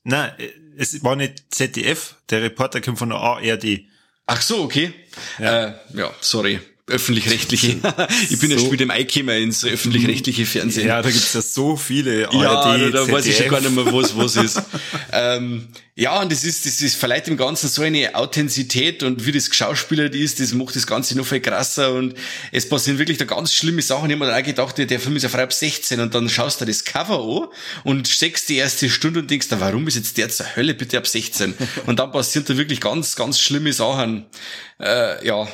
Na, 0.03 0.35
es 0.77 1.03
war 1.03 1.15
nicht 1.15 1.45
ZDF, 1.53 2.15
der 2.29 2.41
Reporter 2.43 2.81
kommt 2.81 2.99
von 2.99 3.09
der 3.09 3.19
ARD. 3.19 3.81
Ach 4.25 4.41
so, 4.41 4.63
okay. 4.63 4.93
Ja, 5.39 5.67
äh, 5.67 5.73
ja 5.93 6.13
sorry. 6.21 6.59
Öffentlich-rechtliche. 6.87 7.75
ich 8.29 8.39
bin 8.39 8.49
ja 8.49 8.57
So. 8.57 8.63
schon 8.63 8.71
mit 8.71 8.79
dem 8.79 8.91
Eikämmer 8.91 9.35
ins 9.35 9.65
öffentlich-rechtliche 9.65 10.45
Fernsehen. 10.45 10.87
Ja, 10.87 11.01
da 11.01 11.09
gibt's 11.11 11.33
ja 11.33 11.41
so 11.41 11.75
viele 11.75 12.29
ARD, 12.29 12.33
Ja, 12.33 12.77
da, 12.77 12.89
da 12.89 13.11
weiß 13.11 13.25
ich 13.25 13.35
schon 13.35 13.49
gar 13.49 13.59
nicht 13.59 13.75
mehr, 13.75 13.91
was 13.93 14.15
was 14.15 14.37
ist. 14.37 14.61
ähm, 15.11 15.67
ja, 15.95 16.21
und 16.21 16.31
das 16.31 16.43
ist, 16.45 16.65
das 16.65 16.81
ist 16.81 16.95
verleiht 16.95 17.27
dem 17.27 17.35
Ganzen 17.35 17.67
so 17.67 17.81
eine 17.81 18.15
Authentizität 18.15 19.03
und 19.03 19.25
wie 19.25 19.31
das 19.33 19.49
geschauspielert 19.49 20.15
ist, 20.15 20.39
das 20.39 20.53
macht 20.53 20.75
das 20.75 20.87
Ganze 20.87 21.17
noch 21.17 21.25
viel 21.25 21.41
krasser 21.41 21.91
und 21.93 22.13
es 22.51 22.69
passieren 22.69 22.99
wirklich 22.99 23.17
da 23.17 23.25
ganz 23.25 23.53
schlimme 23.53 23.81
Sachen. 23.81 24.09
Ich 24.09 24.13
hab 24.13 24.19
mir 24.19 24.27
dann 24.27 24.39
auch 24.39 24.45
gedacht, 24.45 24.77
der, 24.77 24.99
Film 24.99 25.15
ist 25.17 25.23
ja 25.23 25.29
frei 25.29 25.43
ab 25.43 25.51
16 25.51 25.99
und 25.99 26.15
dann 26.15 26.29
schaust 26.29 26.61
du 26.61 26.65
das 26.65 26.85
Cover 26.85 27.19
an 27.19 27.47
und 27.83 28.07
steckst 28.07 28.47
die 28.47 28.55
erste 28.55 28.89
Stunde 28.89 29.19
und 29.21 29.29
denkst, 29.31 29.49
da, 29.49 29.59
warum 29.59 29.87
ist 29.87 29.95
jetzt 29.95 30.17
der 30.17 30.29
zur 30.29 30.55
Hölle 30.55 30.73
bitte 30.73 30.97
ab 30.97 31.07
16? 31.07 31.53
Und 31.85 31.99
dann 31.99 32.11
passieren 32.11 32.45
da 32.47 32.55
wirklich 32.55 32.79
ganz, 32.79 33.15
ganz 33.15 33.39
schlimme 33.39 33.73
Sachen. 33.73 34.25
Äh, 34.79 35.25
ja, 35.25 35.47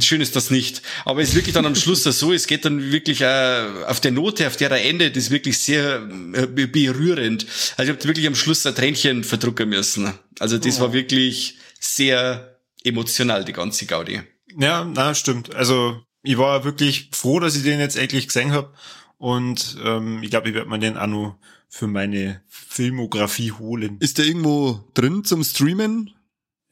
Schön 0.00 0.20
ist 0.20 0.34
das 0.36 0.50
nicht. 0.50 0.82
Aber 1.04 1.20
es 1.22 1.30
ist 1.30 1.34
wirklich 1.34 1.54
dann 1.54 1.66
am 1.66 1.74
Schluss 1.74 2.02
so, 2.04 2.32
es 2.32 2.46
geht 2.46 2.64
dann 2.64 2.92
wirklich 2.92 3.20
äh, 3.20 3.64
auf 3.86 4.00
der 4.00 4.12
Note, 4.12 4.46
auf 4.46 4.56
der 4.56 4.70
er 4.70 4.84
endet, 4.84 5.16
ist 5.16 5.30
wirklich 5.30 5.58
sehr 5.58 5.96
äh, 6.34 6.46
be- 6.46 6.68
berührend. 6.68 7.46
Also 7.76 7.92
ich 7.92 7.96
habe 7.98 8.08
wirklich 8.08 8.26
am 8.26 8.34
Schluss 8.34 8.66
ein 8.66 8.74
Tränchen 8.74 9.24
verdrucken 9.24 9.68
müssen. 9.68 10.12
Also 10.38 10.58
das 10.58 10.80
war 10.80 10.92
wirklich 10.92 11.56
sehr 11.80 12.58
emotional, 12.82 13.44
die 13.44 13.52
ganze 13.52 13.86
Gaudi. 13.86 14.20
Ja, 14.58 14.84
na, 14.84 15.14
stimmt. 15.14 15.54
Also 15.54 16.00
ich 16.22 16.38
war 16.38 16.64
wirklich 16.64 17.10
froh, 17.12 17.40
dass 17.40 17.56
ich 17.56 17.62
den 17.62 17.80
jetzt 17.80 17.96
endlich 17.96 18.26
gesehen 18.28 18.52
hab 18.52 18.74
Und 19.18 19.76
ähm, 19.84 20.22
ich 20.22 20.30
glaube, 20.30 20.48
ich 20.48 20.54
werde 20.54 20.68
mir 20.68 20.78
den 20.78 20.96
auch 20.96 21.06
noch 21.06 21.38
für 21.68 21.86
meine 21.86 22.42
Filmografie 22.48 23.52
holen. 23.52 23.96
Ist 24.00 24.18
der 24.18 24.26
irgendwo 24.26 24.84
drin 24.94 25.24
zum 25.24 25.42
Streamen? 25.42 26.10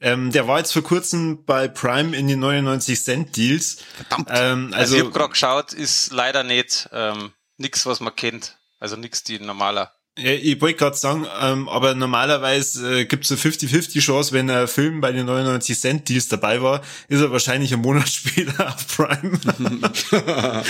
Ähm, 0.03 0.33
der 0.33 0.47
war 0.49 0.59
jetzt 0.59 0.73
vor 0.73 0.83
kurzem 0.83 1.45
bei 1.45 1.69
Prime 1.69 2.15
in 2.15 2.27
den 2.27 2.39
99 2.39 3.01
Cent 3.01 3.37
Deals. 3.37 3.77
Verdammt. 3.95 4.29
Ähm, 4.31 4.65
Also, 4.65 4.77
also, 4.77 4.95
ich 4.95 5.01
habe 5.01 5.11
gerade 5.11 5.29
geschaut, 5.29 5.71
ist 5.71 6.11
leider 6.11 6.43
nicht 6.43 6.89
ähm, 6.91 7.31
nix, 7.57 7.85
was 7.85 8.01
man 8.01 8.13
kennt. 8.13 8.57
Also 8.81 8.97
nix 8.97 9.23
die 9.23 9.39
normaler. 9.39 9.93
Ja, 10.17 10.31
ich 10.31 10.59
wollte 10.59 10.77
gerade 10.77 10.97
sagen, 10.97 11.25
ähm, 11.41 11.69
aber 11.69 11.95
normalerweise 11.95 12.99
äh, 12.99 13.05
gibt 13.05 13.23
es 13.23 13.31
eine 13.31 13.39
50-50 13.39 14.01
Chance, 14.01 14.33
wenn 14.33 14.49
ein 14.49 14.67
Film 14.67 14.99
bei 14.99 15.13
den 15.13 15.25
99 15.25 15.79
Cent 15.79 16.09
Deals 16.09 16.27
dabei 16.27 16.61
war, 16.61 16.81
ist 17.07 17.21
er 17.21 17.31
wahrscheinlich 17.31 17.71
einen 17.73 17.81
Monat 17.81 18.09
später 18.09 18.67
auf 18.75 18.85
Prime. 18.97 19.39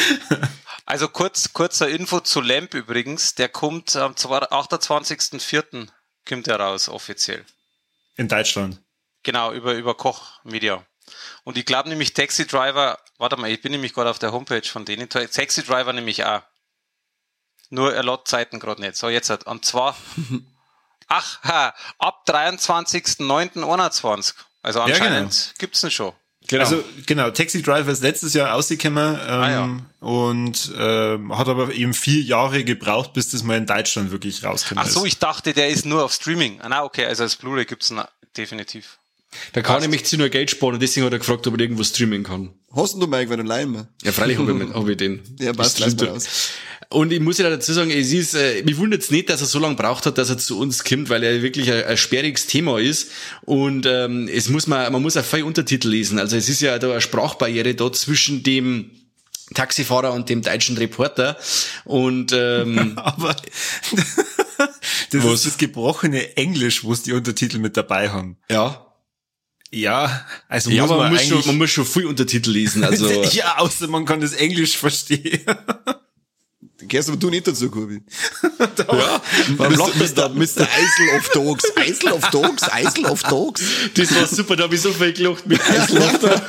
Also 0.86 1.08
kurz, 1.08 1.54
kurzer 1.54 1.88
Info 1.88 2.20
zu 2.20 2.42
Lamp 2.42 2.74
übrigens. 2.74 3.36
Der 3.36 3.48
kommt 3.48 3.96
am 3.96 4.12
28.04. 4.12 5.88
kommt 6.28 6.48
der 6.48 6.60
raus, 6.60 6.90
offiziell. 6.90 7.46
In 8.18 8.28
Deutschland. 8.28 8.83
Genau, 9.24 9.54
über, 9.54 9.74
über 9.74 9.96
Koch 9.96 10.40
Media. 10.44 10.84
Und 11.44 11.58
ich 11.58 11.66
glaube 11.66 11.90
nämlich 11.90 12.14
Taxi 12.14 12.46
Driver, 12.48 12.98
warte 13.18 13.38
mal, 13.38 13.50
ich 13.50 13.62
bin 13.62 13.72
nämlich 13.72 13.94
gerade 13.94 14.10
auf 14.10 14.20
der 14.20 14.32
Homepage 14.32 14.64
von 14.68 14.86
denen. 14.86 15.10
Taxi 15.10 15.64
Driver 15.64 15.94
nämlich 15.94 16.24
auch. 16.26 16.42
Nur 17.70 17.94
er 17.94 18.04
lädt 18.04 18.28
Zeiten 18.28 18.60
gerade 18.60 18.82
nicht. 18.82 18.96
So, 18.96 19.10
jetzt 19.10 19.30
hat. 19.30 19.46
Und 19.46 19.66
zwar, 19.66 19.98
ach, 21.08 21.44
ha, 21.44 21.74
ab 21.98 22.24
23.09.21. 22.28 24.34
Also 24.62 24.80
Ja, 24.80 24.86
genau. 24.86 24.98
anscheinend 24.98 25.54
gibt's 25.58 25.84
ihn 25.84 25.92
schon. 25.92 26.14
Genau. 26.48 26.64
Also 26.64 26.84
genau, 27.06 27.32
Taxi 27.32 27.62
Driver 27.62 27.90
ist 27.90 28.04
letztes 28.04 28.34
Jahr 28.34 28.54
ausgekommen 28.54 29.16
ähm, 29.16 29.22
Ah, 29.30 29.50
ja. 29.50 29.78
und 30.02 30.74
ähm, 30.78 31.38
hat 31.38 31.48
aber 31.48 31.72
eben 31.74 31.94
vier 31.94 32.22
Jahre 32.22 32.66
gebraucht, 32.66 33.14
bis 33.14 33.30
das 33.30 33.44
mal 33.44 33.58
in 33.58 33.66
Deutschland 33.66 34.12
wirklich 34.12 34.44
rausgekommen 34.44 34.84
Ach 34.86 34.90
so, 34.92 35.06
ist. 35.06 35.14
ich 35.14 35.20
dachte, 35.20 35.54
der 35.54 35.70
ist 35.70 35.86
nur 35.86 36.04
auf 36.04 36.12
Streaming. 36.14 36.60
Ah, 36.62 36.68
na, 36.68 36.84
okay, 36.84 37.06
also 37.06 37.24
als 37.24 37.38
Blu-ray 37.38 37.64
gibt's 37.66 37.92
ihn 37.92 38.04
definitiv. 38.36 38.98
Da 39.54 39.62
kann 39.62 39.78
ich 39.78 39.82
nämlich 39.84 40.06
zu 40.06 40.18
nur 40.18 40.30
Geld 40.30 40.50
sparen 40.50 40.76
und 40.76 40.82
deswegen 40.82 41.06
hat 41.06 41.14
er 41.14 41.20
gefragt, 41.20 41.46
ob 41.48 41.54
er 41.56 41.60
irgendwo 41.60 41.84
streamen 41.84 42.24
kann. 42.24 42.54
Hast 42.76 42.96
du 42.96 43.08
Mike, 43.08 43.30
wenn 43.30 43.40
du 43.40 43.46
leihen 43.46 43.74
wir? 43.74 43.88
Ja, 44.04 44.12
freilich 44.12 44.38
habe 44.38 44.52
ich, 44.52 44.70
hab 44.74 44.88
ich 44.88 44.98
den. 44.98 45.22
Ja, 45.40 45.54
passt, 45.54 45.80
mal 45.80 46.08
raus. 46.08 46.52
Und 46.90 47.12
ich 47.12 47.20
muss 47.20 47.40
ja 47.40 47.50
dazu 47.50 47.74
sagen, 47.74 47.90
es 47.92 48.14
ist, 48.14 48.36
äh, 48.36 48.62
mich 48.64 48.78
wundert's 48.78 49.10
nicht, 49.10 49.30
dass 49.30 49.42
er 49.42 49.48
so 49.48 49.60
lange 49.60 49.76
braucht 49.76 50.06
hat, 50.06 50.18
dass 50.18 50.30
er 50.30 50.38
zu 50.38 50.60
uns 50.60 50.84
kommt, 50.84 51.10
weil 51.10 51.24
er 51.24 51.42
wirklich 51.42 51.72
ein, 51.72 51.84
ein 51.86 51.98
sperriges 51.98 52.46
Thema 52.46 52.80
ist. 52.80 53.10
Und 53.42 53.86
ähm, 53.88 54.28
es 54.32 54.50
muss 54.50 54.68
man, 54.68 54.92
man 54.92 55.02
muss 55.02 55.18
auch 55.18 55.26
viel 55.26 55.44
Untertitel 55.44 55.90
lesen. 55.90 56.20
Also 56.20 56.36
es 56.38 56.50
ist 56.50 56.62
ja 56.62 56.78
da 56.78 56.92
eine 56.92 57.02
Sprachbarriere 57.02 57.74
da 57.74 57.92
zwischen 57.92 58.44
dem 58.44 58.92
Taxifahrer 59.54 60.14
und 60.14 60.30
dem 60.30 60.42
deutschen 60.42 60.78
Reporter. 60.78 61.38
Und 61.86 62.32
ähm, 62.34 62.94
Aber 62.98 63.36
das 65.12 65.24
Was? 65.24 65.34
ist 65.34 65.46
das 65.46 65.58
gebrochene 65.58 66.38
Englisch, 66.38 66.84
wo 66.84 66.94
es 66.94 67.04
die 67.04 67.14
Untertitel 67.14 67.60
mit 67.60 67.76
dabei 67.78 68.10
haben. 68.10 68.38
ja. 68.50 68.88
Ja, 69.74 70.26
also 70.48 70.70
Ja, 70.70 70.84
muss 70.84 70.92
aber 70.92 71.04
man, 71.04 71.14
man 71.14 71.22
muss, 71.22 71.28
schon, 71.28 71.48
man 71.48 71.58
muss 71.58 71.72
schon 71.72 71.86
viel 71.86 72.06
Untertitel 72.06 72.52
lesen. 72.52 72.84
Also 72.84 73.10
ja, 73.32 73.58
außer 73.58 73.88
man 73.88 74.06
kann 74.06 74.22
das 74.22 74.34
Englisch 74.34 74.78
verstehen. 74.78 75.42
Gehst 76.86 77.08
aber 77.08 77.18
du 77.18 77.30
nicht 77.30 77.48
dazu, 77.48 77.72
Kurbi. 77.72 78.04
ja, 78.60 79.22
warum 79.56 79.76
lacht 79.76 80.00
das 80.00 80.12
Mr. 80.12 80.16
da? 80.16 80.30
Mr. 80.30 80.68
Eisel 80.68 81.18
of 81.18 81.30
Dogs. 81.30 81.64
Eisel 81.78 82.12
of 82.12 82.30
Dogs. 82.30 82.64
Eisel 82.64 83.06
of 83.06 83.24
Dogs. 83.24 83.64
Das 83.96 84.14
war 84.14 84.28
super, 84.28 84.56
da 84.58 84.64
habe 84.64 84.76
ich 84.76 84.82
so 84.82 84.92
viel 84.92 85.14
gelacht 85.14 85.48
mit 85.48 85.62
Eislauchter. 85.62 86.42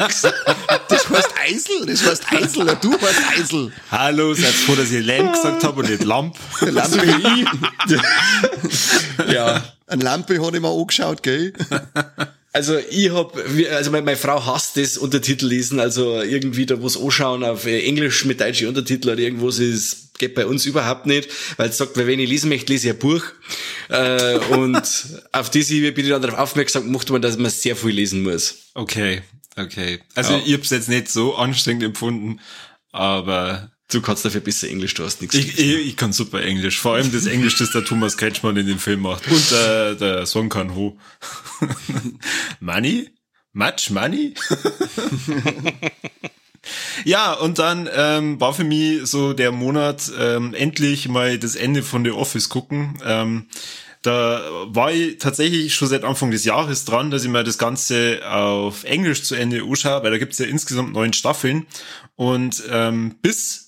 Das 0.89 1.09
heißt 1.09 1.35
Eisel. 1.41 1.87
Das 1.87 2.05
heißt 2.05 2.33
Eisel. 2.33 2.77
Du 2.81 2.93
heißt 2.93 3.21
Eisel. 3.39 3.73
Hallo, 3.91 4.35
seid 4.35 4.53
froh, 4.53 4.75
dass 4.75 4.91
ich 4.91 5.07
Lamp 5.07 5.33
gesagt 5.33 5.63
habe 5.63 5.81
und 5.81 5.89
nicht 5.89 6.05
Lamp. 6.05 6.37
Lampe. 6.61 7.07
ja. 9.33 9.65
Eine 9.87 10.03
Lampe 10.03 10.45
hat 10.45 10.55
ich 10.55 10.61
mir 10.61 10.69
angeschaut, 10.69 11.23
gell? 11.23 11.53
Also 12.55 12.79
ich 12.79 13.11
hab, 13.13 13.37
also 13.73 13.91
meine, 13.91 14.17
Frau 14.17 14.47
hasst 14.47 14.77
das 14.77 14.97
Untertitel 14.97 15.47
lesen, 15.49 15.81
also 15.81 16.23
irgendwie 16.23 16.67
da 16.67 16.81
was 16.81 16.97
anschauen 16.97 17.43
auf 17.43 17.67
äh, 17.67 17.85
Englisch 17.85 18.25
mit 18.27 18.41
deutschen 18.41 18.69
Untertitel 18.69 19.11
oder 19.11 19.19
irgendwas 19.19 19.59
ist, 19.59 20.17
geht 20.21 20.37
bei 20.37 20.47
uns 20.47 20.65
überhaupt 20.65 21.05
nicht, 21.05 21.29
weil 21.57 21.71
es 21.71 21.79
sagt, 21.79 21.97
wenn 21.97 22.21
ich 22.21 22.29
lesen 22.29 22.49
möchte, 22.49 22.73
lese 22.73 22.87
ich 22.87 22.95
ein 22.95 22.99
Buch. 23.01 23.25
Äh, 23.89 24.37
und 24.53 24.81
auf 25.33 25.53
ich 25.53 25.69
bin 25.69 26.05
ich 26.05 26.09
dann 26.11 26.23
darauf 26.23 26.39
aufmerksam 26.39 26.85
gemacht 26.85 27.11
worden, 27.11 27.23
dass 27.23 27.37
man 27.37 27.51
sehr 27.51 27.75
viel 27.75 27.91
lesen 27.91 28.23
muss. 28.23 28.71
Okay, 28.75 29.23
okay. 29.57 29.99
Also 30.15 30.35
Ja. 30.35 30.43
ich 30.47 30.55
hab's 30.55 30.71
jetzt 30.71 30.89
nicht 30.89 31.09
so 31.11 31.35
anstrengend 31.35 31.83
empfunden, 31.83 32.39
aber 32.93 33.73
Du 33.91 34.01
kannst 34.01 34.25
dafür 34.25 34.41
besser 34.41 34.69
Englisch, 34.69 34.95
du 34.95 35.05
hast 35.05 35.21
nichts. 35.21 35.37
ich, 35.37 35.59
ich, 35.59 35.87
ich 35.87 35.97
kann 35.97 36.13
super 36.13 36.43
Englisch. 36.43 36.81
Vor 36.81 36.95
allem 36.95 37.13
das 37.13 37.27
Englisch, 37.27 37.59
das 37.59 37.71
der 37.71 37.85
Thomas 37.85 38.17
Kretschmann 38.17 38.57
in 38.57 38.67
dem 38.67 38.79
Film 38.79 39.01
macht. 39.01 39.27
Und 39.29 39.51
der, 39.51 39.95
der 39.95 40.27
Song 40.27 40.49
kann 40.49 40.75
ho. 40.75 40.99
money? 42.61 43.11
Much 43.53 43.91
money? 43.91 44.35
ja, 47.05 47.35
und 47.35 47.59
dann 47.59 47.89
ähm, 47.95 48.41
war 48.41 48.55
für 48.55 48.65
mich 48.65 49.07
so 49.07 49.33
der 49.33 49.53
Monat 49.53 50.11
ähm, 50.19 50.55
endlich 50.55 51.09
mal 51.09 51.39
das 51.39 51.55
Ende 51.55 51.83
von 51.83 52.05
The 52.05 52.11
Office 52.11 52.49
gucken. 52.49 52.99
Ähm, 53.05 53.47
da 54.05 54.43
war 54.67 54.93
ich 54.93 55.19
tatsächlich 55.19 55.75
schon 55.75 55.89
seit 55.89 56.05
Anfang 56.05 56.31
des 56.31 56.45
Jahres 56.45 56.85
dran, 56.85 57.11
dass 57.11 57.25
ich 57.25 57.31
mir 57.31 57.43
das 57.43 57.57
Ganze 57.57 58.21
auf 58.29 58.85
Englisch 58.85 59.23
zu 59.23 59.35
Ende 59.35 59.63
anschaue, 59.63 60.03
weil 60.03 60.11
da 60.11 60.19
gibt's 60.19 60.39
ja 60.39 60.47
insgesamt 60.47 60.93
neun 60.93 61.15
Staffeln. 61.15 61.67
Und 62.15 62.63
ähm, 62.71 63.15
bis, 63.23 63.64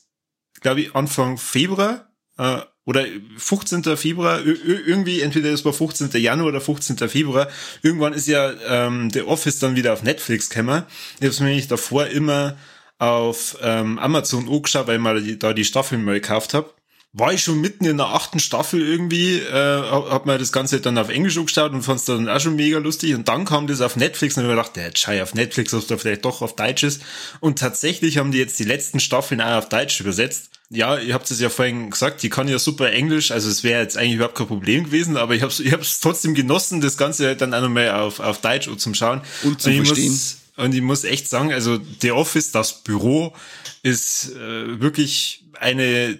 glaube 0.66 0.80
ich, 0.80 0.94
Anfang 0.96 1.38
Februar 1.38 2.10
äh, 2.38 2.58
oder 2.84 3.04
15. 3.38 3.84
Februar, 3.96 4.40
ir- 4.40 4.60
ir- 4.64 4.84
irgendwie 4.84 5.20
entweder 5.20 5.50
es 5.50 5.64
war 5.64 5.72
15. 5.72 6.10
Januar 6.20 6.48
oder 6.48 6.60
15. 6.60 7.08
Februar, 7.08 7.48
irgendwann 7.82 8.12
ist 8.14 8.26
ja 8.26 8.52
ähm, 8.68 9.10
The 9.12 9.22
Office 9.22 9.60
dann 9.60 9.76
wieder 9.76 9.92
auf 9.92 10.02
Netflix 10.02 10.50
gekommen. 10.50 10.82
Ich 11.16 11.22
habe 11.22 11.28
es 11.28 11.38
mir 11.40 11.46
nämlich 11.46 11.68
davor 11.68 12.06
immer 12.08 12.56
auf 12.98 13.56
ähm, 13.62 13.98
Amazon 14.00 14.48
angeschaut, 14.48 14.88
weil 14.88 14.96
ich 14.96 15.02
mal 15.02 15.22
die, 15.22 15.38
da 15.38 15.52
die 15.52 15.64
Staffeln 15.64 16.04
mal 16.04 16.14
gekauft 16.14 16.52
habe 16.52 16.72
war 17.18 17.32
ich 17.32 17.42
schon 17.42 17.62
mitten 17.62 17.86
in 17.86 17.96
der 17.96 18.08
achten 18.08 18.40
Staffel 18.40 18.86
irgendwie, 18.86 19.38
äh, 19.38 19.50
hab, 19.90 20.10
hab 20.10 20.26
mir 20.26 20.36
das 20.36 20.52
Ganze 20.52 20.82
dann 20.82 20.98
auf 20.98 21.08
Englisch 21.08 21.38
angeschaut 21.38 21.72
und 21.72 21.80
fand's 21.82 22.04
dann 22.04 22.28
auch 22.28 22.40
schon 22.40 22.56
mega 22.56 22.76
lustig. 22.76 23.14
Und 23.14 23.26
dann 23.26 23.46
kam 23.46 23.66
das 23.66 23.80
auf 23.80 23.96
Netflix 23.96 24.36
und 24.36 24.42
ich 24.42 24.48
mir 24.50 24.54
gedacht, 24.54 24.76
der 24.76 24.90
Schei 24.94 25.22
auf 25.22 25.32
Netflix, 25.32 25.70
da 25.70 25.96
vielleicht 25.96 26.26
doch 26.26 26.42
auf 26.42 26.56
Deutsch 26.56 26.82
ist. 26.82 27.00
Und 27.40 27.58
tatsächlich 27.58 28.18
haben 28.18 28.32
die 28.32 28.38
jetzt 28.38 28.58
die 28.58 28.64
letzten 28.64 29.00
Staffeln 29.00 29.40
auch 29.40 29.56
auf 29.56 29.70
Deutsch 29.70 29.98
übersetzt. 29.98 30.50
Ja, 30.68 30.98
ihr 30.98 31.14
habt 31.14 31.30
es 31.30 31.38
ja 31.38 31.48
vorhin 31.48 31.90
gesagt, 31.90 32.22
die 32.24 32.28
kann 32.28 32.48
ja 32.48 32.58
super 32.58 32.90
Englisch, 32.90 33.30
also 33.30 33.48
es 33.48 33.62
wäre 33.62 33.80
jetzt 33.80 33.96
eigentlich 33.96 34.14
überhaupt 34.14 34.34
kein 34.34 34.48
Problem 34.48 34.84
gewesen, 34.84 35.16
aber 35.16 35.34
ich 35.34 35.42
hab's, 35.42 35.60
ich 35.60 35.72
hab's 35.72 36.00
trotzdem 36.00 36.34
genossen, 36.34 36.80
das 36.80 36.96
Ganze 36.96 37.26
halt 37.26 37.40
dann 37.40 37.54
auch 37.54 37.60
nochmal 37.60 37.90
auf, 37.90 38.18
auf 38.18 38.40
Deutsch 38.40 38.68
zum 38.78 38.94
Schauen. 38.94 39.22
Und 39.44 39.62
zum 39.62 39.72
ich 39.72 39.86
Verstehen. 39.86 40.10
Muss, 40.10 40.38
und 40.56 40.74
ich 40.74 40.82
muss 40.82 41.04
echt 41.04 41.28
sagen, 41.28 41.52
also 41.52 41.78
The 42.00 42.12
Office, 42.12 42.50
das 42.50 42.82
Büro, 42.82 43.32
ist 43.82 44.32
äh, 44.34 44.80
wirklich 44.80 45.44
eine 45.60 46.18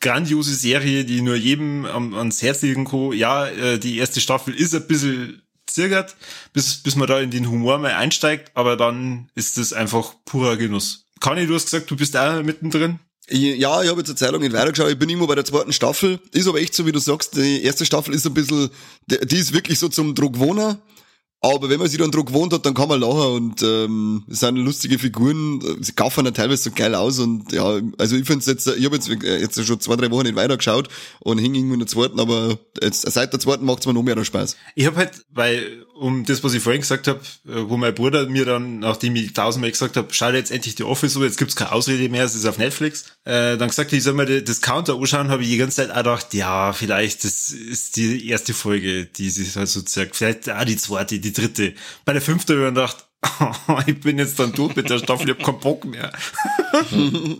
grandiose 0.00 0.54
Serie, 0.54 1.04
die 1.04 1.20
nur 1.20 1.36
jedem 1.36 1.86
am, 1.86 2.14
ans 2.14 2.42
Herz 2.42 2.62
legen 2.62 2.84
kann. 2.84 3.12
Ja, 3.12 3.46
äh, 3.46 3.78
die 3.78 3.98
erste 3.98 4.20
Staffel 4.20 4.54
ist 4.54 4.74
ein 4.74 4.86
bisschen 4.86 5.42
zirgert, 5.66 6.16
bis, 6.52 6.82
bis 6.82 6.96
man 6.96 7.08
da 7.08 7.20
in 7.20 7.30
den 7.30 7.48
Humor 7.48 7.78
mal 7.78 7.92
einsteigt, 7.92 8.52
aber 8.54 8.76
dann 8.76 9.30
ist 9.34 9.58
es 9.58 9.72
einfach 9.72 10.14
purer 10.24 10.56
Genuss. 10.56 11.06
Conny, 11.20 11.46
du 11.46 11.54
hast 11.54 11.64
gesagt, 11.64 11.90
du 11.90 11.96
bist 11.96 12.16
auch 12.16 12.42
mittendrin. 12.42 12.98
Ja, 13.30 13.82
ich 13.82 13.88
habe 13.88 14.00
jetzt 14.00 14.08
eine 14.08 14.16
Zeit 14.16 14.32
lang 14.32 14.40
nicht 14.40 14.52
weitergeschaut. 14.52 14.90
Ich 14.90 14.98
bin 14.98 15.08
immer 15.08 15.26
bei 15.26 15.36
der 15.36 15.44
zweiten 15.44 15.72
Staffel. 15.72 16.18
Ist 16.32 16.48
aber 16.48 16.60
echt 16.60 16.74
so, 16.74 16.84
wie 16.86 16.92
du 16.92 16.98
sagst, 16.98 17.36
die 17.36 17.62
erste 17.62 17.86
Staffel 17.86 18.14
ist 18.14 18.26
ein 18.26 18.34
bisschen, 18.34 18.70
die 19.06 19.36
ist 19.36 19.52
wirklich 19.52 19.78
so 19.78 19.88
zum 19.88 20.14
Druckwohner. 20.14 20.80
Aber 21.42 21.70
wenn 21.70 21.78
man 21.78 21.88
sich 21.88 21.98
dann 21.98 22.10
Druck 22.10 22.26
gewohnt 22.26 22.52
hat, 22.52 22.66
dann 22.66 22.74
kann 22.74 22.88
man 22.88 23.00
lachen 23.00 23.32
und 23.32 23.62
ähm, 23.62 24.24
es 24.30 24.40
sind 24.40 24.56
lustige 24.56 24.98
Figuren, 24.98 25.62
sie 25.80 25.92
kaufen 25.92 26.26
dann 26.26 26.34
teilweise 26.34 26.64
so 26.64 26.70
geil 26.70 26.94
aus 26.94 27.18
und 27.18 27.50
ja, 27.50 27.80
also 27.96 28.16
ich 28.16 28.26
finde 28.26 28.44
jetzt, 28.44 28.66
ich 28.66 28.84
habe 28.84 28.96
jetzt, 28.96 29.08
jetzt 29.08 29.66
schon 29.66 29.80
zwei, 29.80 29.96
drei 29.96 30.10
Wochen 30.10 30.24
nicht 30.24 30.36
weitergeschaut 30.36 30.88
und 31.20 31.38
hing 31.38 31.54
irgendwie 31.54 31.74
in 31.74 31.80
der 31.80 31.88
zweiten, 31.88 32.20
aber 32.20 32.58
jetzt, 32.82 33.10
seit 33.10 33.32
der 33.32 33.40
zweiten 33.40 33.64
macht's 33.64 33.86
mir 33.86 33.94
noch 33.94 34.02
mehr 34.02 34.22
Spaß. 34.22 34.58
Ich 34.74 34.84
habe 34.84 34.96
halt, 34.96 35.24
weil, 35.30 35.86
um 36.00 36.24
das, 36.24 36.42
was 36.42 36.54
ich 36.54 36.62
vorhin 36.62 36.80
gesagt 36.80 37.08
habe, 37.08 37.20
wo 37.44 37.76
mein 37.76 37.94
Bruder 37.94 38.26
mir 38.26 38.46
dann, 38.46 38.78
nachdem 38.78 39.14
ich 39.16 39.34
tausendmal 39.34 39.70
gesagt 39.70 39.98
habe, 39.98 40.08
schau 40.12 40.30
jetzt 40.30 40.50
endlich 40.50 40.74
die 40.74 40.82
Office 40.82 41.12
so, 41.12 41.22
jetzt 41.22 41.36
gibt's 41.36 41.56
keine 41.56 41.72
Ausrede 41.72 42.08
mehr, 42.08 42.24
es 42.24 42.34
ist 42.34 42.46
auf 42.46 42.56
Netflix, 42.56 43.04
äh, 43.24 43.58
dann 43.58 43.68
gesagt, 43.68 43.92
ich 43.92 44.02
soll 44.02 44.14
mir 44.14 44.42
das 44.42 44.62
Counter 44.62 44.94
anschauen, 44.94 45.28
habe 45.28 45.42
ich 45.42 45.50
die 45.50 45.58
ganze 45.58 45.76
Zeit 45.76 45.90
auch 45.90 45.96
gedacht, 45.96 46.32
ja, 46.32 46.72
vielleicht 46.72 47.24
das 47.24 47.50
ist 47.50 47.96
die 47.96 48.28
erste 48.28 48.54
Folge, 48.54 49.04
die 49.04 49.28
sich 49.28 49.54
halt 49.56 49.68
so 49.68 49.82
zeigt, 49.82 50.16
vielleicht 50.16 50.48
auch 50.48 50.64
die 50.64 50.78
zweite, 50.78 51.18
die 51.18 51.34
dritte. 51.34 51.74
Bei 52.06 52.14
der 52.14 52.22
fünften 52.22 52.52
habe 52.52 52.68
ich 52.68 52.74
mir 52.74 52.80
gedacht, 52.80 53.06
ich 53.86 54.00
bin 54.00 54.18
jetzt 54.18 54.38
dann 54.38 54.54
durch 54.54 54.74
mit 54.74 54.88
der 54.88 54.98
Staffel, 54.98 55.28
ich 55.28 55.36
hab 55.36 55.44
keinen 55.44 55.60
Bock 55.60 55.84
mehr. 55.84 56.12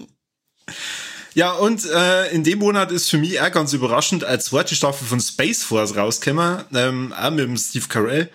Ja, 1.32 1.52
und 1.52 1.88
äh, 1.88 2.28
in 2.32 2.42
dem 2.42 2.58
Monat 2.58 2.90
ist 2.90 3.08
für 3.08 3.18
mich 3.18 3.40
auch 3.40 3.52
ganz 3.52 3.72
überraschend 3.72 4.24
als 4.24 4.46
zweite 4.46 4.74
Staffel 4.74 5.06
von 5.06 5.20
Space 5.20 5.62
Force 5.62 5.96
rausgekommen, 5.96 6.64
ähm, 6.74 7.12
auch 7.12 7.30
mit 7.30 7.44
dem 7.44 7.56
Steve 7.56 7.86
Carell. 7.88 8.28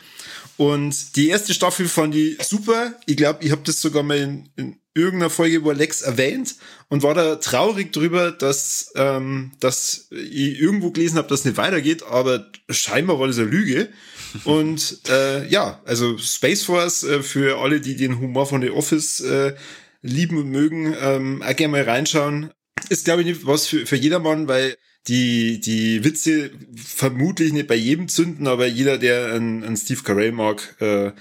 Und 0.58 1.16
die 1.16 1.28
erste 1.28 1.53
Staffel 1.53 1.88
fand 1.88 2.16
ich 2.16 2.41
super. 2.43 2.93
Ich 3.06 3.18
glaube, 3.18 3.43
ich 3.43 3.51
habe 3.51 3.62
das 3.66 3.82
sogar 3.82 4.03
mal 4.03 4.18
in, 4.18 4.49
in 4.56 4.80
irgendeiner 4.93 5.30
Folge 5.30 5.58
über 5.58 5.74
Lex 5.74 6.01
erwähnt 6.01 6.56
und 6.88 7.03
war 7.03 7.14
da 7.14 7.36
traurig 7.36 7.91
drüber, 7.91 8.32
dass, 8.32 8.93
ähm, 8.95 9.51
dass 9.60 10.08
ich 10.12 10.60
irgendwo 10.60 10.91
gelesen 10.91 11.18
habe, 11.18 11.28
dass 11.28 11.39
es 11.39 11.45
nicht 11.45 11.58
weitergeht, 11.58 12.03
aber 12.03 12.49
scheinbar 12.70 13.20
war 13.20 13.28
das 13.28 13.38
eine 13.38 13.49
Lüge. 13.49 13.89
Und 14.43 14.99
äh, 15.08 15.47
ja, 15.47 15.82
also 15.86 16.18
Space 16.18 16.64
Force 16.64 17.03
äh, 17.03 17.24
für 17.24 17.60
alle, 17.60 17.80
die 17.80 17.95
den 17.95 18.20
Humor 18.20 18.45
von 18.45 18.62
The 18.62 18.70
Office 18.70 19.22
äh, 19.22 19.56
lieben 20.01 20.38
und 20.38 20.49
mögen, 20.49 20.93
ähm, 20.99 21.41
auch 21.41 21.56
gerne 21.56 21.72
mal 21.72 21.84
reinschauen. 21.84 22.51
Ist, 22.89 23.06
glaube 23.06 23.22
ich, 23.22 23.28
nicht 23.28 23.47
was 23.47 23.68
für, 23.68 23.86
für 23.86 23.95
jedermann, 23.95 24.49
weil 24.49 24.76
die, 25.08 25.60
die 25.60 26.03
Witze 26.03 26.51
vermutlich 26.76 27.53
nicht 27.53 27.68
bei 27.68 27.76
jedem 27.76 28.08
zünden, 28.08 28.47
aber 28.47 28.66
jeder, 28.66 28.97
der 28.97 29.34
einen, 29.34 29.64
einen 29.64 29.78
Steve 29.78 30.01
Carell 30.03 30.32
mag, 30.32 30.76
äh, 30.80 31.12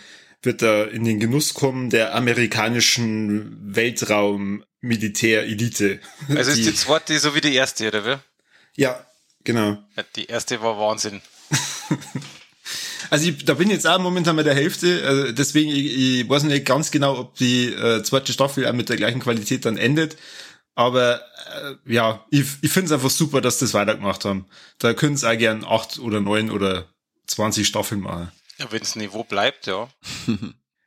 wird 0.43 0.63
da 0.63 0.85
in 0.85 1.05
den 1.05 1.21
Genuss 1.21 1.53
kommen 1.55 1.91
der 1.91 2.15
amerikanischen 2.15 3.75
Weltraum-Militär-Elite. 3.75 6.01
Also 6.35 6.51
ist 6.51 6.67
die 6.67 6.75
zweite 6.75 7.19
so 7.19 7.35
wie 7.35 7.41
die 7.41 7.55
erste, 7.55 7.89
oder 7.89 8.05
wie? 8.05 8.17
Ja, 8.77 9.07
genau. 9.43 9.79
Die 10.17 10.27
erste 10.27 10.61
war 10.61 10.79
Wahnsinn. 10.79 11.23
Also 13.11 13.29
ich, 13.29 13.45
da 13.45 13.55
bin 13.55 13.69
ich 13.69 13.75
jetzt 13.75 13.87
auch 13.87 14.01
momentan 14.01 14.35
bei 14.35 14.43
der 14.43 14.55
Hälfte, 14.55 15.05
also 15.07 15.31
deswegen, 15.31 15.71
ich, 15.71 16.23
ich 16.23 16.29
weiß 16.29 16.45
nicht 16.45 16.65
ganz 16.65 16.91
genau, 16.91 17.19
ob 17.19 17.37
die 17.37 17.67
äh, 17.67 18.03
zweite 18.03 18.33
Staffel 18.33 18.67
auch 18.67 18.73
mit 18.73 18.89
der 18.89 18.97
gleichen 18.97 19.21
Qualität 19.21 19.67
dann 19.67 19.77
endet. 19.77 20.17
Aber 20.75 21.21
äh, 21.53 21.93
ja, 21.93 22.25
ich, 22.31 22.47
ich 22.63 22.71
finde 22.71 22.87
es 22.87 22.93
einfach 22.93 23.11
super, 23.11 23.41
dass 23.41 23.59
sie 23.59 23.67
das 23.67 23.75
weitergemacht 23.75 24.25
haben. 24.25 24.47
Da 24.79 24.93
können 24.93 25.17
sie 25.17 25.29
auch 25.29 25.39
gern 25.39 25.65
acht 25.65 25.99
oder 25.99 26.21
neun 26.21 26.51
oder 26.51 26.89
20 27.27 27.67
Staffeln 27.67 28.01
machen. 28.01 28.33
Ja, 28.59 28.71
wenn 28.71 28.81
das 28.81 28.97
Niveau 28.97 29.25
bleibt, 29.25 29.67
ja. 29.67 29.89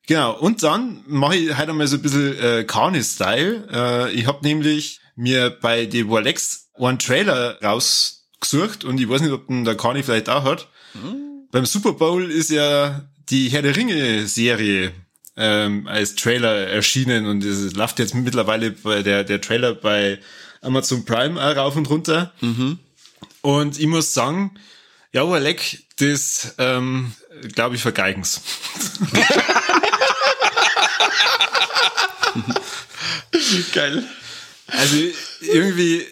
Genau, 0.07 0.39
und 0.39 0.63
dann 0.63 1.03
mache 1.05 1.35
ich 1.35 1.57
heute 1.57 1.73
mal 1.73 1.85
so 1.85 1.97
ein 1.97 2.01
bisschen 2.01 2.39
äh, 2.39 2.63
Carney-Style. 2.63 3.67
Äh, 3.69 4.11
ich 4.13 4.25
habe 4.25 4.39
nämlich 4.41 5.01
mir 5.17 5.49
bei 5.49 5.89
The 5.91 6.07
Warlex 6.07 6.69
einen 6.75 6.97
Trailer 6.97 7.61
rausgesucht 7.61 8.85
und 8.85 9.01
ich 9.01 9.09
weiß 9.09 9.19
nicht, 9.19 9.33
ob 9.33 9.47
den 9.47 9.65
der 9.65 9.75
Carney 9.75 10.03
vielleicht 10.03 10.29
auch 10.29 10.45
hat. 10.45 10.69
Beim 11.51 11.65
Super 11.65 11.91
Bowl 11.91 12.31
ist 12.31 12.49
ja 12.49 13.01
die 13.29 13.49
Herr 13.49 13.61
der 13.63 13.75
Ringe-Serie 13.75 14.93
ähm, 15.37 15.87
als 15.87 16.15
Trailer 16.15 16.67
erschienen 16.67 17.27
und 17.27 17.43
es 17.43 17.73
läuft 17.73 17.99
jetzt 17.99 18.15
mittlerweile 18.15 18.71
bei 18.71 19.03
der, 19.03 19.23
der 19.23 19.39
Trailer 19.39 19.75
bei 19.75 20.19
Amazon 20.61 21.05
Prime 21.05 21.41
auch 21.41 21.55
rauf 21.55 21.75
und 21.75 21.89
runter. 21.89 22.33
Und 23.41 23.79
ich 23.79 23.87
muss 23.87 24.13
sagen, 24.13 24.55
ja, 25.13 25.37
Leck, 25.37 25.83
das 25.97 26.55
ähm, 26.57 27.13
glaube 27.53 27.75
ich 27.75 27.81
vergeigen's. 27.81 28.41
Geil. 33.73 34.03
Also 34.67 34.97
irgendwie, 35.41 36.05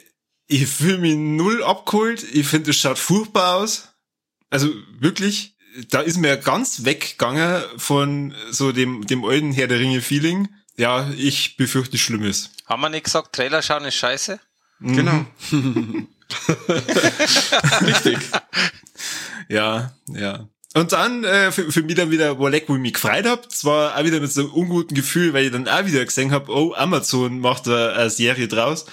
ich 0.48 0.68
fühle 0.68 1.00
mich 1.00 1.16
null 1.16 1.64
abgeholt. 1.64 2.24
Ich 2.32 2.48
finde, 2.48 2.72
es 2.72 2.78
schaut 2.78 2.98
furchtbar 2.98 3.58
aus. 3.58 3.90
Also 4.50 4.70
wirklich, 5.00 5.55
da 5.90 6.02
ist 6.02 6.18
mir 6.18 6.38
ganz 6.38 6.86
weggegangen 6.86 7.62
von 7.78 8.34
so 8.52 8.72
dem, 8.72 9.06
dem 9.06 9.24
alten 9.26 9.52
Herr 9.52 9.68
der 9.68 9.80
Ringe 9.80 10.02
Feeling. 10.02 10.48
Ja, 10.78 11.10
ich 11.18 11.58
befürchte 11.58 11.98
Schlimmes. 11.98 12.52
Haben 12.66 12.82
wir 12.82 12.90
nicht 12.90 13.06
gesagt, 13.06 13.34
Trailer 13.34 13.62
schauen 13.62 13.86
ist 13.86 13.96
scheiße? 13.96 14.40
Genau. 14.80 15.26
Richtig. 17.82 18.18
Ja, 19.48 19.94
ja. 20.08 20.50
Und 20.74 20.92
dann 20.92 21.24
äh, 21.24 21.54
für, 21.54 21.72
für 21.72 21.84
mich 21.84 21.96
dann 21.96 22.12
wieder 22.12 22.38
Wolleck, 22.38 22.68
wo 22.68 22.76
ich 22.76 22.82
mich 22.82 22.94
gefreut 22.94 23.26
hab. 23.26 23.50
Zwar 23.50 23.98
auch 23.98 24.04
wieder 24.04 24.20
mit 24.20 24.34
so 24.34 24.42
einem 24.42 24.52
unguten 24.52 24.94
Gefühl, 24.94 25.34
weil 25.34 25.46
ich 25.46 25.52
dann 25.52 25.70
auch 25.70 25.86
wieder 25.86 26.04
gesehen 26.04 26.32
hab, 26.32 26.50
oh, 26.50 26.74
Amazon 26.76 27.40
macht 27.40 27.68
da 27.68 27.94
eine 27.94 28.10
Serie 28.10 28.50
draus. 28.50 28.86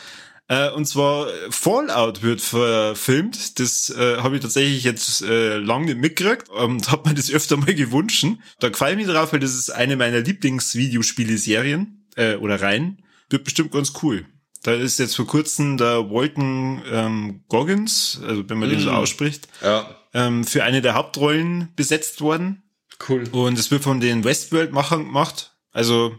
Äh, 0.49 0.71
und 0.71 0.87
zwar 0.87 1.29
Fallout 1.51 2.23
wird 2.23 2.41
verfilmt. 2.41 3.59
Das 3.61 3.91
äh, 3.91 4.19
habe 4.19 4.37
ich 4.37 4.43
tatsächlich 4.43 4.85
jetzt 4.85 5.23
äh, 5.23 5.57
lange 5.59 5.87
nicht 5.87 5.99
mitgekriegt 5.99 6.49
und 6.49 6.91
habe 6.91 7.09
mir 7.09 7.15
das 7.15 7.31
öfter 7.31 7.57
mal 7.57 7.75
gewünscht. 7.75 8.27
Da 8.61 8.69
gefällt 8.69 8.97
mir 8.99 9.07
drauf, 9.07 9.33
weil 9.33 9.41
das 9.41 9.55
ist 9.55 9.71
eine 9.71 9.97
meiner 9.97 10.21
Lieblingsvideospiele-Serien 10.21 12.07
äh, 12.17 12.37
oder 12.37 12.61
Reihen. 12.61 13.03
Wird 13.31 13.45
bestimmt 13.45 13.73
ganz 13.73 13.93
cool. 14.03 14.27
Da 14.63 14.75
ist 14.75 14.99
jetzt 14.99 15.17
vor 15.17 15.27
kurzem 15.27 15.77
der 15.77 16.11
Walton 16.11 16.83
ähm, 16.91 17.45
Goggins, 17.49 18.21
also 18.25 18.49
wenn 18.49 18.59
man 18.59 18.69
den 18.69 18.79
so 18.79 18.91
ausspricht, 18.91 19.49
Ja, 19.61 19.97
ähm, 20.15 20.45
für 20.45 20.63
eine 20.63 20.83
der 20.83 20.95
Hauptrollen 20.95 21.71
besetzt 21.75 22.21
worden. 22.21 22.63
cool. 23.09 23.25
Und 23.33 23.59
es 23.59 23.71
wird 23.73 23.83
von 23.83 23.99
den 24.01 24.23
Westworld-Machern 24.23 25.05
gemacht. 25.05 25.57
Also 25.73 26.17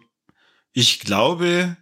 ich 0.73 0.99
glaube, 0.99 1.77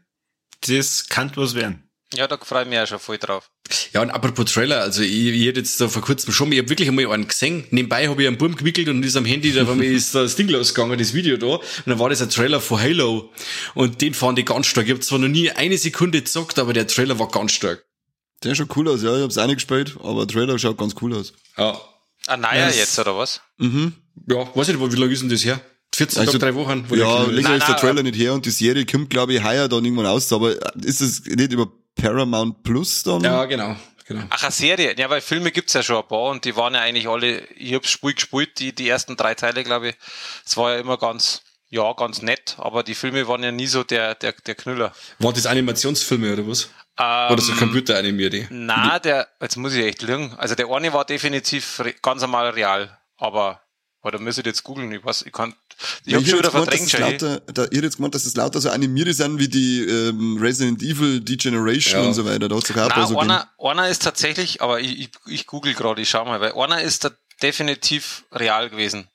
das 0.68 1.08
kann 1.08 1.32
was 1.36 1.56
werden. 1.56 1.90
Ja, 2.14 2.28
da 2.28 2.38
freue 2.38 2.64
ich 2.64 2.70
mich 2.70 2.78
auch 2.80 2.88
schon 2.88 3.00
voll 3.00 3.18
drauf. 3.18 3.50
Ja, 3.94 4.02
und 4.02 4.10
apropos 4.10 4.52
Trailer, 4.52 4.82
also 4.82 5.02
ich, 5.02 5.12
ich 5.28 5.46
hätte 5.46 5.62
jetzt 5.62 5.80
da 5.80 5.88
vor 5.88 6.02
kurzem 6.02 6.34
schon, 6.34 6.52
ich 6.52 6.58
habe 6.60 6.70
wirklich 6.70 6.90
einmal 6.90 7.08
einen 7.12 7.28
gesehen. 7.28 7.66
Nebenbei 7.70 8.08
habe 8.10 8.22
ich 8.22 8.28
einen 8.28 8.38
Buben 8.38 8.58
gewickelt 8.58 8.90
und 8.90 9.02
ist 9.04 9.16
am 9.16 9.24
Handy, 9.24 9.54
da 9.54 9.64
mir 9.64 9.86
ist 9.92 10.14
das 10.14 10.36
Ding 10.36 10.50
losgegangen, 10.50 11.00
das 11.00 11.14
Video 11.14 11.38
da. 11.38 11.48
Und 11.56 11.62
dann 11.86 12.00
war 12.00 12.10
das 12.10 12.22
ein 12.22 12.30
Trailer 12.30 12.60
von 12.60 12.82
Halo. 12.82 13.32
Und 13.76 14.02
den 14.02 14.14
fand 14.14 14.40
ich 14.40 14.46
ganz 14.46 14.68
stark. 14.68 14.88
Ich 14.88 14.92
habe 14.92 15.00
zwar 15.00 15.20
noch 15.20 15.30
nie 15.30 15.52
eine 15.52 15.78
Sekunde 15.78 16.20
gezockt, 16.22 16.60
aber 16.60 16.74
der 16.74 16.86
Trailer 16.88 17.18
war 17.18 17.30
ganz 17.30 17.54
stark. 17.54 17.86
Der 18.44 18.56
schaut 18.56 18.76
cool 18.76 18.90
aus, 18.90 19.04
ja, 19.04 19.16
ich 19.16 19.24
hab's 19.24 19.38
auch 19.38 19.46
nicht 19.46 19.56
gespielt, 19.58 19.96
aber 20.04 20.26
der 20.26 20.36
Trailer 20.36 20.60
schaut 20.60 20.78
ganz 20.78 20.96
cool 21.02 21.16
aus. 21.16 21.32
Ja. 21.58 21.80
Ah, 22.28 22.38
naja, 22.38 22.68
Das- 22.68 22.76
jetzt, 22.78 23.00
oder 23.00 23.18
was? 23.18 23.42
Mhm. 23.58 23.94
Ja, 24.28 24.54
weiß 24.56 24.68
nicht, 24.68 24.80
wie 24.80 24.96
lange 24.96 25.14
ist 25.14 25.22
denn 25.22 25.30
das 25.30 25.46
her? 25.46 25.62
14 25.94 26.22
Also, 26.22 26.38
drei 26.38 26.56
Wochen? 26.56 26.86
Ja, 26.96 27.24
länger 27.24 27.56
ist 27.58 27.68
der 27.68 27.78
Trailer 27.78 28.02
nicht 28.04 28.18
her 28.18 28.34
und 28.34 28.46
die 28.46 28.50
Serie 28.52 28.86
kommt, 28.86 29.10
glaube 29.10 29.34
ich, 29.34 29.44
heuer 29.44 29.68
dann 29.68 29.84
irgendwann 29.84 30.06
aus, 30.06 30.32
aber 30.32 30.56
ist 30.84 31.02
es 31.02 31.26
nicht 31.26 31.52
über 31.52 31.72
Paramount 31.96 32.64
Plus 32.64 33.04
dann? 33.04 33.22
ja, 33.24 33.46
genau. 33.46 33.76
genau. 34.06 34.24
Ach, 34.30 34.44
eine 34.44 34.52
Serie. 34.52 34.96
Ja, 34.98 35.10
weil 35.10 35.22
Filme 35.22 35.52
gibt's 35.52 35.74
ja 35.74 35.84
schon 35.84 35.98
ein 35.98 36.08
paar 36.08 36.30
und 36.30 36.46
die 36.46 36.56
waren 36.56 36.74
ja 36.74 36.82
eigentlich 36.82 37.08
alle, 37.08 37.42
ich 37.56 37.74
hab's 37.74 37.90
spult 37.90 38.16
gespielt, 38.18 38.60
die, 38.60 38.74
die 38.74 38.88
ersten 38.90 39.16
drei 39.18 39.36
Teile, 39.36 39.64
glaube 39.64 39.90
ich. 39.90 39.96
Es 40.46 40.58
war 40.58 40.74
ja 40.74 40.80
immer 40.80 40.98
ganz, 40.98 41.42
ja, 41.70 41.94
ganz 41.94 42.22
nett, 42.22 42.56
aber 42.58 42.84
die 42.84 42.96
Filme 42.96 43.28
waren 43.28 43.44
ja 43.44 43.52
nie 43.52 43.68
so 43.68 43.84
der, 43.84 44.16
der, 44.16 44.34
der 44.46 44.56
Knüller. 44.56 44.94
Waren 45.20 45.34
das 45.34 45.46
Animationsfilme 45.46 46.34
oder 46.34 46.48
was? 46.48 46.70
Ähm, 47.00 47.32
Oder 47.32 47.42
so 47.42 47.54
computeranimierte? 47.54 48.48
Na, 48.50 49.00
der, 49.00 49.28
jetzt 49.42 49.56
muss 49.56 49.74
ich 49.74 49.86
echt 49.86 50.02
lügen. 50.02 50.36
Also 50.38 50.56
der 50.56 50.70
eine 50.70 50.92
war 50.92 51.06
definitiv 51.06 51.82
ganz 52.02 52.22
normal 52.22 52.50
real, 52.50 53.00
aber, 53.18 53.62
oder 54.04 54.20
müsst 54.20 54.38
ihr 54.40 54.44
jetzt 54.46 54.64
googeln, 54.64 54.92
ich 54.92 55.04
weiß, 55.06 55.24
ich 55.24 55.32
kann, 55.32 55.54
ich 56.06 56.14
Ja, 56.14 56.18
hab 56.20 56.26
schon 56.28 56.40
wieder 56.40 56.50
gemeint, 56.50 56.70
verdrängt, 56.70 56.94
es 56.94 57.00
lauter, 57.00 57.40
da, 57.54 57.64
ich 57.66 57.70
hätte 57.72 57.86
jetzt 57.86 57.98
gemeint, 57.98 58.16
dass 58.16 58.26
es 58.26 58.36
lauter 58.36 58.60
so 58.62 58.70
animierte 58.70 59.14
sind 59.14 59.40
wie 59.40 59.48
die 59.48 59.82
ähm, 59.86 60.38
Resident 60.42 60.82
Evil 60.82 61.20
Degeneration 61.22 62.02
Ja. 62.02 62.08
und 62.08 62.14
so 62.14 62.26
weiter. 62.26 62.50
Da 62.50 62.56
hat 62.56 62.64
es 62.64 62.72
auch 62.72 62.76
ein 62.76 62.90
paar 62.90 63.00
Na, 63.00 63.08
so 63.08 63.20
einer, 63.20 63.48
einer 63.60 63.90
ist 63.90 64.02
tatsächlich, 64.04 64.62
aber 64.62 64.80
ich, 64.80 65.00
ich, 65.00 65.10
ich 65.28 65.48
google 65.48 65.74
gerade, 65.74 66.02
ich 66.02 66.10
schau 66.10 66.26
mal, 66.26 66.42
weil 66.42 66.54
einer 66.54 66.82
ist 66.82 67.04
da 67.06 67.12
definitiv 67.42 68.24
real 68.32 68.70
gewesen. 68.70 69.08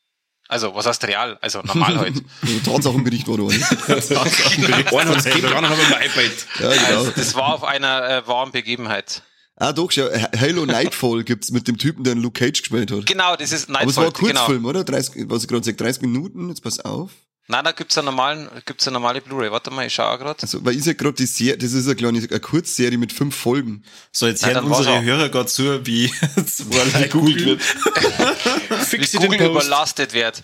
Also, 0.49 0.77
was 0.77 0.87
heißt 0.87 1.03
real? 1.05 1.39
Also 1.41 1.61
normal 1.63 1.99
halt. 1.99 2.15
gegeben. 2.15 2.63
Tatsachenbericht 2.65 3.27
war 3.27 3.37
da, 3.39 3.43
nicht? 3.45 4.93
Einer 4.93 5.11
hat's 5.17 5.25
gegeben, 5.25 5.49
der 5.49 5.57
andere 5.57 5.77
haben 5.77 5.89
wir 5.91 6.07
iPad. 6.07 6.47
Ja, 6.61 6.69
genau. 6.73 6.99
Also, 7.01 7.11
das 7.17 7.35
war 7.35 7.55
auf 7.55 7.65
einer 7.65 8.09
äh, 8.09 8.27
wahren 8.29 8.53
Begebenheit. 8.53 9.23
Ah, 9.59 9.73
doch, 9.73 9.91
ja, 9.93 10.07
Halo 10.39 10.67
Nightfall 10.67 11.25
gibt's 11.25 11.51
mit 11.51 11.67
dem 11.67 11.79
Typen, 11.79 12.05
der 12.05 12.13
einen 12.13 12.23
Luke 12.23 12.39
Cage 12.39 12.61
gespielt 12.61 12.91
hat. 12.91 13.07
Genau, 13.07 13.37
das 13.37 13.53
ist 13.53 13.71
Aber 13.71 13.89
es 13.89 13.97
war 13.97 14.05
ein 14.05 14.09
Nightfall, 14.09 14.29
genau. 14.29 14.41
Kurzfilm, 14.41 14.65
oder? 14.67 14.85
30, 14.85 15.25
was 15.29 15.43
ich 15.43 15.49
gerade 15.49 15.65
sag, 15.65 15.79
30 15.79 16.03
Minuten, 16.03 16.49
jetzt 16.51 16.63
pass 16.63 16.79
auf. 16.81 17.11
Nein, 17.49 17.65
da 17.65 17.71
gibt's 17.73 17.97
einen 17.97 18.07
normalen, 18.07 18.49
gibt's 18.65 18.87
eine 18.89 18.95
normale 18.95 19.21
Blu-ray. 19.21 19.53
Warte 19.53 19.71
mal, 19.71 19.87
ich 19.87 19.95
schaue 19.95 20.19
gerade. 20.19 20.43
Also, 20.43 20.65
weil 20.65 20.75
ich 20.77 20.83
sag 20.83 20.99
gerade, 20.99 21.15
die 21.15 21.27
Serie, 21.27 21.57
das 21.57 21.73
ist 21.73 21.87
eine 21.87 21.95
kleine, 21.95 22.19
eine 22.19 22.41
Kurzserie 22.41 22.99
mit 22.99 23.13
fünf 23.13 23.37
Folgen. 23.37 23.85
So, 24.11 24.27
jetzt 24.27 24.43
Na, 24.43 24.49
hören 24.49 24.65
unsere 24.65 24.99
auch. 24.99 25.03
Hörer 25.03 25.29
gerade 25.29 25.47
zu, 25.47 25.87
wie 25.87 26.11
zwei 26.45 26.85
Leute 26.85 27.09
googeln. 27.09 27.61
Fix 27.61 29.13
Wie 29.15 29.19
Google 29.19 29.43
überlastet 29.47 30.13
wird. 30.13 30.43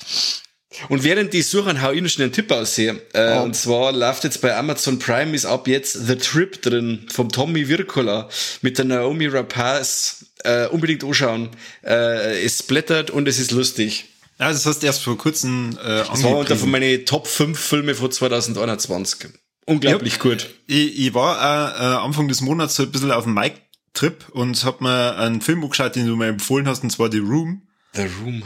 Und 0.88 1.04
während 1.04 1.32
die 1.32 1.42
suchen, 1.42 1.82
hau 1.82 1.92
ich 1.92 2.02
noch 2.02 2.08
schnell 2.08 2.26
einen 2.26 2.32
Tipp 2.32 2.50
aussehen. 2.50 3.00
Äh, 3.12 3.38
Und 3.38 3.54
zwar 3.56 3.92
läuft 3.92 4.24
jetzt 4.24 4.40
bei 4.40 4.56
Amazon 4.56 4.98
Prime 4.98 5.34
ist 5.34 5.44
ab 5.44 5.68
jetzt 5.68 5.92
The 6.06 6.16
Trip 6.16 6.60
drin 6.62 7.06
vom 7.12 7.30
Tommy 7.30 7.68
Wirkola 7.68 8.28
mit 8.62 8.78
der 8.78 8.84
Naomi 8.86 9.26
Rapaz. 9.26 10.26
Äh, 10.44 10.66
unbedingt 10.68 11.04
anschauen. 11.04 11.50
Äh, 11.84 12.44
es 12.44 12.62
blättert 12.62 13.10
und 13.10 13.28
es 13.28 13.38
ist 13.38 13.52
lustig. 13.52 14.06
Ja, 14.40 14.48
das 14.48 14.66
hast 14.66 14.82
du 14.82 14.86
erst 14.86 15.02
vor 15.04 15.16
kurzem 15.16 15.78
äh, 15.82 15.98
Das 15.98 16.22
war 16.24 16.36
unter 16.36 16.56
von 16.56 16.70
meinen 16.70 17.06
Top 17.06 17.28
5 17.28 17.58
Filme 17.58 17.94
von 17.94 18.10
2021. 18.10 19.30
Unglaublich 19.66 20.18
gut. 20.18 20.50
Ich, 20.66 20.98
ich 20.98 21.14
war 21.14 21.36
auch, 21.36 21.80
äh, 21.80 22.04
Anfang 22.04 22.26
des 22.26 22.40
Monats 22.40 22.74
so 22.74 22.82
ein 22.82 22.90
bisschen 22.90 23.12
auf 23.12 23.24
dem 23.24 23.34
Mike-Trip 23.34 24.30
und 24.30 24.64
hab 24.64 24.80
mir 24.80 25.16
einen 25.16 25.40
Film 25.40 25.62
angeschaut, 25.62 25.94
den 25.94 26.06
du 26.06 26.16
mir 26.16 26.26
empfohlen 26.26 26.66
hast, 26.66 26.82
und 26.82 26.90
zwar 26.90 27.12
The 27.12 27.18
Room. 27.18 27.62
The 27.94 28.08
Room. 28.24 28.42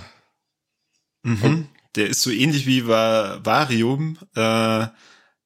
Mhm. 1.22 1.68
Der 1.96 2.06
ist 2.08 2.22
so 2.22 2.30
ähnlich 2.30 2.66
wie 2.66 2.86
Va 2.86 3.40
Varium, 3.42 4.18
äh, 4.34 4.86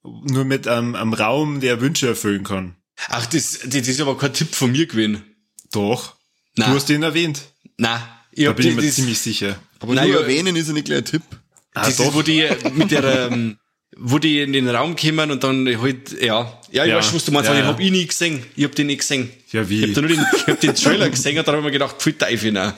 nur 0.03 0.45
mit 0.45 0.67
einem, 0.69 0.95
einem 0.95 1.13
Raum, 1.13 1.61
der 1.61 1.81
Wünsche 1.81 2.09
erfüllen 2.09 2.45
kann. 2.45 2.75
Ach, 3.09 3.25
das, 3.27 3.61
das 3.65 3.89
ist 3.89 4.01
aber 4.01 4.19
kein 4.19 4.33
Tipp 4.35 4.55
von 4.55 4.73
mir 4.73 4.87
gewesen. 4.87 5.23
Doch. 5.73 6.17
Na. 6.57 6.67
Du 6.69 6.75
hast 6.75 6.89
den 6.89 7.03
erwähnt. 7.03 7.41
Na, 7.79 8.03
ich 8.33 8.45
Da 8.45 8.53
bin 8.53 8.67
ich 8.69 8.75
mir 8.77 8.83
das- 8.83 8.97
ziemlich 8.97 9.19
sicher. 9.19 9.59
Aber 9.79 9.95
Nein, 9.95 10.09
nur 10.11 10.17
ja. 10.21 10.23
erwähnen 10.27 10.57
ist 10.57 10.67
ja 10.69 10.75
nicht 10.75 10.87
gleich 10.87 10.99
ein 10.99 11.05
Tipp. 11.05 11.23
Ah, 11.73 11.85
das 11.87 11.99
ist, 12.01 12.13
wo 12.15 12.21
die 12.23 12.47
mit 12.75 12.91
der, 12.91 13.31
ähm, 13.31 13.57
wo 13.97 14.19
die 14.19 14.41
in 14.43 14.53
den 14.53 14.69
Raum 14.69 14.97
kommen 14.97 15.31
und 15.31 15.43
dann 15.45 15.67
halt, 15.81 16.21
ja. 16.21 16.61
Ja, 16.73 16.85
ich 16.85 16.91
Ja. 16.91 16.97
weiß, 16.99 17.15
was 17.15 17.25
du 17.25 17.33
meinst, 17.33 17.49
Ja, 17.49 17.57
ja. 17.59 17.67
hab 17.67 17.79
ich 17.81 17.91
nie 17.91 18.07
gesehen. 18.07 18.43
Ich 18.57 18.65
hab 18.65 18.75
den 18.75 18.89
nicht 18.89 18.99
gesehen. 19.01 19.31
Ja, 19.53 19.69
wie? 19.69 19.85
Ich 19.85 19.97
hab, 19.97 20.03
nur 20.03 20.09
den, 20.11 20.25
ich 20.37 20.47
hab 20.47 20.61
den 20.61 20.75
Trailer 20.75 21.09
gesehen 21.09 21.39
und 21.39 21.47
dann 21.49 21.55
hab 21.55 21.61
ich 21.61 21.65
mir 21.67 21.71
gedacht, 21.71 21.97
pfui 22.03 22.13
Teufel, 22.13 22.53
nein. 22.53 22.73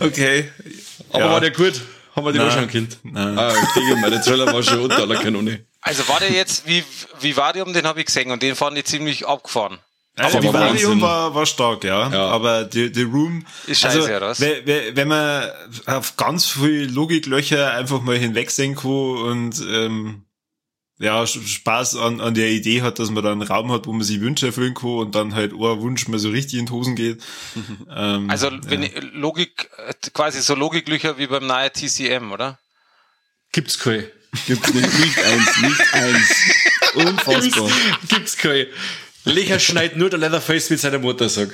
Okay. 0.00 0.48
Aber 1.12 1.24
Ja. 1.24 1.30
war 1.32 1.40
der 1.40 1.50
gut? 1.50 1.80
Haben 2.14 2.26
wir 2.26 2.32
den 2.32 2.42
Nein. 2.42 2.50
anschauen 2.50 2.68
können? 2.70 2.88
Nein. 3.04 3.38
Ah, 3.38 3.52
ich 3.52 3.72
denke 3.72 3.96
mal, 3.96 4.10
der 4.10 4.20
Trailer 4.22 4.52
war 4.52 4.62
schon 4.62 4.80
unter 4.80 4.98
aller 4.98 5.16
Kanone. 5.16 5.64
Also 5.80 6.06
war 6.08 6.20
der 6.20 6.30
jetzt, 6.30 6.66
wie, 6.66 6.84
wie 7.20 7.36
Varium, 7.36 7.72
den 7.72 7.86
habe 7.86 8.00
ich 8.00 8.06
gesehen 8.06 8.30
und 8.30 8.42
den 8.42 8.54
fand 8.54 8.76
ich 8.76 8.84
ziemlich 8.84 9.26
abgefahren. 9.26 9.78
Also 10.16 10.38
Aber 10.38 10.46
die 10.46 10.52
war 10.52 10.60
Varium 10.68 11.00
war, 11.00 11.34
war 11.34 11.46
stark, 11.46 11.84
ja. 11.84 12.10
Ja. 12.10 12.26
Aber 12.26 12.68
The, 12.70 12.90
The 12.94 13.02
Room 13.04 13.46
Ist 13.66 13.80
scheiße, 13.80 14.20
also? 14.22 14.44
Wenn, 14.44 14.66
wenn 14.66 14.96
wenn 14.96 15.08
man 15.08 15.48
auf 15.86 16.16
ganz 16.18 16.50
viel 16.50 16.90
Logiklöcher 16.92 17.72
einfach 17.72 18.02
mal 18.02 18.18
hinwegsehen 18.18 18.74
kann 18.76 18.90
und 18.90 19.62
ähm, 19.70 20.24
ja, 21.02 21.26
Spaß 21.26 21.96
an, 21.96 22.20
an 22.20 22.34
der 22.34 22.50
Idee 22.50 22.82
hat, 22.82 23.00
dass 23.00 23.10
man 23.10 23.24
da 23.24 23.32
einen 23.32 23.42
Raum 23.42 23.72
hat, 23.72 23.86
wo 23.86 23.92
man 23.92 24.04
sich 24.04 24.20
Wünsche 24.20 24.46
erfüllen 24.46 24.74
kann 24.74 24.90
und 24.90 25.14
dann 25.16 25.34
halt 25.34 25.52
ein 25.52 25.58
Wunsch 25.58 26.06
mal 26.06 26.20
so 26.20 26.30
richtig 26.30 26.60
in 26.60 26.66
die 26.66 26.72
Hosen 26.72 26.94
geht. 26.94 27.20
ähm, 27.94 28.30
Also 28.30 28.50
wenn 28.66 28.84
ich, 28.84 28.92
Logik, 29.12 29.68
äh, 29.84 29.94
quasi 30.14 30.40
so 30.40 30.54
Logiklöcher 30.54 31.18
wie 31.18 31.26
beim 31.26 31.44
neuen 31.44 31.72
TCM, 31.72 32.30
oder? 32.30 32.60
Gibt's 33.50 33.80
kein. 33.80 34.06
Gibt's 34.46 34.72
nicht, 34.72 34.98
nicht 35.00 35.18
eins, 35.18 35.60
nicht 35.62 35.94
eins. 35.94 36.36
Unfassbar. 36.94 37.70
Gibt's 38.08 38.36
kein. 38.36 38.66
Lecher 39.24 39.60
schneit 39.60 39.96
nur 39.96 40.10
der 40.10 40.18
Leatherface 40.18 40.70
mit 40.70 40.80
seiner 40.80 40.98
Mutter, 40.98 41.28
sag. 41.28 41.50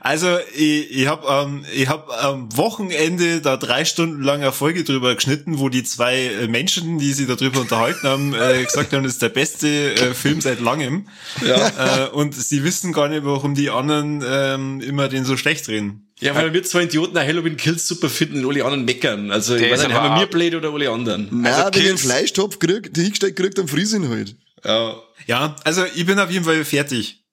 Also 0.00 0.38
ich, 0.56 0.90
ich 0.90 1.06
habe 1.06 1.26
ähm, 1.30 1.64
ich 1.72 1.88
hab 1.88 2.10
am 2.10 2.56
Wochenende 2.56 3.40
da 3.40 3.56
drei 3.56 3.84
Stunden 3.84 4.22
lang 4.22 4.40
eine 4.42 4.50
Folge 4.50 4.82
drüber 4.82 5.14
geschnitten, 5.14 5.58
wo 5.60 5.68
die 5.68 5.84
zwei 5.84 6.16
äh, 6.16 6.48
Menschen, 6.48 6.98
die 6.98 7.12
sich 7.12 7.28
darüber 7.28 7.60
unterhalten 7.60 8.08
haben, 8.08 8.34
äh, 8.34 8.64
gesagt 8.64 8.92
haben, 8.92 9.04
das 9.04 9.12
ist 9.12 9.22
der 9.22 9.28
beste 9.28 9.68
äh, 9.94 10.14
Film 10.14 10.40
seit 10.40 10.60
langem. 10.60 11.06
Ja. 11.46 12.06
Äh, 12.06 12.08
und 12.08 12.34
sie 12.34 12.64
wissen 12.64 12.92
gar 12.92 13.08
nicht, 13.08 13.24
warum 13.24 13.54
die 13.54 13.70
anderen 13.70 14.24
ähm, 14.26 14.80
immer 14.80 15.08
den 15.08 15.24
so 15.24 15.36
schlecht 15.36 15.68
reden. 15.68 16.08
Ja, 16.20 16.34
weil 16.34 16.52
wir 16.52 16.62
zwei 16.64 16.84
Idioten 16.84 17.16
auch 17.18 17.22
Halloween 17.22 17.56
Kills 17.56 17.86
super 17.86 18.08
finden 18.08 18.44
und 18.44 18.50
alle 18.52 18.64
anderen 18.64 18.84
meckern. 18.84 19.30
Also, 19.30 19.56
Der 19.56 19.66
ich 19.66 19.72
weiß 19.72 19.86
nicht, 19.86 19.92
haben 19.96 20.14
wir 20.14 20.20
mir 20.20 20.26
blöd 20.26 20.54
oder 20.54 20.72
alle 20.72 20.90
anderen? 20.90 21.28
Nein, 21.30 21.52
Also 21.52 21.66
wenn 21.66 21.72
ich 21.72 21.78
einen 21.78 21.86
Kills- 21.96 22.02
Fleischtopf 22.02 22.58
krieg, 22.58 22.94
die 22.94 23.02
hingestellt 23.02 23.36
kriegt, 23.36 23.58
dann 23.58 23.68
friese 23.68 23.96
ich 23.98 24.02
ihn 24.04 24.08
halt. 24.08 24.36
Ja. 24.64 24.94
Ja, 25.26 25.56
also 25.64 25.84
ich 25.94 26.04
bin 26.06 26.18
auf 26.18 26.30
jeden 26.30 26.44
Fall 26.44 26.64
fertig. 26.64 27.24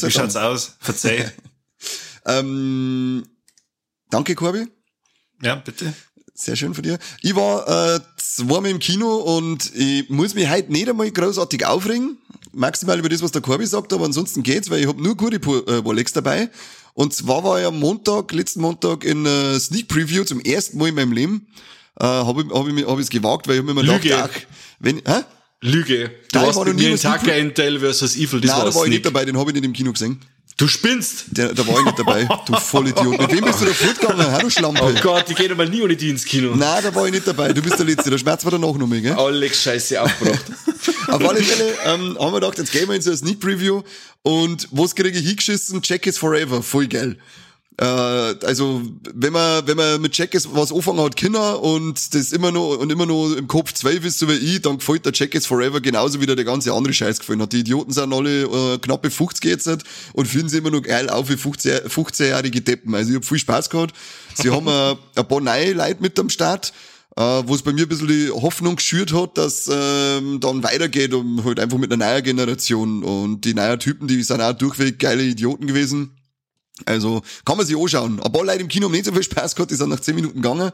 Sei 0.00 0.06
Wie 0.08 0.10
schaut's 0.12 0.36
aus? 0.36 0.76
Verzeih. 0.80 1.32
Ähm, 2.26 3.24
danke, 4.10 4.34
Corby. 4.34 4.66
ja, 5.42 5.54
bitte. 5.54 5.94
Sehr 6.34 6.56
schön 6.56 6.74
von 6.74 6.82
dir. 6.84 6.98
Ich 7.22 7.34
war 7.34 7.66
äh, 7.96 8.00
zweimal 8.18 8.70
im 8.70 8.78
Kino 8.78 9.16
und 9.16 9.74
ich 9.74 10.08
muss 10.10 10.34
mich 10.34 10.48
heute 10.48 10.70
nicht 10.70 10.88
einmal 10.88 11.10
großartig 11.10 11.64
aufregen. 11.66 12.18
Maximal 12.52 12.98
über 12.98 13.08
das, 13.08 13.22
was 13.22 13.32
der 13.32 13.40
Corby 13.42 13.66
sagt, 13.66 13.92
aber 13.92 14.04
ansonsten 14.04 14.42
geht's, 14.42 14.68
weil 14.70 14.80
ich 14.80 14.86
habe 14.86 15.02
nur 15.02 15.16
gute 15.16 15.40
Po- 15.40 15.60
äh, 15.60 15.76
Rolex 15.76 16.12
dabei. 16.12 16.50
Und 16.94 17.14
zwar 17.14 17.42
war 17.44 17.58
ich 17.60 17.66
am 17.66 17.78
Montag, 17.80 18.30
letzten 18.32 18.60
Montag 18.60 19.04
in 19.04 19.24
äh, 19.26 19.58
Sneak 19.58 19.88
Preview 19.88 20.24
zum 20.24 20.40
ersten 20.40 20.76
Mal 20.78 20.88
in 20.88 20.94
meinem 20.94 21.12
Leben. 21.12 21.46
Äh, 21.98 22.04
habe 22.04 22.42
ich, 22.42 22.50
hab 22.50 22.68
ich, 22.68 22.86
hab 22.86 22.98
ich's 22.98 23.10
gewagt, 23.10 23.48
weil 23.48 23.54
ich 23.54 23.58
hab 23.60 23.64
mir 23.66 23.72
immer 23.72 23.82
gedacht, 23.82 24.30
ach, 24.32 24.40
wenn, 24.80 24.98
hä? 24.98 25.22
Lüge. 25.60 26.10
Du 26.32 26.38
Nein, 26.38 26.54
war 26.54 26.64
mit 26.64 26.76
mir 26.76 26.90
in 26.90 26.96
Tucker 26.98 27.36
Intel 27.36 27.80
versus 27.80 28.16
Evil, 28.16 28.40
das 28.40 28.50
Nein, 28.50 28.66
da 28.66 28.74
war 28.74 28.84
ich 28.84 28.90
nicht 28.90 29.06
dabei, 29.06 29.24
den 29.24 29.36
habe 29.36 29.50
ich 29.50 29.54
nicht 29.54 29.64
im 29.64 29.72
Kino 29.72 29.92
gesehen. 29.92 30.20
Du 30.56 30.66
spinnst! 30.66 31.26
Der, 31.30 31.54
da 31.54 31.66
war 31.66 31.78
ich 31.78 31.84
nicht 31.84 31.98
dabei, 31.98 32.28
du 32.46 32.56
Vollidiot. 32.56 33.18
Mit 33.20 33.32
wem 33.32 33.44
bist 33.44 33.60
du 33.60 33.66
da 33.66 33.72
fortgegangen? 33.72 34.34
Hä, 34.34 34.42
du 34.42 34.50
Schlampe. 34.50 34.82
Oh 34.82 35.00
Gott, 35.00 35.30
ich 35.30 35.36
gehe 35.36 35.54
mal 35.54 35.68
nie 35.68 35.82
ohne 35.82 35.96
die 35.96 36.10
ins 36.10 36.24
Kino. 36.24 36.54
Nein, 36.56 36.82
da 36.82 36.92
war 36.94 37.06
ich 37.06 37.12
nicht 37.12 37.26
dabei. 37.26 37.52
Du 37.52 37.62
bist 37.62 37.78
der 37.78 37.86
Letzte. 37.86 38.10
Der 38.10 38.18
Schmerz 38.18 38.44
war 38.44 38.50
danach 38.50 38.74
noch 38.74 38.86
mehr, 38.88 39.00
gell? 39.00 39.12
Alex 39.12 39.62
Scheiße 39.62 40.02
aufgebracht. 40.02 40.44
Auf 41.08 41.28
alle 41.28 41.42
Fälle 41.42 41.74
ähm, 41.86 42.16
haben 42.18 42.32
wir 42.32 42.40
gedacht, 42.40 42.58
jetzt 42.58 42.72
gehen 42.72 42.88
wir 42.88 42.96
in 42.96 43.02
so 43.02 43.10
eine 43.10 43.16
Sneak 43.16 43.40
Preview 43.40 43.82
und 44.22 44.68
was 44.72 44.94
kriege 44.94 45.16
ich 45.16 45.26
hingeschissen? 45.26 45.80
Check 45.80 46.06
is 46.06 46.18
forever, 46.18 46.62
voll 46.62 46.86
geil. 46.88 47.16
Äh, 47.80 47.84
also 47.84 48.82
wenn 49.14 49.32
man 49.32 49.66
wenn 49.66 49.76
man 49.76 50.00
mit 50.00 50.18
is 50.18 50.48
was 50.52 50.72
anfangen 50.72 51.00
hat 51.00 51.14
Kinder 51.14 51.62
und 51.62 52.12
das 52.12 52.32
immer 52.32 52.50
noch 52.50 52.78
und 52.78 52.90
immer 52.90 53.06
noch 53.06 53.32
im 53.34 53.46
Kopf 53.46 53.72
zwölf 53.72 54.04
ist 54.04 54.18
so 54.18 54.28
wie 54.28 54.32
ich, 54.32 54.62
dann 54.62 54.78
gefällt 54.78 55.06
der 55.06 55.34
is 55.34 55.46
forever 55.46 55.80
genauso 55.80 56.20
wie 56.20 56.26
der, 56.26 56.34
der 56.34 56.44
ganze 56.44 56.72
andere 56.72 56.92
Scheiß 56.92 57.20
gefallen 57.20 57.40
hat. 57.40 57.52
Die 57.52 57.60
Idioten 57.60 57.92
sind 57.92 58.12
alle 58.12 58.42
äh, 58.42 58.78
knappe 58.78 59.10
50 59.10 59.44
jetzt 59.44 59.68
und 60.12 60.26
fühlen 60.26 60.48
sich 60.48 60.58
immer 60.58 60.72
noch 60.72 60.82
geil 60.82 61.08
auf 61.08 61.28
wie 61.30 61.36
15 61.36 61.88
15-jährige 61.88 62.62
Deppen. 62.62 62.94
Also 62.96 63.10
ich 63.10 63.16
habe 63.16 63.26
viel 63.26 63.38
Spaß 63.38 63.70
gehabt. 63.70 63.94
Sie 64.34 64.50
haben 64.50 64.66
äh, 64.66 64.96
ein 65.20 65.28
paar 65.28 65.40
neue 65.40 65.72
Leute 65.72 66.02
mit 66.02 66.18
am 66.18 66.30
Start. 66.30 66.72
äh, 67.16 67.42
wo 67.46 67.54
es 67.54 67.62
bei 67.62 67.72
mir 67.72 67.82
ein 67.82 67.88
bisschen 67.88 68.08
die 68.08 68.30
Hoffnung 68.30 68.76
geschürt 68.76 69.12
hat, 69.12 69.38
dass 69.38 69.68
ähm, 69.72 70.40
dann 70.40 70.62
weitergeht 70.64 71.14
und 71.14 71.44
halt 71.44 71.60
einfach 71.60 71.78
mit 71.78 71.92
einer 71.92 72.04
neuen 72.04 72.24
Generation 72.24 73.04
und 73.04 73.44
die 73.44 73.54
neuen 73.54 73.78
Typen, 73.78 74.08
die 74.08 74.22
sind 74.22 74.40
auch 74.40 74.52
durchweg 74.52 74.98
geile 74.98 75.22
Idioten 75.22 75.66
gewesen. 75.66 76.17
Also 76.84 77.22
kann 77.44 77.56
man 77.56 77.66
sich 77.66 77.76
anschauen. 77.76 78.20
Ein 78.20 78.32
paar 78.32 78.44
Leute 78.44 78.60
im 78.60 78.68
Kino 78.68 78.86
haben 78.86 78.92
nicht 78.92 79.04
so 79.04 79.12
viel 79.12 79.22
Spaß 79.22 79.54
gehabt, 79.54 79.70
die 79.70 79.76
sind 79.76 79.90
nach 79.90 80.00
zehn 80.00 80.14
Minuten 80.14 80.40
gegangen. 80.40 80.70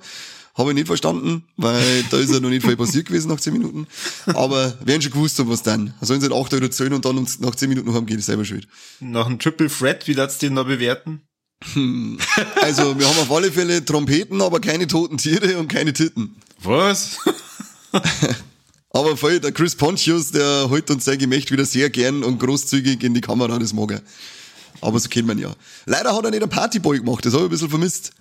Habe 0.56 0.70
ich 0.70 0.74
nicht 0.76 0.86
verstanden, 0.86 1.44
weil 1.56 2.05
da 2.10 2.18
ist 2.18 2.32
ja 2.32 2.40
noch 2.40 2.51
nicht 2.51 2.64
viel 2.64 2.76
passiert 2.76 3.06
gewesen 3.06 3.28
nach 3.28 3.40
zehn 3.40 3.52
Minuten. 3.52 3.86
Aber 4.26 4.74
werden 4.85 5.02
schon 5.02 5.12
gewusst 5.12 5.39
haben, 5.39 5.51
was 5.51 5.62
dann. 5.62 5.94
Sollen 6.01 6.20
sie 6.20 6.26
in 6.26 6.32
acht 6.32 6.52
oder 6.55 6.70
zehn 6.70 6.93
und 6.93 7.05
dann 7.05 7.18
uns 7.18 7.40
nach 7.40 7.55
zehn 7.55 7.68
Minuten 7.68 7.93
haben, 7.93 8.06
geht 8.06 8.18
es 8.18 8.26
selber 8.26 8.44
schuld. 8.44 8.68
Nach 9.01 9.26
einem 9.26 9.39
Triple 9.39 9.68
Threat, 9.68 10.06
wie 10.06 10.14
darfst 10.14 10.43
du 10.43 10.47
den 10.47 10.56
da 10.56 10.62
bewerten? 10.62 11.22
Also 12.60 12.98
wir 12.98 13.09
haben 13.09 13.18
auf 13.18 13.32
alle 13.32 13.51
Fälle 13.51 13.85
Trompeten, 13.85 14.43
aber 14.43 14.60
keine 14.60 14.86
toten 14.86 15.16
Tiere 15.16 15.59
und 15.59 15.68
keine 15.68 15.93
Titten. 15.93 16.36
Was? 16.62 17.18
Aber 18.90 19.16
voll, 19.16 19.40
der 19.40 19.51
Chris 19.51 19.74
Pontius, 19.74 20.31
der 20.31 20.68
holt 20.70 20.89
uns 20.89 21.05
sein 21.05 21.18
Gemächt 21.18 21.51
wieder 21.51 21.64
sehr 21.64 21.90
gern 21.90 22.22
und 22.22 22.39
großzügig 22.39 23.02
in 23.02 23.12
die 23.12 23.20
Kamera, 23.20 23.59
das 23.59 23.72
mag 23.72 23.90
er. 23.90 24.02
Aber 24.85 24.98
so 25.01 25.09
kennt 25.09 25.27
man 25.27 25.39
ja. 25.39 25.52
Leider 25.86 26.15
hat 26.15 26.24
er 26.24 26.31
nicht 26.31 26.43
einen 26.43 26.51
Partyboy 26.51 26.98
gemacht, 26.98 27.24
das 27.24 27.32
habe 27.32 27.44
ich 27.44 27.48
ein 27.48 27.51
bisschen 27.51 27.70
vermisst. 27.70 28.12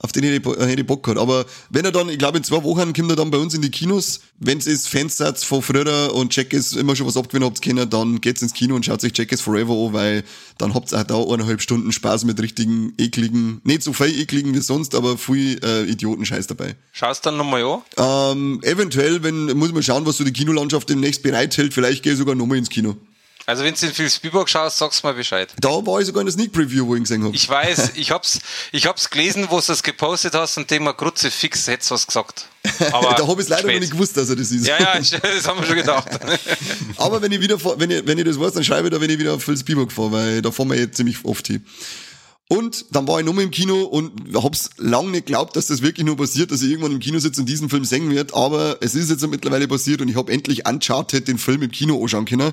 Auf 0.00 0.12
den 0.12 0.24
hätte 0.24 0.36
ich, 0.36 0.42
Bo- 0.42 0.56
hätte 0.58 0.80
ich 0.82 0.86
Bock 0.86 1.02
gehabt. 1.04 1.18
Aber 1.20 1.46
wenn 1.70 1.84
er 1.84 1.92
dann, 1.92 2.10
ich 2.10 2.18
glaube 2.18 2.36
in 2.36 2.44
zwei 2.44 2.62
Wochen 2.62 2.92
kommt 2.92 3.10
er 3.10 3.16
dann 3.16 3.30
bei 3.30 3.38
uns 3.38 3.54
in 3.54 3.62
die 3.62 3.70
Kinos. 3.70 4.20
Wenn 4.38 4.58
es 4.58 4.66
ist 4.66 4.88
Fansatz 4.88 5.44
von 5.44 5.62
früher 5.62 6.12
und 6.12 6.34
Jack 6.36 6.52
ist 6.52 6.76
immer 6.76 6.94
schon 6.94 7.06
was 7.06 7.16
abgewinnen 7.16 7.48
habt 7.48 7.62
können, 7.62 7.88
dann 7.88 8.20
geht's 8.20 8.42
ins 8.42 8.52
Kino 8.52 8.74
und 8.74 8.84
schaut 8.84 9.00
sich 9.00 9.16
Jack 9.16 9.32
is 9.32 9.40
Forever 9.40 9.72
an, 9.72 9.92
weil 9.94 10.24
dann 10.58 10.74
habt 10.74 10.92
ihr 10.92 10.98
auch 10.98 11.04
da 11.04 11.22
eineinhalb 11.22 11.62
Stunden 11.62 11.90
Spaß 11.90 12.24
mit 12.24 12.38
richtigen, 12.42 12.92
ekligen, 12.98 13.62
nicht 13.64 13.82
so 13.82 13.94
viel 13.94 14.20
ekligen 14.20 14.52
wie 14.52 14.60
sonst, 14.60 14.94
aber 14.94 15.16
viel 15.16 15.58
äh, 15.64 15.84
Idiotenscheiß 15.84 16.48
dabei. 16.48 16.74
Schaust 16.92 17.24
dann 17.24 17.38
nochmal 17.38 17.64
an? 17.64 17.80
Ähm, 17.96 18.60
eventuell, 18.62 19.22
wenn, 19.22 19.56
muss 19.56 19.72
man 19.72 19.82
schauen, 19.82 20.04
was 20.04 20.18
so 20.18 20.24
die 20.24 20.32
Kinolandschaft 20.32 20.90
demnächst 20.90 21.22
bereithält. 21.22 21.72
Vielleicht 21.72 22.02
gehe 22.02 22.12
ich 22.12 22.18
sogar 22.18 22.34
nochmal 22.34 22.58
ins 22.58 22.68
Kino. 22.68 22.96
Also 23.46 23.62
wenn 23.62 23.74
du 23.74 23.80
den 23.80 23.92
Phil 23.92 24.08
Spielberg 24.08 24.48
schaust, 24.48 24.78
sag's 24.78 25.02
mal 25.02 25.12
Bescheid. 25.14 25.52
Da 25.60 25.68
war 25.68 26.00
ich 26.00 26.06
sogar 26.06 26.22
in 26.22 26.26
der 26.26 26.32
Sneak 26.32 26.52
Preview, 26.52 26.86
wo 26.86 26.94
ich 26.94 27.00
ihn 27.00 27.04
gesehen 27.04 27.24
habe. 27.24 27.34
Ich 27.36 27.48
weiß, 27.48 27.92
ich 27.96 28.10
hab's, 28.10 28.40
ich 28.72 28.86
hab's 28.86 29.10
gelesen, 29.10 29.46
wo 29.50 29.60
du 29.60 29.66
das 29.66 29.82
gepostet 29.82 30.34
hast 30.34 30.56
und 30.56 30.70
dem 30.70 30.84
mal 30.84 30.92
Grutze 30.92 31.30
fix 31.30 31.66
hättest 31.66 31.90
was 31.90 32.06
gesagt. 32.06 32.46
Aber 32.92 33.14
Da 33.18 33.26
habe 33.26 33.42
ich 33.42 33.48
leider 33.48 33.62
spät. 33.62 33.74
noch 33.74 33.80
nicht 33.80 33.92
gewusst, 33.92 34.16
dass 34.16 34.30
er 34.30 34.36
das 34.36 34.50
ist. 34.50 34.66
Ja, 34.66 34.78
ja, 34.78 34.98
das 34.98 35.46
haben 35.46 35.60
wir 35.60 35.66
schon 35.66 35.76
gedacht. 35.76 36.08
Aber 36.96 37.20
wenn 37.20 37.32
ich 37.32 37.40
wieder, 37.40 37.58
wenn 37.78 37.90
ich, 37.90 38.06
wenn 38.06 38.18
ich 38.18 38.24
das 38.24 38.40
weiß, 38.40 38.54
dann 38.54 38.64
schreibe 38.64 38.88
ich 38.88 38.94
da, 38.94 39.00
wenn 39.00 39.10
ich 39.10 39.18
wieder 39.18 39.34
auf 39.34 39.44
Phil 39.44 39.56
Spielberg 39.58 39.92
fahre, 39.92 40.12
weil 40.12 40.42
da 40.42 40.50
fahren 40.50 40.68
wir 40.70 40.78
jetzt 40.78 40.96
ziemlich 40.96 41.18
oft 41.24 41.46
hin. 41.46 41.64
Und 42.48 42.84
dann 42.90 43.08
war 43.08 43.20
ich 43.20 43.24
nochmal 43.26 43.44
im 43.44 43.50
Kino 43.50 43.82
und 43.82 44.12
hab's 44.34 44.70
lang 44.76 45.10
nicht 45.10 45.26
geglaubt, 45.26 45.56
dass 45.56 45.66
das 45.68 45.80
wirklich 45.80 46.04
nur 46.04 46.16
passiert, 46.16 46.50
dass 46.50 46.62
ich 46.62 46.70
irgendwann 46.70 46.92
im 46.92 47.00
Kino 47.00 47.18
sitze 47.18 47.40
und 47.40 47.48
diesen 47.48 47.70
Film 47.70 47.84
singen 47.84 48.10
wird. 48.10 48.34
Aber 48.34 48.78
es 48.82 48.94
ist 48.94 49.10
jetzt 49.10 49.26
mittlerweile 49.26 49.66
passiert 49.66 50.02
und 50.02 50.08
ich 50.08 50.16
habe 50.16 50.30
endlich 50.30 50.66
Uncharted 50.66 51.26
den 51.26 51.38
Film 51.38 51.62
im 51.62 51.70
Kino 51.70 52.00
anschauen 52.02 52.26
können. 52.26 52.52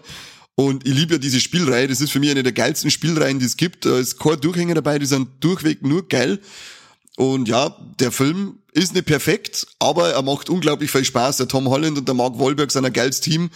Und 0.56 0.88
ich 0.88 0.94
liebe 0.94 1.14
ja 1.14 1.18
diese 1.18 1.40
Spielreihe. 1.40 1.88
Das 1.88 2.02
ist 2.02 2.12
für 2.12 2.20
mich 2.20 2.32
eine 2.32 2.44
der 2.44 2.52
geilsten 2.52 2.92
Spielreihen, 2.92 3.40
die 3.40 3.46
es 3.46 3.58
gibt. 3.58 3.86
Da 3.86 3.98
ist 3.98 4.20
kein 4.20 4.40
Durchhänger 4.40 4.76
dabei, 4.76 5.00
die 5.00 5.06
sind 5.06 5.30
durchweg 5.40 5.82
nur 5.82 6.08
geil. 6.08 6.40
Und 7.18 7.48
ja, 7.48 7.76
der 8.00 8.12
Film 8.12 8.60
ist 8.74 8.94
nicht 8.94 9.06
perfekt, 9.06 9.68
aber 9.80 10.12
er 10.12 10.22
macht 10.22 10.50
unglaublich 10.50 10.92
viel 10.92 11.04
Spaß. 11.04 11.38
Der 11.38 11.48
Tom 11.48 11.68
Holland 11.68 11.98
und 11.98 12.08
der 12.08 12.16
Mark 12.16 12.40
Wahlberg 12.40 12.72
sind 12.72 12.86
ein 12.86 12.94
geiles 12.94 13.20
Team. 13.20 13.50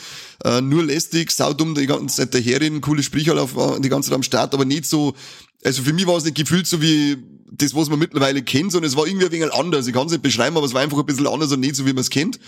Äh, 0.43 0.61
nur 0.61 0.83
lästig, 0.83 1.31
saudumm 1.31 1.73
die 1.73 1.87
ganze 1.87 2.17
Zeit 2.17 2.33
daherreden, 2.33 2.81
coole 2.81 3.01
Sprichwörter 3.01 3.41
auf, 3.43 3.79
die 3.79 3.89
ganze 3.89 4.09
Zeit 4.09 4.15
am 4.15 4.23
Start, 4.23 4.53
aber 4.53 4.65
nicht 4.65 4.85
so, 4.85 5.15
also 5.63 5.83
für 5.83 5.93
mich 5.93 6.05
war 6.05 6.17
es 6.17 6.25
nicht 6.25 6.35
gefühlt 6.35 6.67
so 6.67 6.81
wie 6.81 7.17
das, 7.49 7.73
was 7.73 7.89
man 7.89 7.99
mittlerweile 7.99 8.43
kennt, 8.43 8.71
sondern 8.71 8.89
es 8.89 8.97
war 8.97 9.07
irgendwie 9.07 9.25
ein 9.25 9.31
wenig 9.31 9.53
anders. 9.53 9.87
Ich 9.87 9.93
kann 9.93 10.05
es 10.05 10.11
nicht 10.11 10.21
beschreiben, 10.21 10.57
aber 10.57 10.65
es 10.65 10.73
war 10.73 10.81
einfach 10.81 10.97
ein 10.97 11.05
bisschen 11.05 11.27
anders 11.27 11.51
und 11.51 11.61
nicht 11.61 11.75
so, 11.75 11.85
wie 11.85 11.93
man 11.93 12.01
es 12.01 12.09
kennt. 12.09 12.39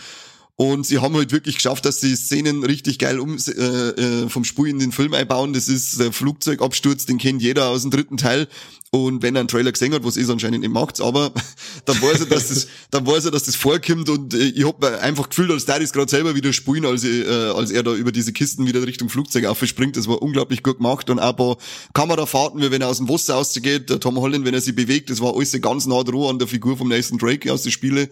Und 0.59 0.87
sie 0.87 0.97
haben 0.97 1.15
halt 1.15 1.31
wirklich 1.31 1.55
geschafft, 1.55 1.85
dass 1.85 1.99
die 1.99 2.15
Szenen 2.15 2.63
richtig 2.63 2.97
geil 2.97 3.19
um, 3.19 3.37
äh, 3.37 3.51
äh, 3.51 4.27
vom 4.27 4.43
Spiel 4.43 4.65
in 4.65 4.79
den 4.79 4.91
Film 4.91 5.13
einbauen. 5.13 5.53
Das 5.53 5.67
ist 5.67 5.99
der 5.99 6.11
Flugzeugabsturz, 6.11 7.05
den 7.05 7.19
kennt 7.19 7.43
jeder 7.43 7.67
aus 7.67 7.83
dem 7.83 7.91
dritten 7.91 8.17
Teil. 8.17 8.47
Und 8.89 9.21
wenn 9.21 9.35
er 9.35 9.41
einen 9.41 9.49
Trailer 9.49 9.71
gesehen 9.71 9.93
hat, 9.93 10.03
was 10.03 10.17
es 10.17 10.31
anscheinend 10.31 10.61
nicht 10.61 10.73
macht, 10.73 10.99
aber 10.99 11.31
dann 11.85 12.01
weiß 12.01 12.21
er, 12.21 12.25
dass 12.25 12.47
das, 12.47 12.67
dann 12.89 13.05
weiß 13.05 13.25
er, 13.25 13.31
dass 13.31 13.43
das 13.43 13.55
vorkommt 13.55 14.09
und 14.09 14.33
äh, 14.33 14.47
ich 14.47 14.65
hab 14.65 14.83
einfach 14.83 15.29
gefühlt, 15.29 15.51
als 15.51 15.65
der 15.65 15.79
das 15.79 15.93
gerade 15.93 16.09
selber 16.09 16.33
wieder 16.33 16.51
spielen, 16.51 16.85
als, 16.85 17.03
ich, 17.03 17.27
äh, 17.27 17.49
als 17.51 17.69
er 17.69 17.83
da 17.83 17.93
über 17.93 18.11
diese 18.11 18.33
Kisten 18.33 18.65
wieder 18.65 18.81
Richtung 18.81 19.09
Flugzeug 19.09 19.45
aufspringt. 19.45 19.95
Das 19.95 20.07
war 20.07 20.23
unglaublich 20.23 20.63
gut 20.63 20.77
gemacht 20.77 21.11
und 21.11 21.19
auch 21.19 21.29
ein 21.29 21.35
paar 21.35 21.57
Kamerafahrten, 21.93 22.61
wie 22.61 22.71
wenn 22.71 22.81
er 22.81 22.87
aus 22.87 22.97
dem 22.97 23.09
Wasser 23.09 23.35
rausgeht, 23.35 23.91
der 23.91 23.99
Tom 23.99 24.17
Holland, 24.17 24.43
wenn 24.43 24.55
er 24.55 24.61
sich 24.61 24.75
bewegt, 24.75 25.11
das 25.11 25.21
war 25.21 25.35
alles 25.35 25.51
ganz 25.61 25.85
nah 25.85 26.01
dran 26.03 26.23
an 26.23 26.39
der 26.39 26.47
Figur 26.47 26.77
vom 26.77 26.87
Nathan 26.87 27.19
Drake 27.19 27.53
aus 27.53 27.61
den 27.61 27.71
Spiele 27.71 28.09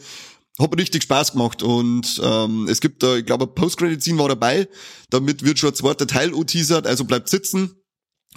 hat 0.59 0.77
richtig 0.77 1.03
Spaß 1.03 1.33
gemacht 1.33 1.63
und 1.63 2.21
ähm, 2.23 2.67
es 2.69 2.79
gibt 2.81 3.03
da, 3.03 3.17
ich 3.17 3.25
glaube, 3.25 3.47
Post-Credit-Scene 3.47 4.17
war 4.17 4.29
dabei, 4.29 4.67
damit 5.09 5.43
wird 5.43 5.59
schon 5.59 5.71
ein 5.71 5.75
zweiter 5.75 6.07
Teil 6.07 6.31
teasert, 6.45 6.87
also 6.87 7.03
bleibt 7.03 7.29
sitzen 7.29 7.75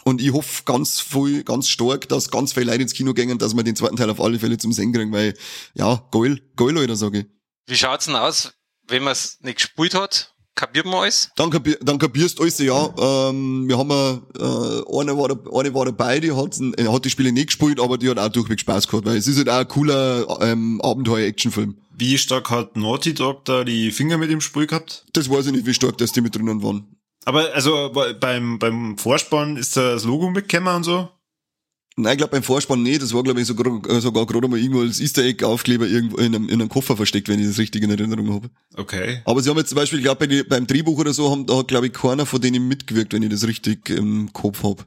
und 0.04 0.20
ich 0.20 0.32
hoffe 0.32 0.64
ganz 0.64 1.00
viel, 1.00 1.44
ganz 1.44 1.68
stark, 1.68 2.08
dass 2.08 2.30
ganz 2.30 2.52
viele 2.52 2.66
Leute 2.66 2.82
ins 2.82 2.94
Kino 2.94 3.14
gehen, 3.14 3.38
dass 3.38 3.54
wir 3.54 3.62
den 3.62 3.76
zweiten 3.76 3.96
Teil 3.96 4.10
auf 4.10 4.20
alle 4.20 4.38
Fälle 4.38 4.58
zum 4.58 4.72
Sehen 4.72 4.92
kriegen, 4.92 5.12
weil, 5.12 5.34
ja, 5.74 6.08
geil, 6.10 6.40
geil, 6.56 6.70
Leute, 6.70 6.96
sage 6.96 7.20
ich. 7.20 7.26
Wie 7.66 7.76
schaut's 7.76 8.06
denn 8.06 8.16
aus, 8.16 8.52
wenn 8.86 9.02
man 9.02 9.12
es 9.12 9.38
nicht 9.40 9.56
gespielt 9.56 9.94
hat? 9.94 10.34
Kapiert 10.58 10.86
man 10.86 10.94
alles? 11.02 11.30
Dann, 11.36 11.50
kapier, 11.50 11.78
dann 11.80 11.98
kapierst 11.98 12.36
du 12.38 12.42
alles, 12.42 12.58
ja. 12.58 12.92
Ähm, 12.98 13.68
wir 13.68 13.78
haben, 13.78 13.90
äh, 13.90 14.98
eine, 15.00 15.16
war, 15.16 15.28
da- 15.28 15.56
eine 15.56 15.72
war 15.72 15.84
dabei, 15.84 16.18
die 16.18 16.32
hat, 16.32 16.58
äh, 16.76 16.88
hat 16.88 17.04
die 17.04 17.10
Spiele 17.10 17.30
nicht 17.30 17.46
gespielt, 17.46 17.78
aber 17.78 17.96
die 17.96 18.10
hat 18.10 18.18
auch 18.18 18.28
durchweg 18.28 18.58
Spaß 18.58 18.88
gehabt, 18.88 19.06
weil 19.06 19.16
es 19.16 19.28
ist 19.28 19.38
halt 19.38 19.48
auch 19.48 19.58
ein 19.60 19.68
cooler 19.68 20.26
ähm, 20.40 20.80
Abenteuer-Action-Film. 20.82 21.76
Wie 21.96 22.18
stark 22.18 22.50
hat 22.50 22.76
Naughty 22.76 23.14
Dog 23.14 23.44
da 23.44 23.62
die 23.62 23.92
Finger 23.92 24.18
mit 24.18 24.30
dem 24.30 24.40
Spiel 24.40 24.66
gehabt? 24.66 25.04
Das 25.12 25.30
weiß 25.30 25.46
ich 25.46 25.52
nicht, 25.52 25.66
wie 25.66 25.74
stark 25.74 25.96
das 25.98 26.10
die 26.10 26.22
mit 26.22 26.34
drinnen 26.34 26.60
waren. 26.62 26.86
Aber 27.24 27.54
also 27.54 27.90
bei- 27.94 28.12
beim, 28.14 28.58
beim 28.58 28.98
Vorspann 28.98 29.56
ist 29.56 29.76
da 29.76 29.92
das 29.92 30.04
Logo 30.04 30.28
mitgekommen 30.30 30.74
und 30.76 30.82
so? 30.84 31.08
Nein, 32.00 32.12
ich 32.12 32.18
glaube 32.18 32.30
beim 32.30 32.42
Vorspann 32.42 32.82
nicht. 32.82 33.02
Das 33.02 33.12
war, 33.12 33.22
glaube 33.22 33.40
ich, 33.40 33.46
sogar, 33.46 34.00
sogar 34.00 34.24
gerade 34.26 34.48
mal 34.48 34.58
irgendwo 34.58 34.80
als 34.82 35.00
Easter 35.00 35.22
Egg 35.24 35.44
Aufkleber 35.44 35.86
irgendwo 35.86 36.16
in 36.18 36.34
einem, 36.34 36.48
in 36.48 36.54
einem 36.60 36.68
Koffer 36.68 36.96
versteckt, 36.96 37.28
wenn 37.28 37.40
ich 37.40 37.46
das 37.46 37.58
richtig 37.58 37.82
in 37.82 37.90
Erinnerung 37.90 38.32
habe. 38.32 38.50
Okay. 38.76 39.20
Aber 39.24 39.42
sie 39.42 39.50
haben 39.50 39.58
jetzt 39.58 39.68
zum 39.70 39.76
Beispiel, 39.76 39.98
ich 39.98 40.04
glaube, 40.04 40.20
bei 40.20 40.26
die- 40.26 40.42
beim 40.44 40.66
Drehbuch 40.66 40.98
oder 40.98 41.12
so, 41.12 41.30
haben, 41.30 41.46
da 41.46 41.56
hat, 41.58 41.68
glaube 41.68 41.86
ich, 41.88 41.92
keiner 41.92 42.24
von 42.26 42.40
denen 42.40 42.68
mitgewirkt, 42.68 43.12
wenn 43.12 43.22
ich 43.22 43.30
das 43.30 43.46
richtig 43.46 43.90
im 43.90 44.32
Kopf 44.32 44.62
hab. 44.62 44.86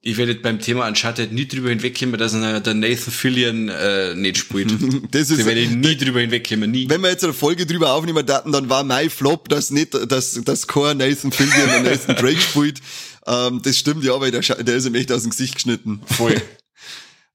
Ich 0.00 0.16
werde 0.16 0.36
beim 0.36 0.60
Thema 0.60 0.86
Uncharted 0.86 1.32
nie 1.32 1.46
drüber 1.48 1.70
hinwegkommen, 1.70 2.18
dass 2.18 2.32
der 2.32 2.40
Nathan 2.74 2.96
Fillion 2.96 3.68
äh, 3.68 4.14
nicht 4.14 4.38
spielt. 4.38 4.72
Das 5.10 5.28
ist, 5.30 5.40
Da 5.40 5.46
werde 5.46 5.60
ich 5.60 5.70
nie 5.70 5.96
drüber 5.96 6.20
hinwegkommen, 6.20 6.70
nie. 6.70 6.88
wenn 6.88 7.00
wir 7.00 7.10
jetzt 7.10 7.24
eine 7.24 7.32
Folge 7.32 7.66
drüber 7.66 7.92
aufnehmen 7.92 8.24
daten, 8.24 8.52
dann 8.52 8.68
war 8.68 8.84
mein 8.84 9.10
Flop, 9.10 9.48
dass 9.48 9.70
nicht, 9.70 9.94
dass, 10.10 10.40
dass 10.44 10.66
kein 10.68 10.98
Nathan 10.98 11.32
Fillion 11.32 11.68
und 11.78 11.84
Nathan 11.84 12.16
Drake 12.16 12.40
spielt. 12.40 12.80
Ähm, 13.28 13.60
das 13.62 13.76
stimmt 13.76 14.02
ja, 14.04 14.18
weil 14.20 14.30
der, 14.30 14.40
der 14.40 14.76
ist 14.76 14.86
ihm 14.86 14.94
echt 14.94 15.12
aus 15.12 15.22
dem 15.22 15.30
Gesicht 15.30 15.54
geschnitten. 15.54 16.00
Voll. 16.06 16.40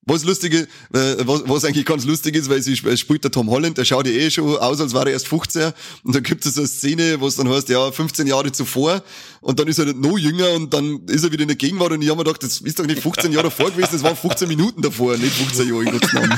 Was 0.06 0.26
lustige, 0.26 0.68
äh, 0.94 1.15
was, 1.20 1.44
was 1.48 1.64
eigentlich 1.64 1.86
ganz 1.86 2.03
lustig 2.03 2.36
ist, 2.36 2.49
weil 2.49 2.61
sie 2.61 2.74
sp- 2.76 2.91
spielt 2.98 3.24
der 3.24 3.32
Tom 3.32 3.49
Holland, 3.49 3.78
der 3.78 3.86
schaut 3.86 4.06
ja 4.06 4.11
eh 4.11 4.30
schon 4.30 4.57
aus, 4.57 4.82
als 4.82 4.94
wäre 4.94 5.06
er 5.06 5.14
erst 5.14 5.30
15. 5.30 5.72
Und 6.03 6.14
dann 6.14 6.22
gibt 6.24 6.45
es 6.45 6.56
so 6.56 6.60
eine 6.60 6.68
Szene, 6.68 7.22
wo 7.22 7.28
es 7.28 7.38
dann 7.38 7.48
heißt, 7.48 7.70
ja, 7.70 7.90
15 7.90 8.28
Jahre 8.28 8.52
zuvor. 8.52 9.02
Und 9.40 9.61
dann 9.61 9.70
ist 9.70 9.80
er 9.80 9.86
noch 9.94 10.18
jünger 10.18 10.49
und 10.56 10.74
dann 10.74 11.06
ist 11.07 11.24
er 11.24 11.32
wieder 11.32 11.44
in 11.44 11.48
der 11.48 11.56
Gegenwart. 11.56 11.94
Und 11.94 12.02
ich 12.02 12.10
habe 12.10 12.18
mir 12.18 12.26
gedacht, 12.26 12.44
das 12.44 12.60
ist 12.60 12.78
doch 12.78 12.86
nicht 12.86 13.02
15 13.02 13.32
Jahre 13.32 13.45
davor 13.45 13.72
gewesen, 13.72 13.88
das 13.94 14.03
waren 14.03 14.18
15 14.18 14.49
Minuten 14.49 14.82
davor, 14.82 15.15
nicht 15.15 15.32
15 15.36 15.70
Jahre 15.70 15.84
in 15.86 15.91
Gottes 15.94 16.11
Namen. 16.11 16.38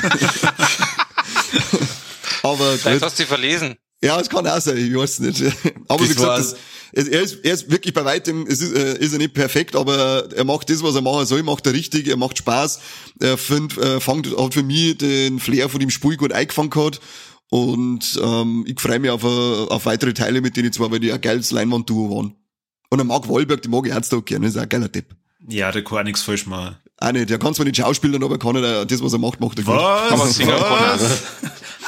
Aber 2.44 2.70
Vielleicht 2.78 2.84
gut. 2.84 3.02
hast 3.02 3.18
du 3.18 3.22
dich 3.22 3.28
verlesen. 3.28 3.74
Ja, 4.06 4.20
es 4.20 4.28
kann 4.28 4.46
auch 4.46 4.60
sein, 4.60 4.76
ich 4.76 4.94
weiß 4.94 5.20
nicht. 5.20 5.42
Aber 5.88 5.98
Das 5.98 6.10
wie 6.10 6.14
gesagt, 6.14 6.38
das, 6.38 6.56
es, 6.92 7.08
er, 7.08 7.22
ist, 7.22 7.44
er 7.44 7.54
ist 7.54 7.70
wirklich 7.70 7.92
bei 7.92 8.04
weitem, 8.04 8.46
es 8.46 8.60
ist, 8.60 8.72
äh, 8.72 8.98
ist 8.98 9.12
er 9.12 9.18
nicht 9.18 9.34
perfekt, 9.34 9.74
aber 9.74 10.28
er 10.32 10.44
macht 10.44 10.70
das, 10.70 10.82
was 10.82 10.94
er 10.94 11.02
machen 11.02 11.26
soll, 11.26 11.42
macht 11.42 11.66
er 11.66 11.72
richtig, 11.72 12.06
er 12.06 12.16
macht 12.16 12.38
Spaß. 12.38 12.80
Er 13.20 13.36
find, 13.36 13.76
äh, 13.76 14.00
fängt, 14.00 14.28
hat 14.38 14.54
für 14.54 14.62
mich 14.62 14.96
den 14.96 15.40
Flair 15.40 15.68
von 15.68 15.80
dem 15.80 15.90
Spiel 15.90 16.16
gut 16.16 16.32
eingefangen 16.32 16.70
gehabt. 16.70 17.00
Und 17.50 18.18
ähm, 18.22 18.64
ich 18.66 18.80
freue 18.80 18.98
mich 18.98 19.10
auf, 19.10 19.24
äh, 19.24 19.26
auf 19.26 19.84
weitere 19.86 20.14
Teile 20.14 20.40
mit 20.40 20.56
denen 20.56 20.72
zwar, 20.72 20.90
weil 20.90 21.00
die 21.00 21.12
ein 21.12 21.20
geiles 21.20 21.50
Leinwand-Duo 21.50 22.16
waren. 22.16 22.34
Und 22.88 22.98
der 22.98 23.04
Mark 23.04 23.28
Wahlberg, 23.28 23.62
den 23.62 23.72
mag 23.72 23.86
ich 23.86 23.92
herzlich 23.92 24.24
gerne, 24.24 24.46
ist 24.46 24.56
auch 24.56 24.62
ein 24.62 24.68
geiler 24.68 24.90
Tipp. 24.90 25.14
Ja, 25.48 25.70
der 25.72 25.84
kann 25.84 25.98
auch 25.98 26.04
nichts 26.04 26.22
falsch 26.22 26.46
machen. 26.46 26.76
Auch 26.98 27.12
nicht, 27.12 27.28
der 27.28 27.38
kann 27.38 27.54
zwar 27.54 27.66
nicht 27.66 27.76
schauspielern, 27.76 28.22
aber 28.22 28.38
kann 28.38 28.56
er 28.56 28.86
das, 28.86 29.02
was 29.02 29.12
er 29.12 29.18
macht, 29.18 29.38
macht 29.40 29.58
er 29.58 29.64
gut. 29.64 29.74
Kann 29.74 30.32
singen, 30.32 30.50
kann 30.58 30.60
er. 30.60 30.96
Der 30.96 31.10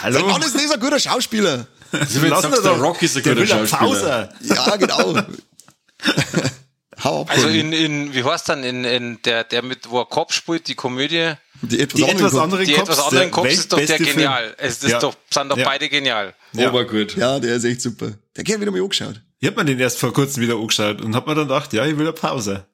Hallo? 0.02 0.26
Mann 0.28 0.42
ist 0.42 0.54
nicht 0.54 0.68
so 0.68 0.74
ein 0.74 0.80
guter 0.80 0.98
Schauspieler. 0.98 1.66
Wenn 1.90 2.00
du 2.22 2.28
Lass 2.28 2.42
sagst, 2.42 2.64
der 2.64 2.72
doch. 2.72 2.80
Rock 2.82 3.02
ist 3.02 3.16
ein 3.16 3.22
Der 3.22 3.34
guter 3.34 3.46
Schauspieler. 3.46 3.78
Pause. 3.80 4.28
Ja, 4.42 4.76
genau. 4.76 5.22
Hau 7.04 7.20
ab. 7.22 7.30
Also 7.30 7.48
in, 7.48 7.72
in 7.72 8.12
wie 8.14 8.24
heißt 8.24 8.48
dann, 8.48 8.64
in, 8.64 8.84
in 8.84 9.22
der, 9.24 9.44
der 9.44 9.62
mit, 9.62 9.88
wo 9.88 10.00
er 10.00 10.06
Kopf 10.06 10.32
spielt, 10.32 10.66
die 10.66 10.74
Komödie, 10.74 11.32
die 11.62 11.80
etwas, 11.80 11.96
Die 12.00 12.04
anderen 12.04 12.18
etwas 12.26 12.32
Kopf. 12.32 12.42
anderen 12.42 12.64
die 12.66 12.72
Cops, 12.72 12.88
etwas 12.88 12.98
anderen 13.04 13.22
der 13.24 13.30
Cops 13.30 13.52
ist 13.52 13.72
doch 13.72 13.78
der 13.78 13.96
Film. 13.96 14.08
genial. 14.10 14.54
Es 14.58 14.82
ist 14.82 14.90
Ja. 14.90 14.98
doch, 14.98 15.14
sind 15.30 15.48
doch 15.48 15.56
Ja. 15.56 15.64
beide 15.64 15.88
genial. 15.88 16.34
Ja. 16.54 16.68
Aber 16.68 16.84
gut. 16.84 17.16
Ja, 17.16 17.38
der 17.38 17.56
ist 17.56 17.64
echt 17.64 17.82
super. 17.82 18.12
Der 18.36 18.42
geht 18.44 18.60
wieder 18.60 18.70
mal 18.72 18.82
angeschaut. 18.82 19.20
Ich 19.40 19.46
hab 19.48 19.56
mir 19.56 19.64
den 19.64 19.78
erst 19.78 19.98
vor 19.98 20.12
kurzem 20.12 20.42
wieder 20.42 20.56
angeschaut 20.56 21.00
und 21.00 21.14
hab 21.14 21.26
mir 21.28 21.36
dann 21.36 21.46
gedacht, 21.46 21.72
ja, 21.72 21.86
ich 21.86 21.96
will 21.96 22.06
eine 22.06 22.12
Pause. 22.12 22.66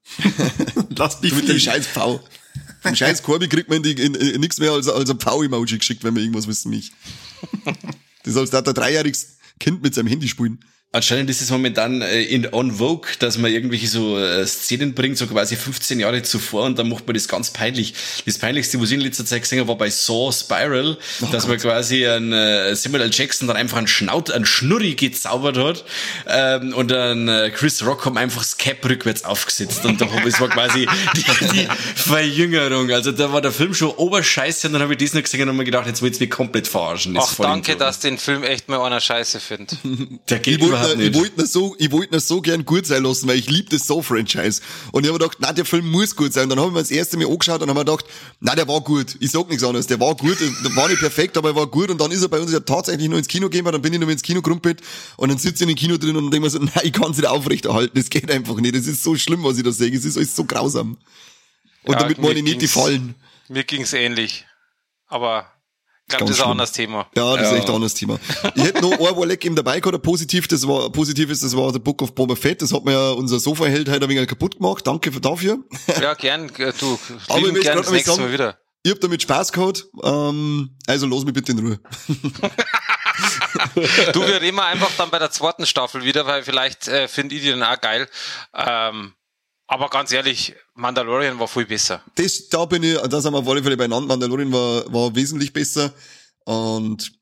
Lass 0.97 1.21
mich 1.21 1.35
mit 1.35 1.47
dem 1.49 1.59
scheiß 1.59 1.87
Pfau. 1.87 2.21
Vom 2.81 2.95
scheiß 2.97 3.23
Korbi 3.23 3.49
kriegt 3.49 3.69
man 3.69 3.79
in 3.79 3.83
die, 3.83 3.93
in, 4.03 4.15
in, 4.15 4.41
nichts 4.41 4.59
mehr 4.59 4.73
als, 4.73 4.89
als 4.89 5.11
ein 5.11 5.19
Pfau-Emoji 5.19 5.77
geschickt, 5.79 6.03
wenn 6.05 6.15
man 6.15 6.23
irgendwas 6.23 6.47
wissen 6.49 6.71
mich. 6.71 6.93
Das 8.25 8.35
sollst 8.35 8.53
du 8.53 8.59
ein 8.59 8.65
dreijähriges 8.65 9.39
Kind 9.61 9.83
mit 9.83 9.95
seinem 9.95 10.09
Handy 10.09 10.29
spielen. 10.29 10.59
Anscheinend 10.95 11.29
ist 11.29 11.43
es 11.43 11.51
momentan 11.51 12.03
äh, 12.03 12.23
in 12.23 12.47
on 12.53 12.71
vogue, 12.71 13.11
dass 13.19 13.37
man 13.37 13.51
irgendwelche 13.51 13.89
so 13.89 14.17
äh, 14.17 14.47
Szenen 14.47 14.95
bringt, 14.95 15.19
so 15.19 15.27
quasi 15.27 15.57
15 15.57 15.99
Jahre 15.99 16.23
zuvor 16.23 16.67
und 16.67 16.79
dann 16.79 16.89
macht 16.89 17.05
man 17.05 17.15
das 17.15 17.27
ganz 17.27 17.51
peinlich. 17.51 17.95
Das 18.27 18.39
peinlichste, 18.39 18.81
was 18.81 18.91
ich 18.91 18.95
in 18.95 19.01
letzter 19.01 19.27
Zeit 19.27 19.43
gesehen 19.43 19.59
habe, 19.59 19.71
war 19.71 19.77
bei 19.77 19.91
Saw 19.91 20.31
Spiral, 20.31 20.97
oh 21.21 21.27
dass 21.33 21.43
Gott. 21.43 21.51
man 21.51 21.59
quasi 21.59 22.07
einen 22.07 22.33
äh, 22.33 22.77
Samuel 22.77 23.03
L. 23.03 23.11
Jackson 23.13 23.49
dann 23.49 23.57
einfach 23.57 23.79
einen 23.79 23.89
Schnaut, 23.89 24.31
einen 24.31 24.47
Schnurri 24.47 24.95
gezaubert 24.95 25.59
hat 25.59 25.85
ähm, 26.29 26.73
und 26.75 26.93
dann 26.93 27.27
Chris 27.57 27.85
Rock 27.85 28.05
haben 28.05 28.17
einfach 28.17 28.43
das 28.43 28.57
Cap 28.57 28.89
rückwärts 28.89 29.25
aufgesetzt 29.25 29.85
und 29.85 30.01
da 30.01 30.07
das 30.25 30.41
war 30.41 30.49
quasi 30.49 30.87
die, 31.17 31.25
die 31.53 31.69
Verjüngerung. 31.97 32.93
Also 32.93 33.11
da 33.11 33.33
war 33.33 33.41
der 33.41 33.51
Film 33.51 33.75
schon 33.75 33.91
oberscheiße 33.91 34.69
und 34.69 34.75
dann 34.75 34.83
habe 34.83 34.93
ich 34.93 35.01
das 35.01 35.13
noch 35.13 35.23
gesehen 35.23 35.43
und 35.43 35.49
habe 35.49 35.59
mir 35.59 35.65
gedacht, 35.65 35.89
jetzt 35.89 36.03
willst 36.03 36.21
du 36.21 36.25
mich 36.25 36.31
komplett 36.31 36.69
verarschen. 36.69 37.17
Ach, 37.19 37.35
danke, 37.37 37.75
dass 37.75 37.99
den 37.99 38.17
Film 38.17 38.45
echt 38.45 38.69
mal 38.69 38.81
einer 38.81 39.01
scheiße 39.01 39.41
findet. 39.41 39.77
Der 40.31 40.39
geht 40.39 40.61
überhaupt 40.63 40.84
wollte, 40.85 41.03
ich 41.03 41.15
wollte 41.15 41.41
ihn 41.41 41.47
so, 41.47 41.75
ich 41.79 41.93
wollte 41.93 42.15
ihn 42.15 42.21
so 42.21 42.41
gern 42.41 42.65
gut 42.65 42.87
sein 42.87 43.03
lassen, 43.03 43.29
weil 43.29 43.39
ich 43.39 43.51
liebe 43.51 43.71
das 43.71 43.87
So-Franchise. 43.87 44.61
Und 44.93 45.05
ich 45.05 45.11
habe 45.11 45.19
mir 45.19 45.25
gedacht, 45.25 45.39
na, 45.41 45.53
der 45.53 45.65
Film 45.65 45.91
muss 45.91 46.15
gut 46.15 46.33
sein. 46.33 46.45
Und 46.45 46.51
dann 46.51 46.61
habe 46.61 46.69
ich 46.69 46.75
mir 46.75 46.81
das 46.81 46.91
erste 46.91 47.17
Mal 47.17 47.27
angeschaut 47.27 47.63
und 47.63 47.69
habe 47.69 47.79
mir 47.79 47.85
gedacht, 47.85 48.05
na, 48.41 48.55
der 48.55 48.69
war 48.69 48.81
gut. 48.81 49.17
Ich 49.21 49.31
sag 49.31 49.49
nichts 49.49 49.65
anderes. 49.65 49.87
Der 49.87 49.99
war 50.01 50.15
gut, 50.15 50.39
der 50.41 50.77
war 50.77 50.89
nicht 50.89 51.01
perfekt, 51.01 51.37
aber 51.37 51.51
er 51.51 51.57
war 51.57 51.67
gut. 51.67 51.91
Und 51.91 52.01
dann 52.01 52.11
ist 52.11 52.23
er 52.23 52.29
bei 52.29 52.41
uns 52.41 52.53
ja 52.53 52.61
tatsächlich 52.61 53.09
noch 53.09 53.19
ins 53.19 53.29
Kino 53.29 53.49
gegangen, 53.49 53.73
dann 53.73 53.83
bin 53.83 53.93
ich 53.93 54.01
noch 54.01 54.09
ins 54.09 54.23
Kino 54.23 54.43
gerumpelt 54.43 54.81
und 55.17 55.29
dann 55.29 55.39
sitze 55.39 55.57
ich 55.57 55.63
in 55.63 55.69
dem 55.69 55.77
Kino 55.77 55.97
drin 55.97 56.17
und 56.17 56.31
denke 56.31 56.45
mir 56.45 56.51
so, 56.51 56.59
nein, 56.61 56.71
ich 56.83 56.93
kann 56.93 57.11
es 57.11 57.17
nicht 57.17 57.27
aufrechterhalten. 57.27 57.99
Das 57.99 58.11
geht 58.11 58.31
einfach 58.31 58.57
nicht. 58.57 58.75
Das 58.75 58.87
ist 58.87 59.03
so 59.03 59.17
schlimm, 59.17 59.45
was 59.45 59.59
ich 59.59 59.65
da 59.65 59.73
sehe. 59.73 59.93
Es 59.93 60.05
ist 60.05 60.17
alles 60.17 60.35
so 60.37 60.45
grausam. 60.45 60.99
Und 61.85 61.93
ja, 61.93 61.99
damit 62.01 62.19
meine 62.19 62.39
ich 62.39 62.45
nicht 62.45 62.63
die 62.63 62.69
Fallen. 62.69 63.15
Mir 63.49 63.65
ging's 63.65 63.93
ähnlich. 63.93 64.47
Aber 65.07 65.54
ich 66.07 66.17
glaube, 66.17 66.27
das 66.27 66.37
ist 66.37 66.45
ein 66.45 66.51
anderes 66.51 66.73
Thema. 66.73 67.07
Ja, 67.17 67.37
das 67.37 67.43
ja. 67.43 67.53
ist 67.53 67.59
echt 67.59 67.69
ein 67.69 67.75
anderes 67.75 67.95
Thema. 67.95 68.19
Ich 68.55 68.63
hätte 68.63 68.83
noch 68.83 68.93
ein 68.93 69.17
Walleck 69.17 69.45
eben 69.45 69.57
dabei 69.57 69.81
gehabt, 69.81 70.03
positiv, 70.03 70.47
das 70.49 70.67
war, 70.69 70.91
positiv 70.93 71.31
ist, 71.31 71.43
das 71.43 71.57
war 71.57 71.73
der 71.73 71.79
Book 71.79 72.03
of 72.03 72.15
Boba 72.15 72.37
Fett, 72.37 72.61
das 72.61 72.73
hat 72.73 72.85
mir 72.85 72.93
ja 72.93 73.11
unser 73.13 73.41
Sofa-Held 73.41 73.89
heute 73.89 74.05
ein 74.05 74.11
wenig 74.11 74.29
kaputt 74.29 74.57
gemacht, 74.59 74.87
danke 74.87 75.11
dafür. 75.11 75.59
Ja, 76.01 76.15
gern, 76.15 76.49
du, 76.49 76.99
Aber 77.29 77.49
ich 77.49 77.63
gern 77.63 77.79
das 77.79 77.91
nächste 77.91 78.21
Mal 78.21 78.33
wieder. 78.33 78.59
Ich 78.83 78.93
hab 78.93 79.01
damit 79.01 79.23
Spaß 79.23 79.51
gehabt, 79.53 79.87
ähm, 80.03 80.77
also 80.87 81.07
los 81.07 81.25
mich 81.25 81.33
bitte 81.33 81.53
in 81.53 81.59
Ruhe. 81.59 81.81
du, 84.13 84.21
wir 84.27 84.43
reden 84.43 84.59
einfach 84.59 84.91
dann 84.99 85.09
bei 85.09 85.19
der 85.19 85.31
zweiten 85.31 85.65
Staffel 85.65 86.05
wieder, 86.05 86.27
weil 86.27 86.43
vielleicht 86.43 86.87
äh, 86.89 87.09
finde 87.09 87.35
ich 87.35 87.43
die 87.43 87.51
dann 87.51 87.63
auch 87.63 87.81
geil. 87.81 88.09
Ähm, 88.55 89.15
aber 89.67 89.89
ganz 89.89 90.13
ehrlich, 90.13 90.55
Mandalorian 90.75 91.39
war 91.39 91.49
viel 91.49 91.67
besser. 91.67 92.03
Das, 92.17 92.49
da 92.49 92.65
bin 92.65 92.83
ich, 92.83 92.97
da 92.99 93.21
sind 93.21 93.33
wir 93.33 93.39
auf 93.39 93.49
alle 93.49 93.63
Fälle 93.63 93.77
beieinander. 93.77 94.09
Mandalorian 94.09 94.53
war, 94.53 94.93
war 94.93 95.15
wesentlich 95.15 95.53
besser. 95.53 95.93
Und, 96.45 97.13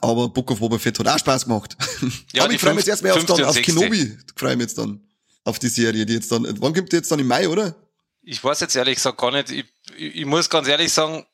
aber 0.00 0.28
Book 0.28 0.50
of 0.50 0.58
Boba 0.58 0.78
Fett 0.78 0.98
hat 0.98 1.08
auch 1.08 1.18
Spaß 1.18 1.44
gemacht. 1.44 1.76
Ja, 2.32 2.44
aber 2.44 2.52
ich 2.52 2.60
freue 2.60 2.74
mich 2.74 2.84
jetzt 2.84 3.02
erstmal 3.02 3.12
auf, 3.12 3.24
dann, 3.24 3.44
auf 3.44 3.60
Kenobi. 3.62 4.16
Freue 4.36 4.56
mich 4.56 4.64
jetzt 4.64 4.78
dann. 4.78 5.00
Auf 5.44 5.58
die 5.58 5.68
Serie, 5.68 6.04
die 6.04 6.14
jetzt 6.14 6.32
dann, 6.32 6.44
wann 6.60 6.74
kommt 6.74 6.90
die 6.92 6.96
jetzt 6.96 7.10
dann 7.10 7.20
im 7.20 7.28
Mai, 7.28 7.48
oder? 7.48 7.76
Ich 8.22 8.42
weiß 8.42 8.60
jetzt 8.60 8.74
ehrlich 8.74 8.96
gesagt 8.96 9.18
gar 9.18 9.30
nicht. 9.30 9.50
Ich, 9.50 9.64
ich, 9.96 10.16
ich 10.16 10.26
muss 10.26 10.50
ganz 10.50 10.66
ehrlich 10.66 10.92
sagen, 10.92 11.24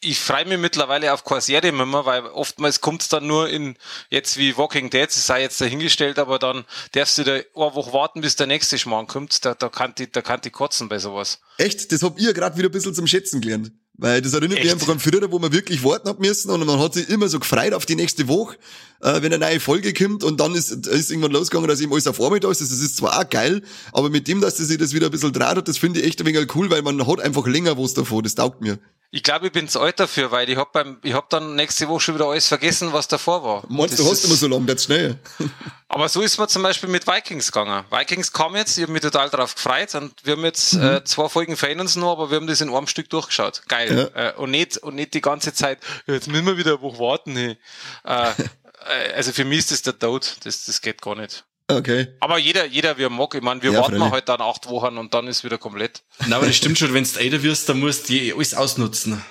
ich 0.00 0.20
freue 0.20 0.44
mich 0.46 0.58
mittlerweile 0.58 1.12
auf 1.12 1.22
Serie 1.40 1.72
mehr, 1.72 1.86
weil 1.86 2.26
oftmals 2.26 2.80
kommt 2.80 3.02
es 3.02 3.08
dann 3.08 3.26
nur 3.26 3.48
in, 3.48 3.76
jetzt 4.10 4.36
wie 4.36 4.56
Walking 4.56 4.90
Dead, 4.90 5.08
es 5.08 5.26
sei 5.26 5.42
jetzt 5.42 5.60
dahingestellt, 5.60 6.18
aber 6.18 6.38
dann 6.38 6.64
darfst 6.92 7.18
du 7.18 7.24
da 7.24 7.34
eine 7.34 7.44
Woche 7.54 7.92
warten, 7.92 8.20
bis 8.20 8.36
der 8.36 8.46
nächste 8.46 8.78
Schmarrn 8.78 9.06
kommt. 9.06 9.44
Da, 9.44 9.54
da 9.54 9.68
kann 9.68 9.94
die, 9.96 10.10
da 10.10 10.22
kann 10.22 10.40
die 10.42 10.50
kotzen 10.50 10.88
bei 10.88 10.98
sowas. 10.98 11.40
Echt? 11.58 11.90
Das 11.92 12.02
hab 12.02 12.18
ihr 12.18 12.34
gerade 12.34 12.56
wieder 12.56 12.68
ein 12.68 12.72
bisschen 12.72 12.94
zum 12.94 13.06
Schätzen 13.06 13.40
gelernt. 13.40 13.72
Weil 13.98 14.20
das 14.20 14.34
erinnert 14.34 14.58
Echt? 14.58 14.64
mich 14.64 14.72
einfach 14.74 14.88
an 14.88 15.00
früher, 15.00 15.32
wo 15.32 15.38
man 15.38 15.52
wirklich 15.52 15.82
warten 15.82 16.08
hat 16.08 16.20
müssen 16.20 16.50
und 16.50 16.64
man 16.66 16.78
hat 16.78 16.92
sich 16.92 17.08
immer 17.08 17.28
so 17.28 17.40
gefreut 17.40 17.72
auf 17.72 17.86
die 17.86 17.96
nächste 17.96 18.28
Woche, 18.28 18.58
äh, 19.00 19.22
wenn 19.22 19.32
eine 19.32 19.38
neue 19.38 19.60
Folge 19.60 19.92
kommt 19.92 20.24
und 20.24 20.40
dann 20.40 20.54
ist, 20.54 20.70
ist 20.86 21.10
irgendwann 21.10 21.32
losgegangen, 21.32 21.68
dass 21.68 21.80
eben 21.80 21.92
alles 21.92 22.06
auf 22.06 22.20
Arbeit 22.20 22.44
ist. 22.44 22.60
Das 22.60 22.70
ist 22.70 22.96
zwar 22.96 23.18
auch 23.18 23.28
geil, 23.28 23.62
aber 23.92 24.10
mit 24.10 24.28
dem, 24.28 24.40
dass 24.40 24.56
sich 24.56 24.78
das 24.78 24.92
wieder 24.92 25.06
ein 25.06 25.12
bisschen 25.12 25.32
draht 25.32 25.56
hat, 25.56 25.68
das 25.68 25.78
finde 25.78 26.00
ich 26.00 26.06
echt 26.06 26.20
ein 26.20 26.26
wenig 26.26 26.54
cool, 26.54 26.70
weil 26.70 26.82
man 26.82 27.06
hat 27.06 27.20
einfach 27.20 27.46
länger 27.46 27.78
was 27.78 27.94
davon. 27.94 28.22
Das 28.22 28.34
taugt 28.34 28.60
mir. 28.60 28.78
Ich 29.12 29.22
glaube, 29.22 29.46
ich 29.46 29.52
bin 29.52 29.68
zu 29.68 29.80
alt 29.80 30.00
dafür, 30.00 30.30
weil 30.32 30.50
ich 30.50 30.56
hab 30.56 30.72
beim, 30.72 30.98
ich 31.02 31.14
hab 31.14 31.30
dann 31.30 31.54
nächste 31.54 31.88
Woche 31.88 32.00
schon 32.00 32.14
wieder 32.16 32.26
alles 32.26 32.48
vergessen, 32.48 32.92
was 32.92 33.06
davor 33.06 33.42
war. 33.44 33.64
Meinst 33.68 33.98
du, 33.98 34.04
hast 34.04 34.24
immer 34.24 34.34
so 34.34 34.48
lange, 34.48 34.66
das 34.66 34.84
schnell. 34.84 35.18
Aber 35.88 36.08
so 36.08 36.20
ist 36.20 36.36
man 36.38 36.48
zum 36.48 36.62
Beispiel 36.62 36.88
mit 36.88 37.06
Vikings 37.06 37.52
gegangen. 37.52 37.84
Vikings 37.90 38.32
kam 38.32 38.56
jetzt, 38.56 38.76
ich 38.76 38.82
habe 38.82 38.92
mich 38.92 39.02
total 39.02 39.30
darauf 39.30 39.54
gefreut 39.54 39.94
und 39.94 40.12
wir 40.24 40.32
haben 40.32 40.44
jetzt 40.44 40.74
mhm. 40.74 40.82
äh, 40.82 41.04
zwei 41.04 41.28
Folgen 41.28 41.56
fehlen 41.56 41.78
uns 41.80 41.94
noch, 41.94 42.12
aber 42.12 42.30
wir 42.30 42.36
haben 42.36 42.48
das 42.48 42.60
in 42.60 42.74
einem 42.74 42.88
Stück 42.88 43.08
durchgeschaut. 43.08 43.62
Geil. 43.68 44.10
Ja. 44.14 44.30
Äh, 44.30 44.34
und 44.34 44.50
nicht 44.50 44.78
und 44.78 44.96
nicht 44.96 45.14
die 45.14 45.20
ganze 45.20 45.54
Zeit, 45.54 45.78
jetzt 46.06 46.26
müssen 46.26 46.44
wir 46.44 46.58
wieder 46.58 46.72
eine 46.72 46.82
Woche 46.82 46.98
warten. 46.98 47.36
Hey. 47.36 47.56
Äh, 48.04 48.32
also 49.14 49.32
für 49.32 49.44
mich 49.44 49.58
ist 49.58 49.72
das 49.72 49.82
der 49.82 49.98
Tod. 49.98 50.36
Das, 50.44 50.64
das 50.64 50.80
geht 50.80 51.02
gar 51.02 51.16
nicht. 51.16 51.44
Okay. 51.68 52.08
Aber 52.20 52.38
jeder, 52.38 52.64
jeder 52.66 52.96
wie 52.96 53.02
er 53.02 53.10
mag. 53.10 53.34
Ich 53.34 53.42
meine, 53.42 53.62
wir 53.62 53.72
ja, 53.72 53.80
warten 53.80 53.98
mal 53.98 54.10
halt 54.10 54.28
dann 54.28 54.40
acht 54.40 54.68
Wochen 54.68 54.98
und 54.98 55.14
dann 55.14 55.26
ist 55.26 55.42
wieder 55.42 55.58
komplett. 55.58 56.04
Na, 56.26 56.36
aber 56.36 56.46
das 56.46 56.56
stimmt 56.56 56.78
schon, 56.78 56.94
wenn 56.94 57.04
du 57.04 57.18
älter 57.18 57.42
wirst, 57.42 57.68
dann 57.68 57.80
musst 57.80 58.08
du 58.08 58.34
alles 58.34 58.54
ausnutzen. 58.54 59.24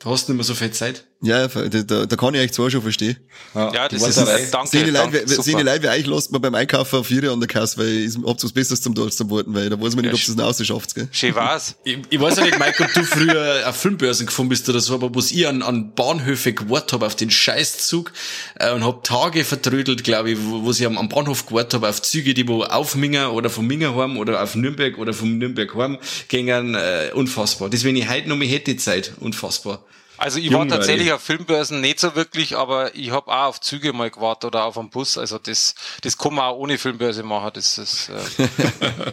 Du 0.00 0.10
hast 0.10 0.28
nicht 0.28 0.36
mehr 0.36 0.44
so 0.44 0.54
viel 0.54 0.70
Zeit. 0.70 1.06
Ja, 1.24 1.48
da, 1.48 2.04
da 2.04 2.16
kann 2.16 2.34
ich 2.34 2.40
euch 2.42 2.52
zwar 2.52 2.70
schon 2.70 2.82
verstehen. 2.82 3.16
Ja, 3.54 3.72
ja 3.72 3.88
das 3.88 4.06
ist, 4.06 4.18
äh, 4.18 4.46
danke, 4.50 4.68
Sehen 4.68 4.84
die 4.84 4.90
Leute, 4.90 5.26
sehen 5.26 5.56
die 5.56 5.64
Leute 5.64 5.82
wie 5.82 5.88
euch 5.88 6.06
lasst 6.06 6.30
man 6.30 6.42
beim 6.42 6.54
Einkaufen 6.54 6.98
auf 6.98 7.06
vier 7.06 7.32
an 7.32 7.40
der 7.40 7.48
Kasse, 7.48 7.78
weil 7.78 7.88
ich 7.88 8.14
hab's 8.26 8.44
was 8.44 8.52
Besseres 8.52 8.82
zum 8.82 8.94
Tun 8.94 9.10
zum 9.10 9.30
Worten, 9.30 9.54
weil 9.54 9.70
da 9.70 9.80
weiß 9.80 9.96
man 9.96 10.04
nicht, 10.04 10.12
ja, 10.12 10.12
ob 10.12 10.20
es 10.20 10.36
das 10.36 10.58
noch 10.58 10.66
schafft, 10.66 10.94
gell? 10.94 11.08
Schön 11.12 11.34
war's. 11.34 11.76
Ich, 11.84 11.98
ich 12.08 12.20
weiß 12.20 12.36
ja 12.38 12.44
nicht, 12.44 12.58
Mike, 12.58 12.82
ob 12.82 12.92
du 12.92 13.04
früher 13.04 13.62
auf 13.68 13.76
Filmbörsen 13.76 14.26
gefahren 14.26 14.48
bist 14.48 14.68
oder 14.68 14.80
so, 14.80 14.94
aber 14.94 15.14
was 15.14 15.32
ich 15.32 15.46
an, 15.46 15.62
an 15.62 15.94
Bahnhöfe 15.94 16.52
gewartet 16.52 16.94
habe 16.94 17.06
auf 17.06 17.14
den 17.14 17.30
Scheißzug 17.30 18.12
äh, 18.56 18.72
und 18.72 18.84
hab 18.84 19.04
Tage 19.04 19.44
vertrödelt, 19.44 20.04
glaube 20.04 20.32
ich, 20.32 20.38
wo, 20.40 20.64
wo 20.64 20.70
ich 20.70 20.84
am, 20.86 20.96
am 20.96 21.08
Bahnhof 21.08 21.46
gewartet 21.46 21.74
habe 21.74 21.88
auf 21.88 22.00
Züge, 22.02 22.34
die 22.34 22.46
wo 22.48 22.62
auf 22.64 22.94
Minger 22.94 23.32
oder 23.32 23.50
vom 23.50 23.66
Minger 23.66 23.94
heim 23.96 24.16
oder 24.16 24.42
auf 24.42 24.54
Nürnberg 24.54 24.98
oder 24.98 25.12
vom 25.12 25.38
Nürnberg 25.38 25.74
heim 25.74 25.98
gingen, 26.28 26.74
äh, 26.74 27.10
unfassbar. 27.14 27.70
Das, 27.70 27.84
wenn 27.84 27.96
ich 27.96 28.08
heute 28.08 28.28
noch 28.28 28.36
mehr 28.36 28.48
hätte 28.48 28.76
Zeit, 28.76 29.12
unfassbar. 29.20 29.84
Also 30.16 30.38
ich 30.38 30.52
war 30.52 30.66
tatsächlich 30.68 31.12
auf 31.12 31.22
Filmbörsen 31.22 31.80
nicht 31.80 31.98
so 31.98 32.14
wirklich, 32.14 32.56
aber 32.56 32.94
ich 32.94 33.10
habe 33.10 33.30
auch 33.30 33.48
auf 33.48 33.60
Züge 33.60 33.92
mal 33.92 34.10
gewartet 34.10 34.44
oder 34.44 34.64
auf 34.64 34.78
einen 34.78 34.90
Bus. 34.90 35.18
Also 35.18 35.38
das, 35.38 35.74
das 36.02 36.16
kann 36.16 36.34
man 36.34 36.44
auch 36.44 36.56
ohne 36.56 36.78
Filmbörse 36.78 37.22
machen. 37.22 37.50
Das, 37.54 37.78
ist, 37.78 38.10
äh 38.10 38.48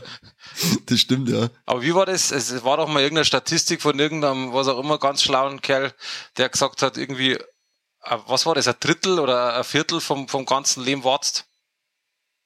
das 0.85 0.99
stimmt, 0.99 1.29
ja. 1.29 1.49
Aber 1.65 1.81
wie 1.81 1.95
war 1.95 2.05
das? 2.05 2.31
Es 2.31 2.63
war 2.63 2.77
doch 2.77 2.87
mal 2.87 3.01
irgendeine 3.01 3.25
Statistik 3.25 3.81
von 3.81 3.97
irgendeinem, 3.99 4.53
was 4.53 4.67
auch 4.67 4.79
immer, 4.79 4.99
ganz 4.99 5.23
schlauen 5.23 5.61
Kerl, 5.61 5.93
der 6.37 6.49
gesagt 6.49 6.81
hat, 6.81 6.97
irgendwie, 6.97 7.33
äh, 7.33 8.17
was 8.27 8.45
war 8.45 8.55
das, 8.55 8.67
ein 8.67 8.75
Drittel 8.79 9.19
oder 9.19 9.57
ein 9.57 9.63
Viertel 9.63 10.01
vom, 10.01 10.27
vom 10.27 10.45
ganzen 10.45 10.83
Leben 10.83 11.03
wartest? 11.03 11.45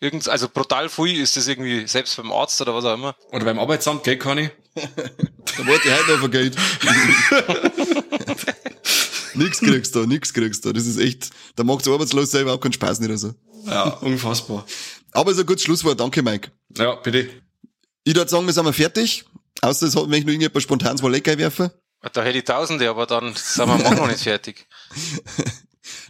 Irgend, 0.05 0.29
also 0.29 0.47
brutal 0.47 0.87
viel 0.87 1.19
ist 1.19 1.35
das 1.35 1.47
irgendwie, 1.47 1.87
selbst 1.87 2.15
beim 2.15 2.31
Arzt 2.31 2.61
oder 2.61 2.75
was 2.75 2.85
auch 2.85 2.93
immer. 2.93 3.15
Oder 3.31 3.45
beim 3.45 3.57
Arbeitsamt, 3.57 4.03
gell, 4.03 4.17
Conny? 4.19 4.51
da 4.75 5.65
wollte 5.65 5.87
ich 5.87 5.99
heute 5.99 6.11
noch 6.11 6.19
vergeht. 6.19 6.55
nix 9.33 9.59
kriegst 9.59 9.95
du, 9.95 10.05
nix 10.05 10.31
kriegst 10.31 10.63
du. 10.63 10.73
Das 10.73 10.85
ist 10.85 10.99
echt, 10.99 11.31
da 11.55 11.63
macht 11.63 11.87
arbeitslos 11.87 12.29
selber 12.29 12.53
auch 12.53 12.59
keinen 12.59 12.73
Spaß 12.73 12.99
nicht 12.99 13.17
so. 13.17 13.33
Ja, 13.65 13.85
unfassbar. 14.01 14.63
Aber 15.11 15.31
ist 15.31 15.39
ein 15.39 15.45
gutes 15.47 15.63
Schlusswort. 15.63 15.99
Danke, 15.99 16.21
Mike. 16.21 16.51
Ja, 16.77 16.93
bitte. 16.95 17.27
Ich 18.03 18.15
würde 18.15 18.29
sagen, 18.29 18.45
wir 18.45 18.53
sind 18.53 18.71
fertig. 18.73 19.25
Außer 19.61 19.87
es 19.87 19.95
hat 19.95 20.07
mich 20.07 20.23
noch 20.23 20.29
irgendjemand 20.29 20.61
spontan 20.61 20.97
zwei 20.97 21.09
Lecker 21.09 21.35
werfen. 21.39 21.71
Da 22.13 22.21
hätte 22.21 22.37
ich 22.37 22.43
Tausende, 22.43 22.87
aber 22.87 23.07
dann 23.07 23.33
sind 23.33 23.67
wir 23.67 23.95
noch 23.95 24.07
nicht 24.07 24.21
fertig. 24.21 24.67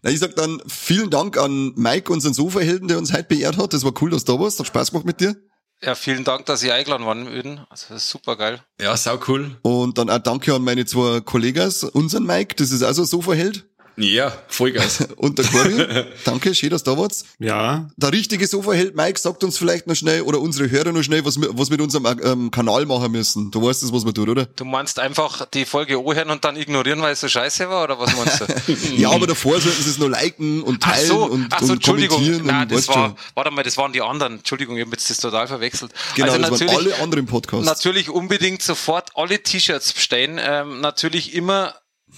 Na, 0.05 0.11
ich 0.11 0.19
sag 0.19 0.35
dann 0.35 0.61
vielen 0.67 1.09
Dank 1.09 1.35
an 1.35 1.73
Mike, 1.75 2.13
unseren 2.13 2.35
Sofahelden, 2.35 2.87
der 2.87 2.99
uns 2.99 3.11
heute 3.11 3.23
beehrt 3.23 3.57
hat. 3.57 3.73
Das 3.73 3.83
war 3.83 3.91
cool, 4.01 4.11
dass 4.11 4.23
du 4.23 4.33
da 4.33 4.39
warst. 4.39 4.59
Hat 4.59 4.67
Spaß 4.67 4.91
gemacht 4.91 5.07
mit 5.07 5.19
dir. 5.19 5.35
Ja, 5.81 5.95
vielen 5.95 6.23
Dank, 6.23 6.45
dass 6.45 6.61
ich 6.61 6.71
eingeladen 6.71 7.07
worden 7.07 7.25
bin. 7.25 7.61
Also 7.71 7.87
das 7.89 8.03
ist 8.03 8.09
super 8.11 8.35
geil. 8.35 8.61
Ja, 8.79 8.95
sau 8.97 9.17
cool. 9.27 9.57
Und 9.63 9.97
dann 9.97 10.11
auch 10.11 10.19
danke 10.19 10.53
an 10.53 10.63
meine 10.63 10.85
zwei 10.85 11.21
Kollegen, 11.21 11.73
unseren 11.93 12.23
Mike, 12.23 12.53
das 12.55 12.69
ist 12.69 12.83
also 12.83 13.03
Sofaheld. 13.03 13.65
Ja, 13.97 14.33
Vollgas. 14.47 15.07
Und 15.15 15.37
der 15.37 15.45
Corby, 15.45 15.85
danke, 16.25 16.53
schön, 16.53 16.69
dass 16.69 16.83
du 16.83 16.91
da 16.91 16.97
warst. 16.97 17.25
Ja. 17.39 17.87
Der 17.95 18.11
richtige 18.11 18.45
Sofaheld 18.45 18.95
Mike 18.95 19.19
sagt 19.19 19.43
uns 19.43 19.57
vielleicht 19.57 19.87
noch 19.87 19.95
schnell, 19.95 20.21
oder 20.21 20.41
unsere 20.41 20.69
Hörer 20.69 20.91
noch 20.91 21.03
schnell, 21.03 21.23
was 21.25 21.39
wir, 21.39 21.49
was 21.57 21.69
wir 21.69 21.77
mit 21.77 21.81
unserem 21.81 22.05
ähm, 22.23 22.51
Kanal 22.51 22.85
machen 22.85 23.11
müssen. 23.11 23.51
Du 23.51 23.61
weißt 23.61 23.83
das, 23.83 23.93
was 23.93 24.03
man 24.03 24.13
tut, 24.13 24.27
oder? 24.27 24.45
Du 24.45 24.65
meinst 24.65 24.99
einfach 24.99 25.45
die 25.45 25.65
Folge 25.65 25.97
anhören 25.97 26.29
und 26.29 26.43
dann 26.43 26.57
ignorieren, 26.57 27.01
weil 27.01 27.13
es 27.13 27.21
so 27.21 27.29
scheiße 27.29 27.69
war, 27.69 27.85
oder 27.85 27.99
was 27.99 28.15
meinst 28.15 28.41
du? 28.41 28.73
ja, 28.97 29.11
aber 29.11 29.27
davor 29.27 29.59
sollten 29.61 29.81
sie 29.81 29.89
es 29.89 29.97
nur 29.97 30.09
liken 30.09 30.61
und 30.61 30.83
teilen 30.83 31.11
ach 31.11 31.15
so, 31.15 31.25
und, 31.25 31.47
ach 31.51 31.61
so, 31.61 31.73
und 31.73 31.83
kommentieren. 31.83 32.45
Nein, 32.45 32.63
und 32.63 32.71
das 32.71 32.87
war, 32.89 33.09
schon. 33.09 33.15
warte 33.33 33.51
mal, 33.51 33.63
das 33.63 33.77
waren 33.77 33.93
die 33.93 34.01
anderen. 34.01 34.37
Entschuldigung, 34.37 34.75
ich 34.77 34.85
habe 34.85 34.91
jetzt 34.91 35.09
das 35.09 35.17
total 35.17 35.47
verwechselt. 35.47 35.91
Genau, 36.15 36.31
also 36.31 36.41
das 36.41 36.51
natürlich, 36.51 36.73
waren 36.73 36.85
alle 36.85 37.01
anderen 37.01 37.25
Podcasts. 37.25 37.65
Natürlich 37.65 38.09
unbedingt 38.09 38.61
sofort 38.61 39.11
alle 39.15 39.41
T-Shirts 39.41 39.93
bestellen. 39.93 40.39
Ähm, 40.41 40.81
natürlich 40.81 41.33
immer 41.33 41.75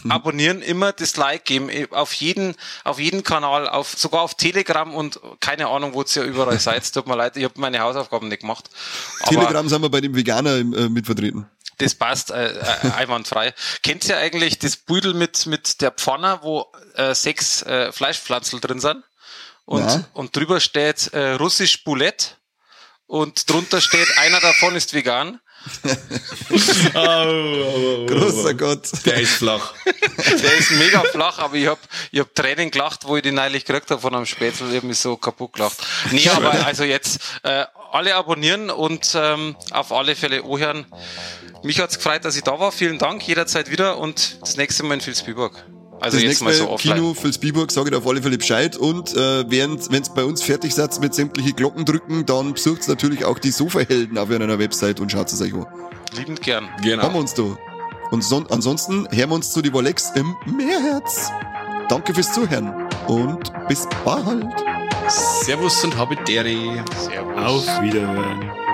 abonnieren, 0.09 0.61
immer 0.61 0.93
das 0.93 1.17
Like 1.17 1.45
geben, 1.45 1.69
eh, 1.69 1.87
auf 1.91 2.13
jeden, 2.13 2.55
auf 2.83 2.99
jeden 2.99 3.23
Kanal, 3.23 3.67
auf, 3.67 3.93
sogar 3.97 4.21
auf 4.21 4.35
Telegram 4.35 4.93
und 4.93 5.19
keine 5.39 5.67
Ahnung, 5.67 5.93
wo 5.93 6.01
ihr 6.01 6.07
ja 6.07 6.23
überall 6.23 6.59
seid. 6.59 6.91
Tut 6.93 7.07
mir 7.07 7.15
leid, 7.15 7.37
ich 7.37 7.43
habe 7.43 7.59
meine 7.59 7.79
Hausaufgaben 7.79 8.27
nicht 8.27 8.41
gemacht. 8.41 8.69
Telegram 9.25 9.67
sind 9.67 9.81
wir 9.81 9.89
bei 9.89 10.01
dem 10.01 10.15
Veganer 10.15 10.57
äh, 10.57 10.63
mit 10.63 11.05
vertreten. 11.05 11.47
Das 11.79 11.93
passt 11.93 12.31
äh, 12.31 12.53
äh, 12.53 12.91
einwandfrei. 12.95 13.53
Kennt 13.83 14.07
ihr 14.07 14.17
eigentlich 14.17 14.57
das 14.57 14.77
Büdel 14.77 15.13
mit, 15.13 15.45
mit 15.45 15.81
der 15.81 15.91
Pfanne, 15.91 16.39
wo 16.41 16.71
äh, 16.95 17.13
sechs 17.13 17.61
äh, 17.63 17.91
Fleischpflanzel 17.91 18.59
drin 18.59 18.79
sind? 18.79 19.03
Und, 19.65 19.81
ja. 19.81 20.03
und 20.13 20.35
drüber 20.35 20.59
steht 20.59 21.13
äh, 21.13 21.33
russisch 21.33 21.83
Boulette 21.83 22.37
und 23.05 23.49
drunter 23.49 23.81
steht, 23.81 24.17
einer 24.17 24.39
davon 24.39 24.75
ist 24.75 24.93
vegan. 24.93 25.39
oh, 26.95 26.99
oh, 26.99 28.05
oh, 28.05 28.05
Großer 28.05 28.53
Gott. 28.53 28.89
Der 29.05 29.19
ist 29.19 29.33
flach. 29.33 29.73
Der 30.17 30.57
ist 30.57 30.71
mega 30.71 31.01
flach, 31.03 31.39
aber 31.39 31.55
ich 31.55 31.67
hab, 31.67 31.79
ich 32.11 32.19
hab 32.19 32.33
Tränen 32.33 32.71
gelacht, 32.71 33.07
wo 33.07 33.17
ich 33.17 33.23
den 33.23 33.35
neulich 33.35 33.65
gekriegt 33.65 33.91
habe 33.91 34.01
von 34.01 34.15
einem 34.15 34.25
Spätzle. 34.25 34.69
Ich 34.69 34.77
hab 34.77 34.83
mich 34.83 34.99
so 34.99 35.17
kaputt 35.17 35.53
gelacht. 35.53 35.77
Nee, 36.11 36.29
aber 36.29 36.65
also 36.65 36.83
jetzt 36.83 37.19
äh, 37.43 37.65
alle 37.91 38.15
abonnieren 38.15 38.69
und 38.69 39.13
ähm, 39.15 39.55
auf 39.71 39.91
alle 39.91 40.15
Fälle 40.15 40.43
anhören. 40.43 40.85
Mich 41.63 41.79
hat's 41.79 41.97
gefreut, 41.97 42.23
dass 42.25 42.35
ich 42.35 42.43
da 42.43 42.59
war. 42.59 42.71
Vielen 42.71 42.99
Dank, 42.99 43.27
jederzeit 43.27 43.71
wieder 43.71 43.97
und 43.97 44.37
das 44.41 44.57
nächste 44.57 44.83
Mal 44.83 44.95
in 44.95 45.05
Vilsbiburg. 45.05 45.63
Also 45.99 46.17
das 46.17 46.23
jetzt 46.23 46.41
mal 46.43 46.53
so 46.53 46.69
offline. 46.69 46.95
Kino 46.95 47.15
Vilsbiburg, 47.19 47.71
sage 47.71 47.89
ich 47.89 47.95
auf 47.95 48.07
alle 48.07 48.21
Fälle 48.21 48.37
Bescheid. 48.37 48.77
Und 48.77 49.15
äh, 49.15 49.49
während 49.49 49.91
wenn 49.91 50.01
es 50.01 50.09
bei 50.09 50.23
uns 50.23 50.43
fertig 50.43 50.73
seid 50.73 50.99
mit 50.99 51.13
sämtliche 51.13 51.53
Glocken 51.53 51.85
drücken, 51.85 52.25
dann 52.25 52.53
besucht 52.53 52.87
natürlich 52.87 53.25
auch 53.25 53.39
die 53.39 53.51
Sofahelden 53.51 54.17
auf 54.17 54.29
einer 54.29 54.59
Website 54.59 54.99
und 54.99 55.11
schaut 55.11 55.31
es 55.31 55.41
euch 55.41 55.53
an. 55.53 55.65
Liebend 56.15 56.41
gern. 56.41 56.69
Genau. 56.83 57.03
Haben 57.03 57.15
wir 57.15 57.19
uns 57.19 57.33
da. 57.33 57.57
Und 58.11 58.23
so, 58.23 58.43
ansonsten 58.49 59.07
hören 59.11 59.29
wir 59.29 59.35
uns 59.35 59.51
zu 59.51 59.61
die 59.61 59.73
Wolex 59.73 60.11
im 60.15 60.35
Meerherz. 60.45 61.29
Danke 61.89 62.13
fürs 62.13 62.31
Zuhören 62.33 62.87
und 63.07 63.51
bis 63.67 63.87
bald. 64.05 64.45
Servus 65.09 65.83
und 65.83 65.97
habe 65.97 66.15
Deri. 66.27 66.81
Servus. 66.95 67.67
Auf 67.67 67.81
Wiederhören. 67.81 68.66